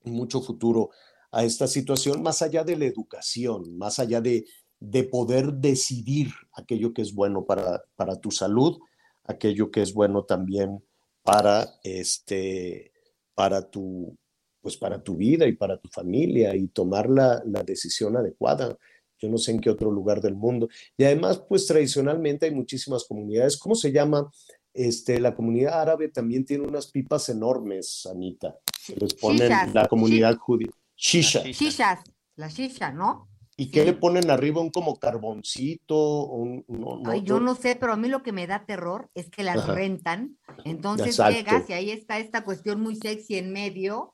mucho 0.05 0.39
futuro 0.41 0.91
a 1.29 1.43
esta 1.43 1.67
situación, 1.67 2.23
más 2.23 2.41
allá 2.41 2.63
de 2.63 2.77
la 2.77 2.85
educación, 2.85 3.77
más 3.77 3.99
allá 3.99 4.21
de, 4.21 4.45
de 4.79 5.03
poder 5.03 5.51
decidir 5.55 6.29
aquello 6.53 6.93
que 6.93 7.01
es 7.01 7.13
bueno 7.13 7.43
para, 7.43 7.83
para, 7.97 8.15
tu 8.15 8.31
salud, 8.31 8.79
aquello 9.25 9.71
que 9.71 9.81
es 9.81 9.93
bueno 9.93 10.23
también 10.23 10.81
para, 11.21 11.67
este, 11.83 12.93
para, 13.33 13.69
tu, 13.69 14.17
pues 14.61 14.77
para 14.77 15.03
tu 15.03 15.17
vida 15.17 15.47
y 15.47 15.51
para 15.51 15.77
tu 15.81 15.89
familia 15.89 16.55
y 16.55 16.69
tomar 16.69 17.09
la, 17.09 17.43
la 17.45 17.61
decisión 17.61 18.15
adecuada 18.15 18.77
yo 19.17 19.29
no 19.29 19.37
sé 19.37 19.51
en 19.51 19.61
qué 19.61 19.69
otro 19.69 19.91
lugar 19.91 20.19
del 20.19 20.35
mundo. 20.35 20.67
Y 20.97 21.05
además, 21.05 21.41
pues 21.47 21.65
tradicionalmente 21.67 22.47
hay 22.47 22.51
muchísimas 22.51 23.05
comunidades. 23.05 23.57
¿Cómo 23.57 23.73
se 23.73 23.93
llama? 23.93 24.29
Este, 24.77 25.19
la 25.21 25.33
comunidad 25.33 25.79
árabe 25.81 26.09
también 26.09 26.43
tiene 26.45 26.67
unas 26.67 26.87
pipas 26.87 27.29
enormes, 27.29 28.05
Anita. 28.11 28.57
Les 28.99 29.13
ponen 29.13 29.47
Shishas. 29.49 29.73
la 29.73 29.87
comunidad 29.87 30.35
judía. 30.37 30.69
Shisha. 30.97 31.43
Shishas, 31.43 31.99
la 32.35 32.49
shisha, 32.49 32.91
¿no? 32.91 33.29
¿Y 33.57 33.71
qué 33.71 33.85
le 33.85 33.93
ponen 33.93 34.29
arriba? 34.29 34.59
¿Un 34.59 34.69
como 34.69 34.97
carboncito? 34.99 36.25
Un, 36.25 36.65
no, 36.67 36.97
no, 36.99 37.09
Ay, 37.09 37.21
yo 37.23 37.39
no 37.39 37.55
sé, 37.55 37.77
pero 37.77 37.93
a 37.93 37.95
mí 37.95 38.09
lo 38.09 38.21
que 38.21 38.33
me 38.33 38.47
da 38.47 38.65
terror 38.65 39.09
es 39.13 39.29
que 39.29 39.43
las 39.43 39.59
Ajá. 39.59 39.73
rentan. 39.75 40.37
Entonces 40.65 41.07
Exacto. 41.07 41.35
llegas 41.37 41.69
y 41.69 41.73
ahí 41.73 41.89
está 41.91 42.19
esta 42.19 42.43
cuestión 42.43 42.81
muy 42.81 42.97
sexy 42.97 43.35
en 43.37 43.53
medio, 43.53 44.13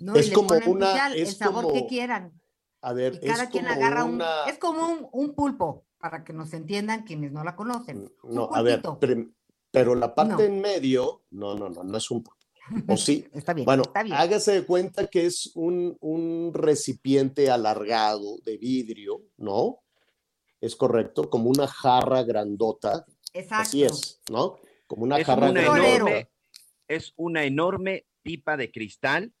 ¿no? 0.00 0.16
Es 0.16 0.26
y 0.26 0.30
le 0.30 0.34
como 0.34 0.48
ponen 0.48 0.64
pues, 0.64 0.74
una- 0.76 0.92
ya 0.94 1.06
el 1.12 1.20
es 1.22 1.36
sabor 1.36 1.66
que 1.72 1.78
como- 1.78 1.86
quieran. 1.86 2.32
A 2.82 2.92
ver, 2.94 3.20
Y 3.22 3.26
cada 3.28 3.44
es 3.44 3.50
quien 3.50 3.64
como 3.66 3.76
agarra 3.76 4.04
un. 4.04 4.20
Es 4.48 4.58
como 4.58 4.88
un, 4.88 5.06
un 5.12 5.34
pulpo, 5.36 5.84
para 5.98 6.24
que 6.24 6.32
nos 6.32 6.52
entiendan 6.52 7.04
quienes 7.04 7.30
no 7.30 7.44
la 7.44 7.54
conocen. 7.54 8.10
Un 8.24 8.34
No, 8.34 8.48
a 8.52 8.62
ver, 8.62 8.82
pulpito. 8.82 8.98
Pero 9.70 9.94
la 9.94 10.14
parte 10.14 10.34
No. 10.34 10.40
en 10.40 10.60
medio, 10.60 11.22
no, 11.30 11.54
no, 11.54 11.68
no, 11.68 11.82
no 11.84 11.96
es 11.98 12.10
un. 12.10 12.24
¿O 12.88 12.96
sí? 12.96 13.26
Está 13.32 13.52
bien, 13.54 13.64
Bueno, 13.64 13.82
está 13.84 14.02
bien. 14.02 14.14
hágase 14.16 14.52
de 14.52 14.64
cuenta 14.66 15.06
que 15.08 15.26
es 15.26 15.50
un, 15.54 15.96
un 16.00 16.52
recipiente 16.54 17.50
alargado 17.50 18.38
de 18.44 18.56
vidrio, 18.58 19.22
¿no? 19.36 19.80
Es 20.60 20.76
correcto, 20.76 21.28
como 21.30 21.48
una 21.50 21.66
jarra 21.66 22.22
grandota. 22.22 23.04
Exacto. 23.32 23.62
Así 23.62 23.82
es, 23.84 24.20
¿no? 24.30 24.58
Como 24.86 25.04
una 25.04 25.18
es 25.18 25.26
jarra 25.26 25.50
una 25.50 25.60
grandota. 25.62 25.94
enorme, 25.96 26.28
es 26.88 27.12
una 27.16 27.44
enorme 27.44 28.06
pipa 28.22 28.56
de 28.56 28.70
cristal 28.70 29.32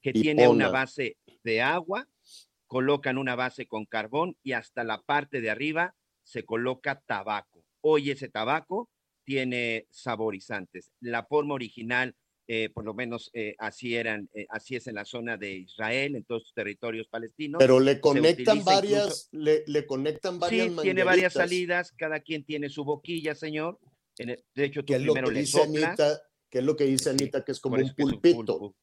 que 0.00 0.12
tiene 0.12 0.46
una 0.46 0.68
base 0.68 1.16
de 1.42 1.60
agua, 1.62 2.06
colocan 2.66 3.18
una 3.18 3.34
base 3.34 3.66
con 3.66 3.84
carbón 3.86 4.36
y 4.42 4.52
hasta 4.52 4.84
la 4.84 5.02
parte 5.02 5.40
de 5.40 5.50
arriba 5.50 5.94
se 6.22 6.44
coloca 6.44 7.00
tabaco. 7.06 7.64
Hoy 7.80 8.10
ese 8.10 8.28
tabaco 8.28 8.88
tiene 9.32 9.86
saborizantes. 9.90 10.90
La 11.00 11.22
forma 11.22 11.52
original, 11.52 12.14
eh, 12.46 12.70
por 12.70 12.86
lo 12.86 12.94
menos 12.94 13.30
eh, 13.34 13.54
así 13.58 13.94
eran, 13.94 14.26
eh, 14.32 14.46
así 14.48 14.74
es 14.74 14.86
en 14.86 14.94
la 14.94 15.04
zona 15.04 15.36
de 15.36 15.52
Israel, 15.52 16.16
en 16.16 16.24
todos 16.24 16.44
los 16.44 16.54
territorios 16.54 17.08
palestinos. 17.08 17.58
Pero 17.58 17.78
le 17.78 18.00
conectan 18.00 18.64
varias, 18.64 19.02
incluso- 19.04 19.28
le, 19.32 19.64
le 19.66 19.84
conectan 19.86 20.40
varias 20.40 20.68
Sí, 20.68 20.76
tiene 20.80 21.04
varias 21.04 21.34
salidas, 21.34 21.92
cada 21.92 22.20
quien 22.20 22.42
tiene 22.42 22.70
su 22.70 22.84
boquilla, 22.86 23.34
señor. 23.34 23.78
En 24.16 24.30
el- 24.30 24.42
de 24.54 24.64
hecho, 24.64 24.80
tú 24.80 24.86
Que 24.86 24.96
es 24.96 25.02
lo 25.02 25.12
primero 25.12 25.28
que 25.28 25.34
le 25.34 25.40
dice 25.40 25.58
soplas. 25.58 25.84
Anita, 26.00 26.22
que 26.48 26.58
es 26.60 26.64
lo 26.64 26.74
que 26.74 26.84
dice 26.84 27.04
Sí, 27.04 27.10
Anita, 27.10 27.44
que 27.44 27.52
es 27.52 27.60
como 27.60 27.76
un 27.76 27.94
pulpito. 27.94 28.74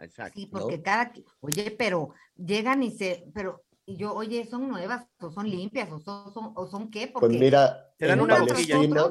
Exacto. 0.00 0.38
Sí, 0.38 0.46
porque 0.52 0.82
cada, 0.82 1.10
qui- 1.14 1.24
oye, 1.40 1.70
pero 1.78 2.10
llegan 2.36 2.82
y 2.82 2.90
se, 2.90 3.24
pero, 3.34 3.64
y 3.86 3.96
yo, 3.96 4.12
oye, 4.12 4.44
¿son 4.44 4.68
nuevas 4.68 5.06
o 5.18 5.30
son 5.30 5.48
limpias 5.48 5.90
o 5.90 5.98
son, 5.98 6.30
son- 6.34 6.52
o 6.56 6.66
son 6.66 6.90
qué? 6.90 7.06
Porque 7.06 7.28
Pues 7.28 7.40
mira, 7.40 7.90
Te 7.96 8.06
dan 8.06 8.18
en 8.18 8.24
una 8.24 8.36
Palestina, 8.36 8.76
boquilla. 8.80 9.10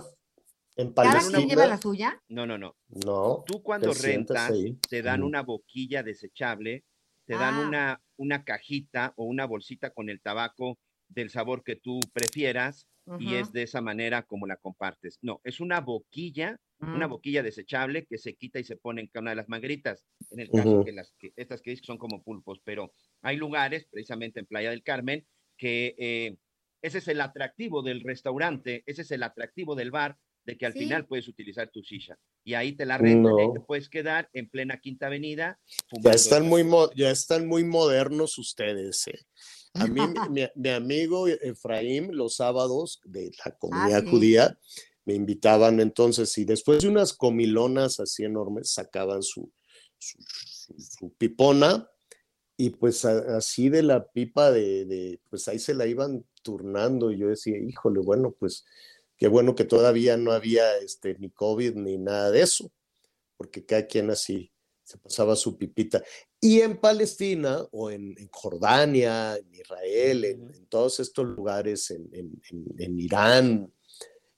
En 0.75 0.93
cada 0.93 1.19
quien 1.19 1.47
lleva 1.49 1.67
la 1.67 1.77
suya. 1.77 2.21
No, 2.29 2.45
no, 2.45 2.57
no. 2.57 2.75
no, 3.05 3.43
Tú 3.45 3.61
cuando 3.61 3.93
rentas, 3.93 4.51
ahí. 4.51 4.77
te 4.89 5.01
dan 5.01 5.23
una 5.23 5.41
boquilla 5.43 6.03
desechable, 6.03 6.83
te 7.25 7.33
dan 7.33 7.55
Ah. 7.55 7.67
una, 7.67 8.01
una 8.17 8.43
cajita 8.43 9.13
o 9.17 9.25
una 9.25 9.45
bolsita 9.45 9.91
con 9.91 10.09
el 10.09 10.21
tabaco 10.21 10.79
del 11.09 11.29
sabor 11.29 11.63
que 11.63 11.75
tú 11.75 11.99
prefieras 12.11 12.87
y 13.19 13.35
es 13.35 13.51
de 13.51 13.63
esa 13.63 13.81
manera 13.81 14.23
como 14.23 14.47
la 14.47 14.55
compartes. 14.55 15.19
No, 15.21 15.41
es 15.43 15.59
una 15.59 15.81
boquilla, 15.81 16.57
una 16.79 17.07
Mm. 17.07 17.09
boquilla 17.11 17.43
desechable 17.43 18.05
que 18.05 18.17
se 18.17 18.33
quita 18.35 18.59
y 18.59 18.63
se 18.63 18.77
pone 18.77 19.01
en 19.01 19.07
cada 19.07 19.21
una 19.23 19.31
de 19.31 19.35
las 19.35 19.49
mangueritas. 19.49 20.05
En 20.31 20.39
el 20.39 20.49
caso 20.49 20.83
que 20.85 20.91
las 20.93 21.13
que 21.19 21.33
estas 21.35 21.61
que 21.61 21.75
son 21.77 21.97
como 21.97 22.23
pulpos, 22.23 22.59
pero 22.63 22.93
hay 23.21 23.35
lugares, 23.37 23.85
precisamente 23.91 24.39
en 24.39 24.45
Playa 24.45 24.69
del 24.71 24.83
Carmen, 24.83 25.25
que 25.57 25.95
eh, 25.97 26.37
ese 26.81 26.97
es 26.99 27.07
el 27.09 27.21
atractivo 27.21 27.83
del 27.83 28.01
restaurante, 28.01 28.83
ese 28.85 29.01
es 29.03 29.11
el 29.11 29.23
atractivo 29.23 29.75
del 29.75 29.91
bar, 29.91 30.17
de 30.45 30.57
que 30.57 30.65
al 30.65 30.73
Sí. 30.73 30.79
final 30.79 31.05
puedes 31.07 31.27
utilizar 31.27 31.69
tu 31.71 31.81
silla. 31.83 32.17
Y 32.43 32.53
ahí 32.55 32.73
te 32.73 32.85
la 32.85 32.97
rentan 32.97 33.37
y 33.37 33.41
ahí 33.41 33.47
te 33.53 33.59
No. 33.59 33.65
puedes 33.65 33.87
quedar 33.89 34.29
en 34.33 34.49
plena 34.49 34.79
Quinta 34.79 35.07
Avenida. 35.07 35.59
Ya 36.01 36.11
están 36.11 36.47
muy, 36.47 36.63
mo- 36.63 36.91
ya 36.93 37.09
están 37.11 37.47
muy 37.47 37.63
modernos 37.63 38.37
ustedes. 38.37 39.07
eh. 39.07 39.19
A 39.75 39.87
mí, 39.87 40.01
mi, 40.01 40.13
mi- 40.29 40.49
mi 40.55 40.69
amigo 40.69 41.27
Efraín, 41.27 42.15
los 42.15 42.35
sábados 42.35 42.99
de 43.05 43.31
la 43.45 43.51
comunidad 43.57 44.03
sí. 44.03 44.09
judía, 44.09 44.59
me 45.05 45.13
invitaban 45.15 45.79
entonces 45.79 46.37
y 46.37 46.45
después 46.45 46.81
de 46.81 46.89
unas 46.89 47.13
comilonas 47.13 47.99
así 47.99 48.23
enormes, 48.23 48.71
sacaban 48.71 49.23
su, 49.23 49.51
su, 49.97 50.17
su- 50.27 50.75
su 50.79 51.13
pipona 51.13 51.89
y 52.57 52.69
pues 52.71 53.03
a- 53.05 53.37
así 53.37 53.69
de 53.69 53.83
la 53.83 54.11
pipa 54.11 54.51
de, 54.51 54.85
de, 54.85 55.19
pues 55.29 55.47
ahí 55.47 55.59
se 55.59 55.73
la 55.73 55.87
iban 55.87 56.25
turnando 56.43 57.11
y 57.11 57.17
yo 57.17 57.29
decía, 57.29 57.57
híjole, 57.57 58.01
bueno, 58.01 58.35
pues 58.37 58.63
qué 59.23 59.29
bueno 59.29 59.55
que 59.55 59.63
todavía 59.63 60.17
no 60.17 60.33
había 60.33 60.77
este, 60.79 61.15
ni 61.17 61.29
COVID 61.29 61.75
ni 61.75 61.97
nada 61.97 62.29
de 62.29 62.41
eso, 62.41 62.69
porque 63.37 63.65
cada 63.65 63.87
quien 63.87 64.09
así 64.09 64.51
se 64.83 64.97
pasaba 64.97 65.37
su 65.37 65.57
pipita. 65.57 66.03
Y 66.41 66.59
en 66.59 66.75
Palestina 66.75 67.65
o 67.71 67.89
en, 67.89 68.15
en 68.17 68.27
Jordania, 68.29 69.37
en 69.37 69.53
Israel, 69.55 70.25
en, 70.25 70.53
en 70.53 70.65
todos 70.65 70.99
estos 70.99 71.25
lugares, 71.25 71.89
en, 71.91 72.09
en- 72.11 72.41
en- 72.51 72.65
en 72.77 72.99
Irán, 72.99 73.73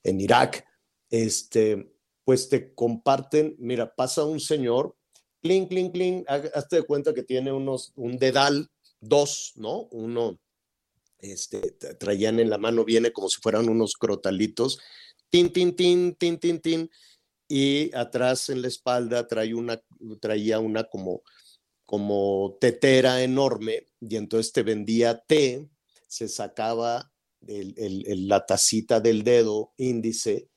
en 0.04 0.20
Irak, 0.20 0.64
este, 1.10 1.92
pues 2.22 2.48
te 2.48 2.72
comparten, 2.72 3.56
mira, 3.58 3.92
pasa 3.92 4.24
un 4.24 4.38
señor, 4.38 4.94
clink, 5.42 5.68
clink, 5.68 5.92
clink, 5.94 6.24
haz- 6.28 6.52
hazte 6.54 6.76
de 6.76 6.82
cuenta 6.84 7.12
que 7.12 7.24
tiene 7.24 7.50
unos, 7.50 7.92
un 7.96 8.18
dedal, 8.18 8.70
dos, 9.00 9.52
¿no? 9.56 9.88
Uno, 9.90 10.38
este, 11.18 11.78
tra- 11.78 11.96
traían 11.98 12.40
en 12.40 12.50
la 12.50 12.58
mano, 12.58 12.84
viene 12.84 13.12
como 13.12 13.28
si 13.28 13.40
fueran 13.40 13.68
unos 13.68 13.94
crotalitos, 13.94 14.80
tin, 15.30 15.52
tin, 15.52 15.74
tin, 15.74 16.14
tin, 16.14 16.38
tin, 16.38 16.60
tin, 16.60 16.90
y 17.48 17.94
atrás 17.94 18.48
en 18.48 18.62
la 18.62 18.68
espalda 18.68 19.26
trae 19.26 19.54
una, 19.54 19.80
traía 20.20 20.58
una 20.58 20.84
como, 20.84 21.22
como 21.84 22.56
tetera 22.60 23.22
enorme, 23.22 23.86
y 24.00 24.16
entonces 24.16 24.52
te 24.52 24.62
vendía 24.62 25.18
té, 25.26 25.68
se 26.08 26.28
sacaba 26.28 27.12
la 27.40 28.46
tacita 28.46 29.00
del 29.00 29.22
dedo 29.22 29.72
índice 29.76 30.48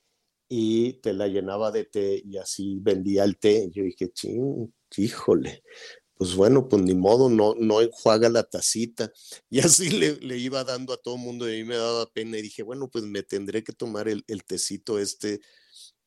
y 0.49 0.93
te 0.93 1.14
la 1.14 1.28
llenaba 1.28 1.72
de 1.72 1.86
té 1.86 2.22
y 2.26 2.38
así 2.38 2.80
vendía 2.82 3.24
el 3.24 3.38
té. 3.38 3.70
Yo 3.72 3.84
dije, 3.84 4.12
ching, 4.12 4.74
híjole, 4.97 5.64
pues 6.20 6.36
bueno, 6.36 6.67
pues 6.67 6.82
ni 6.82 6.93
modo, 6.95 7.30
no, 7.30 7.55
no 7.57 7.80
enjuaga 7.80 8.28
la 8.28 8.43
tacita. 8.43 9.09
Y 9.49 9.59
así 9.61 9.89
le, 9.89 10.17
le 10.17 10.38
iba 10.38 10.65
dando 10.65 10.91
a 10.91 10.97
todo 10.97 11.15
el 11.15 11.22
mundo 11.22 11.49
y 11.49 11.53
a 11.55 11.57
mí 11.59 11.63
me 11.63 11.78
daba 11.78 12.11
pena 12.11 12.38
y 12.38 12.41
dije, 12.41 12.61
bueno, 12.61 12.89
pues 12.89 13.05
me 13.05 13.24
tendré 13.24 13.63
que 13.63 13.72
tomar 13.72 14.09
el, 14.09 14.26
el 14.28 14.43
tecito 14.43 14.99
este 14.99 15.39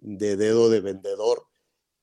de 0.00 0.36
dedo 0.36 0.68
de 0.68 0.80
vendedor. 0.80 1.46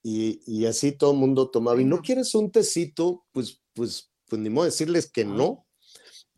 Y, 0.01 0.41
y 0.47 0.65
así 0.65 0.91
todo 0.91 1.11
el 1.11 1.19
mundo 1.19 1.51
tomaba. 1.51 1.79
¿Y 1.79 1.85
no 1.85 2.01
quieres 2.01 2.33
un 2.33 2.51
tecito? 2.51 3.27
Pues, 3.31 3.61
pues, 3.73 4.11
pues 4.25 4.41
ni 4.41 4.49
modo 4.49 4.65
decirles 4.65 5.11
que 5.11 5.23
no. 5.23 5.67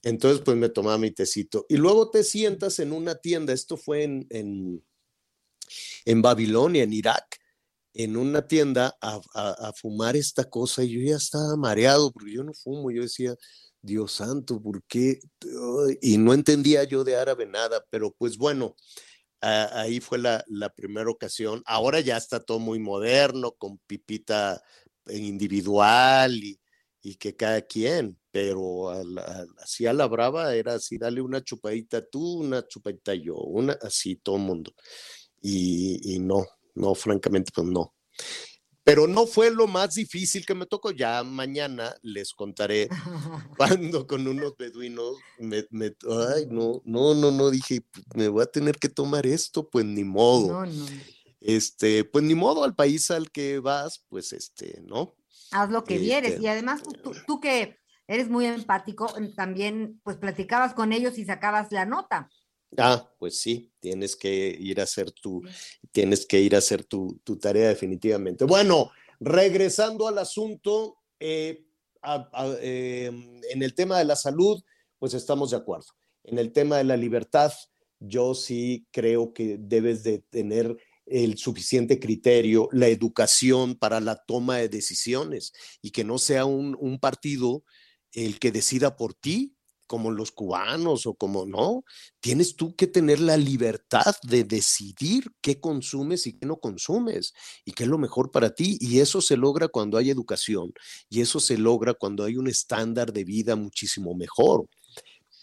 Entonces, 0.03 0.41
pues 0.43 0.57
me 0.57 0.67
tomaba 0.67 0.97
mi 0.97 1.11
tecito. 1.11 1.65
Y 1.69 1.77
luego 1.77 2.11
te 2.11 2.25
sientas 2.25 2.79
en 2.79 2.91
una 2.91 3.15
tienda, 3.15 3.53
esto 3.53 3.77
fue 3.77 4.03
en, 4.03 4.27
en, 4.29 4.83
en 6.03 6.21
Babilonia, 6.21 6.83
en 6.83 6.91
Irak, 6.91 7.40
en 7.93 8.17
una 8.17 8.47
tienda 8.47 8.95
a, 9.01 9.19
a- 9.35 9.69
a 9.69 9.73
fumar 9.73 10.15
esta 10.15 10.45
cosa 10.49 10.83
y 10.83 10.91
yo 10.91 11.11
ya 11.11 11.17
estaba 11.17 11.55
mareado 11.57 12.11
porque 12.11 12.33
yo 12.33 12.43
no 12.43 12.53
fumo, 12.53 12.91
yo 12.91 13.01
decía, 13.03 13.35
Dios 13.81 14.13
santo, 14.13 14.61
¿por 14.61 14.83
qué? 14.83 15.19
Y 16.01 16.17
no 16.17 16.33
entendía 16.33 16.83
yo 16.83 17.03
de 17.03 17.15
árabe 17.17 17.45
nada, 17.47 17.83
pero 17.89 18.11
pues 18.17 18.37
bueno, 18.37 18.75
a- 19.41 19.81
ahí 19.81 19.99
fue 19.99 20.17
la, 20.19 20.43
la 20.47 20.69
primera 20.69 21.09
ocasión. 21.09 21.61
Ahora 21.65 21.99
ya 22.01 22.17
está 22.17 22.39
todo 22.39 22.59
muy 22.59 22.79
moderno, 22.79 23.51
con 23.53 23.79
pipita 23.87 24.61
individual 25.09 26.33
y, 26.35 26.59
y 27.01 27.15
que 27.15 27.35
cada 27.35 27.61
quien, 27.61 28.17
pero 28.31 28.91
así 29.59 29.85
a 29.87 29.93
la 29.93 30.07
brava 30.07 30.55
era 30.55 30.75
así, 30.75 30.97
dale 30.97 31.21
una 31.21 31.43
chupadita 31.43 32.05
tú, 32.05 32.39
una 32.41 32.65
chupadita 32.67 33.13
yo, 33.15 33.35
una 33.35 33.73
así 33.81 34.15
todo 34.17 34.37
el 34.37 34.43
mundo. 34.43 34.73
Y, 35.41 36.15
y 36.15 36.19
no, 36.19 36.45
no, 36.75 36.95
francamente, 36.95 37.51
pues 37.53 37.67
no. 37.67 37.93
Pero 38.83 39.05
no 39.07 39.27
fue 39.27 39.51
lo 39.51 39.67
más 39.67 39.93
difícil 39.93 40.45
que 40.45 40.55
me 40.55 40.65
tocó. 40.65 40.91
Ya 40.91 41.23
mañana 41.23 41.95
les 42.01 42.33
contaré 42.33 42.89
cuando 43.57 44.07
con 44.07 44.27
unos 44.27 44.55
beduinos 44.57 45.17
me, 45.37 45.65
me- 45.69 45.95
ay, 46.35 46.47
no, 46.49 46.81
no, 46.85 47.13
no, 47.13 47.31
no, 47.31 47.49
dije, 47.51 47.85
me 48.15 48.27
voy 48.27 48.43
a 48.43 48.47
tener 48.47 48.77
que 48.77 48.89
tomar 48.89 49.27
esto, 49.27 49.69
pues 49.69 49.85
ni 49.85 50.03
modo. 50.03 50.47
No, 50.47 50.65
no. 50.65 50.85
Este, 51.39 52.03
pues 52.05 52.23
ni 52.23 52.35
modo 52.35 52.63
al 52.63 52.75
país 52.75 53.09
al 53.11 53.31
que 53.31 53.59
vas, 53.59 54.03
pues 54.09 54.33
este, 54.33 54.81
¿no? 54.85 55.15
Haz 55.51 55.69
lo 55.71 55.83
que 55.83 55.97
vieres. 55.97 56.31
Este, 56.31 56.43
Y 56.43 56.47
además, 56.47 56.81
tú, 56.83 56.91
tú- 56.93 57.15
tú 57.27 57.39
que 57.39 57.77
eres 58.07 58.29
muy 58.29 58.45
empático, 58.45 59.15
em, 59.17 59.33
también 59.35 59.99
pues 60.03 60.17
platicabas 60.17 60.73
con 60.73 60.91
ellos 60.91 61.17
y 61.17 61.25
sacabas 61.25 61.71
la 61.71 61.85
nota. 61.85 62.29
Ah, 62.77 63.11
pues 63.19 63.37
sí, 63.37 63.71
tienes 63.79 64.15
que 64.15 64.55
ir 64.59 64.79
a 64.79 64.83
hacer 64.83 65.11
tu, 65.11 65.41
tienes 65.91 66.25
que 66.25 66.39
ir 66.39 66.55
a 66.55 66.59
hacer 66.59 66.85
tu, 66.85 67.19
tu 67.23 67.37
tarea 67.37 67.67
definitivamente. 67.67 68.45
Bueno, 68.45 68.91
regresando 69.19 70.07
al 70.07 70.17
asunto, 70.17 70.97
eh, 71.19 71.65
a- 72.01 72.29
a- 72.33 72.55
eh, 72.61 73.11
en 73.51 73.61
el 73.63 73.75
tema 73.75 73.99
de 73.99 74.05
la 74.05 74.15
salud, 74.15 74.61
pues 74.99 75.13
estamos 75.13 75.51
de 75.51 75.57
acuerdo. 75.57 75.87
En 76.23 76.39
el 76.39 76.51
tema 76.53 76.77
de 76.77 76.85
la 76.85 76.95
libertad, 76.97 77.51
yo 77.99 78.33
sí 78.33 78.87
creo 78.91 79.33
que 79.33 79.57
debes 79.59 80.03
de 80.03 80.19
tener 80.29 80.77
el 81.05 81.37
suficiente 81.37 81.99
criterio, 81.99 82.69
la 82.71 82.87
educación 82.87 83.75
para 83.75 83.99
la 83.99 84.15
toma 84.15 84.57
de 84.57 84.69
decisiones 84.69 85.51
y 85.81 85.91
que 85.91 86.03
no 86.05 86.17
sea 86.17 86.45
un, 86.45 86.77
un 86.79 86.99
partido 86.99 87.63
el 88.13 88.39
que 88.39 88.51
decida 88.51 88.95
por 88.95 89.13
ti, 89.13 89.55
como 89.91 90.09
los 90.09 90.31
cubanos 90.31 91.05
o 91.05 91.15
como 91.15 91.45
no 91.45 91.83
tienes 92.21 92.55
tú 92.55 92.77
que 92.77 92.87
tener 92.87 93.19
la 93.19 93.35
libertad 93.35 94.15
de 94.23 94.45
decidir 94.45 95.33
qué 95.41 95.59
consumes 95.59 96.27
y 96.27 96.39
qué 96.39 96.45
no 96.45 96.61
consumes 96.61 97.33
y 97.65 97.73
qué 97.73 97.83
es 97.83 97.89
lo 97.89 97.97
mejor 97.97 98.31
para 98.31 98.55
ti. 98.55 98.77
Y 98.79 99.01
eso 99.01 99.19
se 99.19 99.35
logra 99.35 99.67
cuando 99.67 99.97
hay 99.97 100.09
educación 100.09 100.71
y 101.09 101.19
eso 101.19 101.41
se 101.41 101.57
logra 101.57 101.93
cuando 101.93 102.23
hay 102.23 102.37
un 102.37 102.47
estándar 102.47 103.11
de 103.11 103.25
vida 103.25 103.57
muchísimo 103.57 104.15
mejor. 104.15 104.69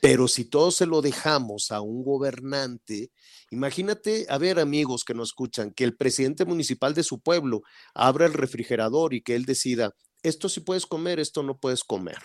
Pero 0.00 0.28
si 0.28 0.46
todo 0.46 0.70
se 0.70 0.86
lo 0.86 1.02
dejamos 1.02 1.70
a 1.70 1.82
un 1.82 2.02
gobernante, 2.02 3.10
imagínate, 3.50 4.24
a 4.30 4.38
ver 4.38 4.60
amigos 4.60 5.04
que 5.04 5.12
nos 5.12 5.28
escuchan, 5.28 5.72
que 5.72 5.84
el 5.84 5.94
presidente 5.94 6.46
municipal 6.46 6.94
de 6.94 7.02
su 7.02 7.20
pueblo 7.20 7.60
abra 7.92 8.24
el 8.24 8.32
refrigerador 8.32 9.12
y 9.12 9.20
que 9.20 9.34
él 9.34 9.44
decida, 9.44 9.94
esto 10.22 10.48
sí 10.48 10.60
puedes 10.60 10.86
comer, 10.86 11.20
esto 11.20 11.42
no 11.42 11.58
puedes 11.58 11.84
comer. 11.84 12.16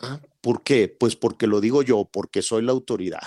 ¿Ah? 0.00 0.20
¿Por 0.40 0.62
qué? 0.62 0.88
Pues 0.88 1.16
porque 1.16 1.46
lo 1.46 1.60
digo 1.60 1.82
yo, 1.82 2.04
porque 2.04 2.42
soy 2.42 2.62
la 2.62 2.72
autoridad. 2.72 3.22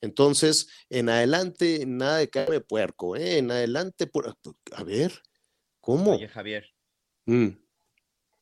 Entonces, 0.00 0.68
en 0.90 1.08
adelante, 1.08 1.84
nada 1.86 2.18
de 2.18 2.28
carne 2.28 2.54
de 2.56 2.60
puerco, 2.60 3.16
¿eh? 3.16 3.38
En 3.38 3.50
adelante, 3.50 4.06
por... 4.06 4.36
a 4.72 4.84
ver, 4.84 5.12
¿cómo? 5.80 6.16
Oye, 6.16 6.28
Javier. 6.28 6.66
Mm. 7.26 7.48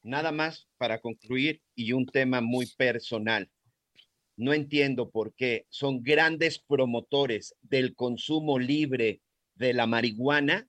Nada 0.03 0.33
más 0.33 0.69
para 0.77 1.01
concluir 1.01 1.63
y 1.77 1.93
un 1.93 2.07
tema 2.07 2.41
muy 2.41 2.67
personal. 2.77 3.49
No 4.37 4.53
entiendo 4.53 5.11
por 5.11 5.35
qué 5.35 5.67
son 5.69 6.03
grandes 6.03 6.59
promotores 6.59 7.55
del 7.61 7.95
consumo 7.95 8.59
libre 8.59 9.21
de 9.55 9.73
la 9.73 9.87
marihuana 9.87 10.69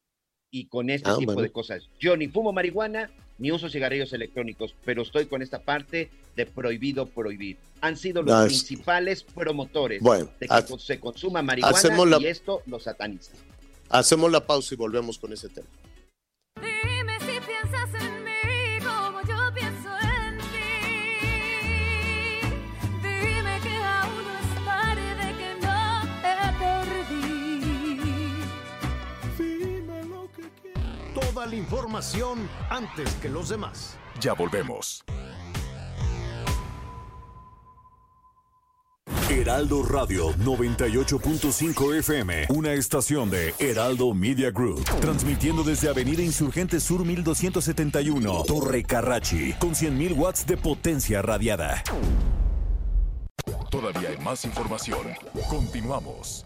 y 0.52 0.68
con 0.68 0.92
este 0.92 1.10
Ah, 1.10 1.16
tipo 1.18 1.32
bueno. 1.34 1.42
de 1.42 1.52
cosas. 1.52 1.90
Yo 2.00 2.16
ni 2.16 2.28
fumo 2.28 2.54
marihuana 2.54 3.10
ni 3.38 3.52
uso 3.52 3.70
cigarrillos 3.70 4.14
electrónicos, 4.14 4.76
pero 4.86 5.02
estoy 5.02 5.26
con 5.26 5.42
esta 5.42 5.60
parte 5.60 6.10
de 6.36 6.46
prohibido 6.46 7.06
prohibir. 7.08 7.58
Han 7.82 7.98
sido 7.98 8.22
los 8.22 8.46
es- 8.46 8.48
principales 8.64 9.24
promotores 9.24 10.02
Bueno, 10.02 10.30
de 10.40 10.48
que 10.48 10.54
ha- 10.54 10.62
se 10.78 11.00
consuma 11.00 11.42
marihuana 11.42 11.74
la- 12.06 12.20
y 12.20 12.28
esto 12.28 12.62
lo 12.66 12.80
sataniza. 12.80 13.34
Hacemos 13.90 14.32
la 14.32 14.46
pausa 14.46 14.74
y 14.74 14.78
volvemos 14.78 15.18
con 15.20 15.34
ese 15.34 15.50
tema. 15.50 15.68
Toda 31.44 31.56
la 31.56 31.60
información 31.60 32.50
antes 32.70 33.16
que 33.16 33.28
los 33.28 33.50
demás. 33.50 33.98
Ya 34.22 34.32
volvemos. 34.32 35.04
Heraldo 39.30 39.84
Radio 39.84 40.32
98.5 40.36 41.98
FM, 41.98 42.46
una 42.48 42.72
estación 42.72 43.30
de 43.30 43.54
Heraldo 43.60 44.14
Media 44.14 44.52
Group, 44.52 44.86
transmitiendo 45.02 45.64
desde 45.64 45.90
Avenida 45.90 46.22
Insurgente 46.22 46.80
Sur 46.80 47.04
1271, 47.04 48.44
Torre 48.46 48.84
Carrachi, 48.84 49.52
con 49.60 49.72
100.000 49.72 50.18
watts 50.18 50.46
de 50.46 50.56
potencia 50.56 51.22
radiada. 51.22 51.84
Todavía 53.70 54.10
hay 54.12 54.18
más 54.20 54.46
información. 54.46 55.10
Continuamos. 55.50 56.46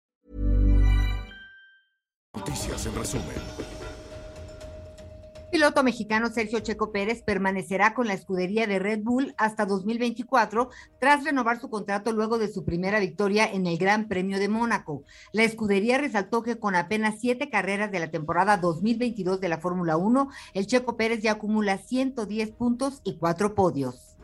En 2.85 2.95
resumen. 2.95 3.35
Piloto 5.51 5.83
mexicano 5.83 6.29
Sergio 6.29 6.61
Checo 6.61 6.91
Pérez 6.91 7.21
permanecerá 7.21 7.93
con 7.93 8.07
la 8.07 8.13
escudería 8.13 8.65
de 8.65 8.79
Red 8.79 9.01
Bull 9.03 9.35
hasta 9.37 9.65
2024 9.65 10.69
tras 10.97 11.23
renovar 11.23 11.59
su 11.59 11.69
contrato 11.69 12.11
luego 12.11 12.39
de 12.39 12.47
su 12.47 12.63
primera 12.63 12.99
victoria 12.99 13.45
en 13.51 13.67
el 13.67 13.77
Gran 13.77 14.07
Premio 14.07 14.39
de 14.39 14.47
Mónaco. 14.47 15.03
La 15.33 15.43
escudería 15.43 15.97
resaltó 15.99 16.41
que 16.41 16.57
con 16.57 16.73
apenas 16.73 17.19
siete 17.19 17.49
carreras 17.49 17.91
de 17.91 17.99
la 17.99 18.09
temporada 18.09 18.57
2022 18.57 19.41
de 19.41 19.49
la 19.49 19.59
Fórmula 19.59 19.97
1, 19.97 20.29
el 20.53 20.65
Checo 20.65 20.97
Pérez 20.97 21.21
ya 21.21 21.33
acumula 21.33 21.77
110 21.77 22.51
puntos 22.51 23.01
y 23.03 23.17
cuatro 23.17 23.53
podios. 23.53 24.15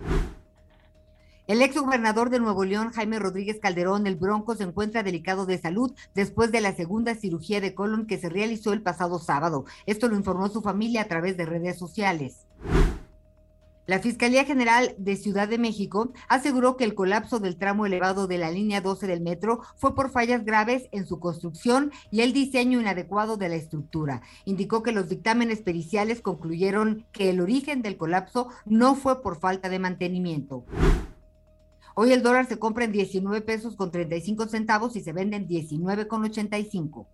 El 1.48 1.62
ex 1.62 1.78
gobernador 1.78 2.30
de 2.30 2.42
Nuevo 2.42 2.66
León, 2.66 2.92
Jaime 2.92 3.20
Rodríguez 3.20 3.62
Calderón, 3.62 4.06
el 4.06 4.18
Bronco, 4.18 4.54
se 4.54 4.66
encuentra 4.66 5.02
delicado 5.02 5.46
de 5.46 5.58
salud 5.58 5.94
después 6.14 6.52
de 6.52 6.60
la 6.60 6.76
segunda 6.76 7.16
cirugía 7.16 7.62
de 7.62 7.74
colon 7.74 8.06
que 8.06 8.18
se 8.18 8.28
realizó 8.28 8.74
el 8.74 8.82
pasado 8.82 9.18
sábado. 9.18 9.64
Esto 9.86 10.10
lo 10.10 10.18
informó 10.18 10.50
su 10.50 10.62
familia 10.62 11.04
a 11.04 11.08
través 11.08 11.38
de 11.38 11.46
redes 11.46 11.80
sociales. 11.80 12.46
La 13.86 14.00
Fiscalía 14.00 14.44
General 14.44 14.94
de 14.98 15.16
Ciudad 15.16 15.48
de 15.48 15.58
México 15.58 16.12
aseguró 16.28 16.76
que 16.76 16.84
el 16.84 16.96
colapso 16.96 17.40
del 17.40 17.56
tramo 17.56 17.86
elevado 17.86 18.28
de 18.28 18.38
la 18.38 18.52
línea 18.52 18.82
12 18.82 19.08
del 19.08 19.22
metro 19.22 19.62
fue 19.78 19.96
por 19.96 20.12
fallas 20.12 20.44
graves 20.44 20.90
en 20.92 21.08
su 21.08 21.22
construcción 21.22 21.94
y 22.12 22.20
el 22.20 22.34
diseño 22.34 22.82
inadecuado 22.82 23.38
de 23.38 23.48
la 23.48 23.56
estructura. 23.56 24.22
Indicó 24.44 24.84
que 24.84 24.92
los 24.92 25.08
dictámenes 25.08 25.62
periciales 25.62 26.20
concluyeron 26.20 27.06
que 27.14 27.30
el 27.30 27.40
origen 27.40 27.82
del 27.82 27.96
colapso 27.96 28.50
no 28.66 28.96
fue 28.96 29.22
por 29.22 29.40
falta 29.40 29.70
de 29.70 29.80
mantenimiento. 29.80 30.66
Hoy 32.00 32.14
el 32.14 32.22
dólar 32.22 32.48
se 32.48 32.60
compra 32.60 32.86
en 32.86 32.92
19 32.92 33.42
pesos 33.42 33.76
con 33.76 33.90
35 33.90 34.48
centavos 34.50 34.96
y 34.96 35.02
se 35.02 35.14
vende 35.14 35.36
en 35.36 35.48
19 35.48 36.08
con 36.08 36.24
85. 36.24 37.08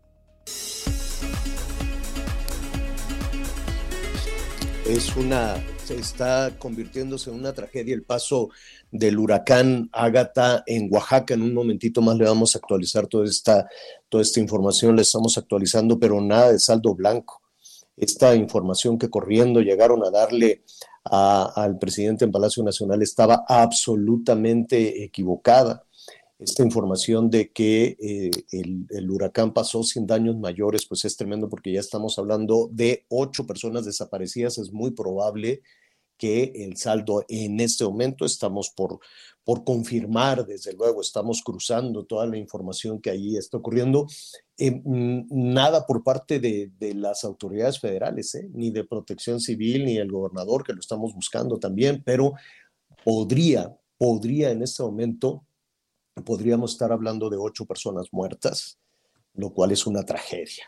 es 4.85 5.15
una, 5.15 5.55
se 5.85 5.95
está 5.95 6.51
convirtiéndose 6.59 7.29
en 7.29 7.37
una 7.37 7.53
tragedia 7.53 7.95
el 7.95 8.03
paso 8.03 8.49
del 8.91 9.17
huracán 9.17 9.89
Ágata 9.93 10.63
en 10.67 10.89
Oaxaca. 10.91 11.33
En 11.33 11.43
un 11.43 11.53
momentito 11.53 12.01
más 12.01 12.17
le 12.17 12.25
vamos 12.25 12.53
a 12.53 12.59
actualizar 12.59 13.07
toda 13.07 13.23
esta, 13.23 13.69
toda 14.09 14.21
esta 14.21 14.41
información, 14.41 14.97
le 14.97 15.03
estamos 15.03 15.37
actualizando, 15.37 15.97
pero 15.97 16.19
nada 16.19 16.51
de 16.51 16.59
saldo 16.59 16.93
blanco. 16.93 17.41
Esta 17.95 18.35
información 18.35 18.97
que 18.97 19.09
corriendo 19.09 19.61
llegaron 19.61 20.03
a 20.03 20.11
darle 20.11 20.65
al 21.03 21.77
presidente 21.79 22.25
en 22.25 22.31
Palacio 22.31 22.63
Nacional 22.63 23.01
estaba 23.01 23.43
absolutamente 23.47 25.03
equivocada. 25.03 25.85
Esta 26.39 26.63
información 26.63 27.29
de 27.29 27.51
que 27.51 27.97
eh, 28.01 28.31
el, 28.51 28.85
el 28.89 29.09
huracán 29.09 29.53
pasó 29.53 29.83
sin 29.83 30.05
daños 30.05 30.37
mayores, 30.37 30.85
pues 30.85 31.05
es 31.05 31.15
tremendo 31.15 31.47
porque 31.47 31.71
ya 31.71 31.79
estamos 31.79 32.19
hablando 32.19 32.69
de 32.71 33.05
ocho 33.09 33.47
personas 33.47 33.85
desaparecidas. 33.85 34.57
Es 34.57 34.73
muy 34.73 34.91
probable 34.91 35.61
que 36.17 36.51
el 36.55 36.77
saldo 36.77 37.25
en 37.27 37.59
este 37.59 37.83
momento 37.83 38.25
estamos 38.25 38.69
por, 38.69 38.99
por 39.43 39.63
confirmar, 39.63 40.45
desde 40.45 40.73
luego, 40.73 41.01
estamos 41.01 41.41
cruzando 41.41 42.05
toda 42.05 42.25
la 42.25 42.37
información 42.37 43.01
que 43.01 43.09
ahí 43.09 43.35
está 43.35 43.57
ocurriendo. 43.57 44.07
Eh, 44.57 44.81
nada 44.85 45.85
por 45.85 46.03
parte 46.03 46.39
de, 46.39 46.71
de 46.79 46.93
las 46.93 47.23
autoridades 47.23 47.79
federales, 47.79 48.33
¿eh? 48.35 48.49
ni 48.53 48.71
de 48.71 48.85
protección 48.85 49.39
civil, 49.39 49.85
ni 49.85 49.97
el 49.97 50.11
gobernador, 50.11 50.63
que 50.63 50.73
lo 50.73 50.79
estamos 50.79 51.13
buscando 51.13 51.59
también, 51.59 52.01
pero 52.05 52.33
podría, 53.03 53.75
podría 53.97 54.51
en 54.51 54.63
este 54.63 54.83
momento, 54.83 55.45
podríamos 56.25 56.73
estar 56.73 56.91
hablando 56.91 57.29
de 57.29 57.37
ocho 57.37 57.65
personas 57.65 58.07
muertas, 58.11 58.79
lo 59.33 59.53
cual 59.53 59.71
es 59.71 59.85
una 59.85 60.03
tragedia. 60.03 60.65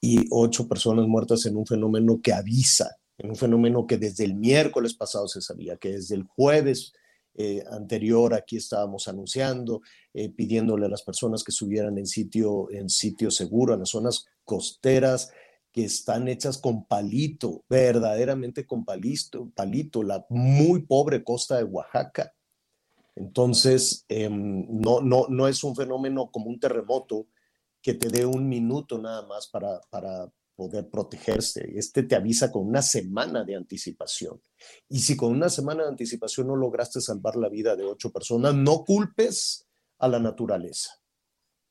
Y 0.00 0.26
ocho 0.30 0.68
personas 0.68 1.08
muertas 1.08 1.44
en 1.46 1.56
un 1.56 1.66
fenómeno 1.66 2.20
que 2.22 2.32
avisa, 2.32 2.98
en 3.18 3.30
un 3.30 3.36
fenómeno 3.36 3.86
que 3.86 3.98
desde 3.98 4.24
el 4.24 4.34
miércoles 4.34 4.94
pasado 4.94 5.28
se 5.28 5.40
sabía, 5.40 5.76
que 5.76 5.92
desde 5.92 6.14
el 6.14 6.22
jueves 6.22 6.92
eh, 7.34 7.62
anterior 7.70 8.34
aquí 8.34 8.56
estábamos 8.56 9.06
anunciando, 9.08 9.82
eh, 10.14 10.28
pidiéndole 10.28 10.86
a 10.86 10.88
las 10.88 11.02
personas 11.02 11.44
que 11.44 11.52
subieran 11.52 11.98
en 11.98 12.06
sitio, 12.06 12.70
en 12.70 12.88
sitio 12.88 13.30
seguro, 13.30 13.74
en 13.74 13.80
las 13.80 13.90
zonas 13.90 14.26
costeras 14.44 15.30
que 15.72 15.84
están 15.84 16.28
hechas 16.28 16.58
con 16.58 16.84
palito, 16.86 17.64
verdaderamente 17.68 18.66
con 18.66 18.84
palito, 18.84 19.50
palito, 19.54 20.02
la 20.02 20.24
muy 20.30 20.82
pobre 20.82 21.22
costa 21.22 21.58
de 21.58 21.64
Oaxaca. 21.64 22.32
Entonces, 23.14 24.04
eh, 24.08 24.28
no, 24.30 25.00
no, 25.00 25.26
no 25.28 25.48
es 25.48 25.62
un 25.64 25.74
fenómeno 25.74 26.30
como 26.30 26.46
un 26.46 26.60
terremoto 26.60 27.26
que 27.82 27.94
te 27.94 28.08
dé 28.08 28.26
un 28.26 28.48
minuto 28.48 28.98
nada 28.98 29.26
más 29.26 29.48
para, 29.48 29.80
para 29.90 30.28
poder 30.58 30.90
protegerse. 30.90 31.70
Este 31.76 32.02
te 32.02 32.16
avisa 32.16 32.50
con 32.50 32.66
una 32.66 32.82
semana 32.82 33.44
de 33.44 33.54
anticipación. 33.54 34.42
Y 34.88 34.98
si 34.98 35.16
con 35.16 35.30
una 35.30 35.50
semana 35.50 35.84
de 35.84 35.90
anticipación 35.90 36.48
no 36.48 36.56
lograste 36.56 37.00
salvar 37.00 37.36
la 37.36 37.48
vida 37.48 37.76
de 37.76 37.84
ocho 37.84 38.10
personas, 38.10 38.56
no 38.56 38.84
culpes 38.84 39.68
a 40.00 40.08
la 40.08 40.18
naturaleza. 40.18 41.00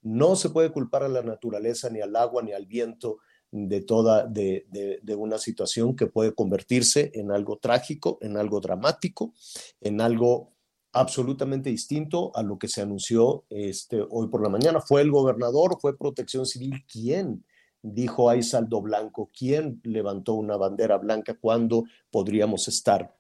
No 0.01 0.37
se 0.37 0.51
puede 0.51 0.71
culpar 0.71 1.03
a 1.03 1.09
la 1.09 1.21
naturaleza, 1.21 1.89
ni 1.89 1.99
al 1.99 2.15
agua, 2.15 2.41
ni 2.41 2.53
al 2.53 2.65
viento 2.65 3.17
de 3.51 3.81
toda, 3.81 4.25
de, 4.25 4.65
de, 4.69 5.01
de, 5.03 5.15
una 5.15 5.37
situación 5.37 5.93
que 5.93 6.07
puede 6.07 6.33
convertirse 6.33 7.11
en 7.13 7.33
algo 7.33 7.57
trágico, 7.57 8.19
en 8.21 8.37
algo 8.37 8.61
dramático, 8.61 9.33
en 9.81 9.99
algo 9.99 10.53
absolutamente 10.93 11.69
distinto 11.69 12.31
a 12.35 12.41
lo 12.41 12.57
que 12.57 12.69
se 12.69 12.81
anunció 12.81 13.43
este, 13.49 14.01
hoy 14.09 14.29
por 14.29 14.41
la 14.41 14.49
mañana. 14.49 14.79
¿Fue 14.79 15.01
el 15.01 15.11
gobernador? 15.11 15.77
¿Fue 15.81 15.97
protección 15.97 16.45
civil? 16.45 16.85
¿Quién? 16.89 17.43
Dijo 17.81 18.29
hay 18.29 18.43
saldo 18.43 18.81
blanco. 18.81 19.29
¿Quién 19.37 19.79
levantó 19.83 20.33
una 20.33 20.57
bandera 20.57 20.97
blanca? 20.97 21.35
¿Cuándo 21.35 21.83
podríamos 22.09 22.67
estar 22.67 23.15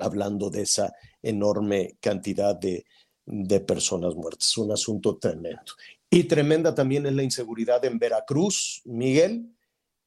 hablando 0.00 0.50
de 0.50 0.62
esa 0.62 0.92
enorme 1.22 1.96
cantidad 2.00 2.56
de, 2.56 2.84
de 3.24 3.60
personas 3.60 4.14
muertas? 4.14 4.56
Un 4.58 4.72
asunto 4.72 5.16
tremendo. 5.16 5.72
Y 6.10 6.24
tremenda 6.24 6.74
también 6.74 7.06
es 7.06 7.12
la 7.12 7.22
inseguridad 7.22 7.84
en 7.84 7.98
Veracruz, 7.98 8.82
Miguel. 8.84 9.54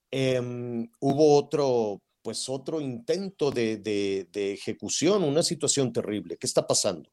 Eh, 0.10 0.42
hubo 1.00 1.36
otro, 1.38 2.02
pues 2.22 2.50
otro 2.50 2.82
intento 2.82 3.52
de, 3.52 3.78
de, 3.78 4.28
de, 4.32 4.54
ejecución, 4.54 5.24
una 5.24 5.44
situación 5.44 5.94
terrible. 5.94 6.38
¿Qué 6.38 6.48
está 6.48 6.66
pasando? 6.66 7.10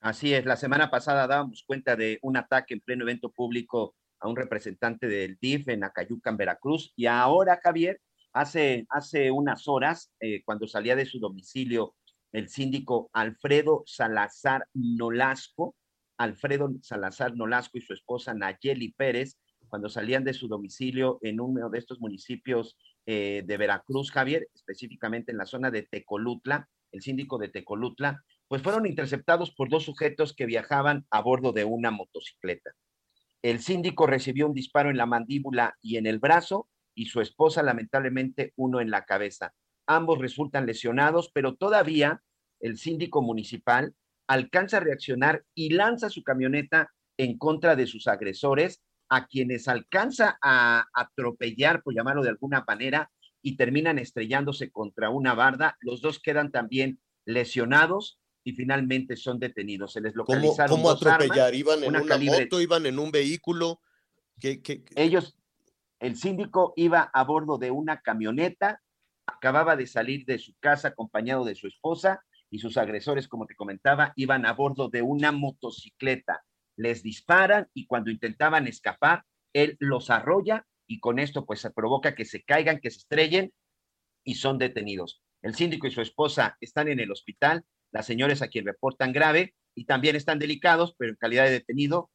Así 0.00 0.32
es, 0.34 0.44
la 0.44 0.56
semana 0.56 0.90
pasada 0.90 1.26
dábamos 1.26 1.64
cuenta 1.64 1.96
de 1.96 2.18
un 2.22 2.36
ataque 2.36 2.74
en 2.74 2.80
pleno 2.80 3.04
evento 3.04 3.30
público 3.30 3.96
a 4.20 4.28
un 4.28 4.36
representante 4.36 5.06
del 5.06 5.38
DIF 5.40 5.68
en 5.68 5.84
Acayuca, 5.84 6.30
en 6.30 6.36
Veracruz, 6.36 6.92
y 6.96 7.06
ahora, 7.06 7.60
Javier, 7.62 8.00
hace, 8.32 8.86
hace 8.90 9.30
unas 9.30 9.68
horas, 9.68 10.12
eh, 10.20 10.42
cuando 10.44 10.66
salía 10.66 10.96
de 10.96 11.06
su 11.06 11.18
domicilio 11.18 11.94
el 12.32 12.48
síndico 12.48 13.10
Alfredo 13.12 13.82
Salazar 13.86 14.66
Nolasco, 14.74 15.74
Alfredo 16.18 16.70
Salazar 16.82 17.34
Nolasco 17.34 17.78
y 17.78 17.80
su 17.82 17.94
esposa 17.94 18.34
Nayeli 18.34 18.92
Pérez, 18.92 19.38
cuando 19.68 19.88
salían 19.88 20.24
de 20.24 20.34
su 20.34 20.48
domicilio 20.48 21.18
en 21.22 21.40
uno 21.40 21.68
de 21.70 21.78
estos 21.78 22.00
municipios 22.00 22.76
eh, 23.06 23.42
de 23.46 23.56
Veracruz, 23.56 24.10
Javier, 24.10 24.48
específicamente 24.54 25.32
en 25.32 25.38
la 25.38 25.46
zona 25.46 25.70
de 25.70 25.82
Tecolutla, 25.82 26.68
el 26.92 27.02
síndico 27.02 27.38
de 27.38 27.48
Tecolutla, 27.48 28.22
pues 28.48 28.62
fueron 28.62 28.86
interceptados 28.86 29.50
por 29.54 29.68
dos 29.68 29.84
sujetos 29.84 30.34
que 30.34 30.46
viajaban 30.46 31.06
a 31.10 31.20
bordo 31.20 31.52
de 31.52 31.64
una 31.64 31.90
motocicleta. 31.90 32.70
El 33.42 33.60
síndico 33.60 34.06
recibió 34.06 34.46
un 34.46 34.54
disparo 34.54 34.90
en 34.90 34.96
la 34.96 35.06
mandíbula 35.06 35.76
y 35.80 35.96
en 35.96 36.06
el 36.06 36.18
brazo 36.18 36.68
y 36.94 37.06
su 37.06 37.20
esposa 37.20 37.62
lamentablemente 37.62 38.52
uno 38.56 38.80
en 38.80 38.90
la 38.90 39.04
cabeza. 39.04 39.54
Ambos 39.86 40.18
resultan 40.18 40.66
lesionados, 40.66 41.30
pero 41.32 41.54
todavía 41.54 42.22
el 42.60 42.76
síndico 42.76 43.22
municipal 43.22 43.94
alcanza 44.26 44.78
a 44.78 44.80
reaccionar 44.80 45.44
y 45.54 45.70
lanza 45.70 46.10
su 46.10 46.22
camioneta 46.22 46.92
en 47.16 47.38
contra 47.38 47.76
de 47.76 47.86
sus 47.86 48.06
agresores, 48.08 48.82
a 49.08 49.26
quienes 49.26 49.68
alcanza 49.68 50.38
a 50.42 50.86
atropellar, 50.92 51.82
por 51.82 51.94
llamarlo 51.94 52.22
de 52.22 52.28
alguna 52.28 52.64
manera, 52.66 53.10
y 53.40 53.56
terminan 53.56 53.98
estrellándose 53.98 54.70
contra 54.70 55.08
una 55.10 55.34
barda. 55.34 55.76
Los 55.80 56.02
dos 56.02 56.20
quedan 56.20 56.50
también 56.50 57.00
lesionados 57.24 58.18
y 58.48 58.52
finalmente 58.54 59.14
son 59.14 59.38
detenidos. 59.38 59.92
Se 59.92 60.00
les 60.00 60.14
localizaron 60.14 60.70
¿Cómo, 60.70 60.82
cómo 60.84 60.88
dos 60.94 61.02
atropellar? 61.06 61.48
armas, 61.48 61.58
¿Iban 61.58 61.84
en 61.84 61.90
una, 61.96 62.04
calibre- 62.06 62.44
moto? 62.44 62.60
¿Iban 62.62 62.86
en 62.86 62.98
un 62.98 63.10
vehículo? 63.10 63.80
¿Qué, 64.40 64.62
qué, 64.62 64.82
qué? 64.82 64.94
Ellos, 64.96 65.36
el 66.00 66.16
síndico 66.16 66.72
iba 66.76 67.02
a 67.12 67.24
bordo 67.24 67.58
de 67.58 67.70
una 67.70 68.00
camioneta, 68.00 68.80
acababa 69.26 69.76
de 69.76 69.86
salir 69.86 70.24
de 70.24 70.38
su 70.38 70.54
casa 70.60 70.88
acompañado 70.88 71.44
de 71.44 71.54
su 71.56 71.66
esposa 71.66 72.22
y 72.48 72.60
sus 72.60 72.78
agresores, 72.78 73.28
como 73.28 73.44
te 73.44 73.54
comentaba, 73.54 74.14
iban 74.16 74.46
a 74.46 74.54
bordo 74.54 74.88
de 74.88 75.02
una 75.02 75.30
motocicleta. 75.30 76.42
Les 76.76 77.02
disparan 77.02 77.68
y 77.74 77.86
cuando 77.86 78.10
intentaban 78.10 78.66
escapar, 78.66 79.24
él 79.52 79.76
los 79.78 80.08
arrolla 80.08 80.64
y 80.86 81.00
con 81.00 81.18
esto 81.18 81.44
pues 81.44 81.60
se 81.60 81.70
provoca 81.70 82.14
que 82.14 82.24
se 82.24 82.42
caigan, 82.44 82.80
que 82.80 82.90
se 82.90 82.98
estrellen 82.98 83.52
y 84.24 84.36
son 84.36 84.56
detenidos. 84.56 85.20
El 85.42 85.54
síndico 85.54 85.86
y 85.86 85.90
su 85.90 86.00
esposa 86.00 86.56
están 86.60 86.88
en 86.88 86.98
el 87.00 87.10
hospital, 87.12 87.64
las 87.90 88.06
señores 88.06 88.42
a 88.42 88.48
quien 88.48 88.66
reportan 88.66 89.12
grave 89.12 89.54
y 89.74 89.84
también 89.84 90.16
están 90.16 90.38
delicados, 90.38 90.94
pero 90.98 91.10
en 91.10 91.16
calidad 91.16 91.44
de 91.44 91.52
detenido, 91.52 92.10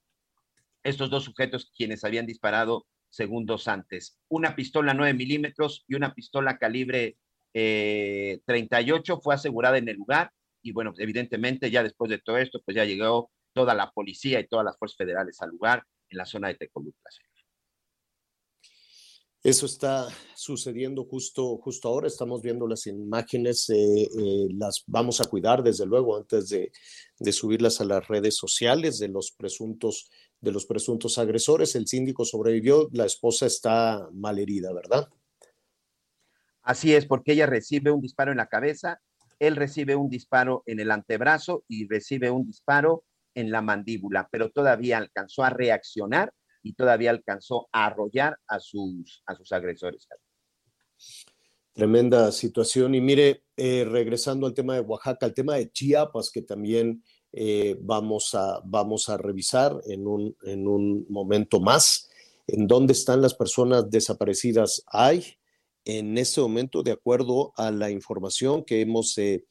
estos 0.84 1.10
dos 1.10 1.24
sujetos 1.24 1.72
quienes 1.76 2.04
habían 2.04 2.26
disparado 2.26 2.86
segundos 3.10 3.68
antes. 3.68 4.18
Una 4.28 4.56
pistola 4.56 4.94
9 4.94 5.14
milímetros 5.14 5.86
y 5.88 5.96
una 5.96 6.14
pistola 6.14 6.58
calibre 6.58 7.18
eh, 7.54 8.42
38 8.46 9.22
fue 9.22 9.36
asegurada 9.36 9.78
en 9.78 9.88
el 9.88 9.98
lugar 9.98 10.32
y 10.64 10.72
bueno, 10.72 10.94
evidentemente 10.98 11.70
ya 11.70 11.84
después 11.84 12.10
de 12.10 12.20
todo 12.20 12.38
esto, 12.38 12.62
pues 12.66 12.76
ya 12.76 12.86
llegó 12.86 13.32
toda 13.54 13.76
la 13.76 13.92
policía 13.92 14.40
y 14.40 14.48
todas 14.48 14.66
las 14.66 14.78
fuerzas 14.78 14.98
federales 14.98 15.42
al 15.42 15.50
lugar 15.52 15.84
en 16.10 16.18
la 16.18 16.26
zona 16.26 16.48
de 16.48 16.56
Tecolutla. 16.56 17.10
Eso 19.44 19.66
está 19.66 20.08
sucediendo 20.36 21.04
justo, 21.04 21.58
justo 21.58 21.90
ahora. 21.90 22.08
Estamos 22.08 22.42
viendo 22.42 22.66
las 22.66 22.88
imágenes, 22.88 23.70
eh, 23.70 24.04
eh, 24.04 24.48
las 24.54 24.86
vamos 24.88 25.20
a 25.20 25.26
cuidar 25.26 25.62
desde 25.62 25.86
luego 25.86 26.16
antes 26.16 26.48
de, 26.48 26.72
de, 27.20 27.32
subirlas 27.34 27.82
a 27.82 27.86
las 27.86 28.08
redes 28.08 28.38
sociales 28.38 29.00
de 29.00 29.10
los 29.10 29.34
presuntos, 29.34 30.10
de 30.40 30.54
los 30.54 30.66
presuntos 30.66 31.18
agresores. 31.18 31.76
El 31.76 31.88
síndico 31.88 32.24
sobrevivió, 32.24 32.88
la 32.94 33.06
esposa 33.06 33.46
está 33.46 34.08
malherida, 34.14 34.72
¿verdad? 34.72 35.10
Así 36.62 36.96
es, 36.96 37.06
porque 37.06 37.34
ella 37.34 37.46
recibe 37.46 37.92
un 37.92 38.00
disparo 38.00 38.32
en 38.32 38.38
la 38.38 38.48
cabeza, 38.48 39.02
él 39.40 39.58
recibe 39.58 39.98
un 39.98 40.10
disparo 40.10 40.64
en 40.66 40.80
el 40.80 40.90
antebrazo 40.90 41.66
y 41.68 41.86
recibe 41.90 42.32
un 42.32 42.46
disparo 42.46 43.04
en 43.36 43.52
la 43.52 43.62
mandíbula, 43.62 44.30
pero 44.32 44.52
todavía 44.52 45.00
alcanzó 45.00 45.44
a 45.44 45.50
reaccionar 45.50 46.32
y 46.64 46.74
todavía 46.74 47.12
alcanzó 47.12 47.68
a 47.72 47.86
arrollar 47.86 48.40
a 48.48 48.60
sus, 48.60 49.22
a 49.26 49.36
sus 49.36 49.52
agresores. 49.52 50.08
Tremenda 51.74 52.32
situación. 52.32 52.96
Y 52.96 53.02
mire, 53.02 53.44
eh, 53.58 53.84
regresando 53.84 54.48
al 54.48 54.54
tema 54.54 54.76
de 54.76 54.82
Oaxaca, 54.82 55.26
al 55.26 55.34
tema 55.34 55.56
de 55.56 55.72
Chiapas, 55.72 56.30
que 56.32 56.44
también 56.44 57.04
eh, 57.32 57.78
vamos, 57.82 58.34
a, 58.36 58.62
vamos 58.64 59.10
a 59.10 59.18
revisar 59.18 59.80
en 59.88 60.08
un, 60.08 60.38
en 60.44 60.68
un 60.68 61.06
momento 61.10 61.60
más, 61.60 62.10
en 62.46 62.68
dónde 62.68 62.94
están 62.94 63.22
las 63.22 63.34
personas 63.34 63.90
desaparecidas. 63.90 64.84
Hay 64.88 65.36
en 65.84 66.18
este 66.18 66.42
momento, 66.42 66.84
de 66.84 66.92
acuerdo 66.92 67.54
a 67.58 67.72
la 67.72 67.90
información 67.90 68.64
que 68.64 68.82
hemos 68.82 69.18
eh, 69.18 69.44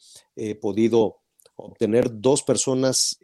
podido 0.61 1.19
obtener, 1.57 2.21
dos 2.21 2.43
personas 2.43 3.19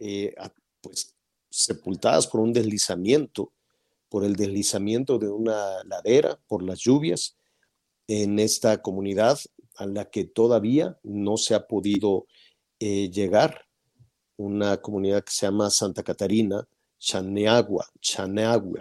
pues, 0.80 1.16
sepultadas 1.48 2.26
por 2.26 2.40
un 2.40 2.52
deslizamiento 2.52 3.52
por 4.08 4.24
el 4.24 4.36
deslizamiento 4.36 5.18
de 5.18 5.28
una 5.28 5.82
ladera, 5.84 6.38
por 6.46 6.62
las 6.62 6.80
lluvias 6.80 7.36
en 8.06 8.38
esta 8.38 8.80
comunidad 8.80 9.38
a 9.76 9.86
la 9.86 10.06
que 10.10 10.24
todavía 10.24 10.98
no 11.02 11.36
se 11.36 11.54
ha 11.54 11.66
podido 11.66 12.26
eh, 12.80 13.10
llegar, 13.10 13.66
una 14.36 14.76
comunidad 14.78 15.24
que 15.24 15.32
se 15.32 15.46
llama 15.46 15.68
Santa 15.70 16.02
Catarina, 16.02 16.66
Chaneagua, 16.98 17.86
Chaneagua, 18.00 18.80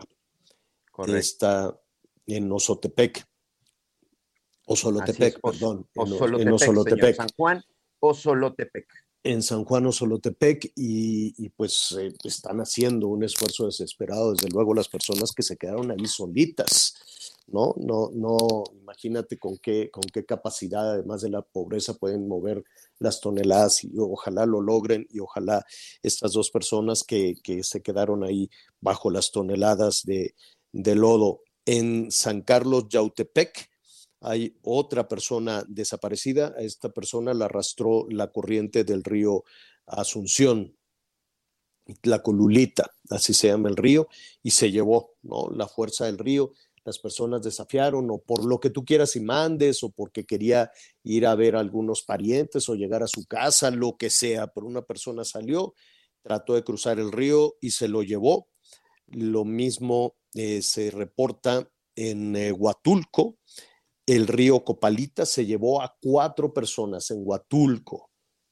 está 1.07 1.79
en 2.25 2.51
Ozotepec, 2.51 3.27
Osolotepec, 4.65 5.35
es, 5.35 5.41
perdón, 5.41 5.87
Osolotepec, 5.95 6.47
en 6.47 6.53
Osolotepec. 6.53 7.15
San 7.15 7.29
Juan, 7.35 7.63
Osolotepec 7.99 9.06
en 9.27 9.43
San 9.43 9.65
Juan 9.65 9.85
Osolotepec 9.85 10.71
y, 10.75 11.33
y 11.37 11.49
pues 11.49 11.95
eh, 11.99 12.13
están 12.23 12.59
haciendo 12.59 13.07
un 13.09 13.23
esfuerzo 13.23 13.65
desesperado, 13.65 14.31
desde 14.33 14.49
luego 14.49 14.73
las 14.73 14.87
personas 14.87 15.33
que 15.33 15.43
se 15.43 15.57
quedaron 15.57 15.91
ahí 15.91 16.05
solitas, 16.05 16.95
¿no? 17.47 17.73
No, 17.77 18.09
no, 18.13 18.37
imagínate 18.79 19.37
con 19.37 19.57
qué, 19.57 19.91
con 19.91 20.03
qué 20.13 20.25
capacidad, 20.25 20.91
además 20.91 21.21
de 21.21 21.29
la 21.29 21.41
pobreza, 21.41 21.93
pueden 21.95 22.27
mover 22.27 22.63
las 22.99 23.19
toneladas 23.19 23.83
y 23.83 23.91
ojalá 23.97 24.45
lo 24.45 24.61
logren 24.61 25.05
y 25.09 25.19
ojalá 25.19 25.65
estas 26.01 26.31
dos 26.31 26.49
personas 26.49 27.03
que, 27.03 27.35
que 27.43 27.63
se 27.63 27.81
quedaron 27.81 28.23
ahí 28.23 28.49
bajo 28.79 29.09
las 29.09 29.31
toneladas 29.31 30.03
de, 30.05 30.35
de 30.71 30.95
lodo 30.95 31.41
en 31.65 32.11
San 32.11 32.41
Carlos 32.43 32.85
Yautepec, 32.89 33.69
hay 34.27 34.57
otra 34.61 35.07
persona 35.07 35.63
desaparecida. 35.69 36.53
Esta 36.57 36.89
persona 36.89 37.33
la 37.33 37.45
arrastró 37.45 38.05
la 38.09 38.29
corriente 38.29 38.83
del 38.83 39.03
río 39.05 39.45
Asunción, 39.85 40.75
la 42.03 42.21
Colulita, 42.21 42.91
así 43.09 43.33
se 43.33 43.47
llama 43.47 43.69
el 43.69 43.77
río, 43.77 44.09
y 44.43 44.51
se 44.51 44.69
llevó 44.69 45.13
¿no? 45.21 45.49
la 45.51 45.69
fuerza 45.69 46.07
del 46.07 46.17
río. 46.17 46.51
Las 46.83 46.99
personas 46.99 47.41
desafiaron, 47.41 48.11
o 48.11 48.17
por 48.17 48.43
lo 48.43 48.59
que 48.59 48.69
tú 48.69 48.83
quieras 48.83 49.15
y 49.15 49.21
mandes, 49.21 49.81
o 49.83 49.91
porque 49.91 50.25
quería 50.25 50.71
ir 51.03 51.25
a 51.25 51.35
ver 51.35 51.55
a 51.55 51.61
algunos 51.61 52.03
parientes 52.03 52.67
o 52.67 52.75
llegar 52.75 53.03
a 53.03 53.07
su 53.07 53.25
casa, 53.27 53.71
lo 53.71 53.95
que 53.95 54.09
sea, 54.09 54.47
pero 54.47 54.67
una 54.67 54.81
persona 54.81 55.23
salió, 55.23 55.73
trató 56.21 56.55
de 56.55 56.65
cruzar 56.65 56.99
el 56.99 57.13
río 57.13 57.55
y 57.61 57.71
se 57.71 57.87
lo 57.87 58.03
llevó. 58.03 58.49
Lo 59.07 59.45
mismo 59.45 60.17
eh, 60.33 60.61
se 60.61 60.91
reporta 60.91 61.69
en 61.95 62.35
eh, 62.35 62.51
Huatulco, 62.51 63.37
el 64.07 64.25
río 64.25 64.63
Copalita 64.63 65.25
se 65.25 65.45
llevó 65.45 65.81
a 65.81 65.95
cuatro 66.01 66.53
personas 66.53 67.11
en 67.11 67.19
Huatulco. 67.21 68.09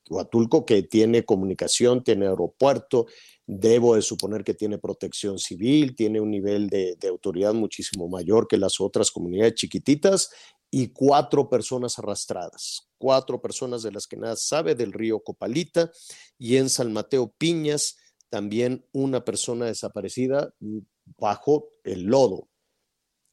Huatulco 0.07 0.65
que 0.65 0.83
tiene 0.83 1.25
comunicación, 1.25 2.03
tiene 2.03 2.27
aeropuerto, 2.27 3.07
debo 3.47 3.95
de 3.95 4.03
suponer 4.03 4.43
que 4.43 4.53
tiene 4.53 4.77
protección 4.77 5.39
civil, 5.39 5.95
tiene 5.95 6.21
un 6.21 6.29
nivel 6.29 6.69
de, 6.69 6.95
de 6.99 7.07
autoridad 7.07 7.55
muchísimo 7.55 8.07
mayor 8.07 8.47
que 8.47 8.57
las 8.57 8.79
otras 8.79 9.09
comunidades 9.09 9.55
chiquititas 9.55 10.29
y 10.69 10.89
cuatro 10.89 11.49
personas 11.49 11.97
arrastradas, 11.97 12.89
cuatro 12.99 13.41
personas 13.41 13.81
de 13.81 13.93
las 13.93 14.05
que 14.05 14.17
nada 14.17 14.35
sabe 14.35 14.75
del 14.75 14.91
río 14.91 15.21
Copalita 15.21 15.89
y 16.37 16.57
en 16.57 16.69
San 16.69 16.93
Mateo 16.93 17.33
Piñas 17.37 17.97
también 18.29 18.85
una 18.91 19.23
persona 19.23 19.67
desaparecida 19.67 20.53
bajo 21.17 21.69
el 21.83 22.03
lodo. 22.03 22.49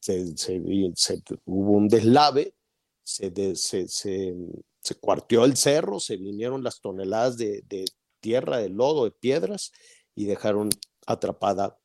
Se, 0.03 1.21
hubo 1.45 1.71
un 1.71 1.87
deslave, 1.87 2.55
se, 3.03 3.29
de- 3.31 3.55
se, 3.55 3.87
se- 3.87 4.35
se 4.81 4.95
cuarteó 4.95 5.45
el 5.45 5.55
cerro, 5.55 5.99
se 6.01 6.17
vinieron 6.17 6.61
las 6.61 6.81
toneladas 6.81 7.37
de, 7.37 7.61
de 7.69 7.85
tierra, 8.19 8.57
de 8.57 8.67
lodo, 8.67 9.05
de 9.05 9.11
piedras 9.11 9.71
y 10.13 10.25
dejaron 10.25 10.69
atrapada 11.07 11.79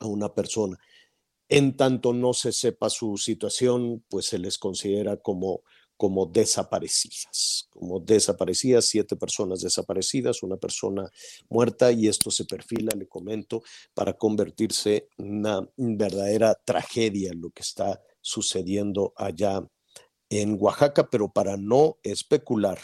a 0.00 0.06
una 0.06 0.34
persona. 0.34 0.76
En 1.48 1.76
tanto 1.76 2.12
no 2.12 2.32
se 2.32 2.50
sepa 2.52 2.90
su 2.90 3.16
situación, 3.18 4.04
pues 4.08 4.26
se 4.26 4.38
les 4.38 4.58
considera 4.58 5.16
como, 5.18 5.62
como 5.96 6.26
desaparecidas, 6.26 7.68
como 7.70 8.00
desaparecidas, 8.00 8.86
siete 8.86 9.16
personas 9.16 9.60
desaparecidas, 9.60 10.42
una 10.42 10.56
persona 10.56 11.10
muerta 11.48 11.92
y 11.92 12.08
esto 12.08 12.30
se 12.30 12.44
perfila, 12.44 12.94
le 12.96 13.06
comento, 13.06 13.62
para 13.94 14.14
convertirse 14.14 15.08
en 15.18 15.38
una 15.38 15.68
verdadera 15.76 16.54
tragedia 16.64 17.32
lo 17.34 17.50
que 17.50 17.62
está 17.62 18.00
sucediendo 18.20 19.12
allá 19.16 19.62
en 20.28 20.56
Oaxaca, 20.58 21.08
pero 21.10 21.30
para 21.32 21.56
no 21.56 21.98
especular, 22.02 22.78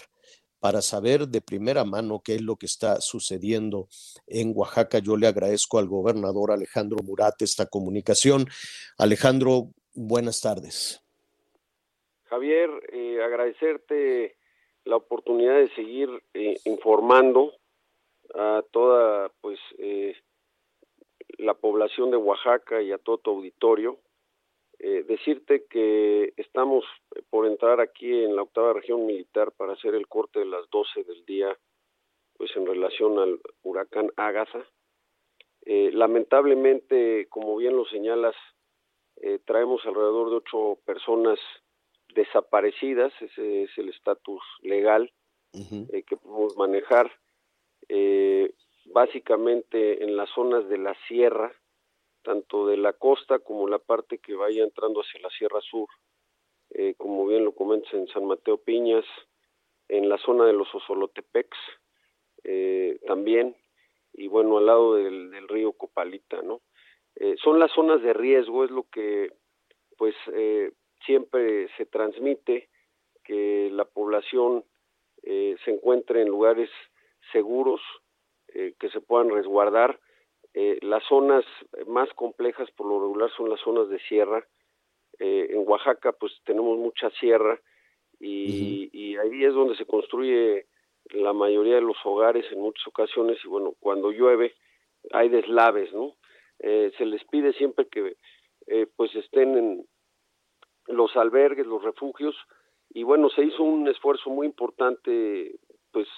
para 0.60 0.82
saber 0.82 1.26
de 1.28 1.40
primera 1.40 1.84
mano 1.84 2.20
qué 2.22 2.36
es 2.36 2.42
lo 2.42 2.56
que 2.56 2.66
está 2.66 3.00
sucediendo 3.00 3.88
en 4.26 4.52
Oaxaca, 4.54 4.98
yo 4.98 5.16
le 5.16 5.26
agradezco 5.26 5.78
al 5.78 5.88
gobernador 5.88 6.52
Alejandro 6.52 6.98
Murat 7.02 7.40
esta 7.42 7.66
comunicación. 7.66 8.46
Alejandro, 8.98 9.72
buenas 9.94 10.40
tardes. 10.40 10.99
Javier, 12.30 12.70
eh, 12.92 13.20
agradecerte 13.20 14.36
la 14.84 14.96
oportunidad 14.96 15.56
de 15.56 15.68
seguir 15.74 16.08
eh, 16.32 16.56
informando 16.64 17.52
a 18.34 18.62
toda 18.70 19.32
pues 19.40 19.58
eh, 19.78 20.16
la 21.38 21.54
población 21.54 22.12
de 22.12 22.16
Oaxaca 22.16 22.80
y 22.82 22.92
a 22.92 22.98
todo 22.98 23.18
tu 23.18 23.30
auditorio. 23.30 23.98
Eh, 24.78 25.02
decirte 25.02 25.66
que 25.68 26.32
estamos 26.36 26.84
por 27.30 27.46
entrar 27.46 27.80
aquí 27.80 28.22
en 28.24 28.36
la 28.36 28.42
octava 28.42 28.72
región 28.74 29.04
militar 29.06 29.50
para 29.52 29.72
hacer 29.72 29.96
el 29.96 30.06
corte 30.06 30.38
de 30.38 30.46
las 30.46 30.70
12 30.70 31.02
del 31.02 31.24
día, 31.26 31.58
pues 32.38 32.50
en 32.56 32.64
relación 32.64 33.18
al 33.18 33.40
huracán 33.62 34.10
Ágata. 34.16 34.64
Eh, 35.66 35.90
lamentablemente, 35.92 37.26
como 37.28 37.56
bien 37.56 37.76
lo 37.76 37.84
señalas, 37.86 38.36
eh, 39.16 39.40
traemos 39.44 39.84
alrededor 39.84 40.30
de 40.30 40.36
ocho 40.36 40.78
personas 40.86 41.38
desaparecidas, 42.14 43.12
ese 43.20 43.64
es 43.64 43.70
el 43.78 43.88
estatus 43.88 44.42
legal 44.62 45.12
eh, 45.52 46.02
que 46.04 46.16
podemos 46.16 46.56
manejar, 46.56 47.10
eh, 47.88 48.52
básicamente 48.86 50.04
en 50.04 50.16
las 50.16 50.30
zonas 50.30 50.68
de 50.68 50.78
la 50.78 50.94
sierra, 51.08 51.52
tanto 52.22 52.66
de 52.66 52.76
la 52.76 52.92
costa 52.92 53.38
como 53.38 53.68
la 53.68 53.78
parte 53.78 54.18
que 54.18 54.34
vaya 54.34 54.62
entrando 54.62 55.00
hacia 55.00 55.20
la 55.20 55.30
Sierra 55.30 55.60
Sur, 55.62 55.88
eh, 56.70 56.94
como 56.96 57.26
bien 57.26 57.44
lo 57.44 57.52
comentas 57.52 57.92
en 57.94 58.06
San 58.08 58.26
Mateo 58.26 58.58
Piñas, 58.58 59.04
en 59.88 60.08
la 60.08 60.18
zona 60.18 60.44
de 60.44 60.52
los 60.52 60.72
Osolotepecs 60.74 61.58
también, 63.06 63.56
y 64.12 64.28
bueno, 64.28 64.58
al 64.58 64.66
lado 64.66 64.94
del, 64.94 65.30
del 65.30 65.48
río 65.48 65.72
Copalita, 65.72 66.40
¿no? 66.42 66.62
Son 67.42 67.58
las 67.58 67.70
zonas 67.72 68.00
de 68.02 68.14
riesgo, 68.14 68.64
es 68.64 68.70
lo 68.70 68.84
que 68.84 69.30
pues 70.00 70.14
eh, 70.32 70.72
siempre 71.04 71.68
se 71.76 71.86
transmite, 71.86 72.68
que 73.24 73.68
la 73.72 73.84
población 73.84 74.64
eh, 75.22 75.56
se 75.64 75.70
encuentre 75.72 76.22
en 76.22 76.28
lugares 76.28 76.70
seguros, 77.32 77.80
eh, 78.48 78.74
que 78.78 78.88
se 78.90 79.00
puedan 79.00 79.30
resguardar. 79.30 80.00
Eh, 80.54 80.78
las 80.82 81.04
zonas 81.04 81.44
más 81.86 82.08
complejas 82.14 82.70
por 82.72 82.86
lo 82.86 83.00
regular 83.00 83.30
son 83.36 83.48
las 83.50 83.60
zonas 83.60 83.88
de 83.88 84.00
sierra. 84.00 84.44
Eh, 85.18 85.48
en 85.50 85.68
Oaxaca 85.68 86.12
pues 86.12 86.32
tenemos 86.44 86.78
mucha 86.78 87.10
sierra 87.10 87.60
y, 88.18 88.88
y 88.92 89.16
ahí 89.16 89.44
es 89.44 89.52
donde 89.52 89.76
se 89.76 89.86
construye 89.86 90.66
la 91.10 91.32
mayoría 91.32 91.76
de 91.76 91.80
los 91.82 91.96
hogares 92.04 92.46
en 92.52 92.60
muchas 92.60 92.86
ocasiones 92.86 93.38
y 93.44 93.48
bueno, 93.48 93.74
cuando 93.80 94.10
llueve 94.10 94.54
hay 95.12 95.28
deslaves, 95.28 95.92
¿no? 95.92 96.16
Eh, 96.58 96.92
se 96.98 97.06
les 97.06 97.24
pide 97.24 97.52
siempre 97.54 97.86
que 97.88 98.16
eh, 98.66 98.86
pues 98.96 99.14
estén 99.14 99.56
en 99.56 99.86
los 100.86 101.16
albergues, 101.16 101.66
los 101.66 101.82
refugios 101.82 102.36
y 102.92 103.04
bueno, 103.04 103.28
se 103.30 103.44
hizo 103.44 103.62
un 103.62 103.88
esfuerzo 103.88 104.30
muy 104.30 104.46
importante 104.46 105.58
pues 105.92 106.08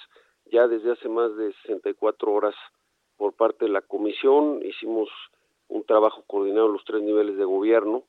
ya 0.45 0.67
desde 0.67 0.91
hace 0.91 1.09
más 1.09 1.35
de 1.35 1.53
64 1.63 2.31
horas 2.31 2.55
por 3.17 3.33
parte 3.33 3.65
de 3.65 3.71
la 3.71 3.81
comisión, 3.81 4.61
hicimos 4.65 5.09
un 5.67 5.83
trabajo 5.85 6.23
coordinado 6.27 6.67
en 6.67 6.73
los 6.73 6.83
tres 6.85 7.01
niveles 7.01 7.37
de 7.37 7.45
gobierno, 7.45 8.03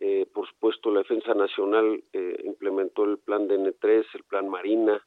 eh, 0.00 0.26
por 0.32 0.48
supuesto 0.48 0.90
la 0.90 1.00
Defensa 1.00 1.34
Nacional 1.34 2.02
eh, 2.12 2.42
implementó 2.44 3.04
el 3.04 3.18
plan 3.18 3.48
DN3, 3.48 4.06
el 4.14 4.24
plan 4.24 4.48
Marina, 4.48 5.04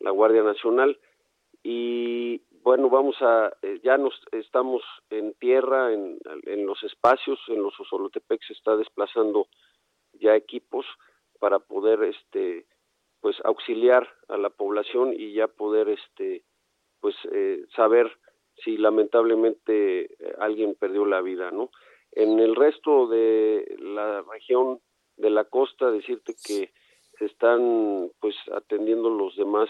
la 0.00 0.10
Guardia 0.10 0.42
Nacional 0.42 0.98
y 1.62 2.42
bueno, 2.62 2.90
vamos 2.90 3.16
a, 3.20 3.52
eh, 3.62 3.80
ya 3.82 3.96
nos 3.96 4.14
estamos 4.32 4.82
en 5.08 5.34
tierra, 5.34 5.92
en, 5.92 6.18
en 6.44 6.66
los 6.66 6.82
espacios, 6.82 7.38
en 7.48 7.62
los 7.62 7.78
Osolotepec 7.80 8.42
se 8.46 8.52
está 8.52 8.76
desplazando 8.76 9.46
ya 10.20 10.36
equipos 10.36 10.86
para 11.38 11.58
poder 11.58 12.04
este 12.04 12.66
pues 13.20 13.36
auxiliar 13.44 14.08
a 14.28 14.36
la 14.36 14.50
población 14.50 15.12
y 15.12 15.32
ya 15.32 15.48
poder 15.48 15.88
este 15.88 16.44
pues 17.00 17.14
eh, 17.32 17.64
saber 17.74 18.10
si 18.64 18.76
lamentablemente 18.76 20.04
eh, 20.04 20.34
alguien 20.38 20.74
perdió 20.74 21.04
la 21.06 21.20
vida 21.20 21.50
no 21.50 21.70
en 22.12 22.38
el 22.38 22.56
resto 22.56 23.08
de 23.08 23.76
la 23.78 24.22
región 24.22 24.80
de 25.16 25.30
la 25.30 25.44
costa 25.44 25.90
decirte 25.90 26.34
que 26.44 26.72
se 27.18 27.24
están 27.26 28.10
pues 28.20 28.34
atendiendo 28.54 29.10
los 29.10 29.36
demás 29.36 29.68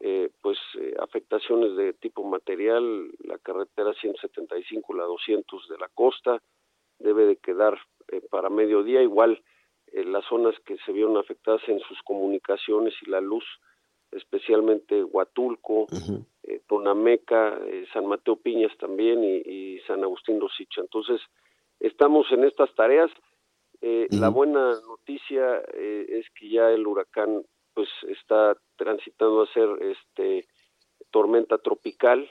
eh, 0.00 0.30
pues 0.42 0.58
eh, 0.78 0.94
afectaciones 1.00 1.76
de 1.76 1.92
tipo 1.94 2.24
material 2.24 3.10
la 3.20 3.38
carretera 3.38 3.92
175 3.94 4.94
la 4.94 5.04
200 5.04 5.68
de 5.68 5.78
la 5.78 5.88
costa 5.88 6.42
debe 6.98 7.26
de 7.26 7.36
quedar 7.36 7.78
para 8.30 8.50
mediodía 8.50 9.02
igual 9.02 9.42
las 10.02 10.24
zonas 10.26 10.54
que 10.66 10.76
se 10.84 10.92
vieron 10.92 11.16
afectadas 11.16 11.62
en 11.68 11.78
sus 11.80 12.02
comunicaciones 12.02 12.94
y 13.02 13.10
la 13.10 13.20
luz, 13.20 13.44
especialmente 14.10 15.04
Huatulco, 15.04 15.86
eh, 16.42 16.60
Tonameca, 16.66 17.58
eh, 17.66 17.84
San 17.92 18.06
Mateo 18.06 18.36
Piñas 18.36 18.76
también 18.78 19.22
y, 19.22 19.36
y 19.44 19.80
San 19.86 20.02
Agustín 20.02 20.40
Rosicha. 20.40 20.80
Entonces, 20.80 21.20
estamos 21.80 22.26
en 22.32 22.44
estas 22.44 22.74
tareas. 22.74 23.10
Eh, 23.80 24.08
La 24.12 24.30
buena 24.30 24.72
noticia 24.86 25.62
eh, 25.74 26.06
es 26.08 26.26
que 26.34 26.48
ya 26.48 26.70
el 26.70 26.86
huracán 26.86 27.44
pues 27.74 27.88
está 28.08 28.56
transitando 28.76 29.42
a 29.42 29.52
ser 29.52 29.68
este 29.82 30.46
tormenta 31.10 31.58
tropical, 31.58 32.28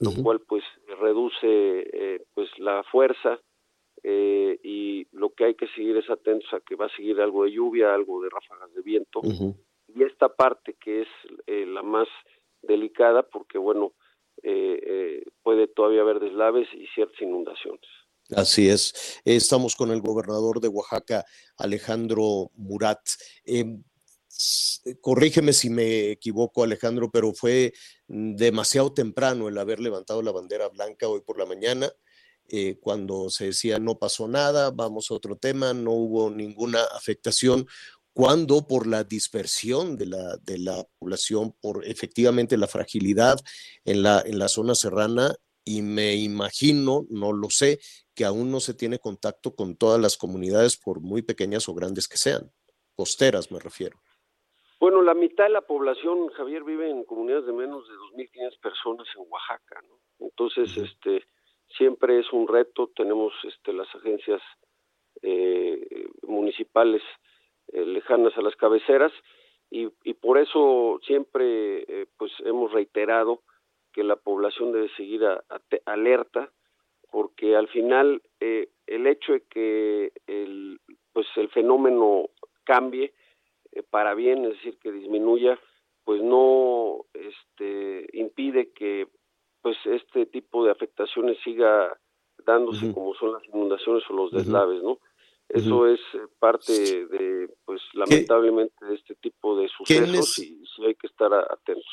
lo 0.00 0.10
cual 0.22 0.40
pues 0.40 0.64
reduce 0.98 1.46
eh, 1.46 2.24
pues 2.34 2.48
la 2.58 2.82
fuerza 2.84 3.38
eh, 4.08 4.60
y 4.62 5.08
lo 5.10 5.30
que 5.34 5.46
hay 5.46 5.54
que 5.56 5.66
seguir 5.74 5.96
es 5.96 6.08
atentos 6.08 6.48
a 6.52 6.60
que 6.60 6.76
va 6.76 6.86
a 6.86 6.96
seguir 6.96 7.20
algo 7.20 7.42
de 7.42 7.50
lluvia, 7.50 7.92
algo 7.92 8.22
de 8.22 8.30
ráfagas 8.30 8.72
de 8.72 8.82
viento 8.82 9.20
y 9.92 10.02
esta 10.04 10.28
parte 10.28 10.76
que 10.80 11.02
es 11.02 11.08
eh, 11.48 11.66
la 11.66 11.82
más 11.82 12.06
delicada 12.62 13.24
porque 13.24 13.58
bueno 13.58 13.94
eh, 14.44 14.78
eh, 14.86 15.24
puede 15.42 15.66
todavía 15.66 16.02
haber 16.02 16.20
deslaves 16.20 16.68
y 16.72 16.86
ciertas 16.94 17.20
inundaciones. 17.20 17.84
Así 18.30 18.68
es. 18.68 19.20
Estamos 19.24 19.74
con 19.74 19.90
el 19.90 20.00
gobernador 20.00 20.60
de 20.60 20.68
Oaxaca, 20.68 21.24
Alejandro 21.56 22.50
Murat. 22.54 23.00
S- 23.44 24.96
corrígeme 25.00 25.52
si 25.52 25.70
me 25.70 26.10
equivoco, 26.10 26.62
Alejandro, 26.62 27.10
pero 27.10 27.32
fue 27.32 27.72
mm, 28.08 28.36
demasiado 28.36 28.92
temprano 28.92 29.48
el 29.48 29.58
haber 29.58 29.80
levantado 29.80 30.22
la 30.22 30.32
bandera 30.32 30.68
blanca 30.68 31.08
hoy 31.08 31.22
por 31.22 31.38
la 31.38 31.46
mañana, 31.46 31.90
eh, 32.48 32.78
cuando 32.80 33.30
se 33.30 33.46
decía 33.46 33.78
no 33.78 33.98
pasó 33.98 34.28
nada, 34.28 34.70
vamos 34.70 35.10
a 35.10 35.14
otro 35.14 35.36
tema, 35.36 35.72
no 35.74 35.92
hubo 35.92 36.30
ninguna 36.30 36.82
afectación, 36.94 37.66
cuando 38.12 38.66
por 38.66 38.86
la 38.86 39.04
dispersión 39.04 39.96
de 39.96 40.06
la, 40.06 40.36
de 40.38 40.58
la 40.58 40.84
población, 40.98 41.54
por 41.60 41.84
efectivamente 41.84 42.56
la 42.56 42.66
fragilidad 42.66 43.38
en 43.84 44.02
la, 44.02 44.22
en 44.24 44.38
la 44.38 44.48
zona 44.48 44.74
serrana, 44.74 45.34
y 45.64 45.82
me 45.82 46.14
imagino, 46.14 47.04
no 47.10 47.32
lo 47.32 47.50
sé, 47.50 47.78
que 48.14 48.24
aún 48.24 48.50
no 48.50 48.60
se 48.60 48.72
tiene 48.72 48.98
contacto 48.98 49.54
con 49.54 49.76
todas 49.76 50.00
las 50.00 50.16
comunidades, 50.16 50.76
por 50.76 51.00
muy 51.00 51.22
pequeñas 51.22 51.68
o 51.68 51.74
grandes 51.74 52.08
que 52.08 52.16
sean, 52.16 52.50
costeras 52.94 53.50
me 53.50 53.58
refiero. 53.58 53.98
Bueno, 54.78 55.02
la 55.02 55.14
mitad 55.14 55.44
de 55.44 55.50
la 55.50 55.62
población, 55.62 56.28
Javier, 56.28 56.62
vive 56.62 56.88
en 56.88 57.04
comunidades 57.04 57.46
de 57.46 57.52
menos 57.52 57.86
de 57.88 57.94
2.500 58.24 58.60
personas 58.60 59.06
en 59.16 59.24
Oaxaca, 59.28 59.82
¿no? 59.88 60.26
Entonces, 60.26 60.76
este, 60.76 61.24
siempre 61.76 62.18
es 62.18 62.32
un 62.32 62.48
reto. 62.48 62.90
Tenemos 62.94 63.32
este, 63.44 63.72
las 63.72 63.92
agencias 63.94 64.42
eh, 65.22 66.08
municipales 66.22 67.02
eh, 67.68 67.84
lejanas 67.84 68.36
a 68.36 68.42
las 68.42 68.54
cabeceras 68.56 69.12
y, 69.70 69.88
por 70.14 70.38
eso 70.38 71.00
siempre 71.04 71.82
eh, 71.82 72.06
pues 72.16 72.32
hemos 72.44 72.72
reiterado 72.72 73.42
que 73.92 74.04
la 74.04 74.16
población 74.16 74.72
debe 74.72 74.88
seguir 74.90 75.22
alerta 75.86 76.52
porque 77.10 77.56
al 77.56 77.66
final 77.68 78.22
el 78.38 79.06
hecho 79.06 79.32
de 79.32 79.42
que 79.48 80.12
el 80.26 80.80
pues 81.12 81.26
el 81.36 81.48
fenómeno 81.48 82.28
cambie 82.64 83.14
para 83.90 84.14
bien 84.14 84.44
es 84.44 84.50
decir 84.52 84.78
que 84.78 84.92
disminuya 84.92 85.58
pues 86.04 86.22
no 86.22 87.06
este 87.14 88.06
impide 88.12 88.72
que 88.72 89.08
pues 89.66 89.78
este 89.84 90.26
tipo 90.26 90.64
de 90.64 90.70
afectaciones 90.70 91.38
siga 91.42 91.98
dándose 92.46 92.92
como 92.92 93.16
son 93.16 93.32
las 93.32 93.44
inundaciones 93.46 94.04
o 94.08 94.12
los 94.12 94.30
deslaves 94.30 94.80
no 94.80 95.00
eso 95.48 95.88
es 95.88 95.98
eh, 96.14 96.18
parte 96.38 96.72
de, 96.72 97.48
pues 97.64 97.80
lamentablemente, 97.94 98.84
de 98.84 98.94
este 98.94 99.16
tipo 99.16 99.58
de 99.58 99.68
sucesos 99.68 100.38
y 100.38 100.84
hay 100.84 100.94
que 100.94 101.08
estar 101.08 101.32
atentos. 101.34 101.84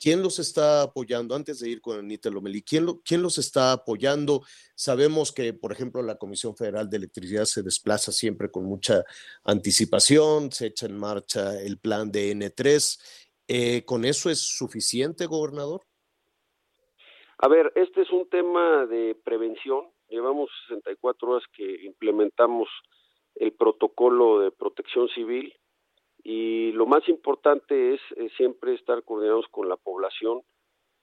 ¿Quién 0.00 0.22
los 0.22 0.38
está 0.38 0.82
apoyando? 0.82 1.34
Antes 1.34 1.60
de 1.60 1.68
ir 1.68 1.80
con 1.82 1.98
Anita 1.98 2.30
Lomelí, 2.30 2.62
¿quién, 2.62 2.86
¿quién 3.04 3.20
los 3.20 3.36
está 3.36 3.72
apoyando? 3.72 4.42
Sabemos 4.74 5.32
que, 5.32 5.52
por 5.52 5.72
ejemplo, 5.72 6.02
la 6.02 6.16
Comisión 6.16 6.56
Federal 6.56 6.88
de 6.88 6.98
Electricidad 6.98 7.44
se 7.46 7.62
desplaza 7.62 8.12
siempre 8.12 8.50
con 8.50 8.64
mucha 8.64 9.04
anticipación, 9.44 10.52
se 10.52 10.68
echa 10.68 10.86
en 10.86 10.96
marcha 10.96 11.60
el 11.60 11.78
plan 11.78 12.12
de 12.12 12.32
N3. 12.32 13.00
Eh, 13.48 13.84
¿Con 13.84 14.04
eso 14.04 14.30
es 14.30 14.38
suficiente, 14.38 15.26
gobernador? 15.26 15.87
A 17.38 17.48
ver, 17.48 17.72
este 17.76 18.02
es 18.02 18.10
un 18.10 18.28
tema 18.28 18.86
de 18.86 19.16
prevención. 19.24 19.86
Llevamos 20.08 20.50
64 20.68 21.30
horas 21.30 21.44
que 21.52 21.84
implementamos 21.84 22.68
el 23.36 23.52
protocolo 23.52 24.40
de 24.40 24.50
protección 24.50 25.08
civil 25.10 25.54
y 26.24 26.72
lo 26.72 26.86
más 26.86 27.08
importante 27.08 27.94
es, 27.94 28.00
siempre 28.36 28.74
estar 28.74 29.04
coordinados 29.04 29.46
con 29.50 29.68
la 29.68 29.76
población. 29.76 30.42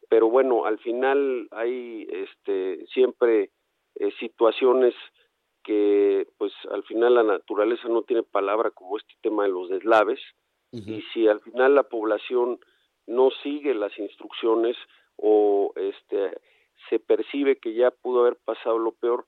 Pero 0.10 0.30
bueno 0.30 0.66
al 0.66 0.78
final 0.80 1.48
hay 1.52 2.06
este 2.12 2.86
siempre 2.88 3.52
eh, 3.96 4.12
situaciones 4.20 4.94
que 5.64 6.28
pues 6.38 6.52
al 6.70 6.84
final 6.84 7.16
la 7.16 7.24
naturaleza 7.24 7.88
no 7.88 8.04
tiene 8.04 8.24
palabra 8.24 8.72
como 8.72 8.98
este 8.98 9.14
tema 9.22 9.44
de 9.44 9.50
los 9.50 9.70
deslaves. 9.70 10.20
Y 10.72 11.02
si 11.14 11.26
al 11.26 11.40
final 11.40 11.74
la 11.74 11.84
población 11.84 12.60
no 13.08 13.30
sigue 13.42 13.74
las 13.74 13.98
instrucciones 13.98 14.76
o 15.18 15.74
este 15.76 16.40
se 16.90 17.00
percibe 17.00 17.58
que 17.58 17.74
ya 17.74 17.92
pudo 17.92 18.22
haber 18.22 18.38
pasado 18.38 18.78
lo 18.78 18.92
peor 18.94 19.26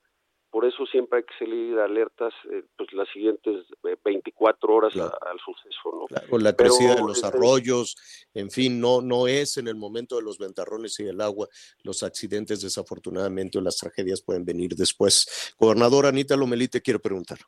por 0.50 0.64
eso 0.64 0.86
siempre 0.86 1.18
hay 1.18 1.24
que 1.24 1.44
salir 1.44 1.78
alertas 1.78 2.32
eh, 2.50 2.64
pues 2.76 2.92
las 2.92 3.08
siguientes 3.10 3.66
24 4.04 4.58
eh, 4.68 4.76
horas 4.76 4.94
al 4.96 5.38
suceso 5.44 5.90
no 5.92 6.06
con 6.30 6.42
la 6.42 6.54
crecida 6.54 6.94
de 6.94 7.02
los 7.02 7.16
este 7.16 7.26
arroyos 7.28 7.96
en 8.32 8.50
fin 8.50 8.80
no 8.80 9.02
no 9.02 9.28
es 9.28 9.58
en 9.58 9.68
el 9.68 9.76
momento 9.76 10.16
de 10.16 10.22
los 10.22 10.38
ventarrones 10.38 10.98
y 11.00 11.04
el 11.04 11.20
agua 11.20 11.48
los 11.82 12.02
accidentes 12.02 12.62
desafortunadamente 12.62 13.58
o 13.58 13.60
las 13.60 13.76
tragedias 13.76 14.22
pueden 14.22 14.44
venir 14.44 14.74
después. 14.74 15.54
Gobernador 15.58 16.06
Anita 16.06 16.36
Lomelí 16.36 16.68
te 16.68 16.82
quiero 16.82 17.00
preguntar. 17.00 17.38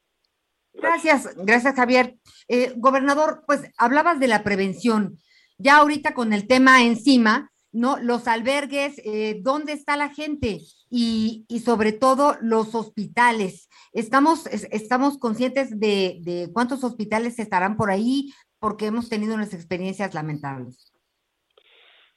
Gracias 0.72 1.34
gracias 1.36 1.74
Javier. 1.74 2.16
Eh, 2.49 2.72
gobernador 2.76 3.43
pues 3.47 3.62
hablabas 3.76 4.20
de 4.20 4.28
la 4.28 4.43
prevención. 4.43 5.18
Ya 5.59 5.78
ahorita 5.78 6.14
con 6.14 6.32
el 6.32 6.47
tema 6.47 6.84
encima 6.84 7.51
¿no? 7.72 7.98
Los 7.98 8.26
albergues, 8.26 9.00
eh, 9.04 9.40
¿dónde 9.42 9.72
está 9.72 9.96
la 9.96 10.08
gente? 10.08 10.58
Y, 10.90 11.44
y, 11.48 11.60
sobre 11.60 11.92
todo 11.92 12.34
los 12.40 12.74
hospitales. 12.74 13.68
¿Estamos, 13.92 14.46
estamos 14.46 15.18
conscientes 15.18 15.78
de, 15.78 16.18
de, 16.22 16.48
cuántos 16.52 16.82
hospitales 16.82 17.38
estarán 17.38 17.76
por 17.76 17.90
ahí? 17.90 18.32
Porque 18.58 18.86
hemos 18.86 19.08
tenido 19.08 19.34
unas 19.34 19.54
experiencias 19.54 20.14
lamentables. 20.14 20.92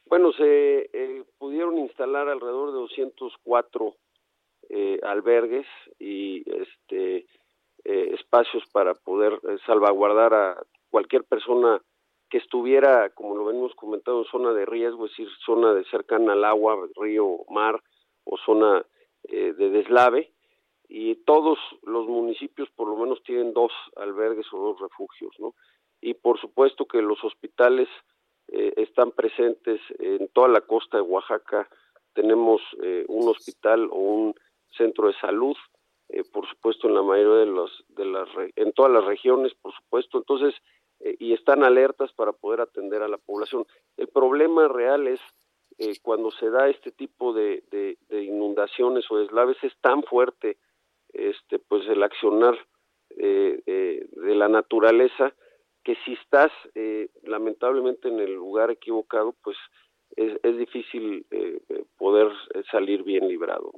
Bueno, 0.06 0.32
se 0.34 0.90
eh, 0.92 1.24
pudieron 1.38 1.78
instalar 1.78 2.28
alrededor 2.30 2.72
de 2.72 2.80
204 2.80 3.96
eh, 4.70 5.00
albergues 5.04 5.68
y 6.00 6.44
este 6.50 7.28
espacios 7.86 8.64
para 8.72 8.94
poder 8.94 9.38
salvaguardar 9.66 10.34
a 10.34 10.64
cualquier 10.90 11.26
persona 11.26 11.82
que 12.34 12.40
estuviera, 12.40 13.12
como 13.12 13.36
lo 13.36 13.46
venimos 13.46 13.76
comentando, 13.76 14.22
en 14.22 14.26
zona 14.26 14.54
de 14.54 14.66
riesgo, 14.66 15.06
es 15.06 15.12
decir, 15.12 15.28
zona 15.46 15.72
de 15.76 15.86
cercana 15.86 16.34
al 16.34 16.44
agua, 16.44 16.90
río, 16.96 17.42
mar 17.52 17.80
o 18.24 18.38
zona 18.44 18.84
eh, 19.26 19.54
de 19.54 19.70
deslave, 19.70 20.34
y 20.90 21.14
todos 21.26 21.60
los 21.84 22.08
municipios 22.08 22.72
por 22.72 22.88
lo 22.88 22.98
menos 22.98 23.22
tienen 23.22 23.54
dos 23.54 23.72
albergues 23.98 24.48
o 24.52 24.58
dos 24.58 24.80
refugios, 24.80 25.32
¿no? 25.38 25.54
Y 26.02 26.16
por 26.16 26.40
supuesto 26.40 26.88
que 26.88 27.04
los 27.04 27.24
hospitales 27.24 27.88
eh, 28.48 28.74
están 28.78 29.12
presentes 29.12 29.80
en 30.00 30.28
toda 30.30 30.48
la 30.48 30.62
costa 30.62 30.98
de 30.98 31.04
Oaxaca, 31.04 31.70
tenemos 32.16 32.64
eh, 32.82 33.06
un 33.10 33.30
hospital 33.30 33.90
o 33.92 33.98
un 33.98 34.36
centro 34.76 35.06
de 35.06 35.14
salud, 35.22 35.56
por 36.32 36.48
supuesto 36.50 36.88
en 36.88 36.96
la 36.96 37.04
mayoría 37.04 37.46
de 37.46 37.46
los 37.46 37.86
de 37.90 38.06
las 38.06 38.28
en 38.56 38.72
todas 38.74 38.92
las 38.92 39.06
regiones, 39.06 39.54
por 39.62 39.72
supuesto, 39.76 40.18
entonces 40.18 40.56
eh, 41.00 41.16
y 41.20 41.34
están 41.34 41.64
alertas 41.64 42.12
para 42.14 42.32
poder 42.32 42.62
atender 42.62 43.02
a 43.02 43.08
la 43.08 43.18
población. 43.18 43.66
El 43.98 44.08
problema 44.08 44.68
real 44.68 45.08
es 45.08 45.20
eh, 45.78 45.96
cuando 46.02 46.32
se 46.32 46.50
da 46.50 46.70
este 46.70 46.92
tipo 46.92 47.34
de, 47.34 47.64
inundaciones 48.12 49.06
o 49.10 49.18
deslaves 49.18 49.58
es 49.64 49.74
tan 49.82 50.04
fuerte 50.04 50.58
este 51.12 51.60
pues 51.60 51.88
el 51.88 52.02
accionar 52.04 52.56
eh, 53.10 53.62
de 53.66 54.36
la 54.36 54.48
naturaleza 54.48 55.34
que 55.84 55.96
si 56.06 56.14
estás 56.14 56.52
lamentablemente 57.24 58.08
en 58.08 58.20
el 58.20 58.34
lugar 58.34 58.72
equivocado 58.72 59.36
pues 59.44 59.58
es, 60.16 60.40
es 60.44 60.58
difícil 60.58 61.26
poder 61.98 62.32
salir 62.72 63.04
bien 63.04 63.28
librado. 63.28 63.74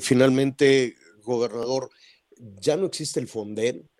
finalmente, 0.00 0.94
gobernador, 1.24 1.88
ya 2.60 2.76
no 2.76 2.86
existe 2.86 3.20
el 3.20 3.28
Fonden 3.28 3.90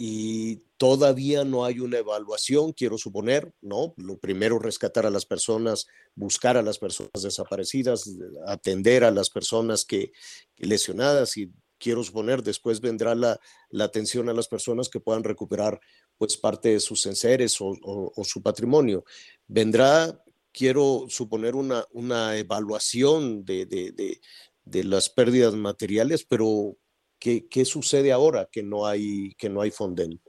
y 0.00 0.62
todavía 0.76 1.44
no 1.44 1.64
hay 1.64 1.80
una 1.80 1.98
evaluación, 1.98 2.72
quiero 2.72 2.96
suponer, 2.98 3.52
¿no? 3.60 3.94
Lo 3.96 4.16
primero, 4.16 4.60
rescatar 4.60 5.04
a 5.06 5.10
las 5.10 5.26
personas, 5.26 5.88
buscar 6.14 6.56
a 6.56 6.62
las 6.62 6.78
personas 6.78 7.20
desaparecidas, 7.20 8.08
atender 8.46 9.02
a 9.02 9.10
las 9.10 9.28
personas 9.28 9.84
que, 9.84 10.12
lesionadas 10.56 11.36
y 11.36 11.50
quiero 11.78 12.04
suponer, 12.04 12.44
después 12.44 12.80
vendrá 12.80 13.16
la, 13.16 13.40
atención 13.80 14.28
a 14.28 14.34
las 14.34 14.46
personas 14.46 14.88
que 14.88 15.00
puedan 15.00 15.24
recuperar 15.24 15.80
pues 16.16 16.36
parte 16.36 16.68
de 16.68 16.80
sus 16.80 17.04
enseres 17.06 17.56
o, 17.60 18.12
su 18.22 18.40
patrimonio. 18.40 19.04
Vendrá, 19.48 20.22
quiero 20.52 21.06
suponer, 21.08 21.56
una, 21.56 21.84
una 21.90 22.36
evaluación 22.36 23.44
de, 23.44 23.66
de 23.66 24.84
las 24.84 25.10
pérdidas 25.10 25.54
materiales, 25.54 26.24
pero 26.24 26.76
¿Qué, 27.20 27.48
¿Qué, 27.48 27.64
sucede 27.64 28.12
ahora 28.12 28.48
que 28.50 28.62
no 28.62 28.86
hay 28.86 29.34
que 29.38 29.48
no 29.48 29.60
hay 29.60 29.70
Fonden? 29.70 30.20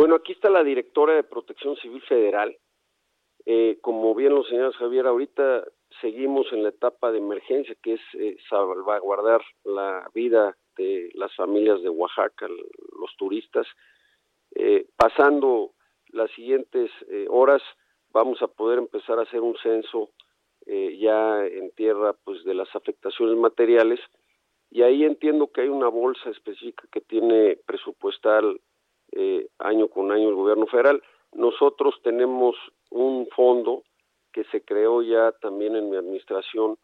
Bueno, 0.00 0.14
aquí 0.14 0.32
está 0.32 0.48
la 0.48 0.64
directora 0.64 1.14
de 1.14 1.24
Protección 1.24 1.76
Civil 1.76 2.00
Federal. 2.08 2.56
Eh, 3.44 3.78
como 3.82 4.14
bien 4.14 4.34
lo 4.34 4.44
señala 4.44 4.72
Javier, 4.72 5.06
ahorita 5.06 5.64
seguimos 6.00 6.46
en 6.52 6.62
la 6.62 6.70
etapa 6.70 7.12
de 7.12 7.18
emergencia, 7.18 7.74
que 7.82 7.94
es 7.94 8.00
eh, 8.14 8.36
salvaguardar 8.48 9.42
la 9.64 10.08
vida 10.14 10.56
de 10.78 11.10
las 11.14 11.34
familias 11.36 11.82
de 11.82 11.90
Oaxaca, 11.90 12.48
los 12.48 13.16
turistas. 13.18 13.66
Eh, 14.54 14.86
pasando 14.96 15.72
las 16.08 16.30
siguientes 16.30 16.90
horas, 17.28 17.62
vamos 18.10 18.40
a 18.40 18.48
poder 18.48 18.78
empezar 18.78 19.18
a 19.18 19.22
hacer 19.22 19.40
un 19.40 19.56
censo 19.62 20.10
ya 20.66 21.44
en 21.46 21.70
tierra 21.72 22.14
pues 22.24 22.42
de 22.44 22.54
las 22.54 22.74
afectaciones 22.74 23.36
materiales 23.36 24.00
y 24.70 24.82
ahí 24.82 25.04
entiendo 25.04 25.48
que 25.48 25.62
hay 25.62 25.68
una 25.68 25.88
bolsa 25.88 26.30
específica 26.30 26.86
que 26.92 27.00
tiene 27.00 27.58
presupuestal 27.66 28.60
eh, 29.12 29.48
año 29.58 29.88
con 29.88 30.12
año 30.12 30.28
el 30.28 30.36
gobierno 30.36 30.66
federal. 30.66 31.02
Nosotros 31.32 31.96
tenemos 32.02 32.56
un 32.90 33.28
fondo 33.34 33.82
que 34.32 34.44
se 34.44 34.62
creó 34.62 35.02
ya 35.02 35.32
también 35.32 35.74
en 35.74 35.90
mi 35.90 35.96
administración 35.96 36.78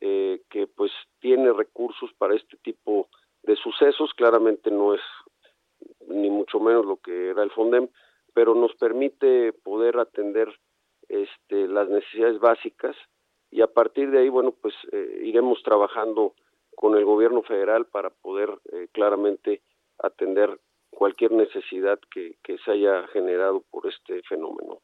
eh, 0.00 0.42
que 0.48 0.66
pues 0.66 0.90
tiene 1.20 1.52
recursos 1.52 2.10
para 2.16 2.34
este 2.34 2.56
tipo 2.58 3.08
de 3.42 3.56
sucesos. 3.56 4.14
Claramente 4.14 4.70
no 4.70 4.94
es 4.94 5.02
ni 6.08 6.30
mucho 6.30 6.58
menos 6.58 6.86
lo 6.86 6.96
que 6.96 7.28
era 7.30 7.42
el 7.42 7.50
Fondem, 7.50 7.88
pero 8.32 8.54
nos 8.54 8.74
permite 8.76 9.52
poder 9.52 9.98
atender 9.98 10.48
este, 11.08 11.68
las 11.68 11.88
necesidades 11.88 12.38
básicas 12.38 12.96
y 13.50 13.60
a 13.60 13.66
partir 13.66 14.10
de 14.10 14.20
ahí, 14.20 14.28
bueno, 14.28 14.52
pues 14.52 14.74
eh, 14.92 15.20
iremos 15.22 15.62
trabajando 15.62 16.34
con 16.76 16.96
el 16.96 17.04
gobierno 17.04 17.42
federal 17.42 17.86
para 17.86 18.10
poder 18.10 18.50
eh, 18.72 18.88
claramente 18.92 19.62
atender 19.98 20.60
cualquier 20.90 21.32
necesidad 21.32 21.98
que, 22.12 22.36
se 22.64 22.70
haya 22.70 23.06
generado 23.08 23.64
por 23.70 23.86
este 23.86 24.22
fenómeno. 24.28 24.80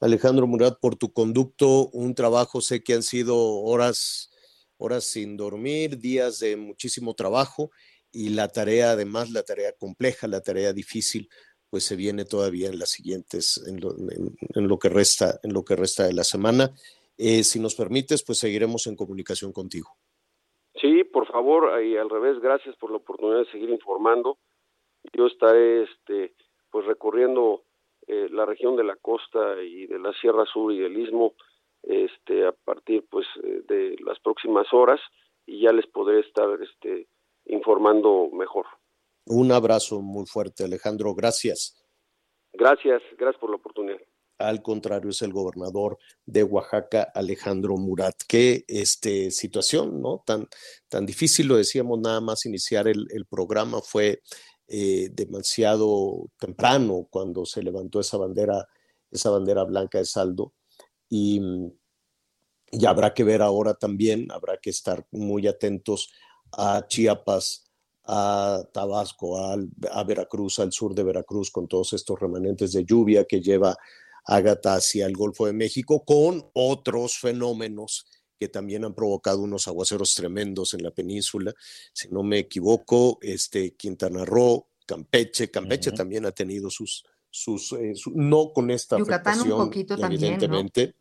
Alejandro 0.00 0.46
Murat, 0.46 0.78
por 0.80 0.96
tu 0.96 1.12
conducto, 1.12 1.88
un 1.92 2.14
trabajo, 2.14 2.60
sé 2.60 2.82
que 2.82 2.94
han 2.94 3.02
sido 3.02 3.36
horas, 3.36 4.30
horas 4.78 5.04
sin 5.04 5.36
dormir, 5.36 5.98
días 5.98 6.40
de 6.40 6.56
muchísimo 6.56 7.14
trabajo 7.14 7.70
y 8.12 8.30
la 8.30 8.48
tarea, 8.48 8.92
además, 8.92 9.30
la 9.30 9.42
tarea 9.42 9.72
compleja, 9.72 10.26
la 10.26 10.40
tarea 10.40 10.72
difícil, 10.72 11.28
pues 11.68 11.84
se 11.84 11.96
viene 11.96 12.24
todavía 12.24 12.68
en 12.68 12.78
las 12.78 12.90
siguientes, 12.90 13.62
en 13.66 13.80
lo, 13.80 14.78
que 14.78 14.88
resta, 14.88 15.38
en 15.42 15.52
lo 15.52 15.64
que 15.64 15.76
resta 15.76 16.06
de 16.06 16.14
la 16.14 16.24
semana. 16.24 16.74
Eh, 17.16 17.44
si 17.44 17.60
nos 17.60 17.74
permites, 17.74 18.22
pues 18.24 18.38
seguiremos 18.38 18.86
en 18.86 18.96
comunicación 18.96 19.52
contigo. 19.52 19.96
Sí, 20.80 21.04
por 21.04 21.26
favor, 21.26 21.82
y 21.82 21.96
al 21.96 22.08
revés, 22.08 22.40
gracias 22.40 22.76
por 22.76 22.90
la 22.90 22.98
oportunidad 22.98 23.40
de 23.40 23.50
seguir 23.50 23.70
informando. 23.70 24.38
Yo 25.12 25.26
estaré, 25.26 25.82
este, 25.82 26.34
pues 26.70 26.86
recorriendo 26.86 27.62
eh, 28.06 28.28
la 28.30 28.46
región 28.46 28.76
de 28.76 28.84
la 28.84 28.96
costa 28.96 29.62
y 29.62 29.86
de 29.86 29.98
la 29.98 30.12
Sierra 30.14 30.44
Sur 30.46 30.72
y 30.72 30.78
del 30.78 30.98
Istmo, 30.98 31.34
este, 31.82 32.46
a 32.46 32.52
partir, 32.52 33.04
pues, 33.10 33.26
de 33.42 33.96
las 34.04 34.18
próximas 34.20 34.66
horas 34.72 35.00
y 35.46 35.62
ya 35.62 35.72
les 35.72 35.86
podré 35.86 36.20
estar, 36.20 36.48
este, 36.62 37.08
informando 37.46 38.28
mejor. 38.32 38.66
Un 39.26 39.52
abrazo 39.52 40.00
muy 40.00 40.26
fuerte, 40.26 40.64
Alejandro. 40.64 41.14
Gracias. 41.14 41.76
Gracias, 42.52 43.02
gracias 43.16 43.40
por 43.40 43.50
la 43.50 43.56
oportunidad. 43.56 44.00
Al 44.40 44.62
contrario, 44.62 45.10
es 45.10 45.22
el 45.22 45.32
gobernador 45.32 45.98
de 46.26 46.42
Oaxaca, 46.42 47.02
Alejandro 47.14 47.76
Murat. 47.76 48.14
Qué 48.26 48.64
este, 48.68 49.30
situación, 49.30 50.00
¿no? 50.00 50.22
Tan, 50.26 50.48
tan 50.88 51.06
difícil, 51.06 51.46
lo 51.46 51.56
decíamos 51.56 52.00
nada 52.00 52.20
más 52.20 52.46
iniciar 52.46 52.88
el, 52.88 53.26
programa, 53.28 53.80
fue 53.80 54.22
eh, 54.68 55.10
demasiado 55.12 56.30
temprano 56.38 57.06
cuando 57.10 57.44
se 57.44 57.62
levantó 57.62 58.00
esa 58.00 58.16
bandera, 58.16 58.66
esa 59.10 59.30
bandera 59.30 59.64
blanca 59.64 59.98
de 59.98 60.06
saldo. 60.06 60.54
Y, 61.08 61.40
y 62.72 62.86
habrá 62.86 63.14
que 63.14 63.24
ver 63.24 63.42
ahora 63.42 63.74
también, 63.74 64.30
habrá 64.30 64.56
que 64.56 64.70
estar 64.70 65.06
muy 65.10 65.46
atentos 65.46 66.10
a 66.52 66.86
Chiapas, 66.88 67.70
a 68.12 68.64
Tabasco, 68.72 69.38
a, 69.38 70.04
Veracruz, 70.04 70.58
al 70.58 70.72
sur 70.72 70.94
de 70.94 71.04
Veracruz, 71.04 71.50
con 71.50 71.68
todos 71.68 71.92
estos 71.92 72.18
remanentes 72.18 72.72
de 72.72 72.84
lluvia 72.84 73.24
que 73.24 73.40
lleva 73.40 73.76
Ágata 74.24 74.74
hacia 74.74 75.06
el 75.06 75.14
Golfo 75.14 75.46
de 75.46 75.52
México, 75.52 76.04
con 76.04 76.50
otros 76.54 77.18
fenómenos 77.18 78.06
que 78.38 78.48
también 78.48 78.84
han 78.84 78.94
provocado 78.94 79.42
unos 79.42 79.68
aguaceros 79.68 80.14
tremendos 80.14 80.72
en 80.72 80.82
la 80.82 80.90
península. 80.90 81.54
Si 81.92 82.08
no 82.08 82.22
me 82.22 82.38
equivoco, 82.38 83.18
este, 83.20 83.74
Quintana 83.74 84.24
Roo, 84.24 84.68
Campeche, 84.86 85.50
Campeche 85.50 85.92
también 85.92 86.24
ha 86.24 86.32
tenido 86.32 86.70
sus, 86.70 87.04
sus, 87.28 87.72
eh, 87.72 87.92
no 88.14 88.52
con 88.52 88.70
esta 88.70 88.98
Yucatán 88.98 89.40
un 89.42 89.50
poquito 89.50 89.94
evidentemente. 89.94 90.94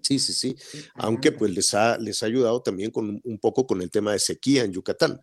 Sí, 0.00 0.18
sí, 0.18 0.32
sí. 0.32 0.56
Aunque 0.94 1.32
pues 1.32 1.54
les 1.54 1.74
ha, 1.74 1.98
les 1.98 2.22
ha 2.22 2.26
ayudado 2.26 2.62
también 2.62 2.90
con 2.90 3.20
un 3.22 3.38
poco 3.38 3.66
con 3.66 3.82
el 3.82 3.90
tema 3.90 4.12
de 4.12 4.18
sequía 4.18 4.64
en 4.64 4.72
Yucatán. 4.72 5.20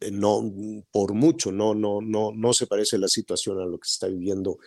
Eh, 0.00 0.10
no 0.10 0.42
por 0.90 1.14
mucho, 1.14 1.52
no, 1.52 1.74
no, 1.74 2.00
no, 2.00 2.32
no 2.34 2.52
se 2.52 2.66
parece 2.66 2.98
la 2.98 3.08
situación 3.08 3.60
a 3.60 3.64
lo 3.64 3.78
que 3.78 3.88
se 3.88 3.92
está 3.92 4.08
viviendo 4.08 4.58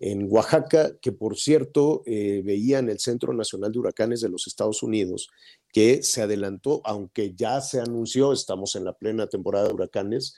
en 0.00 0.26
Oaxaca, 0.30 0.96
que 0.98 1.12
por 1.12 1.38
cierto 1.38 2.02
eh, 2.06 2.40
veía 2.42 2.78
en 2.78 2.88
el 2.88 2.98
Centro 2.98 3.34
Nacional 3.34 3.70
de 3.70 3.78
Huracanes 3.78 4.22
de 4.22 4.30
los 4.30 4.46
Estados 4.46 4.82
Unidos 4.82 5.28
que 5.72 6.02
se 6.02 6.22
adelantó, 6.22 6.80
aunque 6.84 7.34
ya 7.34 7.60
se 7.60 7.80
anunció, 7.80 8.32
estamos 8.32 8.74
en 8.76 8.84
la 8.84 8.94
plena 8.94 9.26
temporada 9.26 9.68
de 9.68 9.74
huracanes, 9.74 10.34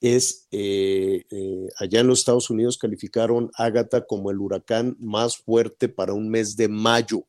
es 0.00 0.46
eh, 0.52 1.24
allá 1.76 2.00
en 2.00 2.06
los 2.06 2.20
Estados 2.20 2.48
Unidos 2.48 2.78
calificaron 2.78 3.50
Ágata 3.54 4.06
como 4.06 4.30
el 4.30 4.38
huracán 4.38 4.96
más 4.98 5.36
fuerte 5.36 5.88
para 5.88 6.14
un 6.14 6.30
mes 6.30 6.56
de 6.56 6.68
mayo, 6.68 7.26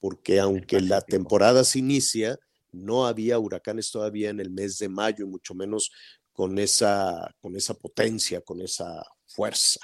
porque 0.00 0.40
aunque 0.40 0.80
la 0.80 1.02
temporada 1.02 1.62
se 1.62 1.78
inicia, 1.78 2.38
no 2.72 3.06
había 3.06 3.38
huracanes 3.38 3.90
todavía 3.90 4.30
en 4.30 4.40
el 4.40 4.50
mes 4.50 4.78
de 4.78 4.88
mayo 4.88 5.24
y 5.24 5.28
mucho 5.28 5.54
menos 5.54 5.92
con 6.32 6.58
esa, 6.58 7.34
con 7.40 7.54
esa 7.54 7.74
potencia, 7.74 8.40
con 8.40 8.60
esa 8.60 9.04
fuerza. 9.26 9.80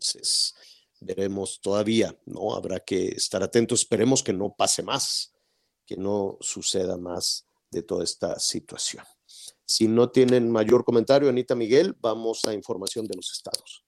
Entonces, 0.00 0.54
veremos 1.00 1.60
todavía, 1.60 2.18
¿no? 2.24 2.54
Habrá 2.54 2.80
que 2.80 3.08
estar 3.08 3.42
atentos, 3.42 3.80
esperemos 3.80 4.22
que 4.22 4.32
no 4.32 4.54
pase 4.56 4.82
más, 4.82 5.34
que 5.84 5.96
no 5.96 6.38
suceda 6.40 6.96
más 6.96 7.46
de 7.70 7.82
toda 7.82 8.02
esta 8.02 8.38
situación. 8.38 9.04
Si 9.66 9.86
no 9.88 10.10
tienen 10.10 10.50
mayor 10.50 10.84
comentario, 10.84 11.28
Anita 11.28 11.54
Miguel, 11.54 11.94
vamos 12.00 12.44
a 12.46 12.54
información 12.54 13.06
de 13.06 13.14
los 13.14 13.30
estados. 13.30 13.84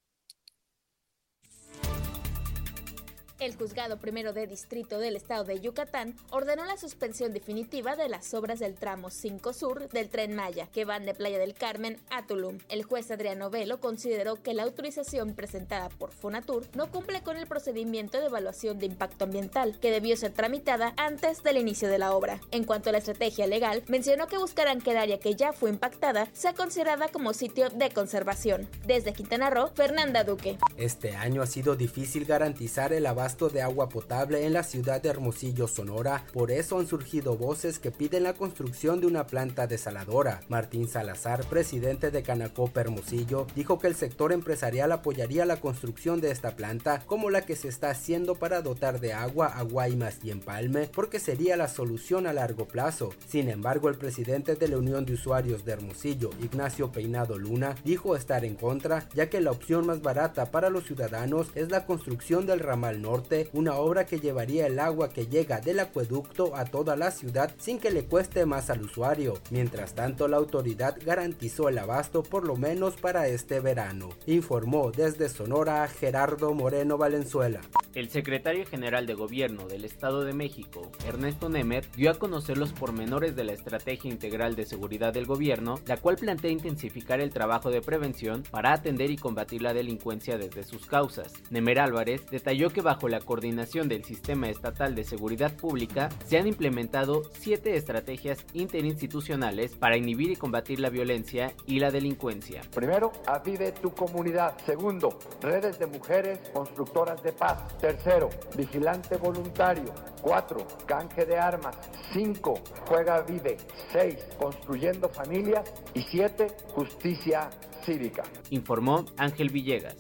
El 3.43 3.57
juzgado 3.57 3.97
primero 3.97 4.33
de 4.33 4.47
distrito 4.47 5.01
del 5.01 5.17
estado 5.17 5.43
de 5.43 5.59
Yucatán 5.59 6.15
ordenó 6.31 6.65
la 6.65 6.77
suspensión 6.77 7.33
definitiva 7.33 7.97
de 7.97 8.09
las 8.09 8.35
obras 8.35 8.61
del 8.61 8.77
tramo 8.77 9.11
5 9.11 9.53
Sur 9.53 9.89
del 9.89 10.09
tren 10.11 10.37
Maya, 10.37 10.69
que 10.73 10.85
van 10.85 11.05
de 11.05 11.13
Playa 11.13 11.41
del 11.41 11.55
Carmen 11.55 11.99
a 12.11 12.25
Tulum. 12.25 12.59
El 12.69 12.85
juez 12.85 13.11
Adriano 13.11 13.51
Velo 13.51 13.81
consideró 13.81 14.41
que 14.41 14.55
la 14.55 14.63
autorización 14.63 15.35
presentada 15.35 15.89
por 15.89 16.13
Fonatur 16.13 16.69
no 16.77 16.89
cumple 16.93 17.25
con 17.25 17.37
el 17.37 17.49
procedimiento 17.49 18.21
de 18.21 18.27
evaluación 18.27 18.79
de 18.79 18.87
impacto 18.87 19.25
ambiental, 19.25 19.77
que 19.81 19.91
debió 19.91 20.17
ser 20.17 20.31
tramitada 20.31 20.95
antes 20.97 21.43
del 21.43 21.57
inicio 21.57 21.89
de 21.89 21.99
la 21.99 22.15
obra. 22.15 22.39
En 22.53 22.63
cuanto 22.63 22.91
a 22.91 22.93
la 22.93 22.99
estrategia 22.99 23.49
legal, 23.49 23.83
mencionó 23.89 24.29
que 24.29 24.39
buscarán 24.39 24.81
que 24.81 24.93
el 24.93 24.99
área 24.99 25.19
que 25.19 25.35
ya 25.35 25.53
fue 25.53 25.71
impactada 25.71 26.29
sea 26.33 26.55
considerada 26.55 27.09
como 27.09 27.33
sitio 27.33 27.71
de 27.71 27.91
conservación. 27.91 28.69
Desde 28.87 29.13
Quintana 29.13 29.51
Roo, 29.51 29.73
Fernanda 29.75 30.23
Duque. 30.23 30.59
Este 30.77 31.17
año 31.17 31.43
ha 31.43 31.47
sido 31.47 31.75
difícil 31.75 32.25
garantizar 32.25 32.93
el 32.93 33.05
de 33.33 33.63
agua 33.63 33.89
potable 33.89 34.45
en 34.45 34.53
la 34.53 34.63
ciudad 34.63 35.01
de 35.01 35.09
Hermosillo, 35.09 35.67
Sonora. 35.67 36.27
Por 36.35 36.51
eso 36.51 36.79
han 36.79 36.87
surgido 36.87 37.37
voces 37.37 37.79
que 37.79 37.91
piden 37.91 38.25
la 38.25 38.35
construcción 38.35 39.01
de 39.01 39.07
una 39.07 39.27
planta 39.27 39.67
desaladora. 39.67 40.43
Martín 40.49 40.87
Salazar, 40.87 41.43
presidente 41.47 42.11
de 42.11 42.23
Canacopa 42.23 42.83
Hermosillo, 42.83 43.47
dijo 43.57 43.79
que 43.79 43.87
el 43.87 43.95
sector 43.95 44.33
empresarial 44.33 44.93
apoyaría 44.93 45.47
la 45.47 45.61
construcción 45.61 46.21
de 46.21 46.31
esta 46.31 46.57
planta 46.57 47.03
como 47.07 47.31
la 47.31 47.43
que 47.43 47.57
se 47.57 47.69
está 47.69 47.89
haciendo 47.89 48.35
para 48.35 48.61
dotar 48.61 49.01
de 49.01 49.15
agua 49.15 49.47
a 49.47 49.63
Guaymas 49.63 50.19
y 50.23 50.31
Empalme 50.31 50.91
porque 50.93 51.19
sería 51.19 51.57
la 51.57 51.69
solución 51.69 52.27
a 52.27 52.35
largo 52.35 52.69
plazo. 52.69 53.15
Sin 53.27 53.49
embargo, 53.49 53.89
el 53.89 53.97
presidente 53.97 54.57
de 54.57 54.69
la 54.69 54.77
Unión 54.77 55.07
de 55.07 55.15
Usuarios 55.15 55.65
de 55.65 55.73
Hermosillo, 55.73 56.31
Ignacio 56.43 56.93
Peinado 56.93 57.39
Luna, 57.39 57.77
dijo 57.83 58.15
estar 58.15 58.45
en 58.45 58.57
contra 58.57 59.09
ya 59.15 59.31
que 59.31 59.41
la 59.41 59.53
opción 59.53 59.87
más 59.87 60.03
barata 60.03 60.51
para 60.51 60.69
los 60.69 60.85
ciudadanos 60.85 61.49
es 61.55 61.71
la 61.71 61.87
construcción 61.87 62.47
del 62.47 62.61
ramal 62.61 63.01
norte 63.01 63.22
una 63.53 63.77
obra 63.77 64.07
que 64.07 64.21
llevaría 64.21 64.67
el 64.67 64.79
agua 64.79 65.11
que 65.11 65.27
llega 65.27 65.61
del 65.61 65.81
acueducto 65.81 66.57
a 66.57 66.65
toda 66.65 66.97
la 66.97 67.11
ciudad 67.11 67.53
sin 67.59 67.79
que 67.79 67.91
le 67.91 68.05
cueste 68.05 68.47
más 68.47 68.71
al 68.71 68.83
usuario. 68.83 69.35
Mientras 69.51 69.95
tanto, 69.95 70.29
la 70.29 70.37
autoridad 70.37 70.97
garantizó 71.05 71.69
el 71.69 71.79
abasto 71.79 72.23
por 72.23 72.47
lo 72.47 72.57
menos 72.57 72.97
para 72.97 73.29
este 73.29 73.61
verano. 73.61 74.11
Informó 74.27 74.91
desde 74.91 75.29
Sonora 75.29 75.87
Gerardo 75.89 76.55
Moreno 76.55 76.99
Valenzuela. 76.99 77.61
El 77.95 78.09
secretario 78.09 78.65
general 78.65 79.07
de 79.07 79.13
Gobierno 79.13 79.69
del 79.69 79.85
Estado 79.85 80.25
de 80.25 80.33
México, 80.33 80.91
Ernesto 81.07 81.51
Nemer, 81.51 81.91
dio 81.95 82.11
a 82.11 82.19
conocer 82.19 82.57
los 82.57 82.73
pormenores 82.73 83.37
de 83.37 83.45
la 83.45 83.53
Estrategia 83.53 84.11
Integral 84.11 84.57
de 84.57 84.65
Seguridad 84.65 85.13
del 85.13 85.27
Gobierno, 85.27 85.79
la 85.87 85.99
cual 85.99 86.17
plantea 86.17 86.51
intensificar 86.51 87.21
el 87.21 87.31
trabajo 87.31 87.71
de 87.71 87.83
prevención 87.83 88.45
para 88.51 88.73
atender 88.73 89.11
y 89.11 89.19
combatir 89.19 89.61
la 89.61 89.75
delincuencia 89.75 90.39
desde 90.39 90.65
sus 90.65 90.87
causas. 90.87 91.35
Nemer 91.51 91.81
Álvarez 91.81 92.25
detalló 92.31 92.71
que 92.71 92.81
bajo 92.81 93.02
la 93.11 93.21
coordinación 93.21 93.89
del 93.89 94.05
Sistema 94.05 94.49
Estatal 94.49 94.95
de 94.95 95.05
Seguridad 95.05 95.57
Pública, 95.57 96.09
se 96.27 96.39
han 96.39 96.47
implementado 96.47 97.23
siete 97.39 97.77
estrategias 97.77 98.45
interinstitucionales 98.53 99.75
para 99.75 99.97
inhibir 99.97 100.31
y 100.31 100.37
combatir 100.37 100.81
la 100.81 100.91
violencia 100.91 101.53
y 101.67 101.79
la 101.79 101.91
delincuencia. 101.91 102.63
Primero, 102.75 103.13
avive 103.27 103.73
tu 103.73 103.93
comunidad. 103.93 104.57
Segundo, 104.65 105.19
redes 105.41 105.79
de 105.79 105.87
mujeres 105.87 106.39
constructoras 106.53 107.23
de 107.23 107.33
paz. 107.33 107.77
Tercero, 107.79 108.31
vigilante 108.57 109.17
voluntario. 109.17 109.93
Cuatro, 110.21 110.67
canje 110.87 111.27
de 111.27 111.37
armas. 111.37 111.77
Cinco, 112.13 112.55
juega 112.87 113.23
vive. 113.23 113.57
Seis, 113.91 114.17
construyendo 114.39 115.09
familias. 115.09 115.73
Y 115.95 116.03
siete, 116.03 116.49
justicia 116.75 117.51
cívica. 117.85 118.23
Informó 118.51 119.05
Ángel 119.17 119.51
Villegas. 119.51 119.97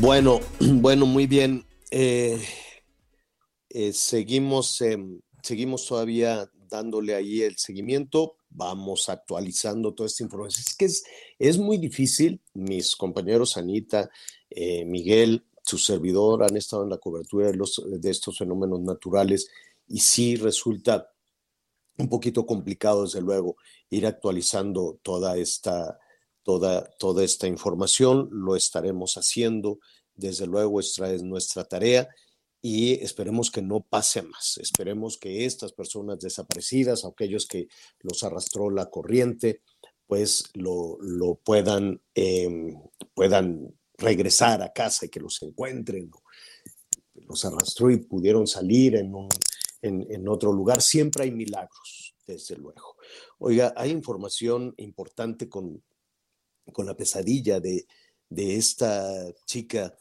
Bueno, 0.00 0.40
bueno, 0.60 1.06
muy 1.06 1.26
bien. 1.26 1.64
Eh, 1.90 2.42
eh, 3.68 3.92
seguimos, 3.92 4.80
em, 4.80 5.20
seguimos 5.42 5.86
todavía 5.86 6.50
dándole 6.68 7.14
ahí 7.14 7.42
el 7.42 7.56
seguimiento. 7.58 8.36
Vamos 8.48 9.08
actualizando 9.08 9.94
toda 9.94 10.06
esta 10.06 10.24
información. 10.24 10.64
Es 10.66 10.74
que 10.74 10.86
es, 10.86 11.04
es 11.38 11.58
muy 11.58 11.76
difícil. 11.76 12.40
Mis 12.54 12.96
compañeros 12.96 13.56
Anita, 13.56 14.10
eh, 14.50 14.84
Miguel, 14.86 15.44
su 15.62 15.78
servidor 15.78 16.42
han 16.42 16.56
estado 16.56 16.84
en 16.84 16.90
la 16.90 16.98
cobertura 16.98 17.46
de, 17.48 17.56
los, 17.56 17.80
de 17.86 18.10
estos 18.10 18.38
fenómenos 18.38 18.80
naturales 18.80 19.48
y 19.86 20.00
sí 20.00 20.36
resulta 20.36 21.12
un 21.98 22.08
poquito 22.08 22.46
complicado, 22.46 23.04
desde 23.04 23.20
luego, 23.20 23.56
ir 23.90 24.06
actualizando 24.06 24.98
toda 25.02 25.36
esta, 25.36 25.98
toda, 26.42 26.88
toda 26.98 27.24
esta 27.24 27.46
información. 27.46 28.28
Lo 28.32 28.56
estaremos 28.56 29.14
haciendo. 29.14 29.78
Desde 30.14 30.46
luego, 30.46 30.80
esta 30.80 31.12
es 31.12 31.22
nuestra 31.22 31.64
tarea 31.64 32.08
y 32.62 33.02
esperemos 33.02 33.50
que 33.50 33.60
no 33.60 33.80
pase 33.80 34.22
más. 34.22 34.56
Esperemos 34.58 35.18
que 35.18 35.44
estas 35.44 35.72
personas 35.72 36.20
desaparecidas, 36.20 37.04
aquellos 37.04 37.46
que 37.46 37.66
los 38.00 38.22
arrastró 38.22 38.70
la 38.70 38.88
corriente, 38.88 39.62
pues 40.06 40.44
lo, 40.54 40.96
lo 41.00 41.34
puedan, 41.34 42.00
em, 42.14 42.80
puedan 43.14 43.74
regresar 43.98 44.62
a 44.62 44.72
casa 44.72 45.06
y 45.06 45.08
que 45.08 45.20
los 45.20 45.42
encuentren. 45.42 46.10
Los 47.14 47.44
arrastró 47.44 47.90
y 47.90 47.96
pudieron 47.96 48.46
salir 48.46 48.94
en, 48.94 49.12
un, 49.12 49.28
en, 49.80 50.06
en 50.08 50.28
otro 50.28 50.52
lugar. 50.52 50.82
Siempre 50.82 51.24
hay 51.24 51.32
milagros, 51.32 52.14
desde 52.26 52.56
luego. 52.56 52.96
Oiga, 53.38 53.74
hay 53.76 53.90
información 53.90 54.72
importante 54.76 55.48
con, 55.48 55.82
con 56.72 56.86
la 56.86 56.96
pesadilla 56.96 57.60
de, 57.60 57.86
de 58.28 58.56
esta 58.56 59.32
chica 59.46 59.94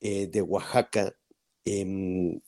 eh, 0.00 0.26
de 0.26 0.42
Oaxaca, 0.42 1.14
eh, 1.64 2.40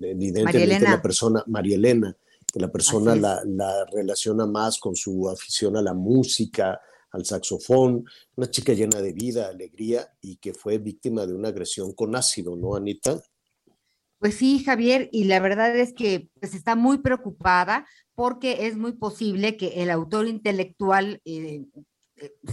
evidentemente 0.00 0.80
la 0.80 1.00
persona, 1.00 1.44
María 1.46 1.76
Elena, 1.76 2.16
que 2.52 2.60
la 2.60 2.70
persona 2.70 3.14
la, 3.14 3.42
la, 3.44 3.84
relaciona 3.92 4.46
más 4.46 4.78
con 4.78 4.96
su 4.96 5.28
afición 5.28 5.76
a 5.76 5.82
la 5.82 5.94
música, 5.94 6.80
al 7.10 7.24
saxofón, 7.24 8.04
una 8.36 8.50
chica 8.50 8.72
llena 8.72 9.00
de 9.00 9.12
vida, 9.12 9.48
alegría 9.48 10.12
y 10.20 10.36
que 10.36 10.54
fue 10.54 10.78
víctima 10.78 11.26
de 11.26 11.34
una 11.34 11.48
agresión 11.48 11.92
con 11.92 12.14
ácido, 12.16 12.56
¿no, 12.56 12.74
Anita? 12.74 13.22
Pues 14.18 14.34
sí, 14.34 14.62
Javier, 14.64 15.08
y 15.12 15.24
la 15.24 15.40
verdad 15.40 15.76
es 15.76 15.92
que 15.92 16.28
pues, 16.40 16.54
está 16.54 16.74
muy 16.74 16.98
preocupada 16.98 17.86
porque 18.14 18.66
es 18.66 18.76
muy 18.76 18.92
posible 18.92 19.56
que 19.56 19.82
el 19.82 19.90
autor 19.90 20.26
intelectual 20.26 21.20
eh, 21.24 21.64
eh 21.74 21.82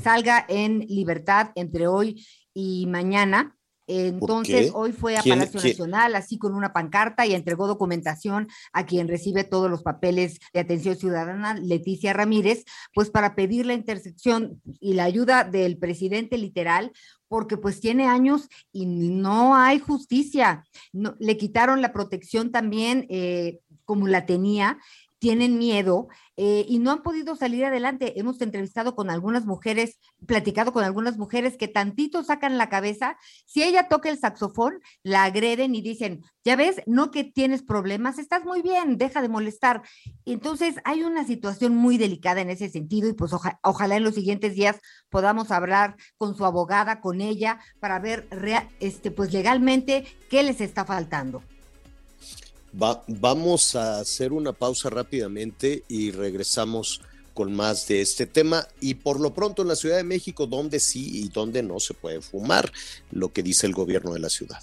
salga 0.01 0.45
en 0.47 0.79
libertad 0.79 1.51
entre 1.55 1.87
hoy 1.87 2.25
y 2.53 2.85
mañana. 2.87 3.55
Entonces, 3.87 4.71
hoy 4.73 4.93
fue 4.93 5.15
a 5.15 5.21
Palacio 5.21 5.61
Nacional, 5.61 6.15
así 6.15 6.39
con 6.39 6.55
una 6.55 6.73
pancarta, 6.73 7.25
y 7.25 7.35
entregó 7.35 7.67
documentación 7.67 8.47
a 8.73 8.85
quien 8.85 9.07
recibe 9.07 9.43
todos 9.43 9.69
los 9.69 9.83
papeles 9.83 10.39
de 10.53 10.61
atención 10.61 10.95
ciudadana, 10.95 11.53
Leticia 11.53 12.11
Ramírez, 12.13 12.63
pues 12.93 13.11
para 13.11 13.35
pedir 13.35 13.65
la 13.67 13.73
intersección 13.73 14.59
y 14.79 14.95
la 14.95 15.03
ayuda 15.03 15.43
del 15.43 15.77
presidente 15.77 16.37
literal, 16.37 16.93
porque 17.27 17.57
pues 17.57 17.79
tiene 17.79 18.07
años 18.07 18.49
y 18.71 18.87
no 18.87 19.55
hay 19.55 19.77
justicia. 19.79 20.63
No, 20.91 21.15
le 21.19 21.37
quitaron 21.37 21.81
la 21.81 21.93
protección 21.93 22.51
también 22.51 23.05
eh, 23.09 23.59
como 23.83 24.07
la 24.07 24.25
tenía 24.25 24.79
tienen 25.19 25.57
miedo 25.57 26.07
eh, 26.37 26.65
y 26.67 26.79
no 26.79 26.91
han 26.91 27.01
podido 27.01 27.35
salir 27.35 27.65
adelante. 27.65 28.19
Hemos 28.19 28.41
entrevistado 28.41 28.95
con 28.95 29.09
algunas 29.09 29.45
mujeres, 29.45 29.99
platicado 30.25 30.73
con 30.73 30.83
algunas 30.83 31.17
mujeres 31.17 31.57
que 31.57 31.67
tantito 31.67 32.23
sacan 32.23 32.57
la 32.57 32.69
cabeza. 32.69 33.17
Si 33.45 33.63
ella 33.63 33.87
toca 33.87 34.09
el 34.09 34.19
saxofón, 34.19 34.79
la 35.03 35.23
agreden 35.23 35.75
y 35.75 35.81
dicen, 35.81 36.23
ya 36.43 36.55
ves, 36.55 36.81
no 36.85 37.11
que 37.11 37.23
tienes 37.23 37.63
problemas, 37.63 38.19
estás 38.19 38.43
muy 38.43 38.61
bien, 38.61 38.97
deja 38.97 39.21
de 39.21 39.29
molestar. 39.29 39.81
Entonces 40.25 40.75
hay 40.83 41.03
una 41.03 41.25
situación 41.25 41.75
muy 41.75 41.97
delicada 41.97 42.41
en 42.41 42.49
ese 42.49 42.69
sentido 42.69 43.09
y 43.09 43.13
pues 43.13 43.31
ojalá 43.63 43.95
en 43.95 44.03
los 44.03 44.15
siguientes 44.15 44.55
días 44.55 44.79
podamos 45.09 45.51
hablar 45.51 45.95
con 46.17 46.35
su 46.35 46.45
abogada, 46.45 46.99
con 46.99 47.21
ella, 47.21 47.59
para 47.79 47.99
ver 47.99 48.27
este, 48.79 49.11
pues 49.11 49.33
legalmente 49.33 50.05
qué 50.29 50.43
les 50.43 50.61
está 50.61 50.85
faltando 50.85 51.41
vamos 52.75 53.75
a 53.75 53.99
hacer 53.99 54.33
una 54.33 54.51
pausa 54.53 54.89
rápidamente 54.89 55.83
y 55.87 56.11
regresamos 56.11 57.01
con 57.33 57.53
más 57.53 57.87
de 57.87 58.01
este 58.01 58.25
tema 58.25 58.67
y 58.79 58.95
por 58.95 59.19
lo 59.19 59.33
pronto 59.33 59.61
en 59.61 59.67
la 59.67 59.75
Ciudad 59.75 59.97
de 59.97 60.03
México, 60.03 60.47
donde 60.47 60.79
sí 60.79 61.23
y 61.23 61.29
donde 61.29 61.61
no 61.61 61.79
se 61.79 61.93
puede 61.93 62.21
fumar, 62.21 62.71
lo 63.11 63.31
que 63.31 63.43
dice 63.43 63.67
el 63.67 63.73
gobierno 63.73 64.13
de 64.13 64.19
la 64.19 64.29
ciudad. 64.29 64.61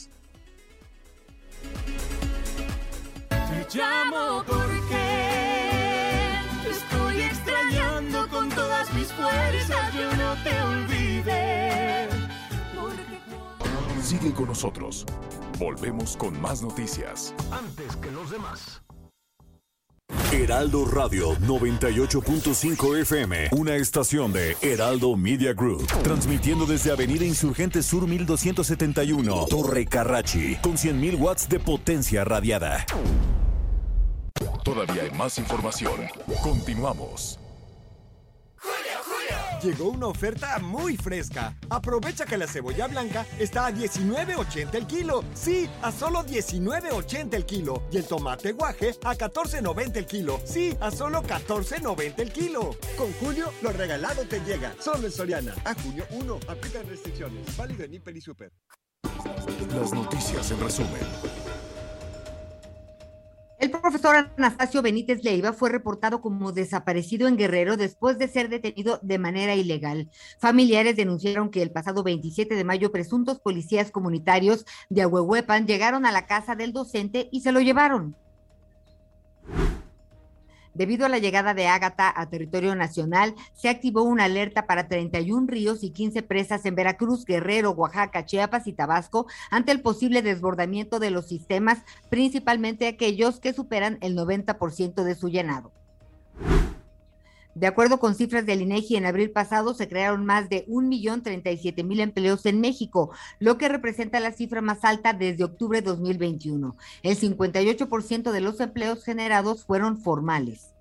Te 3.29 3.79
llamo 3.79 4.43
porque 4.47 5.03
estoy 6.71 7.21
extrañando 7.21 8.29
con 8.29 8.49
todas 8.49 8.93
mis 8.95 9.09
fuerzas, 9.09 9.95
yo 9.95 10.17
no 10.17 10.43
te 10.43 10.63
olvidé. 10.63 12.12
Sigue 14.13 14.35
con 14.35 14.49
nosotros. 14.49 15.07
Volvemos 15.59 16.19
con 16.19 16.39
más 16.39 16.61
noticias. 16.61 17.35
Antes 17.51 17.97
que 17.97 18.11
los 18.11 18.31
demás. 18.31 18.83
Heraldo 20.31 20.85
Radio 20.85 21.35
98.5 21.37 23.01
FM, 23.01 23.49
una 23.53 23.77
estación 23.77 24.35
de 24.35 24.55
Heraldo 24.61 25.17
Media 25.17 25.55
Group, 25.55 25.87
transmitiendo 26.03 26.67
desde 26.67 26.93
Avenida 26.93 27.25
Insurgente 27.25 27.83
Sur 27.83 28.07
1271, 28.07 29.47
Torre 29.49 29.87
Carrachi, 29.87 30.57
con 30.57 30.73
100.000 30.75 31.19
watts 31.19 31.49
de 31.49 31.59
potencia 31.59 32.23
radiada. 32.23 32.85
Todavía 34.63 35.05
hay 35.05 35.11
más 35.13 35.39
información. 35.39 35.95
Continuamos. 36.43 37.39
Llegó 39.63 39.91
una 39.91 40.09
oferta 40.09 40.59
muy 40.59 40.97
fresca. 40.97 41.57
Aprovecha 41.71 42.27
que 42.27 42.37
la 42.37 42.49
cebolla 42.49 42.89
blanca 42.89 43.25
está 43.39 43.67
a 43.67 43.71
19.80 43.71 44.75
el 44.75 44.87
kilo. 44.89 45.23
Sí, 45.35 45.71
a 45.83 45.93
solo 45.93 46.25
19.80 46.25 47.35
el 47.35 47.47
kilo. 47.47 47.85
Y 47.93 47.99
el 47.99 48.05
tomate 48.05 48.53
guaje 48.53 48.97
a 49.05 49.15
14.90 49.15 49.97
el 49.99 50.07
kilo. 50.07 50.41
Sí, 50.45 50.77
a 50.81 50.91
solo 50.91 51.23
14.90 51.23 52.15
el 52.19 52.33
kilo. 52.33 52.77
Con 52.97 53.13
Julio, 53.15 53.53
lo 53.63 53.73
regalado 53.73 54.25
te 54.25 54.41
llega. 54.41 54.75
Solo 54.81 55.07
en 55.07 55.13
Soriana. 55.13 55.55
A 55.65 55.75
junio 55.75 56.05
1. 56.11 56.41
Aplican 56.49 56.89
restricciones. 56.89 57.57
Válido 57.57 57.85
en 57.85 57.95
Hiper 57.95 58.17
y 58.17 58.21
Super. 58.21 58.53
Las 59.77 59.93
noticias 59.93 60.51
en 60.51 60.61
resumen. 60.61 61.42
El 63.63 63.71
profesor 63.71 64.17
Anastasio 64.37 64.83
Benítez 64.83 65.23
Leiva 65.23 65.53
fue 65.53 65.71
reportado 65.71 66.21
como 66.21 66.51
desaparecido 66.51 67.29
en 67.29 67.37
Guerrero 67.37 67.77
después 67.77 68.19
de 68.19 68.27
ser 68.27 68.49
detenido 68.49 68.99
de 69.03 69.21
manera 69.21 69.55
ilegal. 69.55 70.11
Familiares 70.41 70.97
denunciaron 70.97 71.49
que 71.49 71.63
el 71.63 71.71
pasado 71.71 72.03
27 72.03 72.57
de 72.57 72.65
mayo 72.65 72.91
presuntos 72.91 73.39
policías 73.39 73.93
comunitarios 73.93 74.67
de 74.89 75.03
Ahuehuepan 75.03 75.69
llegaron 75.69 76.07
a 76.07 76.11
la 76.11 76.27
casa 76.27 76.57
del 76.57 76.73
docente 76.73 77.29
y 77.31 77.43
se 77.43 77.53
lo 77.53 77.61
llevaron. 77.61 78.17
Debido 80.75 81.05
a 81.05 81.09
la 81.11 81.19
llegada 81.19 81.53
de 81.53 81.67
Ágata 81.67 82.13
a 82.15 82.29
territorio 82.31 82.75
nacional, 82.75 83.35
se 83.53 83.69
activó 83.69 84.03
una 84.03 84.25
alerta 84.25 84.67
para 84.67 84.89
31 84.89 85.47
ríos 85.47 85.85
y 85.85 85.91
15 85.91 86.23
presas 86.23 86.65
en 86.65 86.75
Veracruz, 86.75 87.25
Guerrero, 87.27 87.73
Oaxaca, 87.73 88.25
Chiapas 88.25 88.67
y 88.67 88.73
Tabasco 88.73 89.27
ante 89.51 89.73
el 89.73 89.83
posible 89.83 90.23
desbordamiento 90.23 90.99
de 90.99 91.11
los 91.11 91.27
sistemas, 91.27 91.83
principalmente 92.09 92.87
aquellos 92.87 93.39
que 93.39 93.53
superan 93.53 93.99
el 94.01 94.17
90% 94.17 95.03
de 95.03 95.15
su 95.15 95.29
llenado. 95.29 95.73
De 97.55 97.67
acuerdo 97.67 98.01
con 98.01 98.15
cifras 98.15 98.47
del 98.47 98.63
INEGI, 98.63 98.97
en 98.97 99.05
abril 99.05 99.31
pasado 99.31 99.75
se 99.75 99.87
crearon 99.87 100.25
más 100.25 100.49
de 100.49 100.67
1.037.000 100.69 102.01
empleos 102.01 102.47
en 102.47 102.61
México, 102.61 103.11
lo 103.41 103.59
que 103.59 103.69
representa 103.69 104.21
la 104.21 104.33
cifra 104.33 104.63
más 104.63 104.85
alta 104.85 105.13
desde 105.13 105.45
octubre 105.45 105.83
de 105.83 105.87
2021. 105.87 106.77
El 107.03 107.19
58% 107.19 108.33
de 108.33 108.41
los 108.41 108.59
empleos 108.61 109.05
generados 109.05 109.65
fueron 109.65 109.99
formales. 109.99 110.75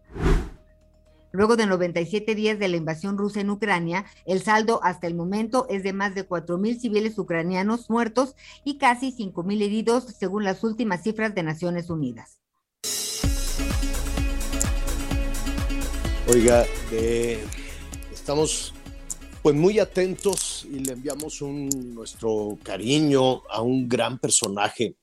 Luego 1.34 1.56
de 1.56 1.66
97 1.66 2.36
días 2.36 2.60
de 2.60 2.68
la 2.68 2.78
invasión 2.78 3.18
rusa 3.18 3.42
en 3.42 3.50
Ucrania, 3.50 4.06
el 4.26 4.42
saldo 4.42 4.82
hasta 4.84 5.08
el 5.08 5.16
momento 5.16 5.66
es 5.70 5.84
de 5.84 5.94
más 5.94 6.16
de 6.16 6.28
4.000 6.28 6.80
civiles 6.80 7.18
ucranianos 7.18 7.90
muertos 7.90 8.36
y 8.64 8.78
casi 8.78 9.14
5.000 9.14 9.62
heridos, 9.62 10.06
según 10.18 10.44
las 10.44 10.64
últimas 10.64 11.04
cifras 11.04 11.34
de 11.36 11.44
Naciones 11.44 11.90
Unidas. 11.90 12.41
Oiga, 16.28 16.66
estamos 18.14 18.74
pues 19.42 19.56
muy 19.56 19.80
atentos 19.80 20.68
y 20.72 20.80
le 20.80 20.94
enviamos 20.94 21.42
un, 21.42 21.68
nuestro 21.96 22.60
cariño 22.62 23.42
a 23.50 23.62
un 23.62 23.90
gran 23.90 24.20
personaje 24.20 24.96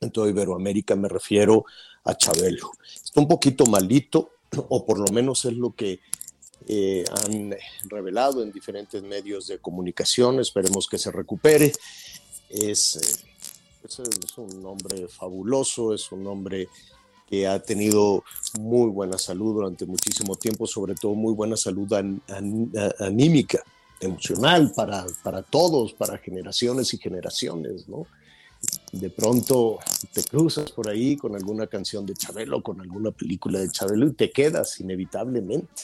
en 0.00 0.10
toda 0.10 0.30
Iberoamérica, 0.30 0.96
me 0.96 1.08
refiero 1.08 1.66
a 2.04 2.16
Chabelo. 2.16 2.72
Está 2.94 3.20
un 3.20 3.28
poquito 3.28 3.66
malito, 3.66 4.30
o 4.68 4.86
por 4.86 4.98
lo 4.98 5.12
menos 5.12 5.44
es 5.44 5.52
lo 5.52 5.74
que 5.74 6.00
eh, 6.66 7.04
han 7.24 7.54
revelado 7.84 8.42
en 8.42 8.50
diferentes 8.50 9.02
medios 9.02 9.48
de 9.48 9.58
comunicación, 9.58 10.40
esperemos 10.40 10.88
que 10.88 10.98
se 10.98 11.12
recupere. 11.12 11.72
Es, 12.48 12.96
eh, 12.96 13.28
es 13.84 14.38
un 14.38 14.64
hombre 14.64 15.08
fabuloso, 15.08 15.92
es 15.92 16.10
un 16.10 16.26
hombre 16.26 16.68
que 17.28 17.46
ha 17.46 17.60
tenido 17.60 18.24
muy 18.58 18.90
buena 18.90 19.18
salud 19.18 19.54
durante 19.54 19.84
muchísimo 19.84 20.34
tiempo, 20.36 20.66
sobre 20.66 20.94
todo 20.94 21.14
muy 21.14 21.34
buena 21.34 21.56
salud 21.56 21.92
anímica, 22.98 23.62
emocional 24.00 24.72
para, 24.74 25.04
para 25.22 25.42
todos, 25.42 25.92
para 25.92 26.18
generaciones 26.18 26.94
y 26.94 26.98
generaciones, 26.98 27.88
¿no? 27.88 28.06
De 28.92 29.10
pronto 29.10 29.78
te 30.12 30.24
cruzas 30.24 30.72
por 30.72 30.88
ahí 30.88 31.16
con 31.16 31.36
alguna 31.36 31.66
canción 31.66 32.06
de 32.06 32.14
Chabelo, 32.14 32.62
con 32.62 32.80
alguna 32.80 33.10
película 33.10 33.60
de 33.60 33.68
Chabelo 33.68 34.08
y 34.08 34.14
te 34.14 34.30
quedas 34.30 34.80
inevitablemente. 34.80 35.82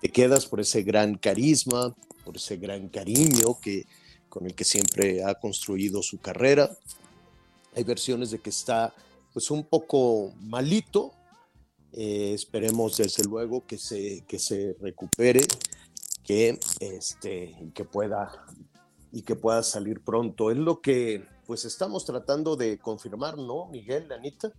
Te 0.00 0.08
quedas 0.08 0.46
por 0.46 0.60
ese 0.60 0.82
gran 0.82 1.16
carisma, 1.16 1.94
por 2.24 2.36
ese 2.36 2.56
gran 2.56 2.88
cariño 2.88 3.58
que, 3.60 3.86
con 4.28 4.46
el 4.46 4.54
que 4.54 4.64
siempre 4.64 5.24
ha 5.24 5.34
construido 5.34 6.02
su 6.02 6.18
carrera. 6.18 6.70
Hay 7.74 7.84
versiones 7.84 8.30
de 8.30 8.38
que 8.38 8.50
está 8.50 8.94
pues 9.38 9.52
un 9.52 9.68
poco 9.68 10.34
malito. 10.40 11.12
Eh, 11.92 12.32
esperemos 12.34 12.96
desde 12.96 13.22
luego 13.22 13.64
que 13.64 13.78
se, 13.78 14.24
que 14.26 14.36
se 14.36 14.74
recupere, 14.80 15.42
que, 16.24 16.58
este, 16.80 17.54
que 17.72 17.84
pueda 17.84 18.32
y 19.12 19.22
que 19.22 19.36
pueda 19.36 19.62
salir 19.62 20.00
pronto. 20.00 20.50
Es 20.50 20.56
lo 20.56 20.80
que 20.80 21.24
pues 21.46 21.64
estamos 21.64 22.04
tratando 22.04 22.56
de 22.56 22.78
confirmar, 22.78 23.38
¿no, 23.38 23.66
Miguel, 23.66 24.10
Anita? 24.10 24.52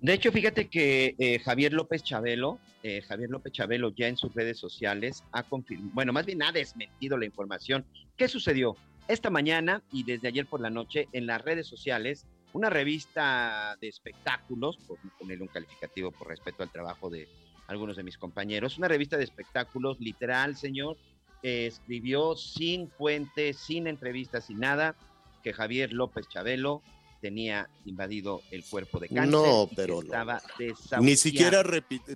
De 0.00 0.14
hecho, 0.14 0.32
fíjate 0.32 0.68
que 0.68 1.14
eh, 1.16 1.38
Javier 1.38 1.72
López 1.72 2.02
Chabelo, 2.02 2.58
eh, 2.82 3.02
Javier 3.02 3.30
López 3.30 3.52
Chabelo 3.52 3.94
ya 3.94 4.08
en 4.08 4.16
sus 4.16 4.34
redes 4.34 4.58
sociales 4.58 5.22
ha 5.30 5.44
confirmado, 5.44 5.92
bueno, 5.94 6.12
más 6.12 6.26
bien 6.26 6.42
ha 6.42 6.50
desmentido 6.50 7.16
la 7.18 7.26
información. 7.26 7.84
¿Qué 8.16 8.26
sucedió? 8.26 8.74
Esta 9.06 9.30
mañana 9.30 9.80
y 9.92 10.02
desde 10.02 10.26
ayer 10.26 10.46
por 10.46 10.60
la 10.60 10.70
noche 10.70 11.06
en 11.12 11.26
las 11.26 11.40
redes 11.40 11.68
sociales, 11.68 12.26
una 12.52 12.70
revista 12.70 13.76
de 13.80 13.88
espectáculos, 13.88 14.76
por 14.86 14.98
no 15.04 15.10
ponerle 15.18 15.42
un 15.42 15.48
calificativo 15.48 16.10
por 16.10 16.28
respeto 16.28 16.62
al 16.62 16.70
trabajo 16.70 17.10
de 17.10 17.28
algunos 17.66 17.96
de 17.96 18.02
mis 18.02 18.18
compañeros, 18.18 18.78
una 18.78 18.88
revista 18.88 19.16
de 19.16 19.24
espectáculos 19.24 19.98
literal, 20.00 20.56
señor, 20.56 20.96
eh, 21.42 21.66
escribió 21.66 22.36
sin 22.36 22.90
fuente, 22.90 23.52
sin 23.52 23.86
entrevistas, 23.86 24.46
sin 24.46 24.60
nada, 24.60 24.94
que 25.42 25.52
Javier 25.52 25.92
López 25.92 26.28
Chabelo 26.28 26.82
tenía 27.20 27.70
invadido 27.84 28.42
el 28.50 28.64
cuerpo 28.64 28.98
de 28.98 29.08
cáncer. 29.08 29.30
No, 29.30 29.68
pero 29.74 30.02
estaba 30.02 30.42
Ni 31.00 31.16
siquiera, 31.16 31.62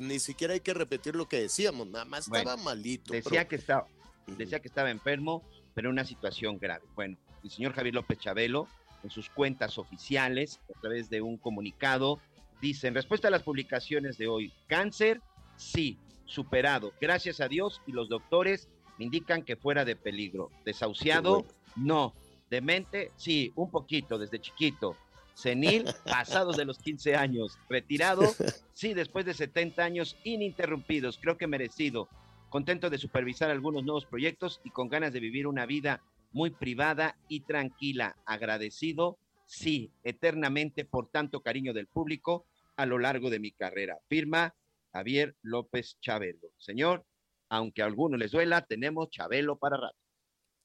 ni 0.00 0.18
siquiera 0.18 0.54
hay 0.54 0.60
que 0.60 0.74
repetir 0.74 1.14
lo 1.14 1.28
que 1.28 1.40
decíamos, 1.40 1.86
nada 1.86 2.04
más 2.04 2.26
estaba 2.26 2.56
malito. 2.56 3.14
Decía, 3.14 3.46
que 3.46 3.56
estaba, 3.56 3.86
decía 4.26 4.60
que 4.60 4.68
estaba 4.68 4.90
enfermo, 4.90 5.42
pero 5.74 5.88
en 5.88 5.92
una 5.92 6.04
situación 6.04 6.58
grave. 6.58 6.84
Bueno, 6.94 7.16
el 7.42 7.50
señor 7.50 7.72
Javier 7.72 7.94
López 7.94 8.18
Chabelo, 8.18 8.68
en 9.06 9.10
sus 9.10 9.30
cuentas 9.30 9.78
oficiales, 9.78 10.60
a 10.76 10.80
través 10.80 11.08
de 11.08 11.22
un 11.22 11.36
comunicado, 11.36 12.20
dice, 12.60 12.88
en 12.88 12.94
respuesta 12.94 13.28
a 13.28 13.30
las 13.30 13.42
publicaciones 13.42 14.18
de 14.18 14.28
hoy, 14.28 14.52
cáncer, 14.66 15.20
sí, 15.56 15.98
superado, 16.24 16.92
gracias 17.00 17.40
a 17.40 17.48
Dios 17.48 17.80
y 17.86 17.92
los 17.92 18.08
doctores 18.08 18.68
me 18.98 19.04
indican 19.04 19.42
que 19.42 19.56
fuera 19.56 19.84
de 19.84 19.96
peligro. 19.96 20.50
Desahuciado, 20.64 21.44
no, 21.76 22.14
Demente, 22.50 23.10
sí, 23.16 23.52
un 23.56 23.70
poquito, 23.70 24.18
desde 24.18 24.40
chiquito. 24.40 24.96
Senil, 25.34 25.84
pasado 26.04 26.52
de 26.52 26.64
los 26.64 26.78
15 26.78 27.16
años. 27.16 27.58
Retirado, 27.68 28.22
sí, 28.72 28.94
después 28.94 29.24
de 29.24 29.34
70 29.34 29.82
años 29.82 30.16
ininterrumpidos. 30.24 31.18
Creo 31.18 31.36
que 31.36 31.46
merecido. 31.46 32.08
Contento 32.48 32.88
de 32.88 32.98
supervisar 32.98 33.50
algunos 33.50 33.84
nuevos 33.84 34.06
proyectos 34.06 34.60
y 34.64 34.70
con 34.70 34.88
ganas 34.88 35.12
de 35.12 35.20
vivir 35.20 35.46
una 35.46 35.66
vida 35.66 36.00
muy 36.32 36.51
privada 36.51 37.19
y 37.28 37.40
tranquila. 37.40 38.16
Agradecido, 38.27 39.19
sí, 39.47 39.93
eternamente 40.05 40.85
por 40.85 41.09
tanto 41.09 41.43
cariño 41.43 41.73
del 41.73 41.86
público 41.86 42.47
a 42.77 42.86
lo 42.86 42.98
largo 42.98 43.31
de 43.31 43.39
mi 43.39 43.53
carrera. 43.53 43.98
Firma 44.09 44.55
Javier 44.93 45.36
López 45.43 45.98
Chabelo. 46.01 46.51
Señor, 46.59 47.05
aunque 47.48 47.82
a 47.82 47.86
algunos 47.86 48.19
les 48.19 48.31
duela, 48.31 48.66
tenemos 48.66 49.11
Chabelo 49.11 49.59
para 49.59 49.77
rato. 49.77 49.98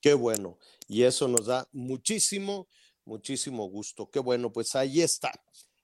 Qué 0.02 0.14
bueno. 0.14 0.58
Y 0.88 1.04
eso 1.04 1.28
nos 1.28 1.46
da 1.46 1.68
muchísimo, 1.72 2.68
muchísimo 3.06 3.66
gusto. 3.66 4.10
Qué 4.10 4.20
bueno, 4.20 4.52
pues 4.52 4.76
ahí 4.76 5.02
está. 5.02 5.32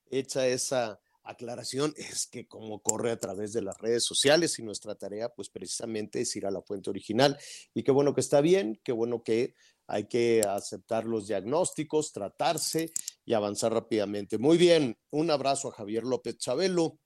Hecha 0.10 0.48
esa 0.48 1.00
aclaración, 1.28 1.94
es 1.98 2.28
que 2.28 2.48
como 2.48 2.82
corre 2.82 3.12
a 3.12 3.20
través 3.20 3.54
de 3.54 3.62
las 3.62 3.78
redes 3.78 4.04
sociales 4.04 4.58
y 4.60 4.64
nuestra 4.64 4.96
tarea, 4.96 5.30
pues 5.30 5.50
precisamente 5.50 6.22
es 6.22 6.36
ir 6.36 6.46
a 6.46 6.52
la 6.52 6.62
fuente 6.62 6.90
original. 6.90 7.38
Y 7.74 7.84
qué 7.84 7.92
bueno 7.92 8.14
que 8.14 8.22
está 8.22 8.42
bien, 8.42 8.80
qué 8.84 8.92
bueno 8.92 9.24
que 9.24 9.54
hay 9.88 10.08
que 10.08 10.42
aceptar 10.42 11.06
los 11.06 11.28
diagnósticos, 11.28 12.12
tratarse 12.12 12.92
y 13.26 13.34
avanzar 13.34 13.74
rápidamente. 13.74 14.38
Muy 14.38 14.58
bien, 14.58 14.98
un 15.12 15.32
abrazo 15.32 15.70
a 15.70 15.72
Javier 15.72 16.04
López 16.04 16.38
Chabelo 16.38 17.00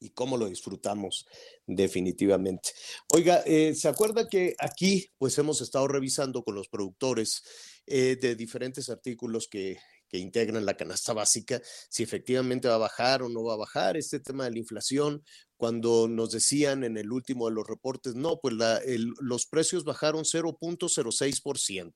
y 0.00 0.10
cómo 0.10 0.36
lo 0.36 0.48
disfrutamos 0.48 1.26
definitivamente. 1.66 2.70
Oiga, 3.12 3.42
eh, 3.46 3.74
¿se 3.74 3.88
acuerda 3.88 4.28
que 4.28 4.54
aquí 4.58 5.10
pues 5.18 5.36
hemos 5.38 5.60
estado 5.60 5.88
revisando 5.88 6.42
con 6.42 6.54
los 6.54 6.68
productores 6.68 7.42
eh, 7.86 8.16
de 8.20 8.34
diferentes 8.34 8.88
artículos 8.88 9.48
que, 9.48 9.78
que 10.14 10.20
integran 10.20 10.64
la 10.64 10.76
canasta 10.76 11.12
básica, 11.12 11.60
si 11.90 12.04
efectivamente 12.04 12.68
va 12.68 12.76
a 12.76 12.78
bajar 12.78 13.24
o 13.24 13.28
no 13.28 13.42
va 13.42 13.54
a 13.54 13.56
bajar 13.56 13.96
este 13.96 14.20
tema 14.20 14.44
de 14.44 14.52
la 14.52 14.58
inflación, 14.58 15.24
cuando 15.56 16.06
nos 16.06 16.30
decían 16.30 16.84
en 16.84 16.96
el 16.96 17.10
último 17.10 17.48
de 17.48 17.54
los 17.56 17.66
reportes, 17.66 18.14
no, 18.14 18.38
pues 18.38 18.54
la, 18.54 18.80
los 19.18 19.46
precios 19.46 19.82
bajaron 19.82 20.22
0.06%. 20.22 21.92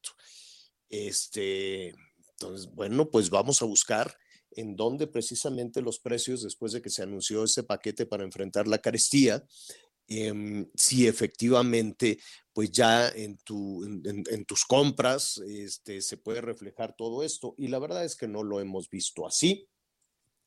Este, 0.89 1.95
entonces, 2.33 2.69
bueno, 2.75 3.09
pues 3.09 3.31
vamos 3.31 3.63
a 3.63 3.67
buscar 3.67 4.13
en 4.51 4.75
donde 4.75 5.07
precisamente 5.07 5.81
los 5.81 6.01
precios, 6.01 6.43
después 6.43 6.73
de 6.73 6.83
que 6.83 6.91
se 6.91 7.05
anunció 7.05 7.45
ese 7.45 7.63
paquete 7.63 8.05
para 8.05 8.25
enfrentar 8.25 8.67
la 8.67 8.79
carestía, 8.79 9.45
em, 10.09 10.69
si 10.75 11.07
efectivamente, 11.07 12.19
pues 12.53 12.73
ya 12.73 13.09
en, 13.09 13.37
tu, 13.39 13.85
en, 13.85 14.45
tus 14.45 14.65
compras 14.65 15.39
este, 15.47 16.01
se 16.01 16.17
puede 16.17 16.41
reflejar 16.41 16.97
todo 16.97 17.23
esto. 17.23 17.55
Y 17.57 17.69
la 17.69 17.79
verdad 17.79 18.05
es 18.05 18.17
que 18.17 18.27
no 18.27 18.43
lo 18.43 18.61
hemos 18.61 18.91
visto 18.91 19.27
así. 19.27 19.69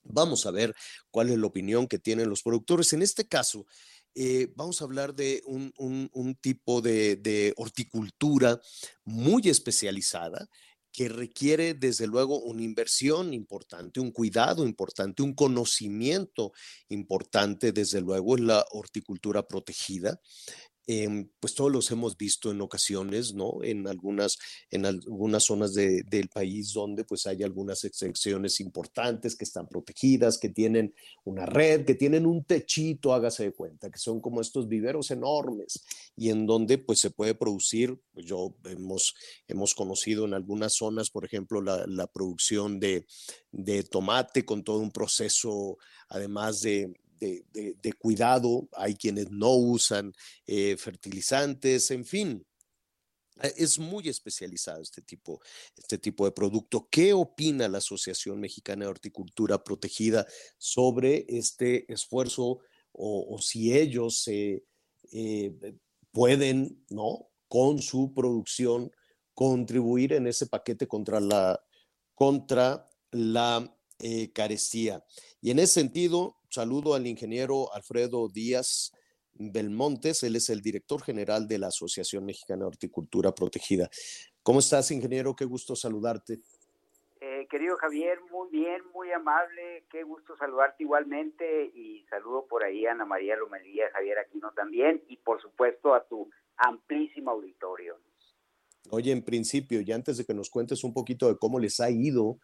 Vamos 0.03 0.45
a 0.45 0.51
ver 0.51 0.75
cuál 1.11 1.29
es 1.29 1.37
la 1.37 1.47
opinión 1.47 1.87
que 1.87 1.99
tienen 1.99 2.29
los 2.29 2.41
productores. 2.41 2.91
En 2.93 3.01
este 3.01 3.27
caso, 3.27 3.65
eh, 4.13 4.51
vamos 4.55 4.81
a 4.81 4.85
hablar 4.85 5.15
de 5.15 5.41
un, 5.45 6.37
tipo 6.41 6.81
de, 6.81 7.53
horticultura 7.55 8.59
muy 9.05 9.47
especializada 9.47 10.49
que 10.91 11.09
requiere 11.09 11.73
desde 11.73 12.07
luego 12.07 12.39
una 12.39 12.63
inversión 12.63 13.33
importante, 13.33 13.99
un 13.99 14.11
cuidado 14.11 14.65
importante, 14.65 15.23
un 15.23 15.33
conocimiento 15.33 16.51
importante, 16.89 17.71
desde 17.71 18.01
luego, 18.01 18.37
en 18.37 18.47
la 18.47 18.65
horticultura 18.71 19.47
protegida. 19.47 20.19
Em, 20.93 21.29
pues 21.39 21.55
todos 21.55 21.71
los 21.71 21.89
hemos 21.91 22.17
visto 22.17 22.51
en 22.51 22.59
ocasiones, 22.59 23.33
¿no? 23.33 23.63
En 23.63 23.87
algunas, 23.87 24.37
en 24.69 24.85
algunas 24.85 25.45
zonas 25.45 25.73
del 25.73 26.27
país 26.27 26.73
donde 26.73 27.05
pues 27.05 27.25
hay 27.27 27.43
algunas 27.43 27.85
excepciones 27.85 28.59
importantes 28.59 29.37
que 29.37 29.45
están 29.45 29.67
protegidas, 29.69 30.37
que 30.37 30.49
tienen 30.49 30.93
una 31.23 31.45
red, 31.45 31.85
que 31.85 31.95
tienen 31.95 32.25
un 32.25 32.43
techito, 32.43 33.13
hágase 33.13 33.43
de 33.45 33.53
cuenta, 33.53 33.89
que 33.89 33.99
son 33.99 34.19
como 34.19 34.41
estos 34.41 34.67
viveros 34.67 35.11
enormes 35.11 35.81
y 36.17 36.27
en 36.27 36.45
donde 36.45 36.77
pues 36.77 36.99
se 36.99 37.09
puede 37.09 37.35
producir, 37.35 37.97
pues 38.11 38.25
yo 38.25 38.57
hemos, 38.65 39.15
hemos 39.47 39.73
conocido 39.73 40.25
en 40.25 40.33
algunas 40.33 40.73
zonas, 40.73 41.09
por 41.09 41.23
ejemplo, 41.23 41.61
la, 41.61 42.07
producción 42.07 42.81
de 42.81 43.05
tomate 43.89 44.43
con 44.43 44.61
todo 44.65 44.79
un 44.79 44.91
proceso, 44.91 45.77
además 46.09 46.59
de, 46.59 46.93
de, 47.21 47.93
cuidado, 47.93 48.67
hay 48.73 48.95
quienes 48.95 49.29
no 49.29 49.53
usan 49.53 50.13
eh, 50.47 50.75
fertilizantes, 50.77 51.91
en 51.91 52.03
fin. 52.03 52.45
Eh, 53.43 53.53
es 53.57 53.77
muy 53.77 54.09
especializado 54.09 54.81
este 54.81 55.03
tipo, 55.03 55.39
este 55.77 55.99
tipo 55.99 56.25
de 56.25 56.31
producto. 56.31 56.87
¿Qué 56.89 57.13
opina 57.13 57.67
la 57.67 57.77
Asociación 57.77 58.39
Mexicana 58.39 58.85
de 58.85 58.91
Horticultura 58.91 59.63
Protegida 59.63 60.25
sobre 60.57 61.25
este 61.27 61.91
esfuerzo 61.91 62.59
o, 62.93 63.37
si 63.39 63.73
ellos 63.73 64.27
eh, 64.27 64.63
pueden, 66.11 66.83
¿no? 66.89 67.29
Con 67.47 67.81
su 67.81 68.13
producción 68.13 68.91
contribuir 69.33 70.13
en 70.13 70.27
ese 70.27 70.47
paquete 70.47 70.87
contra 70.87 71.19
la, 71.19 71.63
contra 72.15 72.85
la 73.11 73.77
carestía. 74.33 75.05
Y 75.39 75.51
en 75.51 75.59
ese 75.59 75.73
sentido, 75.73 76.40
saludo 76.51 76.93
al 76.93 77.07
ingeniero 77.07 77.73
Alfredo 77.73 78.27
Díaz 78.27 78.91
Belmontes, 79.33 80.23
él 80.23 80.35
es 80.35 80.49
el 80.49 80.61
director 80.61 81.01
general 81.01 81.47
de 81.47 81.57
la 81.57 81.67
Asociación 81.67 82.25
Mexicana 82.25 82.61
de 82.61 82.67
Horticultura 82.67 83.33
Protegida. 83.33 83.89
¿Cómo 84.43 84.59
estás, 84.59 84.91
ingeniero? 84.91 85.35
Qué 85.35 85.45
gusto 85.45 85.75
saludarte. 85.75 86.39
Eh, 87.21 87.47
querido 87.49 87.77
Javier, 87.77 88.19
muy 88.31 88.49
bien, 88.49 88.81
muy 88.93 89.11
amable, 89.11 89.85
qué 89.89 90.03
gusto 90.03 90.35
saludarte 90.37 90.83
igualmente 90.83 91.71
y 91.73 92.03
saludo 92.09 92.45
por 92.47 92.63
ahí 92.63 92.85
a 92.85 92.91
Ana 92.91 93.05
María 93.05 93.37
Lomelía, 93.37 93.85
Javier 93.93 94.19
Aquino 94.19 94.51
también 94.53 95.03
y 95.07 95.17
por 95.17 95.41
supuesto 95.41 95.93
a 95.93 96.05
tu 96.05 96.29
amplísimo 96.57 97.31
auditorio. 97.31 97.97
Oye, 98.89 99.11
en 99.11 99.23
principio, 99.23 99.81
y 99.81 99.91
antes 99.91 100.17
de 100.17 100.25
que 100.25 100.33
nos 100.33 100.49
cuentes 100.49 100.83
un 100.83 100.93
poquito 100.93 101.27
de 101.27 101.37
cómo 101.37 101.59
les 101.59 101.79
ha 101.79 101.89
ido 101.91 102.39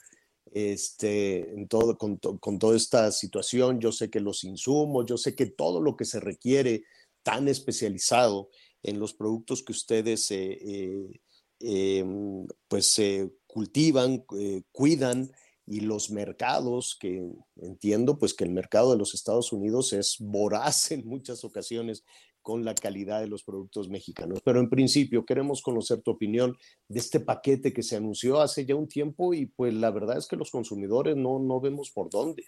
este, 0.52 1.52
en 1.53 1.68
todo, 1.68 1.98
con, 1.98 2.19
toda 2.19 2.76
esta 2.76 3.11
situación. 3.11 3.80
Yo 3.80 3.91
sé 3.91 4.10
que 4.10 4.19
los 4.19 4.44
insumos, 4.44 5.06
yo 5.06 5.18
sé 5.18 5.36
que 5.36 5.45
todo 5.45 5.82
lo 5.82 5.95
que 5.95 6.06
se 6.06 6.19
requiere 6.19 6.84
tan 7.24 7.48
especializado 7.48 8.49
en 8.84 8.99
los 8.99 9.14
productos 9.14 9.64
que 9.64 9.72
ustedes 9.72 10.32
eh, 10.32 10.60
eh, 10.61 11.99
em, 11.99 12.48
pues 12.68 13.02
cultivan, 13.45 14.24
eh, 14.38 14.61
cuidan 14.72 15.32
y 15.65 15.82
los 15.82 16.10
mercados 16.10 16.95
que 16.99 17.30
entiendo 17.57 18.18
pues 18.18 18.34
que 18.34 18.45
el 18.45 18.52
mercado 18.52 18.91
de 18.91 18.98
los 18.98 19.14
Estados 19.14 19.52
Unidos 19.52 19.91
es 19.91 20.15
voraz 20.19 20.91
en 20.91 21.06
muchas 21.06 21.44
ocasiones 21.44 22.03
con 22.48 22.64
la 22.64 22.74
calidad 22.74 23.19
de 23.19 23.28
los 23.28 23.44
productos 23.44 23.90
mexicanos. 23.90 24.41
Pero 24.41 24.61
en 24.61 24.69
principio 24.69 25.26
queremos 25.26 25.61
conocer 25.61 26.02
tu 26.02 26.11
opinión 26.11 26.56
de 26.88 26.99
este 26.99 27.19
paquete 27.19 27.74
que 27.74 27.84
se 27.84 27.98
anunció 27.98 28.40
hace 28.40 28.65
ya 28.65 28.74
un 28.74 28.88
tiempo 28.88 29.34
y 29.34 29.48
pues 29.48 29.74
la 29.74 29.91
verdad 29.91 30.18
es 30.18 30.30
que 30.30 30.38
los 30.38 30.49
consumidores 30.49 31.18
no, 31.18 31.40
no 31.40 31.60
vemos 31.60 31.91
por 31.91 32.10
dónde. 32.10 32.45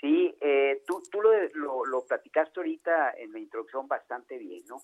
Sí, 0.00 0.34
eh, 0.40 0.82
tú, 0.86 1.02
tú 1.12 1.20
lo, 1.20 1.84
lo, 1.84 2.06
platicaste 2.06 2.58
ahorita 2.58 3.10
en 3.18 3.32
la 3.32 3.38
introducción 3.38 3.86
bastante 3.86 4.38
bien, 4.38 4.64
¿no? 4.66 4.80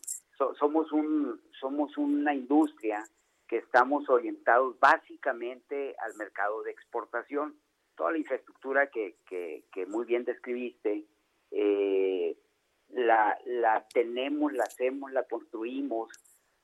somos, 0.59 0.93
un, 0.93 1.41
somos 1.59 1.97
una 1.97 2.35
industria 2.35 3.03
que 3.49 3.57
estamos 3.57 4.11
orientados 4.11 4.78
básicamente 4.78 5.97
al 6.05 6.15
mercado 6.16 6.62
de 6.65 6.70
exportación. 6.70 7.57
Toda 7.97 8.12
la 8.12 8.19
infraestructura 8.19 8.91
que, 8.91 9.16
que, 9.27 9.65
que 9.73 9.86
muy 9.86 10.05
bien 10.05 10.27
describiste, 10.27 11.07
eh, 11.51 12.36
la, 12.95 13.39
la 13.45 13.87
tenemos, 13.93 14.53
la 14.53 14.65
hacemos, 14.65 15.12
la 15.12 15.25
construimos 15.25 16.09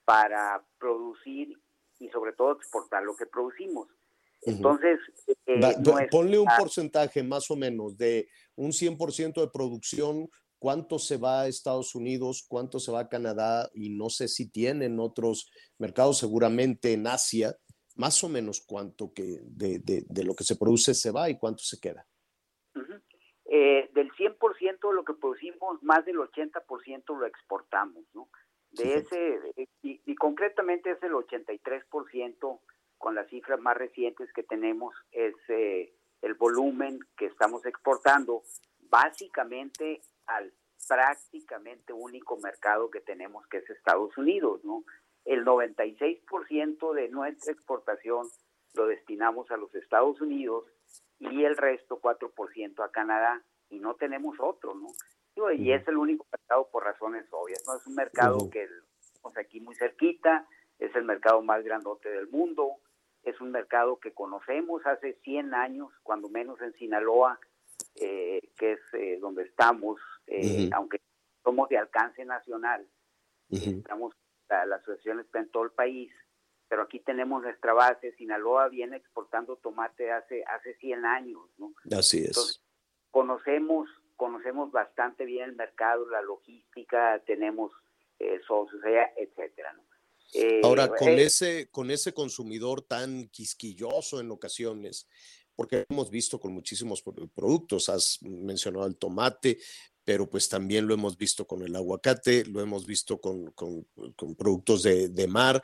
para 0.05 0.65
producir 0.79 1.59
y 1.99 2.09
sobre 2.09 2.33
todo 2.33 2.53
exportar 2.53 3.03
lo 3.03 3.15
que 3.17 3.27
producimos. 3.27 3.89
Entonces, 4.43 4.99
eh, 5.47 5.61
ponle 6.11 6.39
un 6.39 6.49
porcentaje 6.59 7.23
más 7.23 7.51
o 7.51 7.57
menos 7.57 7.99
de 7.99 8.29
un 8.57 8.73
100% 8.73 9.41
de 9.43 9.51
producción, 9.51 10.31
cuánto 10.59 10.99
se 10.99 11.19
va 11.19 11.43
a 11.43 11.49
Estados 11.49 11.95
Unidos, 11.95 12.47
cuánto 12.49 12.81
se 12.81 12.91
va 12.91 13.01
a 13.01 13.09
Canadá 13.09 13.69
y 13.75 13.91
no 13.91 14.09
sé 14.09 14.29
si 14.29 14.51
tienen 14.51 14.99
otros 14.99 15.51
mercados, 15.79 16.19
seguramente 16.19 16.95
en 16.95 17.07
Asia, 17.07 17.55
más 17.97 18.25
o 18.25 18.31
menos 18.31 18.65
cuánto 18.67 19.13
que 19.13 19.41
de, 19.43 19.79
de, 19.79 20.25
lo 20.25 20.35
que 20.35 20.45
se 20.45 20.57
produce 20.57 20.95
se 20.95 21.11
va 21.11 21.29
y 21.29 21.37
cuánto 21.37 21.63
se 21.63 21.79
queda. 21.79 22.07
eh, 23.45 23.91
del 23.93 24.11
100% 24.13 24.30
de 24.89 24.95
lo 24.95 25.05
que 25.05 25.15
producimos, 25.15 25.83
más 25.83 26.05
del 26.05 26.17
80% 26.17 27.19
lo 27.19 27.27
exportamos, 27.27 28.05
¿no? 28.15 28.29
De 28.73 28.95
ese, 28.95 29.41
y, 29.83 30.01
y, 30.05 30.15
concretamente 30.15 30.93
es 30.93 31.03
el 31.03 31.13
83% 31.13 32.61
con 32.99 33.15
las 33.15 33.29
cifras 33.29 33.59
más 33.59 33.77
recientes 33.77 34.33
que 34.33 34.45
tenemos 34.45 34.95
es 35.11 35.35
eh, 35.49 35.93
el 36.23 36.35
volumen 36.35 37.01
que 37.17 37.27
estamos 37.27 37.65
exportando 37.67 38.43
básicamente 38.91 40.03
al 40.27 40.53
prácticamente 40.87 41.93
único 41.93 42.37
mercado 42.39 42.91
que 42.91 43.01
tenemos 43.01 43.47
que 43.49 43.59
es 43.59 43.71
Estados 43.71 44.17
Unidos, 44.17 44.65
¿no? 44.65 44.85
El 45.25 45.45
96% 45.45 46.95
de 46.95 47.09
nuestra 47.09 47.53
exportación 47.53 48.27
lo 48.75 48.87
destinamos 48.87 49.51
a 49.51 49.57
los 49.57 49.75
Estados 49.75 50.21
Unidos 50.21 50.65
y 51.19 51.45
el 51.45 51.57
resto 51.57 52.01
4% 52.01 52.85
a 52.85 52.91
Canadá 52.91 53.43
y 53.71 53.79
no 53.79 53.95
tenemos 53.95 54.37
otro, 54.41 54.75
¿no? 54.75 54.89
Y 55.57 55.73
es 55.73 55.87
el 55.89 55.97
único 55.97 56.27
mercado 56.31 56.69
por 56.71 56.85
razones 56.85 57.25
obvias, 57.31 57.63
¿no? 57.67 57.77
Es 57.77 57.87
un 57.87 57.95
mercado 57.95 58.51
que 58.51 58.69
estamos 59.01 59.37
aquí 59.39 59.61
muy 59.61 59.75
cerquita, 59.75 60.47
es 60.79 60.95
el 60.95 61.05
mercado 61.05 61.41
más 61.41 61.65
grandote 61.65 62.11
del 62.11 62.29
mundo, 62.29 62.77
es 63.23 63.41
un 63.41 63.51
mercado 63.51 63.99
que 63.99 64.13
conocemos 64.13 64.85
hace 64.87 65.15
100 65.23 65.55
años, 65.55 65.93
cuando 66.03 66.29
menos 66.29 66.61
en 66.61 66.73
Sinaloa, 66.75 67.39
eh, 67.97 68.41
que 68.59 68.73
es 68.73 68.81
eh, 68.93 69.19
donde 69.21 69.45
estamos, 69.45 70.01
eh, 70.27 70.69
aunque 70.73 71.01
somos 71.43 71.69
de 71.69 71.79
alcance 71.79 72.25
nacional, 72.25 72.87
estamos, 73.49 74.15
la, 74.49 74.67
la, 74.67 74.77
asociación 74.77 75.21
está 75.21 75.39
en 75.39 75.51
todo 75.51 75.65
el 75.65 75.71
país, 75.71 76.13
pero 76.69 76.83
aquí 76.83 77.01
tenemos 77.01 77.43
nuestra 77.43 77.73
base, 77.73 78.13
Sinaloa 78.13 78.69
viene 78.69 78.97
exportando 78.97 79.57
tomate 79.57 80.13
hace, 80.13 80.45
hace 80.45 80.75
100 80.77 81.05
años, 81.05 81.43
¿no? 81.59 81.73
Así 81.97 82.19
es. 82.19 82.63
Conocemos, 83.11 83.89
conocemos 84.17 84.71
bastante 84.73 85.25
bien 85.25 85.51
el 85.51 85.57
mercado, 85.57 86.09
la 86.09 86.23
logística, 86.23 87.21
tenemos 87.27 87.73
socios 88.47 88.85
allá, 88.85 89.11
etcétera, 89.17 89.73
¿no? 89.73 89.83
Eh, 90.33 90.61
Ahora, 90.63 90.89
con, 90.89 91.09
eh, 91.09 91.25
ese, 91.25 91.69
con 91.71 91.91
ese 91.91 92.13
consumidor 92.13 92.83
tan 92.83 93.29
quisquilloso 93.29 94.21
en 94.21 94.31
ocasiones, 94.31 95.09
porque 95.57 95.85
hemos 95.89 96.11
visto 96.11 96.39
con 96.39 96.53
muchísimos 96.53 97.03
productos, 97.35 97.89
has 97.89 98.19
mencionado 98.23 98.87
el 98.87 98.97
tomate, 98.97 99.59
pero 100.05 100.29
pues 100.31 100.49
también 100.49 100.87
lo 100.87 100.95
hemos 100.95 101.17
visto 101.17 101.47
con 101.47 101.63
el 101.63 101.75
aguacate, 101.75 102.45
lo 102.47 102.61
hemos 102.61 102.87
visto 102.87 103.21
con, 103.21 103.51
con, 103.53 103.87
con 104.17 104.35
productos 104.37 104.83
de, 104.85 105.09
de, 105.09 105.27
mar 105.27 105.61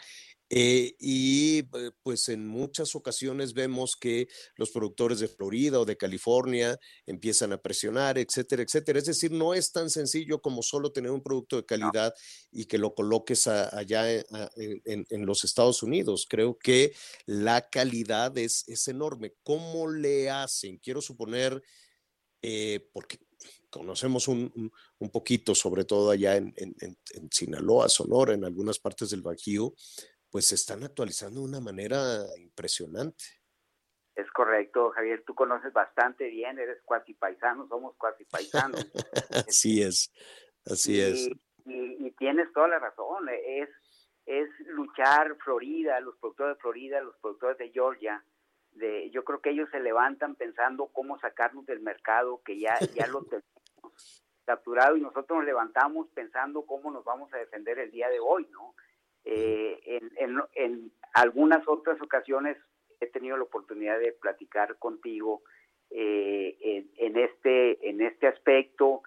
eh, 0.48 0.94
y 1.00 1.58
eh, 1.58 1.90
pues 2.02 2.28
en 2.28 2.46
muchas 2.46 2.94
ocasiones 2.94 3.52
vemos 3.52 3.96
que 3.96 4.28
los 4.54 4.70
productores 4.70 5.18
de 5.18 5.26
Florida 5.26 5.80
o 5.80 5.84
de 5.84 5.96
California 5.96 6.78
empiezan 7.04 7.52
a 7.52 7.60
presionar, 7.60 8.16
etcétera, 8.16 8.62
etcétera. 8.62 9.00
Es 9.00 9.06
decir, 9.06 9.32
no 9.32 9.54
es 9.54 9.72
tan 9.72 9.90
sencillo 9.90 10.40
como 10.40 10.62
solo 10.62 10.92
tener 10.92 11.10
un 11.10 11.22
producto 11.22 11.56
de 11.56 11.66
calidad 11.66 12.14
y 12.52 12.66
que 12.66 12.78
lo 12.78 12.94
coloques 12.94 13.48
allá 13.48 14.12
eh, 14.12 14.24
en, 14.84 15.26
los 15.26 15.42
Estados 15.42 15.82
Unidos. 15.82 16.26
Creo 16.28 16.56
que 16.56 16.94
la 17.26 17.68
calidad 17.68 18.36
es, 18.38 18.64
es 18.68 18.86
enorme. 18.86 19.34
¿Cómo 19.42 19.88
le 19.90 20.30
hacen? 20.30 20.78
Quiero 20.78 21.02
suponer, 21.02 21.60
porque 22.92 23.18
conocemos 23.70 24.28
un, 24.28 24.70
un, 24.98 25.10
poquito, 25.10 25.54
sobre 25.54 25.84
todo 25.84 26.10
allá 26.10 26.36
en, 26.36 26.54
en, 26.56 26.96
Sinaloa, 27.30 27.88
Sonora, 27.88 28.34
en 28.34 28.44
algunas 28.44 28.78
partes 28.78 29.10
del 29.10 29.22
Bajío, 29.22 29.74
pues 30.30 30.46
se 30.46 30.54
están 30.54 30.82
actualizando 30.82 31.40
de 31.40 31.46
una 31.46 31.60
manera 31.60 32.24
impresionante. 32.38 33.24
Es 34.14 34.30
correcto, 34.32 34.90
Javier, 34.92 35.22
tú 35.26 35.34
conoces 35.34 35.72
bastante 35.72 36.28
bien, 36.28 36.58
eres 36.58 36.80
cuasi 36.84 37.12
paisano, 37.14 37.68
somos 37.68 37.94
cuasi 37.96 38.24
paisanos. 38.24 38.80
así 39.48 39.82
es, 39.82 40.10
así 40.64 41.00
es. 41.00 41.28
Y, 41.66 42.10
tienes 42.18 42.50
toda 42.54 42.68
la 42.68 42.78
razón, 42.78 43.28
es, 43.28 43.68
es 44.24 44.48
luchar 44.68 45.36
Florida, 45.44 46.00
los 46.00 46.16
productores 46.16 46.56
de 46.56 46.60
Florida, 46.62 47.00
los 47.02 47.16
productores 47.18 47.58
de 47.58 47.70
Georgia, 47.70 48.24
de, 48.72 49.10
yo 49.10 49.22
creo 49.22 49.42
que 49.42 49.50
ellos 49.50 49.68
se 49.70 49.80
levantan 49.80 50.34
pensando 50.34 50.86
cómo 50.86 51.18
sacarnos 51.18 51.66
del 51.66 51.80
mercado 51.80 52.40
que 52.42 52.58
ya, 52.58 52.78
ya 52.94 53.06
lo 53.08 53.22
tenemos 53.24 54.24
capturado 54.46 54.96
y 54.96 55.00
nosotros 55.00 55.38
nos 55.38 55.44
levantamos 55.44 56.08
pensando 56.14 56.64
cómo 56.64 56.90
nos 56.90 57.04
vamos 57.04 57.32
a 57.34 57.38
defender 57.38 57.78
el 57.78 57.90
día 57.90 58.08
de 58.08 58.20
hoy, 58.20 58.46
¿no? 58.50 58.74
Eh, 59.28 60.00
en, 60.18 60.40
en, 60.54 60.92
algunas 61.14 61.66
otras 61.66 62.00
ocasiones 62.00 62.56
he 63.00 63.08
tenido 63.08 63.36
la 63.36 63.42
oportunidad 63.42 63.98
de 63.98 64.12
platicar 64.12 64.78
contigo 64.78 65.42
eh, 65.90 66.86
en, 66.96 67.16
este, 67.16 67.88
en 67.88 68.02
este 68.02 68.28
aspecto 68.28 69.02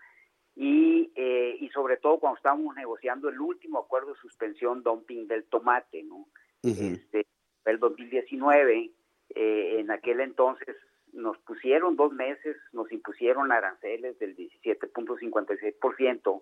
y, 0.58 1.10
eh, 1.16 1.56
y 1.62 1.70
sobre 1.70 1.96
todo 1.96 2.20
cuando 2.20 2.36
estábamos 2.36 2.76
negociando 2.76 3.30
el 3.30 3.40
último 3.40 3.80
acuerdo 3.80 4.14
de 4.14 4.20
suspensión 4.20 4.84
dumping 4.84 5.26
del 5.28 5.46
tomate, 5.46 6.04
¿no? 6.04 6.28
este, 6.64 7.26
el 7.64 7.80
2019, 7.80 8.92
en 9.36 9.92
aquel 9.92 10.20
entonces 10.20 10.76
nos 11.14 11.38
pusieron 11.40 11.96
dos 11.96 12.12
meses, 12.12 12.58
nos 12.74 12.92
impusieron 12.92 13.54
aranceles 13.54 14.20
del 14.20 14.36
17.56%, 14.36 16.42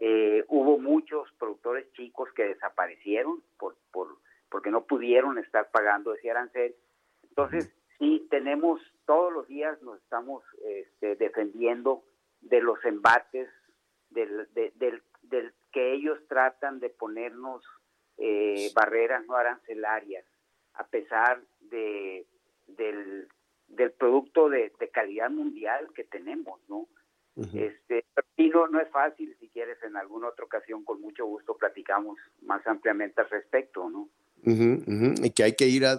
eh, 0.00 0.44
hubo 0.48 0.78
muchos 0.78 1.30
productores 1.38 1.90
chicos 1.92 2.28
que 2.34 2.44
desaparecieron 2.44 3.42
por, 3.58 3.76
por, 3.92 4.18
porque 4.50 4.70
no 4.70 4.84
pudieron 4.84 5.38
estar 5.38 5.70
pagando 5.70 6.14
ese 6.14 6.30
arancel. 6.30 6.74
Entonces, 7.28 7.72
sí, 7.98 8.26
tenemos 8.30 8.80
todos 9.06 9.32
los 9.32 9.46
días 9.46 9.80
nos 9.82 10.00
estamos 10.02 10.42
este, 10.64 11.16
defendiendo 11.16 12.04
de 12.40 12.60
los 12.60 12.84
embates, 12.84 13.48
del, 14.10 14.48
del, 14.52 15.02
del, 15.22 15.52
que 15.72 15.92
ellos 15.94 16.18
tratan 16.28 16.78
de 16.80 16.90
ponernos 16.90 17.64
eh, 18.18 18.70
barreras 18.74 19.24
no 19.26 19.36
arancelarias, 19.36 20.24
a 20.74 20.86
pesar 20.86 21.42
de, 21.60 22.26
del, 22.66 23.28
del 23.68 23.92
producto 23.92 24.48
de, 24.48 24.72
de 24.78 24.88
calidad 24.90 25.30
mundial 25.30 25.88
que 25.94 26.04
tenemos, 26.04 26.60
¿no? 26.68 26.86
Este, 27.36 28.06
y 28.36 28.48
no, 28.48 28.66
no 28.68 28.80
es 28.80 28.90
fácil, 28.90 29.36
si 29.38 29.48
quieres, 29.48 29.76
en 29.82 29.96
alguna 29.96 30.28
otra 30.28 30.44
ocasión, 30.44 30.84
con 30.84 31.00
mucho 31.00 31.26
gusto 31.26 31.56
platicamos 31.56 32.18
más 32.42 32.66
ampliamente 32.66 33.20
al 33.20 33.28
respecto, 33.28 33.90
¿no? 33.90 34.08
Y 34.42 35.30
que 35.30 35.42
hay 35.42 35.54
que 35.54 35.66
ir, 35.66 35.84
a, 35.84 35.98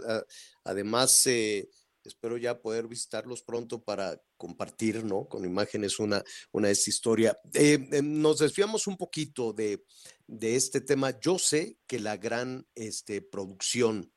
además, 0.63 1.27
eh, 1.27 1.69
espero 2.03 2.37
ya 2.37 2.59
poder 2.59 2.87
visitarlos 2.87 3.43
pronto 3.43 3.83
para 3.83 4.19
compartir, 4.37 5.03
¿no? 5.03 5.27
Con 5.27 5.45
imágenes 5.45 5.99
una, 5.99 6.23
una 6.51 6.67
de 6.67 6.73
esta 6.73 6.89
historia. 6.89 7.37
Eh, 7.53 7.87
eh, 7.91 8.01
nos 8.01 8.39
desviamos 8.39 8.87
un 8.87 8.97
poquito 8.97 9.53
de, 9.53 9.83
de, 10.25 10.55
este 10.55 10.81
tema. 10.81 11.19
Yo 11.19 11.37
sé 11.37 11.77
que 11.85 11.99
la 11.99 12.17
gran 12.17 12.65
este, 12.73 13.21
producción 13.21 14.11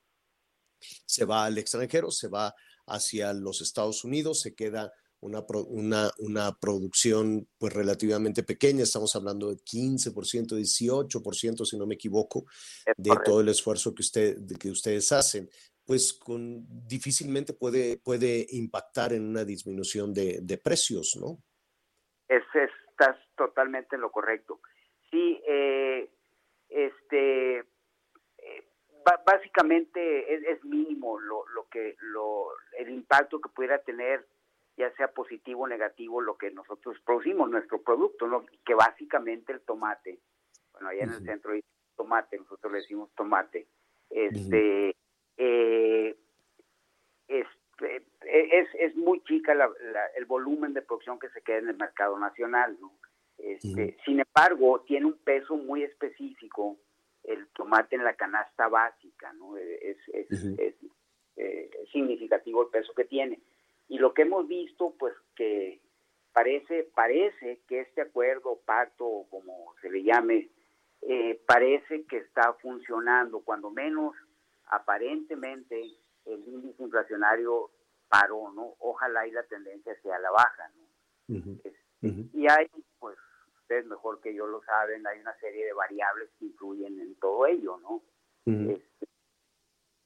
se 1.06 1.24
va 1.24 1.44
al 1.44 1.58
extranjero, 1.58 2.10
se 2.10 2.28
va 2.28 2.54
hacia 2.86 3.32
los 3.32 3.60
Estados 3.60 4.04
Unidos, 4.04 4.40
se 4.40 4.54
queda 4.54 4.92
una, 5.20 5.44
una, 5.68 6.10
una, 6.18 6.52
producción 6.60 7.46
pues 7.58 7.72
relativamente 7.72 8.42
pequeña, 8.42 8.82
estamos 8.82 9.14
hablando 9.16 9.50
de 9.50 9.56
15%, 9.56 10.56
18%, 10.56 11.64
si 11.64 11.78
no 11.78 11.86
me 11.86 11.94
equivoco, 11.94 12.46
de 12.96 13.10
todo 13.24 13.40
el 13.40 13.48
esfuerzo 13.48 13.94
que, 13.94 14.02
usted, 14.02 14.36
que 14.58 14.70
ustedes 14.70 15.12
hacen, 15.12 15.48
pues 15.84 16.12
con, 16.12 16.64
difícilmente 16.86 17.52
puede, 17.52 17.98
puede 17.98 18.46
impactar 18.50 19.12
en 19.12 19.28
una 19.28 19.44
disminución 19.44 20.14
de, 20.14 20.38
de 20.42 20.58
precios, 20.58 21.16
¿no? 21.20 21.38
Es, 22.28 22.42
estás 22.54 23.16
totalmente 23.36 23.96
en 23.96 24.02
lo 24.02 24.12
correcto. 24.12 24.60
Sí, 25.10 25.42
eh, 25.46 26.10
este, 26.68 27.58
eh, 27.58 28.64
básicamente 29.26 30.52
es, 30.52 30.64
mínimo 30.64 31.18
lo, 31.18 31.46
lo 31.48 31.68
que 31.68 31.96
lo, 32.00 32.48
el 32.78 32.90
impacto 32.90 33.40
que 33.40 33.48
pudiera 33.48 33.82
tener 33.82 34.26
ya 34.80 34.90
sea 34.96 35.08
positivo 35.08 35.62
o 35.62 35.68
negativo 35.68 36.20
lo 36.20 36.36
que 36.36 36.50
nosotros 36.50 36.96
producimos, 37.04 37.50
nuestro 37.50 37.82
producto, 37.82 38.26
¿no? 38.26 38.46
que 38.64 38.74
básicamente 38.74 39.52
el 39.52 39.60
tomate, 39.60 40.18
bueno, 40.72 40.88
allá 40.88 41.04
en 41.04 41.10
el 41.10 41.24
centro 41.24 41.52
hay 41.52 41.62
tomate, 41.96 42.38
nosotros 42.38 42.72
le 42.72 42.78
decimos 42.80 43.10
tomate, 43.14 43.66
este, 44.08 44.96
eh, 45.36 46.16
este 47.28 48.02
es, 48.22 48.68
es, 48.78 48.96
muy 48.96 49.22
chica 49.24 49.52
el 50.16 50.24
volumen 50.26 50.74
de 50.74 50.82
producción 50.82 51.18
que 51.18 51.28
se 51.30 51.42
queda 51.42 51.58
en 51.58 51.68
el 51.68 51.76
mercado 51.76 52.18
nacional, 52.18 52.76
¿no? 52.80 52.92
Este, 53.38 53.96
Sin 54.04 54.20
embargo, 54.20 54.82
tiene 54.86 55.06
un 55.06 55.18
peso 55.18 55.56
muy 55.56 55.82
específico 55.82 56.76
el 57.24 57.48
tomate 57.48 57.96
en 57.96 58.04
la 58.04 58.14
canasta 58.14 58.68
básica, 58.68 59.32
¿no? 59.34 59.56
Es, 59.56 59.96
es, 60.12 60.76
eh, 61.36 61.70
significativo 61.90 62.64
el 62.64 62.68
peso 62.68 62.92
que 62.94 63.04
tiene. 63.04 63.40
Y 63.90 63.98
lo 63.98 64.14
que 64.14 64.22
hemos 64.22 64.46
visto, 64.46 64.94
pues 64.96 65.14
que 65.34 65.80
parece, 66.32 66.84
parece 66.94 67.60
que 67.66 67.80
este 67.80 68.02
acuerdo, 68.02 68.60
pacto, 68.64 69.26
como 69.30 69.74
se 69.82 69.90
le 69.90 70.04
llame, 70.04 70.48
eh, 71.02 71.42
parece 71.44 72.04
que 72.04 72.18
está 72.18 72.52
funcionando, 72.62 73.40
cuando 73.40 73.68
menos 73.68 74.14
aparentemente 74.66 75.82
el 76.24 76.38
índice 76.46 76.84
inflacionario 76.84 77.72
paró, 78.08 78.52
¿no? 78.52 78.76
Ojalá 78.78 79.26
y 79.26 79.32
la 79.32 79.42
tendencia 79.42 79.92
sea 80.02 80.20
la 80.20 80.30
baja, 80.30 80.70
¿no? 80.76 81.40
Y 82.32 82.46
hay, 82.48 82.70
pues, 83.00 83.18
ustedes 83.62 83.86
mejor 83.86 84.20
que 84.20 84.32
yo 84.32 84.46
lo 84.46 84.62
saben, 84.62 85.04
hay 85.04 85.18
una 85.18 85.36
serie 85.40 85.66
de 85.66 85.72
variables 85.72 86.30
que 86.38 86.44
influyen 86.44 87.00
en 87.00 87.16
todo 87.16 87.44
ello, 87.44 87.76
¿no? 87.78 88.02
Este, 88.46 89.08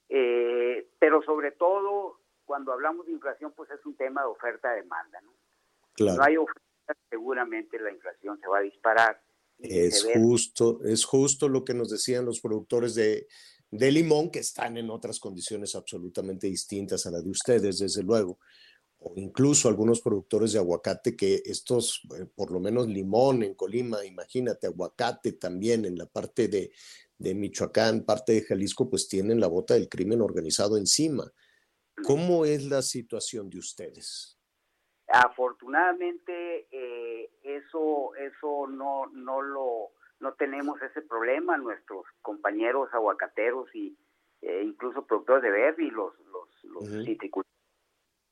eh, 0.08 0.88
pero 0.98 1.22
sobre 1.22 1.52
todo 1.52 2.23
cuando 2.44 2.72
hablamos 2.72 3.06
de 3.06 3.12
inflación, 3.12 3.52
pues 3.56 3.70
es 3.70 3.84
un 3.86 3.96
tema 3.96 4.22
de 4.22 4.28
oferta-demanda, 4.28 5.20
¿no? 5.22 5.34
Claro. 5.94 6.18
no 6.18 6.24
hay 6.24 6.36
oferta, 6.36 6.60
seguramente 7.08 7.78
la 7.78 7.92
inflación 7.92 8.38
se 8.40 8.48
va 8.48 8.58
a 8.58 8.62
disparar. 8.62 9.22
Es 9.58 10.06
justo, 10.12 10.82
es 10.84 11.04
justo 11.04 11.48
lo 11.48 11.64
que 11.64 11.74
nos 11.74 11.88
decían 11.88 12.24
los 12.24 12.40
productores 12.40 12.94
de, 12.94 13.28
de 13.70 13.92
limón, 13.92 14.30
que 14.30 14.40
están 14.40 14.76
en 14.76 14.90
otras 14.90 15.20
condiciones 15.20 15.74
absolutamente 15.74 16.48
distintas 16.48 17.06
a 17.06 17.10
las 17.10 17.24
de 17.24 17.30
ustedes, 17.30 17.78
desde 17.78 18.02
luego, 18.02 18.38
o 18.98 19.14
incluso 19.16 19.68
algunos 19.68 20.00
productores 20.00 20.52
de 20.52 20.58
aguacate 20.58 21.16
que 21.16 21.42
estos, 21.44 22.02
eh, 22.18 22.26
por 22.34 22.50
lo 22.50 22.60
menos 22.60 22.88
limón 22.88 23.42
en 23.42 23.54
Colima, 23.54 24.04
imagínate, 24.04 24.66
aguacate 24.66 25.32
también 25.32 25.84
en 25.84 25.96
la 25.96 26.06
parte 26.06 26.48
de, 26.48 26.72
de 27.18 27.34
Michoacán, 27.34 28.04
parte 28.04 28.32
de 28.32 28.42
Jalisco, 28.42 28.88
pues 28.88 29.08
tienen 29.08 29.40
la 29.40 29.46
bota 29.46 29.74
del 29.74 29.88
crimen 29.88 30.20
organizado 30.20 30.76
encima. 30.76 31.30
¿Cómo 32.02 32.44
es 32.44 32.64
la 32.64 32.82
situación 32.82 33.48
de 33.50 33.58
ustedes? 33.58 34.38
Afortunadamente, 35.08 36.66
eh, 36.70 37.30
eso, 37.42 38.14
eso 38.16 38.66
no, 38.66 39.06
no 39.12 39.42
lo, 39.42 39.90
no 40.18 40.34
tenemos 40.34 40.80
ese 40.82 41.02
problema. 41.02 41.56
Nuestros 41.56 42.04
compañeros 42.22 42.88
aguacateros 42.92 43.72
y 43.74 43.96
eh, 44.42 44.62
incluso 44.64 45.06
productores 45.06 45.42
de 45.42 45.50
verde 45.50 45.84
y 45.84 45.90
los, 45.90 46.18
los, 46.26 46.64
los 46.64 47.04
citricultores, 47.04 47.52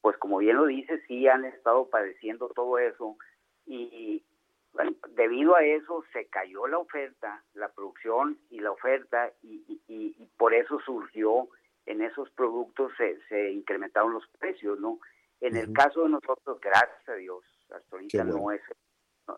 pues 0.01 0.17
como 0.19 0.39
bien 0.39 0.57
lo 0.57 0.67
dice, 0.67 1.01
sí 1.07 1.29
han 1.29 1.45
estado 1.45 1.89
padeciendo 1.89 2.49
todo 2.49 2.79
eso 2.79 3.17
y 3.65 4.25
bueno, 4.73 4.97
debido 5.11 5.55
a 5.55 5.65
eso 5.65 6.03
se 6.13 6.27
cayó 6.27 6.67
la 6.67 6.79
oferta, 6.79 7.45
la 7.55 7.69
producción 7.73 8.39
y 8.51 8.61
la 8.61 8.73
oferta 8.73 9.33
y, 9.43 9.81
y, 9.87 10.17
y 10.19 10.27
por 10.37 10.55
eso 10.55 10.81
surgió 10.81 11.49
en 11.87 12.03
esos 12.03 12.31
productos 12.31 12.93
se, 12.97 13.19
se 13.29 13.51
incrementaron 13.51 14.13
los 14.13 14.27
precios, 14.39 14.79
¿no? 14.79 15.01
En 15.41 15.57
el 15.57 15.73
caso 15.73 16.05
de 16.05 16.11
nosotros, 16.11 16.61
gracias 16.61 17.09
a 17.09 17.15
Dios, 17.15 17.45
hasta 17.71 17.97
ahorita 17.97 18.25
no 18.25 18.53
es, 18.53 18.61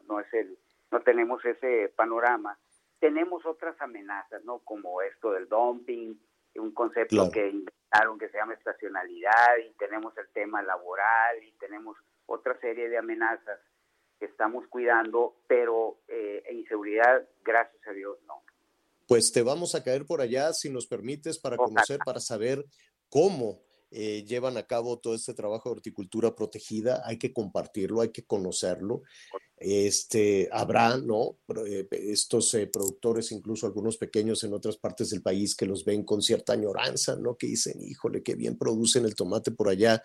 no, 0.07 0.21
es 0.21 0.35
el, 0.35 0.59
no 0.91 1.01
tenemos 1.01 1.43
ese 1.45 1.93
panorama. 1.97 2.59
Tenemos 3.01 3.45
otras 3.47 3.81
amenazas, 3.81 4.45
¿no? 4.45 4.59
Como 4.59 5.01
esto 5.01 5.33
del 5.33 5.49
dumping, 5.49 6.15
un 6.57 6.73
concepto 6.73 7.31
que 7.31 7.49
inventaron 7.49 8.19
que 8.19 8.29
se 8.29 8.37
llama 8.37 8.55
estacionalidad, 8.55 9.57
y 9.67 9.73
tenemos 9.75 10.17
el 10.19 10.29
tema 10.33 10.63
laboral, 10.63 11.43
y 11.43 11.53
tenemos 11.53 11.97
otra 12.27 12.59
serie 12.61 12.89
de 12.91 12.99
amenazas 12.99 13.61
que 14.19 14.27
estamos 14.27 14.67
cuidando, 14.69 15.37
pero 15.47 15.99
eh, 16.09 16.45
inseguridad, 16.53 17.27
gracias 17.43 17.87
a 17.87 17.93
Dios, 17.93 18.19
no 18.27 18.43
pues 19.07 19.33
te 19.33 19.43
vamos 19.43 19.75
a 19.75 19.83
caer 19.83 20.07
por 20.07 20.21
allá, 20.21 20.53
si 20.53 20.71
nos 20.71 20.87
permites, 20.87 21.39
para 21.39 21.57
conocer, 21.57 21.99
para 22.05 22.21
saber 22.21 22.65
cómo 23.09 23.63
eh, 23.97 24.25
llevan 24.27 24.57
a 24.57 24.67
cabo 24.67 24.99
todo 24.99 25.15
este 25.15 25.35
trabajo 25.35 25.69
de 25.69 25.77
horticultura 25.77 26.35
protegida. 26.35 27.03
Hay 27.05 27.17
que 27.17 27.33
compartirlo, 27.33 28.01
hay 28.01 28.09
que 28.09 28.25
conocerlo. 28.25 29.03
Este, 29.57 30.49
habrá, 30.51 30.97
¿no? 30.97 31.39
Eh, 31.65 31.87
estos 31.91 32.53
eh, 32.55 32.67
productores, 32.67 33.31
incluso 33.31 33.67
algunos 33.67 33.97
pequeños 33.97 34.43
en 34.43 34.53
otras 34.53 34.79
partes 34.79 35.11
del 35.11 35.23
país, 35.23 35.55
que 35.55 35.67
los 35.67 35.85
ven 35.85 36.03
con 36.03 36.23
cierta 36.23 36.55
añoranza, 36.55 37.15
¿no? 37.15 37.37
Que 37.37 37.47
dicen, 37.47 37.81
híjole, 37.81 38.25
qué 38.25 38.35
bien 38.35 38.59
producen 38.59 39.05
el 39.05 39.15
tomate 39.15 39.53
por 39.53 39.69
allá. 39.69 40.03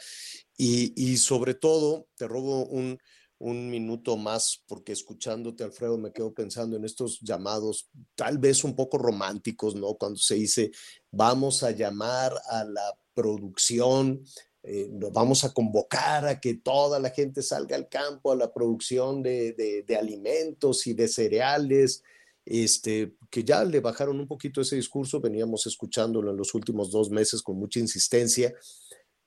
Y, 0.55 0.93
y 0.95 1.17
sobre 1.17 1.55
todo, 1.55 2.09
te 2.15 2.27
robo 2.27 2.67
un, 2.67 2.99
un 3.39 3.69
minuto 3.69 4.17
más, 4.17 4.63
porque 4.67 4.91
escuchándote, 4.91 5.63
Alfredo, 5.63 5.97
me 5.97 6.11
quedo 6.11 6.33
pensando 6.33 6.75
en 6.75 6.83
estos 6.83 7.19
llamados 7.21 7.89
tal 8.15 8.37
vez 8.37 8.63
un 8.65 8.75
poco 8.75 8.97
románticos, 8.97 9.75
¿no? 9.75 9.95
Cuando 9.95 10.19
se 10.19 10.35
dice, 10.35 10.71
vamos 11.09 11.63
a 11.63 11.71
llamar 11.71 12.33
a 12.49 12.65
la 12.65 12.99
producción, 13.13 14.21
eh, 14.61 14.89
vamos 15.13 15.45
a 15.45 15.53
convocar 15.53 16.27
a 16.27 16.41
que 16.41 16.55
toda 16.55 16.99
la 16.99 17.11
gente 17.11 17.41
salga 17.41 17.77
al 17.77 17.87
campo 17.87 18.31
a 18.31 18.35
la 18.35 18.53
producción 18.53 19.23
de, 19.23 19.85
alimentos 19.97 20.85
y 20.85 20.93
de 20.93 21.07
cereales, 21.07 22.03
este, 22.43 23.15
que 23.29 23.45
ya 23.45 23.63
le 23.63 23.79
bajaron 23.79 24.19
un 24.19 24.27
poquito 24.27 24.59
ese 24.59 24.75
discurso, 24.75 25.21
veníamos 25.21 25.65
escuchándolo 25.65 26.31
en 26.31 26.37
los 26.37 26.53
últimos 26.53 26.91
dos 26.91 27.09
meses 27.09 27.41
con 27.41 27.57
mucha 27.57 27.79
insistencia, 27.79 28.53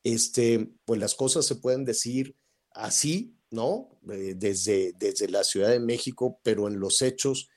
este, 0.05 0.71
pues 0.85 1.01
las 1.01 1.15
cosas 1.15 1.47
se 1.47 1.55
pueden 1.55 1.87
decir 1.87 2.37
así, 2.73 3.35
¿no? 3.53 3.91
Eh, 4.11 4.35
desde, 4.37 4.93
desde 4.95 5.29
la 5.29 5.45
Ciudad 5.45 5.69
de 5.69 5.81
México, 5.81 6.41
pero 6.43 6.69
en 6.69 6.81
los 6.81 7.03
hechos, 7.03 7.51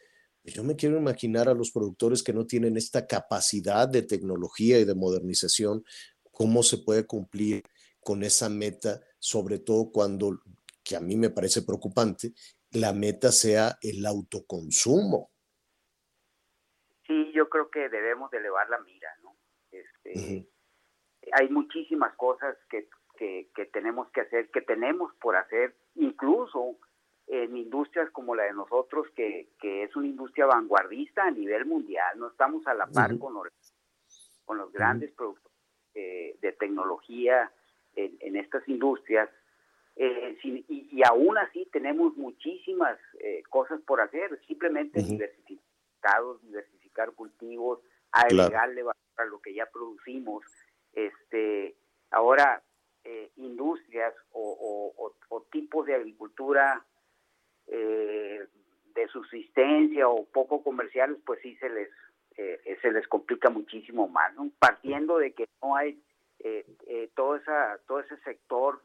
pues 0.43 0.53
yo 0.53 0.63
me 0.63 0.75
quiero 0.75 0.97
imaginar 0.97 1.49
a 1.49 1.53
los 1.53 1.71
productores 1.71 2.21
que 2.21 2.33
no 2.33 2.45
tienen 2.45 2.77
esta 2.77 3.07
capacidad 3.07 3.87
de 3.87 4.03
tecnología 4.03 4.77
y 4.77 4.85
de 4.85 4.93
modernización, 4.93 5.83
cómo 6.31 6.61
se 6.61 6.77
puede 6.79 7.07
cumplir 7.07 7.63
con 8.01 8.23
esa 8.23 8.49
meta, 8.49 9.01
sobre 9.17 9.57
todo 9.57 9.91
cuando, 9.91 10.39
que 10.83 10.95
a 10.95 10.99
mí 10.99 11.15
me 11.15 11.31
parece 11.31 11.63
preocupante, 11.63 12.33
la 12.71 12.93
meta 12.93 13.31
sea 13.31 13.77
el 13.81 14.05
autoconsumo. 14.05 15.31
Sí, 17.07 17.31
yo 17.33 17.49
creo 17.49 17.69
que 17.71 17.89
debemos 17.89 18.29
de 18.31 18.37
elevar 18.37 18.69
la 18.69 18.79
mira, 18.81 19.09
¿no? 19.23 19.37
Este, 19.71 20.47
Hay 21.31 21.49
muchísimas 21.49 22.15
cosas 22.15 22.55
que 22.69 22.89
que, 23.15 23.49
tenemos 23.71 24.09
que 24.11 24.21
hacer, 24.21 24.49
que 24.49 24.61
tenemos 24.61 25.13
por 25.15 25.35
hacer, 25.35 25.75
incluso 25.95 26.77
en 27.27 27.57
industrias 27.57 28.09
como 28.11 28.35
la 28.35 28.43
de 28.43 28.53
nosotros, 28.53 29.07
que, 29.15 29.49
es 29.61 29.95
una 29.95 30.07
industria 30.07 30.45
vanguardista 30.45 31.23
a 31.23 31.31
nivel 31.31 31.65
mundial, 31.65 32.19
no 32.19 32.27
estamos 32.27 32.65
a 32.67 32.73
la 32.73 32.87
par 32.87 33.17
con, 33.17 33.33
los, 33.33 33.47
con 34.45 34.57
los 34.57 34.71
grandes 34.71 35.11
productos 35.11 35.51
eh, 35.93 36.37
de 36.41 36.51
tecnología 36.53 37.51
en, 37.95 38.35
estas 38.35 38.67
industrias, 38.67 39.29
eh, 39.95 40.37
y, 40.43 41.01
aún 41.03 41.37
así 41.37 41.67
tenemos 41.71 42.15
muchísimas 42.17 42.97
eh, 43.19 43.41
cosas 43.49 43.79
por 43.81 44.01
hacer, 44.01 44.39
simplemente 44.45 45.01
diversificar, 45.01 46.21
diversificar 46.41 47.13
cultivos, 47.13 47.79
agregarle 48.11 48.83
valor 48.83 48.95
a 49.17 49.25
lo 49.25 49.39
que 49.39 49.53
ya 49.53 49.65
producimos. 49.67 50.43
Este, 50.93 51.75
ahora, 52.11 52.61
eh, 53.03 53.31
industrias 53.35 54.13
o, 54.31 55.13
tipos 55.51 55.85
de 55.85 55.95
agricultura 55.95 56.85
eh, 57.67 58.45
o 60.05 60.25
poco 60.25 60.63
comerciales, 60.63 61.17
pues 61.25 61.39
sí 61.41 61.55
se 61.57 61.69
les 61.69 61.89
eh, 62.37 62.77
se 62.81 62.91
les 62.91 63.07
complica 63.07 63.49
muchísimo 63.49 64.07
más, 64.09 64.33
partiendo 64.59 65.17
de 65.17 65.31
que 65.33 65.47
no 65.61 65.75
hay 65.75 66.01
todo 67.15 67.37
esa 67.37 67.79
todo 67.87 68.01
ese 68.01 68.17
sector 68.17 68.81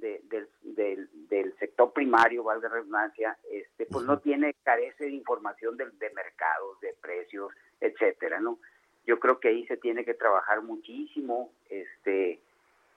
del, 0.00 1.08
del, 1.28 1.54
sector 1.58 1.92
primario, 1.92 2.44
valga 2.44 2.68
redundancia, 2.68 3.36
este, 3.50 3.86
pues 3.86 4.04
no 4.04 4.18
tiene, 4.18 4.54
carece 4.62 5.04
de 5.04 5.10
información 5.10 5.76
de, 5.76 5.86
de 5.86 6.10
mercados, 6.10 6.80
de 6.80 6.94
precios, 7.00 7.52
etcétera, 7.80 8.40
¿no? 8.40 8.58
Yo 9.06 9.18
creo 9.20 9.38
que 9.38 9.48
ahí 9.48 9.66
se 9.66 9.76
tiene 9.76 10.04
que 10.04 10.14
trabajar 10.14 10.62
muchísimo, 10.62 11.52
este, 11.68 12.40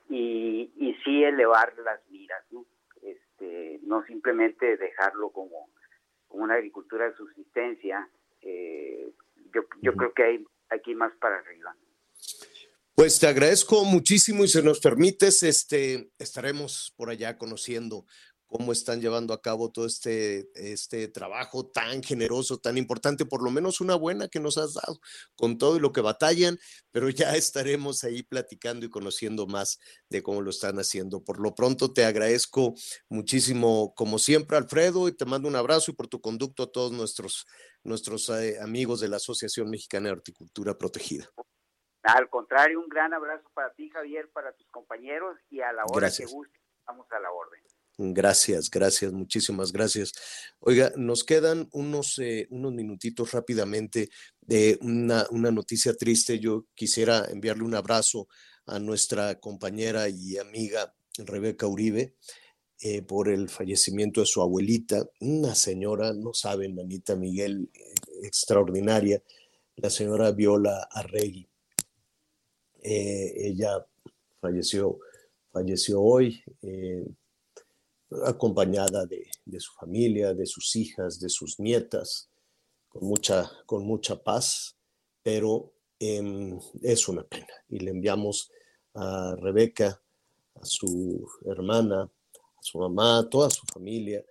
y, 0.10 0.72
y 0.76 0.96
sí 1.04 1.24
elevar 1.24 1.74
las 1.80 2.00
miras, 2.10 2.44
¿no? 2.52 2.66
Este, 3.02 3.80
no 3.84 4.04
simplemente 4.06 4.78
dejarlo 4.78 5.30
como, 5.30 5.57
una 6.44 6.56
agricultura 6.56 7.10
de 7.10 7.16
subsistencia, 7.16 8.10
eh, 8.42 9.12
yo, 9.54 9.62
yo 9.82 9.94
creo 9.94 10.14
que 10.14 10.24
hay 10.24 10.46
aquí 10.70 10.96
más 10.96 11.14
para 11.20 11.38
arriba. 11.38 11.76
Pues 12.96 13.20
te 13.20 13.28
agradezco 13.28 13.84
muchísimo 13.86 14.44
y 14.44 14.48
si 14.48 14.62
nos 14.64 14.80
permites, 14.80 15.44
este, 15.44 16.10
estaremos 16.18 16.94
por 16.98 17.10
allá 17.10 17.38
conociendo 17.38 18.06
cómo 18.48 18.72
están 18.72 19.02
llevando 19.02 19.34
a 19.34 19.41
cabo 19.41 19.72
todo 19.72 19.86
este, 19.86 20.49
este 20.56 21.07
trabajo 21.10 21.68
tan 21.68 22.02
generoso, 22.02 22.57
tan 22.57 22.78
importante, 22.78 23.26
por 23.26 23.44
lo 23.44 23.52
menos 23.52 23.82
una 23.82 23.95
buena 23.95 24.28
que 24.30 24.40
nos 24.40 24.57
has 24.57 24.74
dado 24.74 24.99
con 25.36 25.57
todo 25.57 25.78
y 25.78 25.80
lo 25.80 25.91
que 25.91 26.02
batallan, 26.02 26.57
pero 26.91 27.10
ya 27.10 27.36
estaremos 27.36 28.03
ahí 28.03 28.24
platicando 28.24 28.86
y 28.86 28.90
conociendo 28.90 29.48
más 29.48 29.80
de 30.10 30.24
cómo 30.24 30.41
lo 30.41 30.49
están 30.49 30.80
haciendo. 30.80 31.24
Por 31.24 31.40
lo 31.40 31.53
pronto 31.53 31.94
te 31.94 32.06
agradezco 32.06 32.74
muchísimo, 33.10 33.94
como 33.95 34.18
siempre, 34.18 34.57
Alfredo, 34.57 35.07
y 35.07 35.11
te 35.11 35.26
mando 35.26 35.48
un 35.48 35.56
abrazo 35.56 35.91
y 35.91 35.95
por 35.95 36.07
tu 36.07 36.22
conducto 36.22 36.64
a 36.64 36.72
todos 36.72 36.91
nuestros, 36.91 37.45
nuestros 37.84 38.30
eh, 38.30 38.60
amigos 38.61 39.02
de 39.02 39.10
la 39.10 39.18
Asociación 39.18 39.69
Mexicana 39.69 40.07
de 40.07 40.14
Horticultura 40.14 40.78
Protegida. 40.78 41.30
Al 42.03 42.30
contrario, 42.30 42.80
un 42.80 42.88
gran 42.88 43.14
abrazo 43.14 43.49
para 43.53 43.74
ti, 43.74 43.90
Javier, 43.90 44.30
para 44.32 44.53
tus 44.53 44.68
compañeros 44.69 45.38
y 45.49 45.60
a 45.60 45.74
la 45.74 45.84
hora 45.84 46.07
Gracias. 46.07 46.30
que 46.30 46.36
guste, 46.36 46.57
estamos 46.80 47.06
a 47.11 47.19
la 47.19 47.32
orden. 47.32 47.61
Gracias, 47.99 48.69
gracias, 48.69 49.11
muchísimas 49.11 49.72
gracias. 49.72 50.14
Oiga, 50.60 50.94
nos 50.98 51.24
quedan 51.24 51.68
unos, 51.72 52.19
eh, 52.19 52.48
unos 52.52 52.72
minutitos 52.74 53.32
rápidamente 53.32 54.10
de 54.40 54.78
una, 54.82 55.26
una 55.32 55.49
noticia 55.49 55.95
triste. 55.95 56.38
Yo 56.40 56.68
quisiera 56.76 57.26
enviarle 57.32 57.64
un 57.64 57.74
abrazo 57.74 58.28
a 58.68 58.78
nuestra 58.80 59.40
compañera 59.40 60.10
y 60.10 60.38
amiga 60.38 60.94
Rebeca 61.18 61.65
Uribe 61.65 62.14
eh, 62.80 63.02
por 63.02 63.30
el 63.30 63.49
fallecimiento 63.49 64.19
de 64.22 64.28
su 64.28 64.44
abuelita, 64.44 65.10
una 65.22 65.56
señora, 65.56 66.14
no 66.14 66.36
saben, 66.36 66.80
Anita 66.80 67.15
Miguel, 67.15 67.72
eh, 67.74 67.94
extraordinaria, 68.22 69.24
la 69.78 69.90
señora 69.90 70.32
Viola 70.32 70.88
Arregui. 70.91 71.49
Eh, 72.84 73.34
ella 73.36 73.84
falleció, 74.40 74.99
falleció 75.52 76.02
hoy. 76.02 76.44
Acompañada 78.26 79.06
de, 79.06 79.60
su 79.60 79.74
familia, 79.74 80.34
de 80.34 80.46
sus 80.46 80.76
hijas, 80.76 81.20
de 81.20 81.30
sus 81.30 81.60
nietas, 81.60 82.30
con 82.88 83.06
mucha, 83.06 83.50
con 83.66 83.86
mucha 83.86 84.22
paz, 84.24 84.76
pero 85.22 85.74
em, 86.00 86.58
es 86.82 87.08
una 87.08 87.24
pena. 87.24 87.54
Y 87.70 87.80
le 87.80 87.92
enviamos 87.92 88.52
a 88.94 89.36
Rebeca, 89.36 90.02
a 90.56 90.66
su 90.66 91.28
hermana, 91.46 92.04
a 92.04 92.62
su 92.62 92.80
mamá, 92.80 93.20
a 93.20 93.30
toda 93.30 93.50
su 93.50 93.66
familia, 93.72 94.24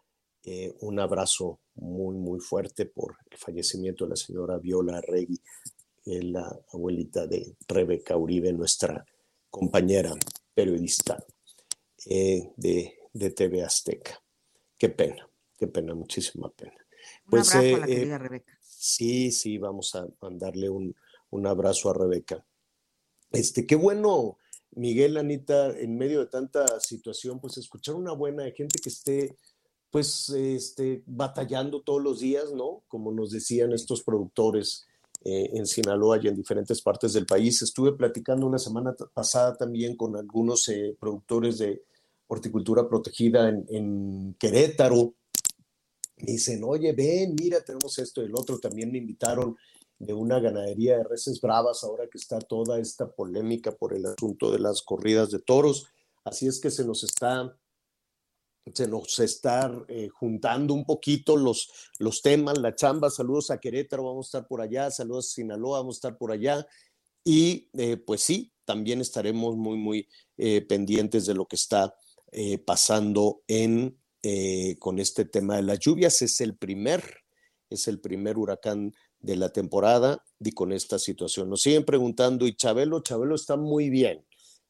eh, 0.44 0.74
un 0.80 0.98
abrazo 1.00 1.60
muy, 1.74 2.16
muy 2.16 2.40
fuerte 2.40 2.86
por 2.86 3.16
el 3.30 3.36
fallecimiento 3.36 4.04
de 4.04 4.10
la 4.10 4.16
señora 4.16 4.58
Viola 4.58 5.00
Regui, 5.00 5.40
la 6.04 6.56
abuelita 6.72 7.26
de 7.26 7.56
Rebeca 7.66 8.16
Uribe, 8.16 8.52
nuestra 8.52 9.04
compañera 9.50 10.14
periodista 10.54 11.18
eh, 12.06 12.52
de, 12.56 12.95
de 13.16 13.30
TV 13.30 13.62
Azteca. 13.62 14.22
Qué 14.78 14.88
pena, 14.88 15.28
qué 15.56 15.66
pena, 15.66 15.94
muchísima 15.94 16.50
pena. 16.50 16.76
Un 17.30 17.38
abrazo 17.38 17.58
a 17.58 17.62
la 17.62 17.86
eh, 17.86 17.92
eh, 17.92 17.94
querida 17.96 18.18
Rebeca. 18.18 18.58
Sí, 18.60 19.30
sí, 19.32 19.58
vamos 19.58 19.94
a 19.94 20.06
mandarle 20.20 20.68
un, 20.68 20.94
un 21.30 21.46
abrazo 21.46 21.90
a 21.90 21.94
Rebeca. 21.94 22.44
Este, 23.32 23.66
qué 23.66 23.74
bueno, 23.74 24.38
Miguel, 24.72 25.16
Anita, 25.16 25.76
en 25.78 25.96
medio 25.96 26.20
de 26.20 26.26
tanta 26.26 26.78
situación, 26.80 27.40
pues 27.40 27.56
escuchar 27.56 27.94
una 27.94 28.12
buena 28.12 28.44
de 28.44 28.52
gente 28.52 28.78
que 28.80 28.90
esté, 28.90 29.36
pues, 29.90 30.28
este, 30.30 31.02
batallando 31.06 31.80
todos 31.80 32.02
los 32.02 32.20
días, 32.20 32.52
¿no? 32.52 32.82
Como 32.86 33.12
nos 33.12 33.30
decían 33.30 33.72
estos 33.72 34.02
productores 34.02 34.86
eh, 35.24 35.50
en 35.54 35.66
Sinaloa 35.66 36.20
y 36.22 36.28
en 36.28 36.36
diferentes 36.36 36.82
partes 36.82 37.14
del 37.14 37.26
país. 37.26 37.62
Estuve 37.62 37.92
platicando 37.92 38.46
una 38.46 38.58
semana 38.58 38.94
pasada 39.14 39.56
también 39.56 39.96
con 39.96 40.16
algunos 40.16 40.68
eh, 40.68 40.96
productores 41.00 41.58
de 41.58 41.82
horticultura 42.28 42.88
protegida 42.88 43.48
en, 43.48 44.34
Querétaro. 44.38 45.14
Me 46.18 46.32
dicen, 46.32 46.62
oye, 46.64 46.92
ven, 46.92 47.34
mira, 47.38 47.62
tenemos 47.62 47.98
esto 47.98 48.22
y 48.22 48.26
el 48.26 48.34
otro. 48.34 48.58
También 48.58 48.90
me 48.90 48.98
invitaron 48.98 49.56
de 49.98 50.12
una 50.12 50.40
ganadería 50.40 50.98
de 50.98 51.04
reses 51.04 51.40
bravas, 51.40 51.84
ahora 51.84 52.06
que 52.10 52.18
está 52.18 52.38
toda 52.38 52.78
esta 52.78 53.10
polémica 53.10 53.72
por 53.72 53.94
el 53.94 54.06
asunto 54.06 54.50
de 54.50 54.58
las 54.58 54.82
corridas 54.82 55.30
de 55.30 55.38
toros. 55.38 55.86
Así 56.24 56.46
es 56.46 56.60
que 56.60 56.70
se 56.70 56.84
nos 56.84 57.04
está, 57.04 57.56
se 58.72 58.88
nos 58.88 59.18
está 59.18 59.70
eh, 59.88 60.08
juntando 60.08 60.74
un 60.74 60.84
poquito 60.84 61.36
los, 61.36 61.70
los 61.98 62.22
temas, 62.22 62.58
la 62.58 62.74
chamba. 62.74 63.10
Saludos 63.10 63.50
a 63.50 63.58
Querétaro, 63.58 64.04
vamos 64.04 64.26
a 64.26 64.28
estar 64.38 64.48
por 64.48 64.60
allá. 64.60 64.90
Saludos 64.90 65.28
a 65.28 65.34
Sinaloa, 65.34 65.78
vamos 65.78 65.96
a 65.96 65.98
estar 65.98 66.18
por 66.18 66.32
allá. 66.32 66.66
Y 67.24 67.68
eh, 67.74 67.96
pues 67.96 68.22
sí, 68.22 68.52
también 68.64 69.00
estaremos 69.00 69.56
muy, 69.56 69.76
muy 69.78 70.08
eh, 70.36 70.60
pendientes 70.62 71.26
de 71.26 71.34
lo 71.34 71.46
que 71.46 71.56
está 71.56 71.94
eh, 72.32 72.58
pasando 72.58 73.42
en, 73.46 73.98
eh, 74.22 74.76
con 74.78 74.98
este 74.98 75.24
tema 75.24 75.56
de 75.56 75.62
las 75.62 75.78
lluvias. 75.78 76.22
Es 76.22 76.40
el 76.40 76.56
primer, 76.56 77.02
es 77.70 77.88
el 77.88 78.00
primer 78.00 78.38
huracán 78.38 78.92
de 79.18 79.36
la 79.36 79.50
temporada 79.50 80.24
y 80.40 80.52
con 80.52 80.72
esta 80.72 80.98
situación. 80.98 81.50
Nos 81.50 81.62
siguen 81.62 81.84
preguntando, 81.84 82.46
¿y 82.46 82.54
Chabelo? 82.54 83.00
Chabelo 83.00 83.34
está 83.34 83.56
muy 83.56 83.90
bien. 83.90 84.26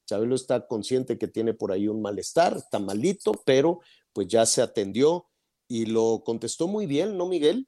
Chabelo 0.07 0.37
está 0.37 0.67
consciente 0.67 1.19
que 1.19 1.29
tiene 1.29 1.53
por 1.53 1.73
ahí 1.73 1.89
un 1.89 2.01
malestar, 2.01 2.57
está 2.57 2.79
malito, 2.79 3.33
pero 3.45 3.81
pues 4.13 4.29
ya 4.29 4.47
se 4.47 4.63
atendió 4.63 5.27
y 5.69 5.87
lo 5.87 6.23
contestó 6.25 6.69
muy 6.69 6.87
bien, 6.87 7.17
¿no, 7.17 7.27
Miguel? 7.27 7.67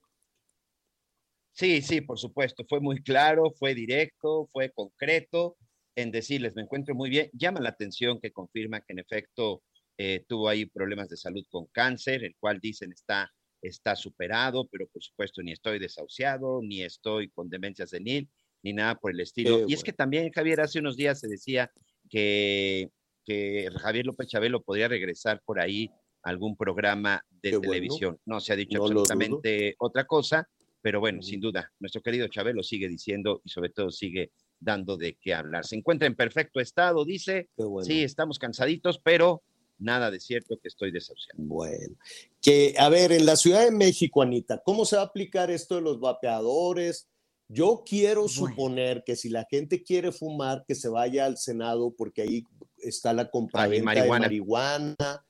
Sí, 1.53 1.83
sí, 1.83 2.01
por 2.01 2.19
supuesto. 2.19 2.65
Fue 2.69 2.81
muy 2.81 3.03
claro, 3.03 3.51
fue 3.59 3.75
directo, 3.75 4.49
fue 4.53 4.71
concreto 4.71 5.57
en 5.97 6.13
decirles, 6.13 6.55
me 6.55 6.63
encuentro 6.63 6.95
muy 6.95 7.11
bien. 7.11 7.29
Llama 7.33 7.61
la 7.61 7.71
atención 7.71 8.21
que 8.21 8.31
confirma 8.31 8.81
que 8.81 8.93
en 8.93 9.01
efecto 9.01 9.63
eh, 10.01 10.25
tuvo 10.29 10.49
ahí 10.49 10.65
problemas 10.65 11.09
de 11.09 11.17
salud 11.17 11.45
con 11.51 11.67
cáncer, 11.67 12.23
el 12.23 12.37
cual 12.39 12.61
dicen 12.61 12.93
está, 12.93 13.33
está 13.61 13.97
superado, 13.97 14.69
pero 14.71 14.87
por 14.87 15.03
supuesto 15.03 15.43
ni 15.43 15.51
estoy 15.51 15.81
desahuciado, 15.81 16.61
ni 16.63 16.83
estoy 16.83 17.29
con 17.31 17.51
demencia 17.51 17.85
senil, 17.85 18.29
ni 18.63 18.73
nada 18.73 18.95
por 18.95 19.11
el 19.11 19.19
estilo. 19.19 19.59
Qué 19.59 19.65
y 19.69 19.75
es 19.75 19.83
que 19.83 19.93
también, 19.93 20.31
Javier, 20.31 20.61
hace 20.61 20.79
unos 20.79 20.97
días 20.97 21.19
se 21.19 21.27
decía 21.27 21.73
que, 22.09 22.91
que 23.25 23.69
Javier 23.81 24.07
López 24.07 24.29
Chabelo 24.29 24.63
podría 24.63 24.87
regresar 24.87 25.43
por 25.45 25.59
ahí 25.59 25.91
a 26.23 26.31
algún 26.31 26.57
programa 26.57 27.25
de 27.43 27.51
Qué 27.51 27.57
bueno. 27.57 27.73
televisión. 27.73 28.21
No 28.25 28.39
se 28.39 28.53
ha 28.53 28.57
dicho 28.57 28.79
No 28.79 28.85
absolutamente 28.85 29.75
otra 29.79 30.05
cosa, 30.05 30.49
pero 30.81 31.01
bueno, 31.01 31.23
sin 31.23 31.41
duda, 31.41 31.73
nuestro 31.81 32.03
querido 32.03 32.29
Chabelo 32.29 32.63
sigue 32.63 32.89
diciendo 32.89 33.41
y 33.45 33.49
sobre 33.49 33.71
todo 33.71 33.91
sigue 33.91 34.31
dando 34.61 34.97
de 34.97 35.15
qué 35.21 35.35
hablar. 35.35 35.67
Se 35.67 35.75
encuentra 35.75 36.07
en 36.07 36.15
perfecto 36.15 36.61
estado, 36.61 37.05
dice. 37.05 37.49
bueno. 37.57 37.85
Sí, 37.85 38.05
estamos 38.05 38.39
cansaditos, 38.39 39.01
pero 39.01 39.43
nada 39.79 40.11
de 40.11 40.21
cierto 40.21 40.59
que 40.61 40.69
estoy 40.69 40.91
desahuciado. 40.91 41.39
Bueno, 41.43 41.97
que 42.41 42.75
a 42.79 42.89
ver, 42.89 43.13
en 43.13 43.27
la 43.27 43.37
Ciudad 43.37 43.65
de 43.65 43.71
México, 43.71 44.23
Anita, 44.23 44.61
¿cómo 44.65 44.85
se 44.85 44.97
va 44.97 45.03
a 45.03 45.07
aplicar 45.07 45.51
esto 45.51 45.77
de 45.77 45.83
los 45.83 46.01
vapeadores? 46.01 47.09
Yo 47.49 47.83
quiero 47.87 48.29
suponer 48.29 49.03
que 49.07 49.17
si 49.17 49.31
la 49.31 49.47
gente 49.51 49.83
quiere 49.83 50.13
fumar, 50.13 50.65
que 50.67 50.75
se 50.75 50.89
vaya 50.89 51.25
al 51.25 51.39
Senado, 51.39 51.95
porque 51.97 52.23
ahí 52.23 52.45
está 52.79 53.13
la 53.15 53.31
compraventa 53.31 53.85
marihuana. 53.85 54.15
de 54.15 54.21
marihuana. 54.29 55.25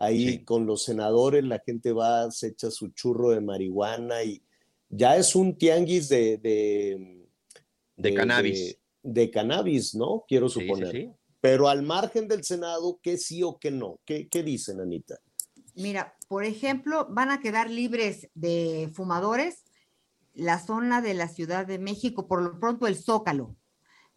Ahí 0.00 0.44
con 0.44 0.64
los 0.64 0.84
senadores 0.84 1.42
la 1.44 1.58
gente 1.58 1.92
va, 1.92 2.30
se 2.30 2.48
echa 2.48 2.70
su 2.70 2.88
churro 2.90 3.30
de 3.30 3.40
marihuana 3.40 4.22
y 4.22 4.40
ya 4.88 5.16
es 5.16 5.34
un 5.34 5.58
tianguis 5.58 6.08
de, 6.08 6.38
de, 6.38 7.26
De 7.96 8.14
cannabis. 8.14 8.78
De, 9.02 9.12
de 9.22 9.30
cannabis, 9.30 9.94
¿no? 9.96 10.24
Quiero 10.28 10.48
Sí, 10.48 10.60
sí, 10.60 10.66
suponer. 10.66 10.92
sí. 10.92 11.10
Pero 11.40 11.68
al 11.68 11.82
margen 11.82 12.28
del 12.28 12.44
Senado, 12.44 12.98
¿qué 13.02 13.16
sí 13.16 13.42
o 13.42 13.58
qué 13.58 13.70
no? 13.70 14.00
¿Qué, 14.04 14.28
qué 14.28 14.42
dicen, 14.42 14.80
Anita? 14.80 15.16
Mira, 15.74 16.16
por 16.26 16.44
ejemplo, 16.44 17.06
van 17.10 17.30
a 17.30 17.40
quedar 17.40 17.70
libres 17.70 18.28
de 18.34 18.90
fumadores 18.92 19.64
la 20.34 20.60
zona 20.60 21.02
de 21.02 21.14
la 21.14 21.28
Ciudad 21.28 21.66
de 21.66 21.78
México, 21.78 22.28
por 22.28 22.42
lo 22.42 22.58
pronto 22.60 22.86
el 22.86 22.96
Zócalo, 22.96 23.56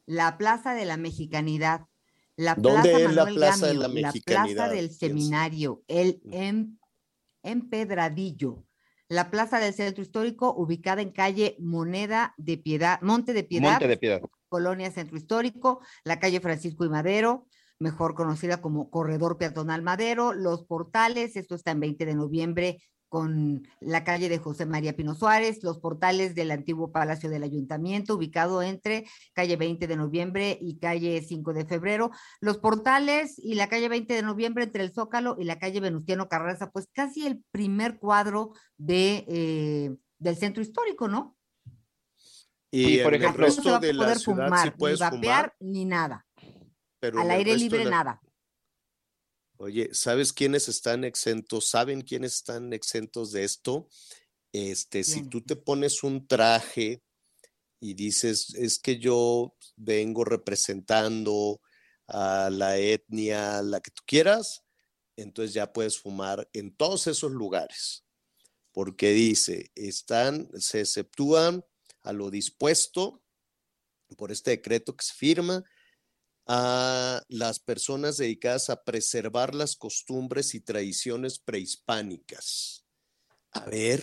la 0.05 0.37
Plaza 0.37 0.73
de 0.73 0.85
la 0.85 0.97
Mexicanidad, 0.97 1.87
la 2.35 2.55
¿Dónde 2.55 2.89
Plaza 2.91 2.97
es 2.97 3.03
la 3.03 3.09
Manuel 3.09 3.35
Plaza 3.35 3.67
de 3.67 3.73
Gamio, 3.73 3.81
la 3.81 3.87
la 3.87 4.07
Mexicanidad? 4.07 4.55
Plaza 4.55 4.73
del. 4.73 4.91
Seminario, 4.91 5.83
el 5.87 6.21
em- 6.31 6.77
Empedradillo, 7.43 8.63
la 9.07 9.31
Plaza 9.31 9.59
del 9.59 9.73
Centro 9.73 10.03
Histórico, 10.03 10.53
ubicada 10.55 11.01
en 11.01 11.11
calle 11.11 11.55
Moneda 11.59 12.35
de 12.37 12.57
Piedad, 12.57 13.01
Monte 13.01 13.33
de 13.33 13.43
Piedad, 13.43 13.71
Monte 13.71 13.87
de 13.87 13.97
Piedad. 13.97 14.21
Colonia 14.51 14.91
Centro 14.91 15.17
Histórico, 15.17 15.79
la 16.03 16.19
calle 16.19 16.41
Francisco 16.41 16.83
y 16.83 16.89
Madero, 16.89 17.47
mejor 17.79 18.15
conocida 18.15 18.61
como 18.61 18.91
Corredor 18.91 19.37
Peatonal 19.37 19.81
Madero, 19.81 20.33
Los 20.33 20.65
Portales, 20.65 21.37
esto 21.37 21.55
está 21.55 21.71
en 21.71 21.79
20 21.79 22.05
de 22.05 22.15
noviembre 22.15 22.77
con 23.07 23.63
la 23.79 24.03
calle 24.03 24.27
de 24.27 24.39
José 24.39 24.65
María 24.65 24.95
Pino 24.95 25.15
Suárez, 25.15 25.63
los 25.63 25.79
portales 25.79 26.35
del 26.35 26.51
antiguo 26.51 26.91
Palacio 26.91 27.29
del 27.29 27.43
Ayuntamiento, 27.43 28.15
ubicado 28.15 28.61
entre 28.61 29.05
calle 29.33 29.55
20 29.55 29.87
de 29.87 29.95
noviembre 29.95 30.57
y 30.61 30.79
calle 30.79 31.21
5 31.21 31.53
de 31.53 31.65
febrero, 31.65 32.11
los 32.41 32.57
portales 32.57 33.37
y 33.37 33.55
la 33.55 33.67
calle 33.67 33.89
20 33.89 34.13
de 34.13 34.21
noviembre 34.21 34.65
entre 34.65 34.83
el 34.83 34.93
Zócalo 34.93 35.35
y 35.39 35.45
la 35.45 35.59
calle 35.59 35.79
Venustiano 35.79 36.27
Carranza, 36.27 36.71
pues 36.71 36.87
casi 36.93 37.25
el 37.25 37.43
primer 37.51 37.99
cuadro 37.99 38.51
de, 38.77 39.25
eh, 39.27 39.97
del 40.19 40.35
centro 40.37 40.61
histórico, 40.61 41.07
¿no? 41.07 41.37
Y, 42.71 42.99
por 42.99 43.13
en 43.13 43.21
ejemplo, 43.23 43.45
el 43.45 43.49
no 43.49 43.55
se 43.55 43.61
resto 43.61 43.69
va 43.71 43.77
a 43.77 43.79
de 43.79 43.93
la 43.93 44.15
ciudad 44.15 44.45
fumar, 44.47 44.67
sí 44.67 44.73
puedes 44.77 44.99
ni 44.99 45.03
vapear, 45.03 45.19
fumar. 45.21 45.55
ni 45.59 45.85
nada. 45.85 46.27
pero 46.99 47.19
Al 47.19 47.31
aire 47.31 47.57
libre, 47.57 47.83
la- 47.83 47.89
nada. 47.91 48.21
Oye, 49.57 49.89
¿sabes 49.93 50.33
quiénes 50.33 50.67
están 50.69 51.03
exentos? 51.03 51.67
¿Saben 51.69 52.01
quiénes 52.01 52.33
están 52.35 52.73
exentos 52.73 53.31
de 53.31 53.43
esto? 53.43 53.89
Este, 54.53 55.03
si 55.03 55.23
tú 55.29 55.41
te 55.41 55.55
pones 55.55 56.03
un 56.03 56.27
traje 56.27 57.03
y 57.79 57.93
dices, 57.93 58.55
es 58.55 58.79
que 58.79 58.97
yo 58.97 59.55
vengo 59.75 60.23
representando 60.25 61.61
a 62.07 62.49
la 62.51 62.77
etnia, 62.77 63.61
la 63.61 63.79
que 63.81 63.91
tú 63.91 64.01
quieras, 64.05 64.63
entonces 65.15 65.53
ya 65.53 65.71
puedes 65.71 65.99
fumar 65.99 66.49
en 66.53 66.75
todos 66.75 67.05
esos 67.07 67.31
lugares. 67.31 68.03
Porque 68.71 69.11
dice, 69.11 69.71
están, 69.75 70.49
se 70.59 70.81
exceptúan 70.81 71.63
a 72.03 72.13
lo 72.13 72.29
dispuesto 72.29 73.23
por 74.17 74.31
este 74.31 74.51
decreto 74.51 74.95
que 74.95 75.05
se 75.05 75.13
firma 75.13 75.63
a 76.47 77.23
las 77.29 77.59
personas 77.59 78.17
dedicadas 78.17 78.69
a 78.69 78.83
preservar 78.83 79.55
las 79.55 79.75
costumbres 79.75 80.53
y 80.55 80.61
tradiciones 80.61 81.39
prehispánicas. 81.39 82.85
A 83.53 83.65
ver, 83.65 84.01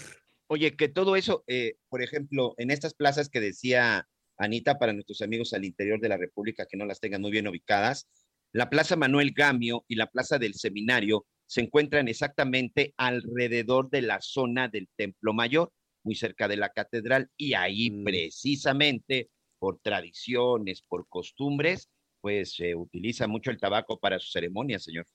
Oye, 0.50 0.76
que 0.76 0.88
todo 0.88 1.14
eso, 1.14 1.44
eh, 1.46 1.74
por 1.90 2.02
ejemplo, 2.02 2.54
en 2.56 2.70
estas 2.70 2.94
plazas 2.94 3.28
que 3.28 3.38
decía 3.38 4.08
Anita, 4.38 4.78
para 4.78 4.94
nuestros 4.94 5.20
amigos 5.20 5.52
al 5.52 5.66
interior 5.66 6.00
de 6.00 6.08
la 6.08 6.16
República 6.16 6.64
que 6.64 6.78
no 6.78 6.86
las 6.86 7.00
tengan 7.00 7.20
muy 7.20 7.30
bien 7.30 7.46
ubicadas, 7.46 8.08
la 8.52 8.70
Plaza 8.70 8.96
Manuel 8.96 9.32
Gamio 9.32 9.84
y 9.88 9.96
la 9.96 10.06
Plaza 10.06 10.38
del 10.38 10.54
Seminario 10.54 11.26
se 11.46 11.60
encuentran 11.60 12.08
exactamente 12.08 12.94
alrededor 12.96 13.90
de 13.90 14.00
la 14.00 14.22
zona 14.22 14.68
del 14.68 14.88
Templo 14.96 15.34
Mayor, 15.34 15.70
muy 16.04 16.14
cerca 16.14 16.48
de 16.48 16.56
la 16.56 16.70
catedral, 16.70 17.30
y 17.36 17.54
ahí 17.54 17.90
precisamente 18.02 19.30
por 19.58 19.80
tradiciones, 19.80 20.82
por 20.82 21.08
costumbres, 21.08 21.88
pues 22.20 22.54
se 22.54 22.74
utiliza 22.74 23.26
mucho 23.26 23.50
el 23.50 23.58
tabaco 23.58 23.98
para 23.98 24.18
sus 24.18 24.32
ceremonias, 24.32 24.84
señor. 24.84 25.06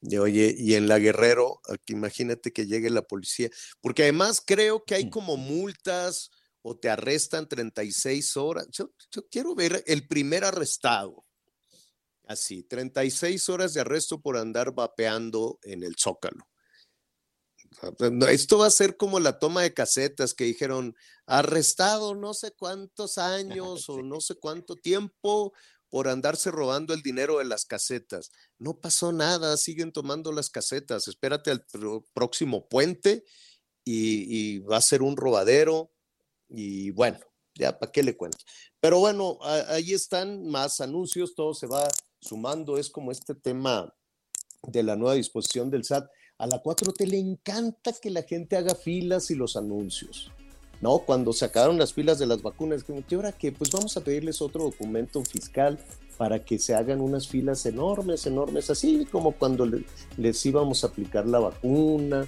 y 0.00 0.16
oye, 0.16 0.54
y 0.58 0.74
en 0.74 0.88
la 0.88 0.98
Guerrero, 0.98 1.60
aquí 1.68 1.92
imagínate 1.92 2.52
que 2.52 2.66
llegue 2.66 2.90
la 2.90 3.02
policía, 3.02 3.50
porque 3.80 4.02
además 4.02 4.42
creo 4.44 4.84
que 4.84 4.94
hay 4.94 5.10
como 5.10 5.36
multas 5.36 6.30
o 6.62 6.78
te 6.78 6.88
arrestan 6.88 7.48
36 7.48 8.36
horas. 8.36 8.68
Yo, 8.70 8.92
yo 9.10 9.28
quiero 9.28 9.54
ver 9.54 9.82
el 9.86 10.06
primer 10.06 10.44
arrestado. 10.44 11.24
Así, 12.24 12.62
36 12.62 13.48
horas 13.48 13.74
de 13.74 13.80
arresto 13.80 14.20
por 14.20 14.36
andar 14.36 14.72
vapeando 14.72 15.58
en 15.62 15.82
el 15.82 15.96
Zócalo. 15.98 16.46
Esto 18.30 18.58
va 18.58 18.66
a 18.66 18.70
ser 18.70 18.96
como 18.96 19.18
la 19.18 19.38
toma 19.38 19.62
de 19.62 19.74
casetas 19.74 20.34
que 20.34 20.44
dijeron, 20.44 20.94
arrestado 21.26 22.14
no 22.14 22.34
sé 22.34 22.52
cuántos 22.52 23.18
años 23.18 23.88
o 23.88 24.02
no 24.02 24.20
sé 24.20 24.36
cuánto 24.36 24.76
tiempo 24.76 25.52
por 25.88 26.08
andarse 26.08 26.50
robando 26.50 26.94
el 26.94 27.02
dinero 27.02 27.38
de 27.38 27.44
las 27.44 27.66
casetas. 27.66 28.30
No 28.58 28.80
pasó 28.80 29.12
nada, 29.12 29.56
siguen 29.56 29.92
tomando 29.92 30.32
las 30.32 30.48
casetas. 30.48 31.06
Espérate 31.06 31.50
al 31.50 31.66
próximo 32.14 32.66
puente 32.66 33.24
y, 33.84 34.54
y 34.54 34.58
va 34.60 34.78
a 34.78 34.82
ser 34.82 35.02
un 35.02 35.18
robadero. 35.18 35.92
Y 36.48 36.92
bueno, 36.92 37.18
ya, 37.54 37.78
¿para 37.78 37.92
qué 37.92 38.02
le 38.02 38.16
cuento? 38.16 38.38
Pero 38.80 39.00
bueno, 39.00 39.38
ahí 39.42 39.92
están 39.92 40.46
más 40.46 40.80
anuncios, 40.80 41.34
todo 41.34 41.52
se 41.52 41.66
va 41.66 41.86
sumando. 42.20 42.78
Es 42.78 42.88
como 42.88 43.12
este 43.12 43.34
tema 43.34 43.94
de 44.62 44.82
la 44.82 44.96
nueva 44.96 45.14
disposición 45.14 45.70
del 45.70 45.84
SAT. 45.84 46.08
A 46.42 46.46
la 46.48 46.60
4T 46.60 47.06
le 47.06 47.18
encanta 47.18 47.92
que 47.92 48.10
la 48.10 48.22
gente 48.24 48.56
haga 48.56 48.74
filas 48.74 49.30
y 49.30 49.36
los 49.36 49.54
anuncios. 49.56 50.32
¿no? 50.80 50.98
Cuando 50.98 51.32
se 51.32 51.44
acabaron 51.44 51.78
las 51.78 51.92
filas 51.92 52.18
de 52.18 52.26
las 52.26 52.42
vacunas, 52.42 52.82
como, 52.82 53.04
¿y 53.08 53.14
ahora 53.14 53.30
qué? 53.30 53.52
Pues 53.52 53.70
vamos 53.70 53.96
a 53.96 54.00
pedirles 54.02 54.42
otro 54.42 54.64
documento 54.64 55.22
fiscal 55.24 55.78
para 56.18 56.44
que 56.44 56.58
se 56.58 56.74
hagan 56.74 57.00
unas 57.00 57.28
filas 57.28 57.64
enormes, 57.66 58.26
enormes, 58.26 58.68
así 58.70 59.06
como 59.12 59.30
cuando 59.30 59.64
le- 59.64 59.84
les 60.16 60.44
íbamos 60.44 60.82
a 60.82 60.88
aplicar 60.88 61.24
la 61.28 61.38
vacuna, 61.38 62.26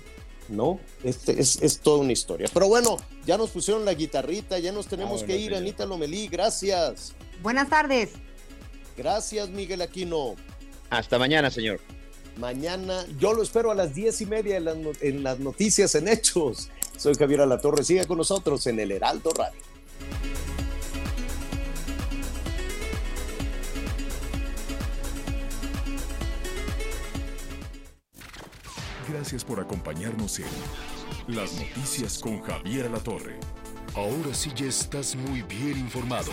¿no? 0.48 0.78
Este, 1.02 1.40
es, 1.40 1.60
es 1.62 1.80
toda 1.80 1.98
una 1.98 2.12
historia. 2.12 2.48
Pero 2.54 2.68
bueno, 2.68 2.96
ya 3.26 3.36
nos 3.36 3.50
pusieron 3.50 3.84
la 3.84 3.94
guitarrita, 3.94 4.60
ya 4.60 4.70
nos 4.70 4.86
tenemos 4.86 5.22
Vámonos, 5.22 5.26
que 5.26 5.36
ir, 5.36 5.46
señor. 5.46 5.58
Anita 5.62 5.86
Lomelí, 5.86 6.28
gracias. 6.28 7.12
Buenas 7.42 7.68
tardes. 7.68 8.10
Gracias, 8.96 9.48
Miguel 9.48 9.82
Aquino. 9.82 10.36
Hasta 10.90 11.18
mañana, 11.18 11.50
señor. 11.50 11.80
Mañana, 12.36 13.06
yo 13.18 13.32
lo 13.32 13.42
espero 13.42 13.70
a 13.70 13.74
las 13.74 13.94
diez 13.94 14.20
y 14.20 14.26
media 14.26 14.56
en 14.56 15.22
las, 15.22 15.38
noticias 15.38 15.94
en 15.94 16.08
Hechos. 16.08 16.68
Soy 16.96 17.14
Javier 17.14 17.42
Alatorre, 17.42 17.84
siga 17.84 18.04
con 18.06 18.18
nosotros 18.18 18.66
en 18.66 18.80
el 18.80 18.90
Heraldo 18.90 19.30
Radio. 19.30 19.60
Gracias 29.08 29.44
por 29.44 29.60
acompañarnos 29.60 30.40
en 30.40 30.46
Las 31.28 31.52
Noticias 31.52 32.18
con 32.18 32.40
Javier 32.42 32.86
Alatorre. 32.86 33.38
Ahora 33.94 34.34
sí 34.34 34.50
ya 34.56 34.66
estás 34.66 35.14
muy 35.14 35.42
bien 35.42 35.78
informado. 35.78 36.32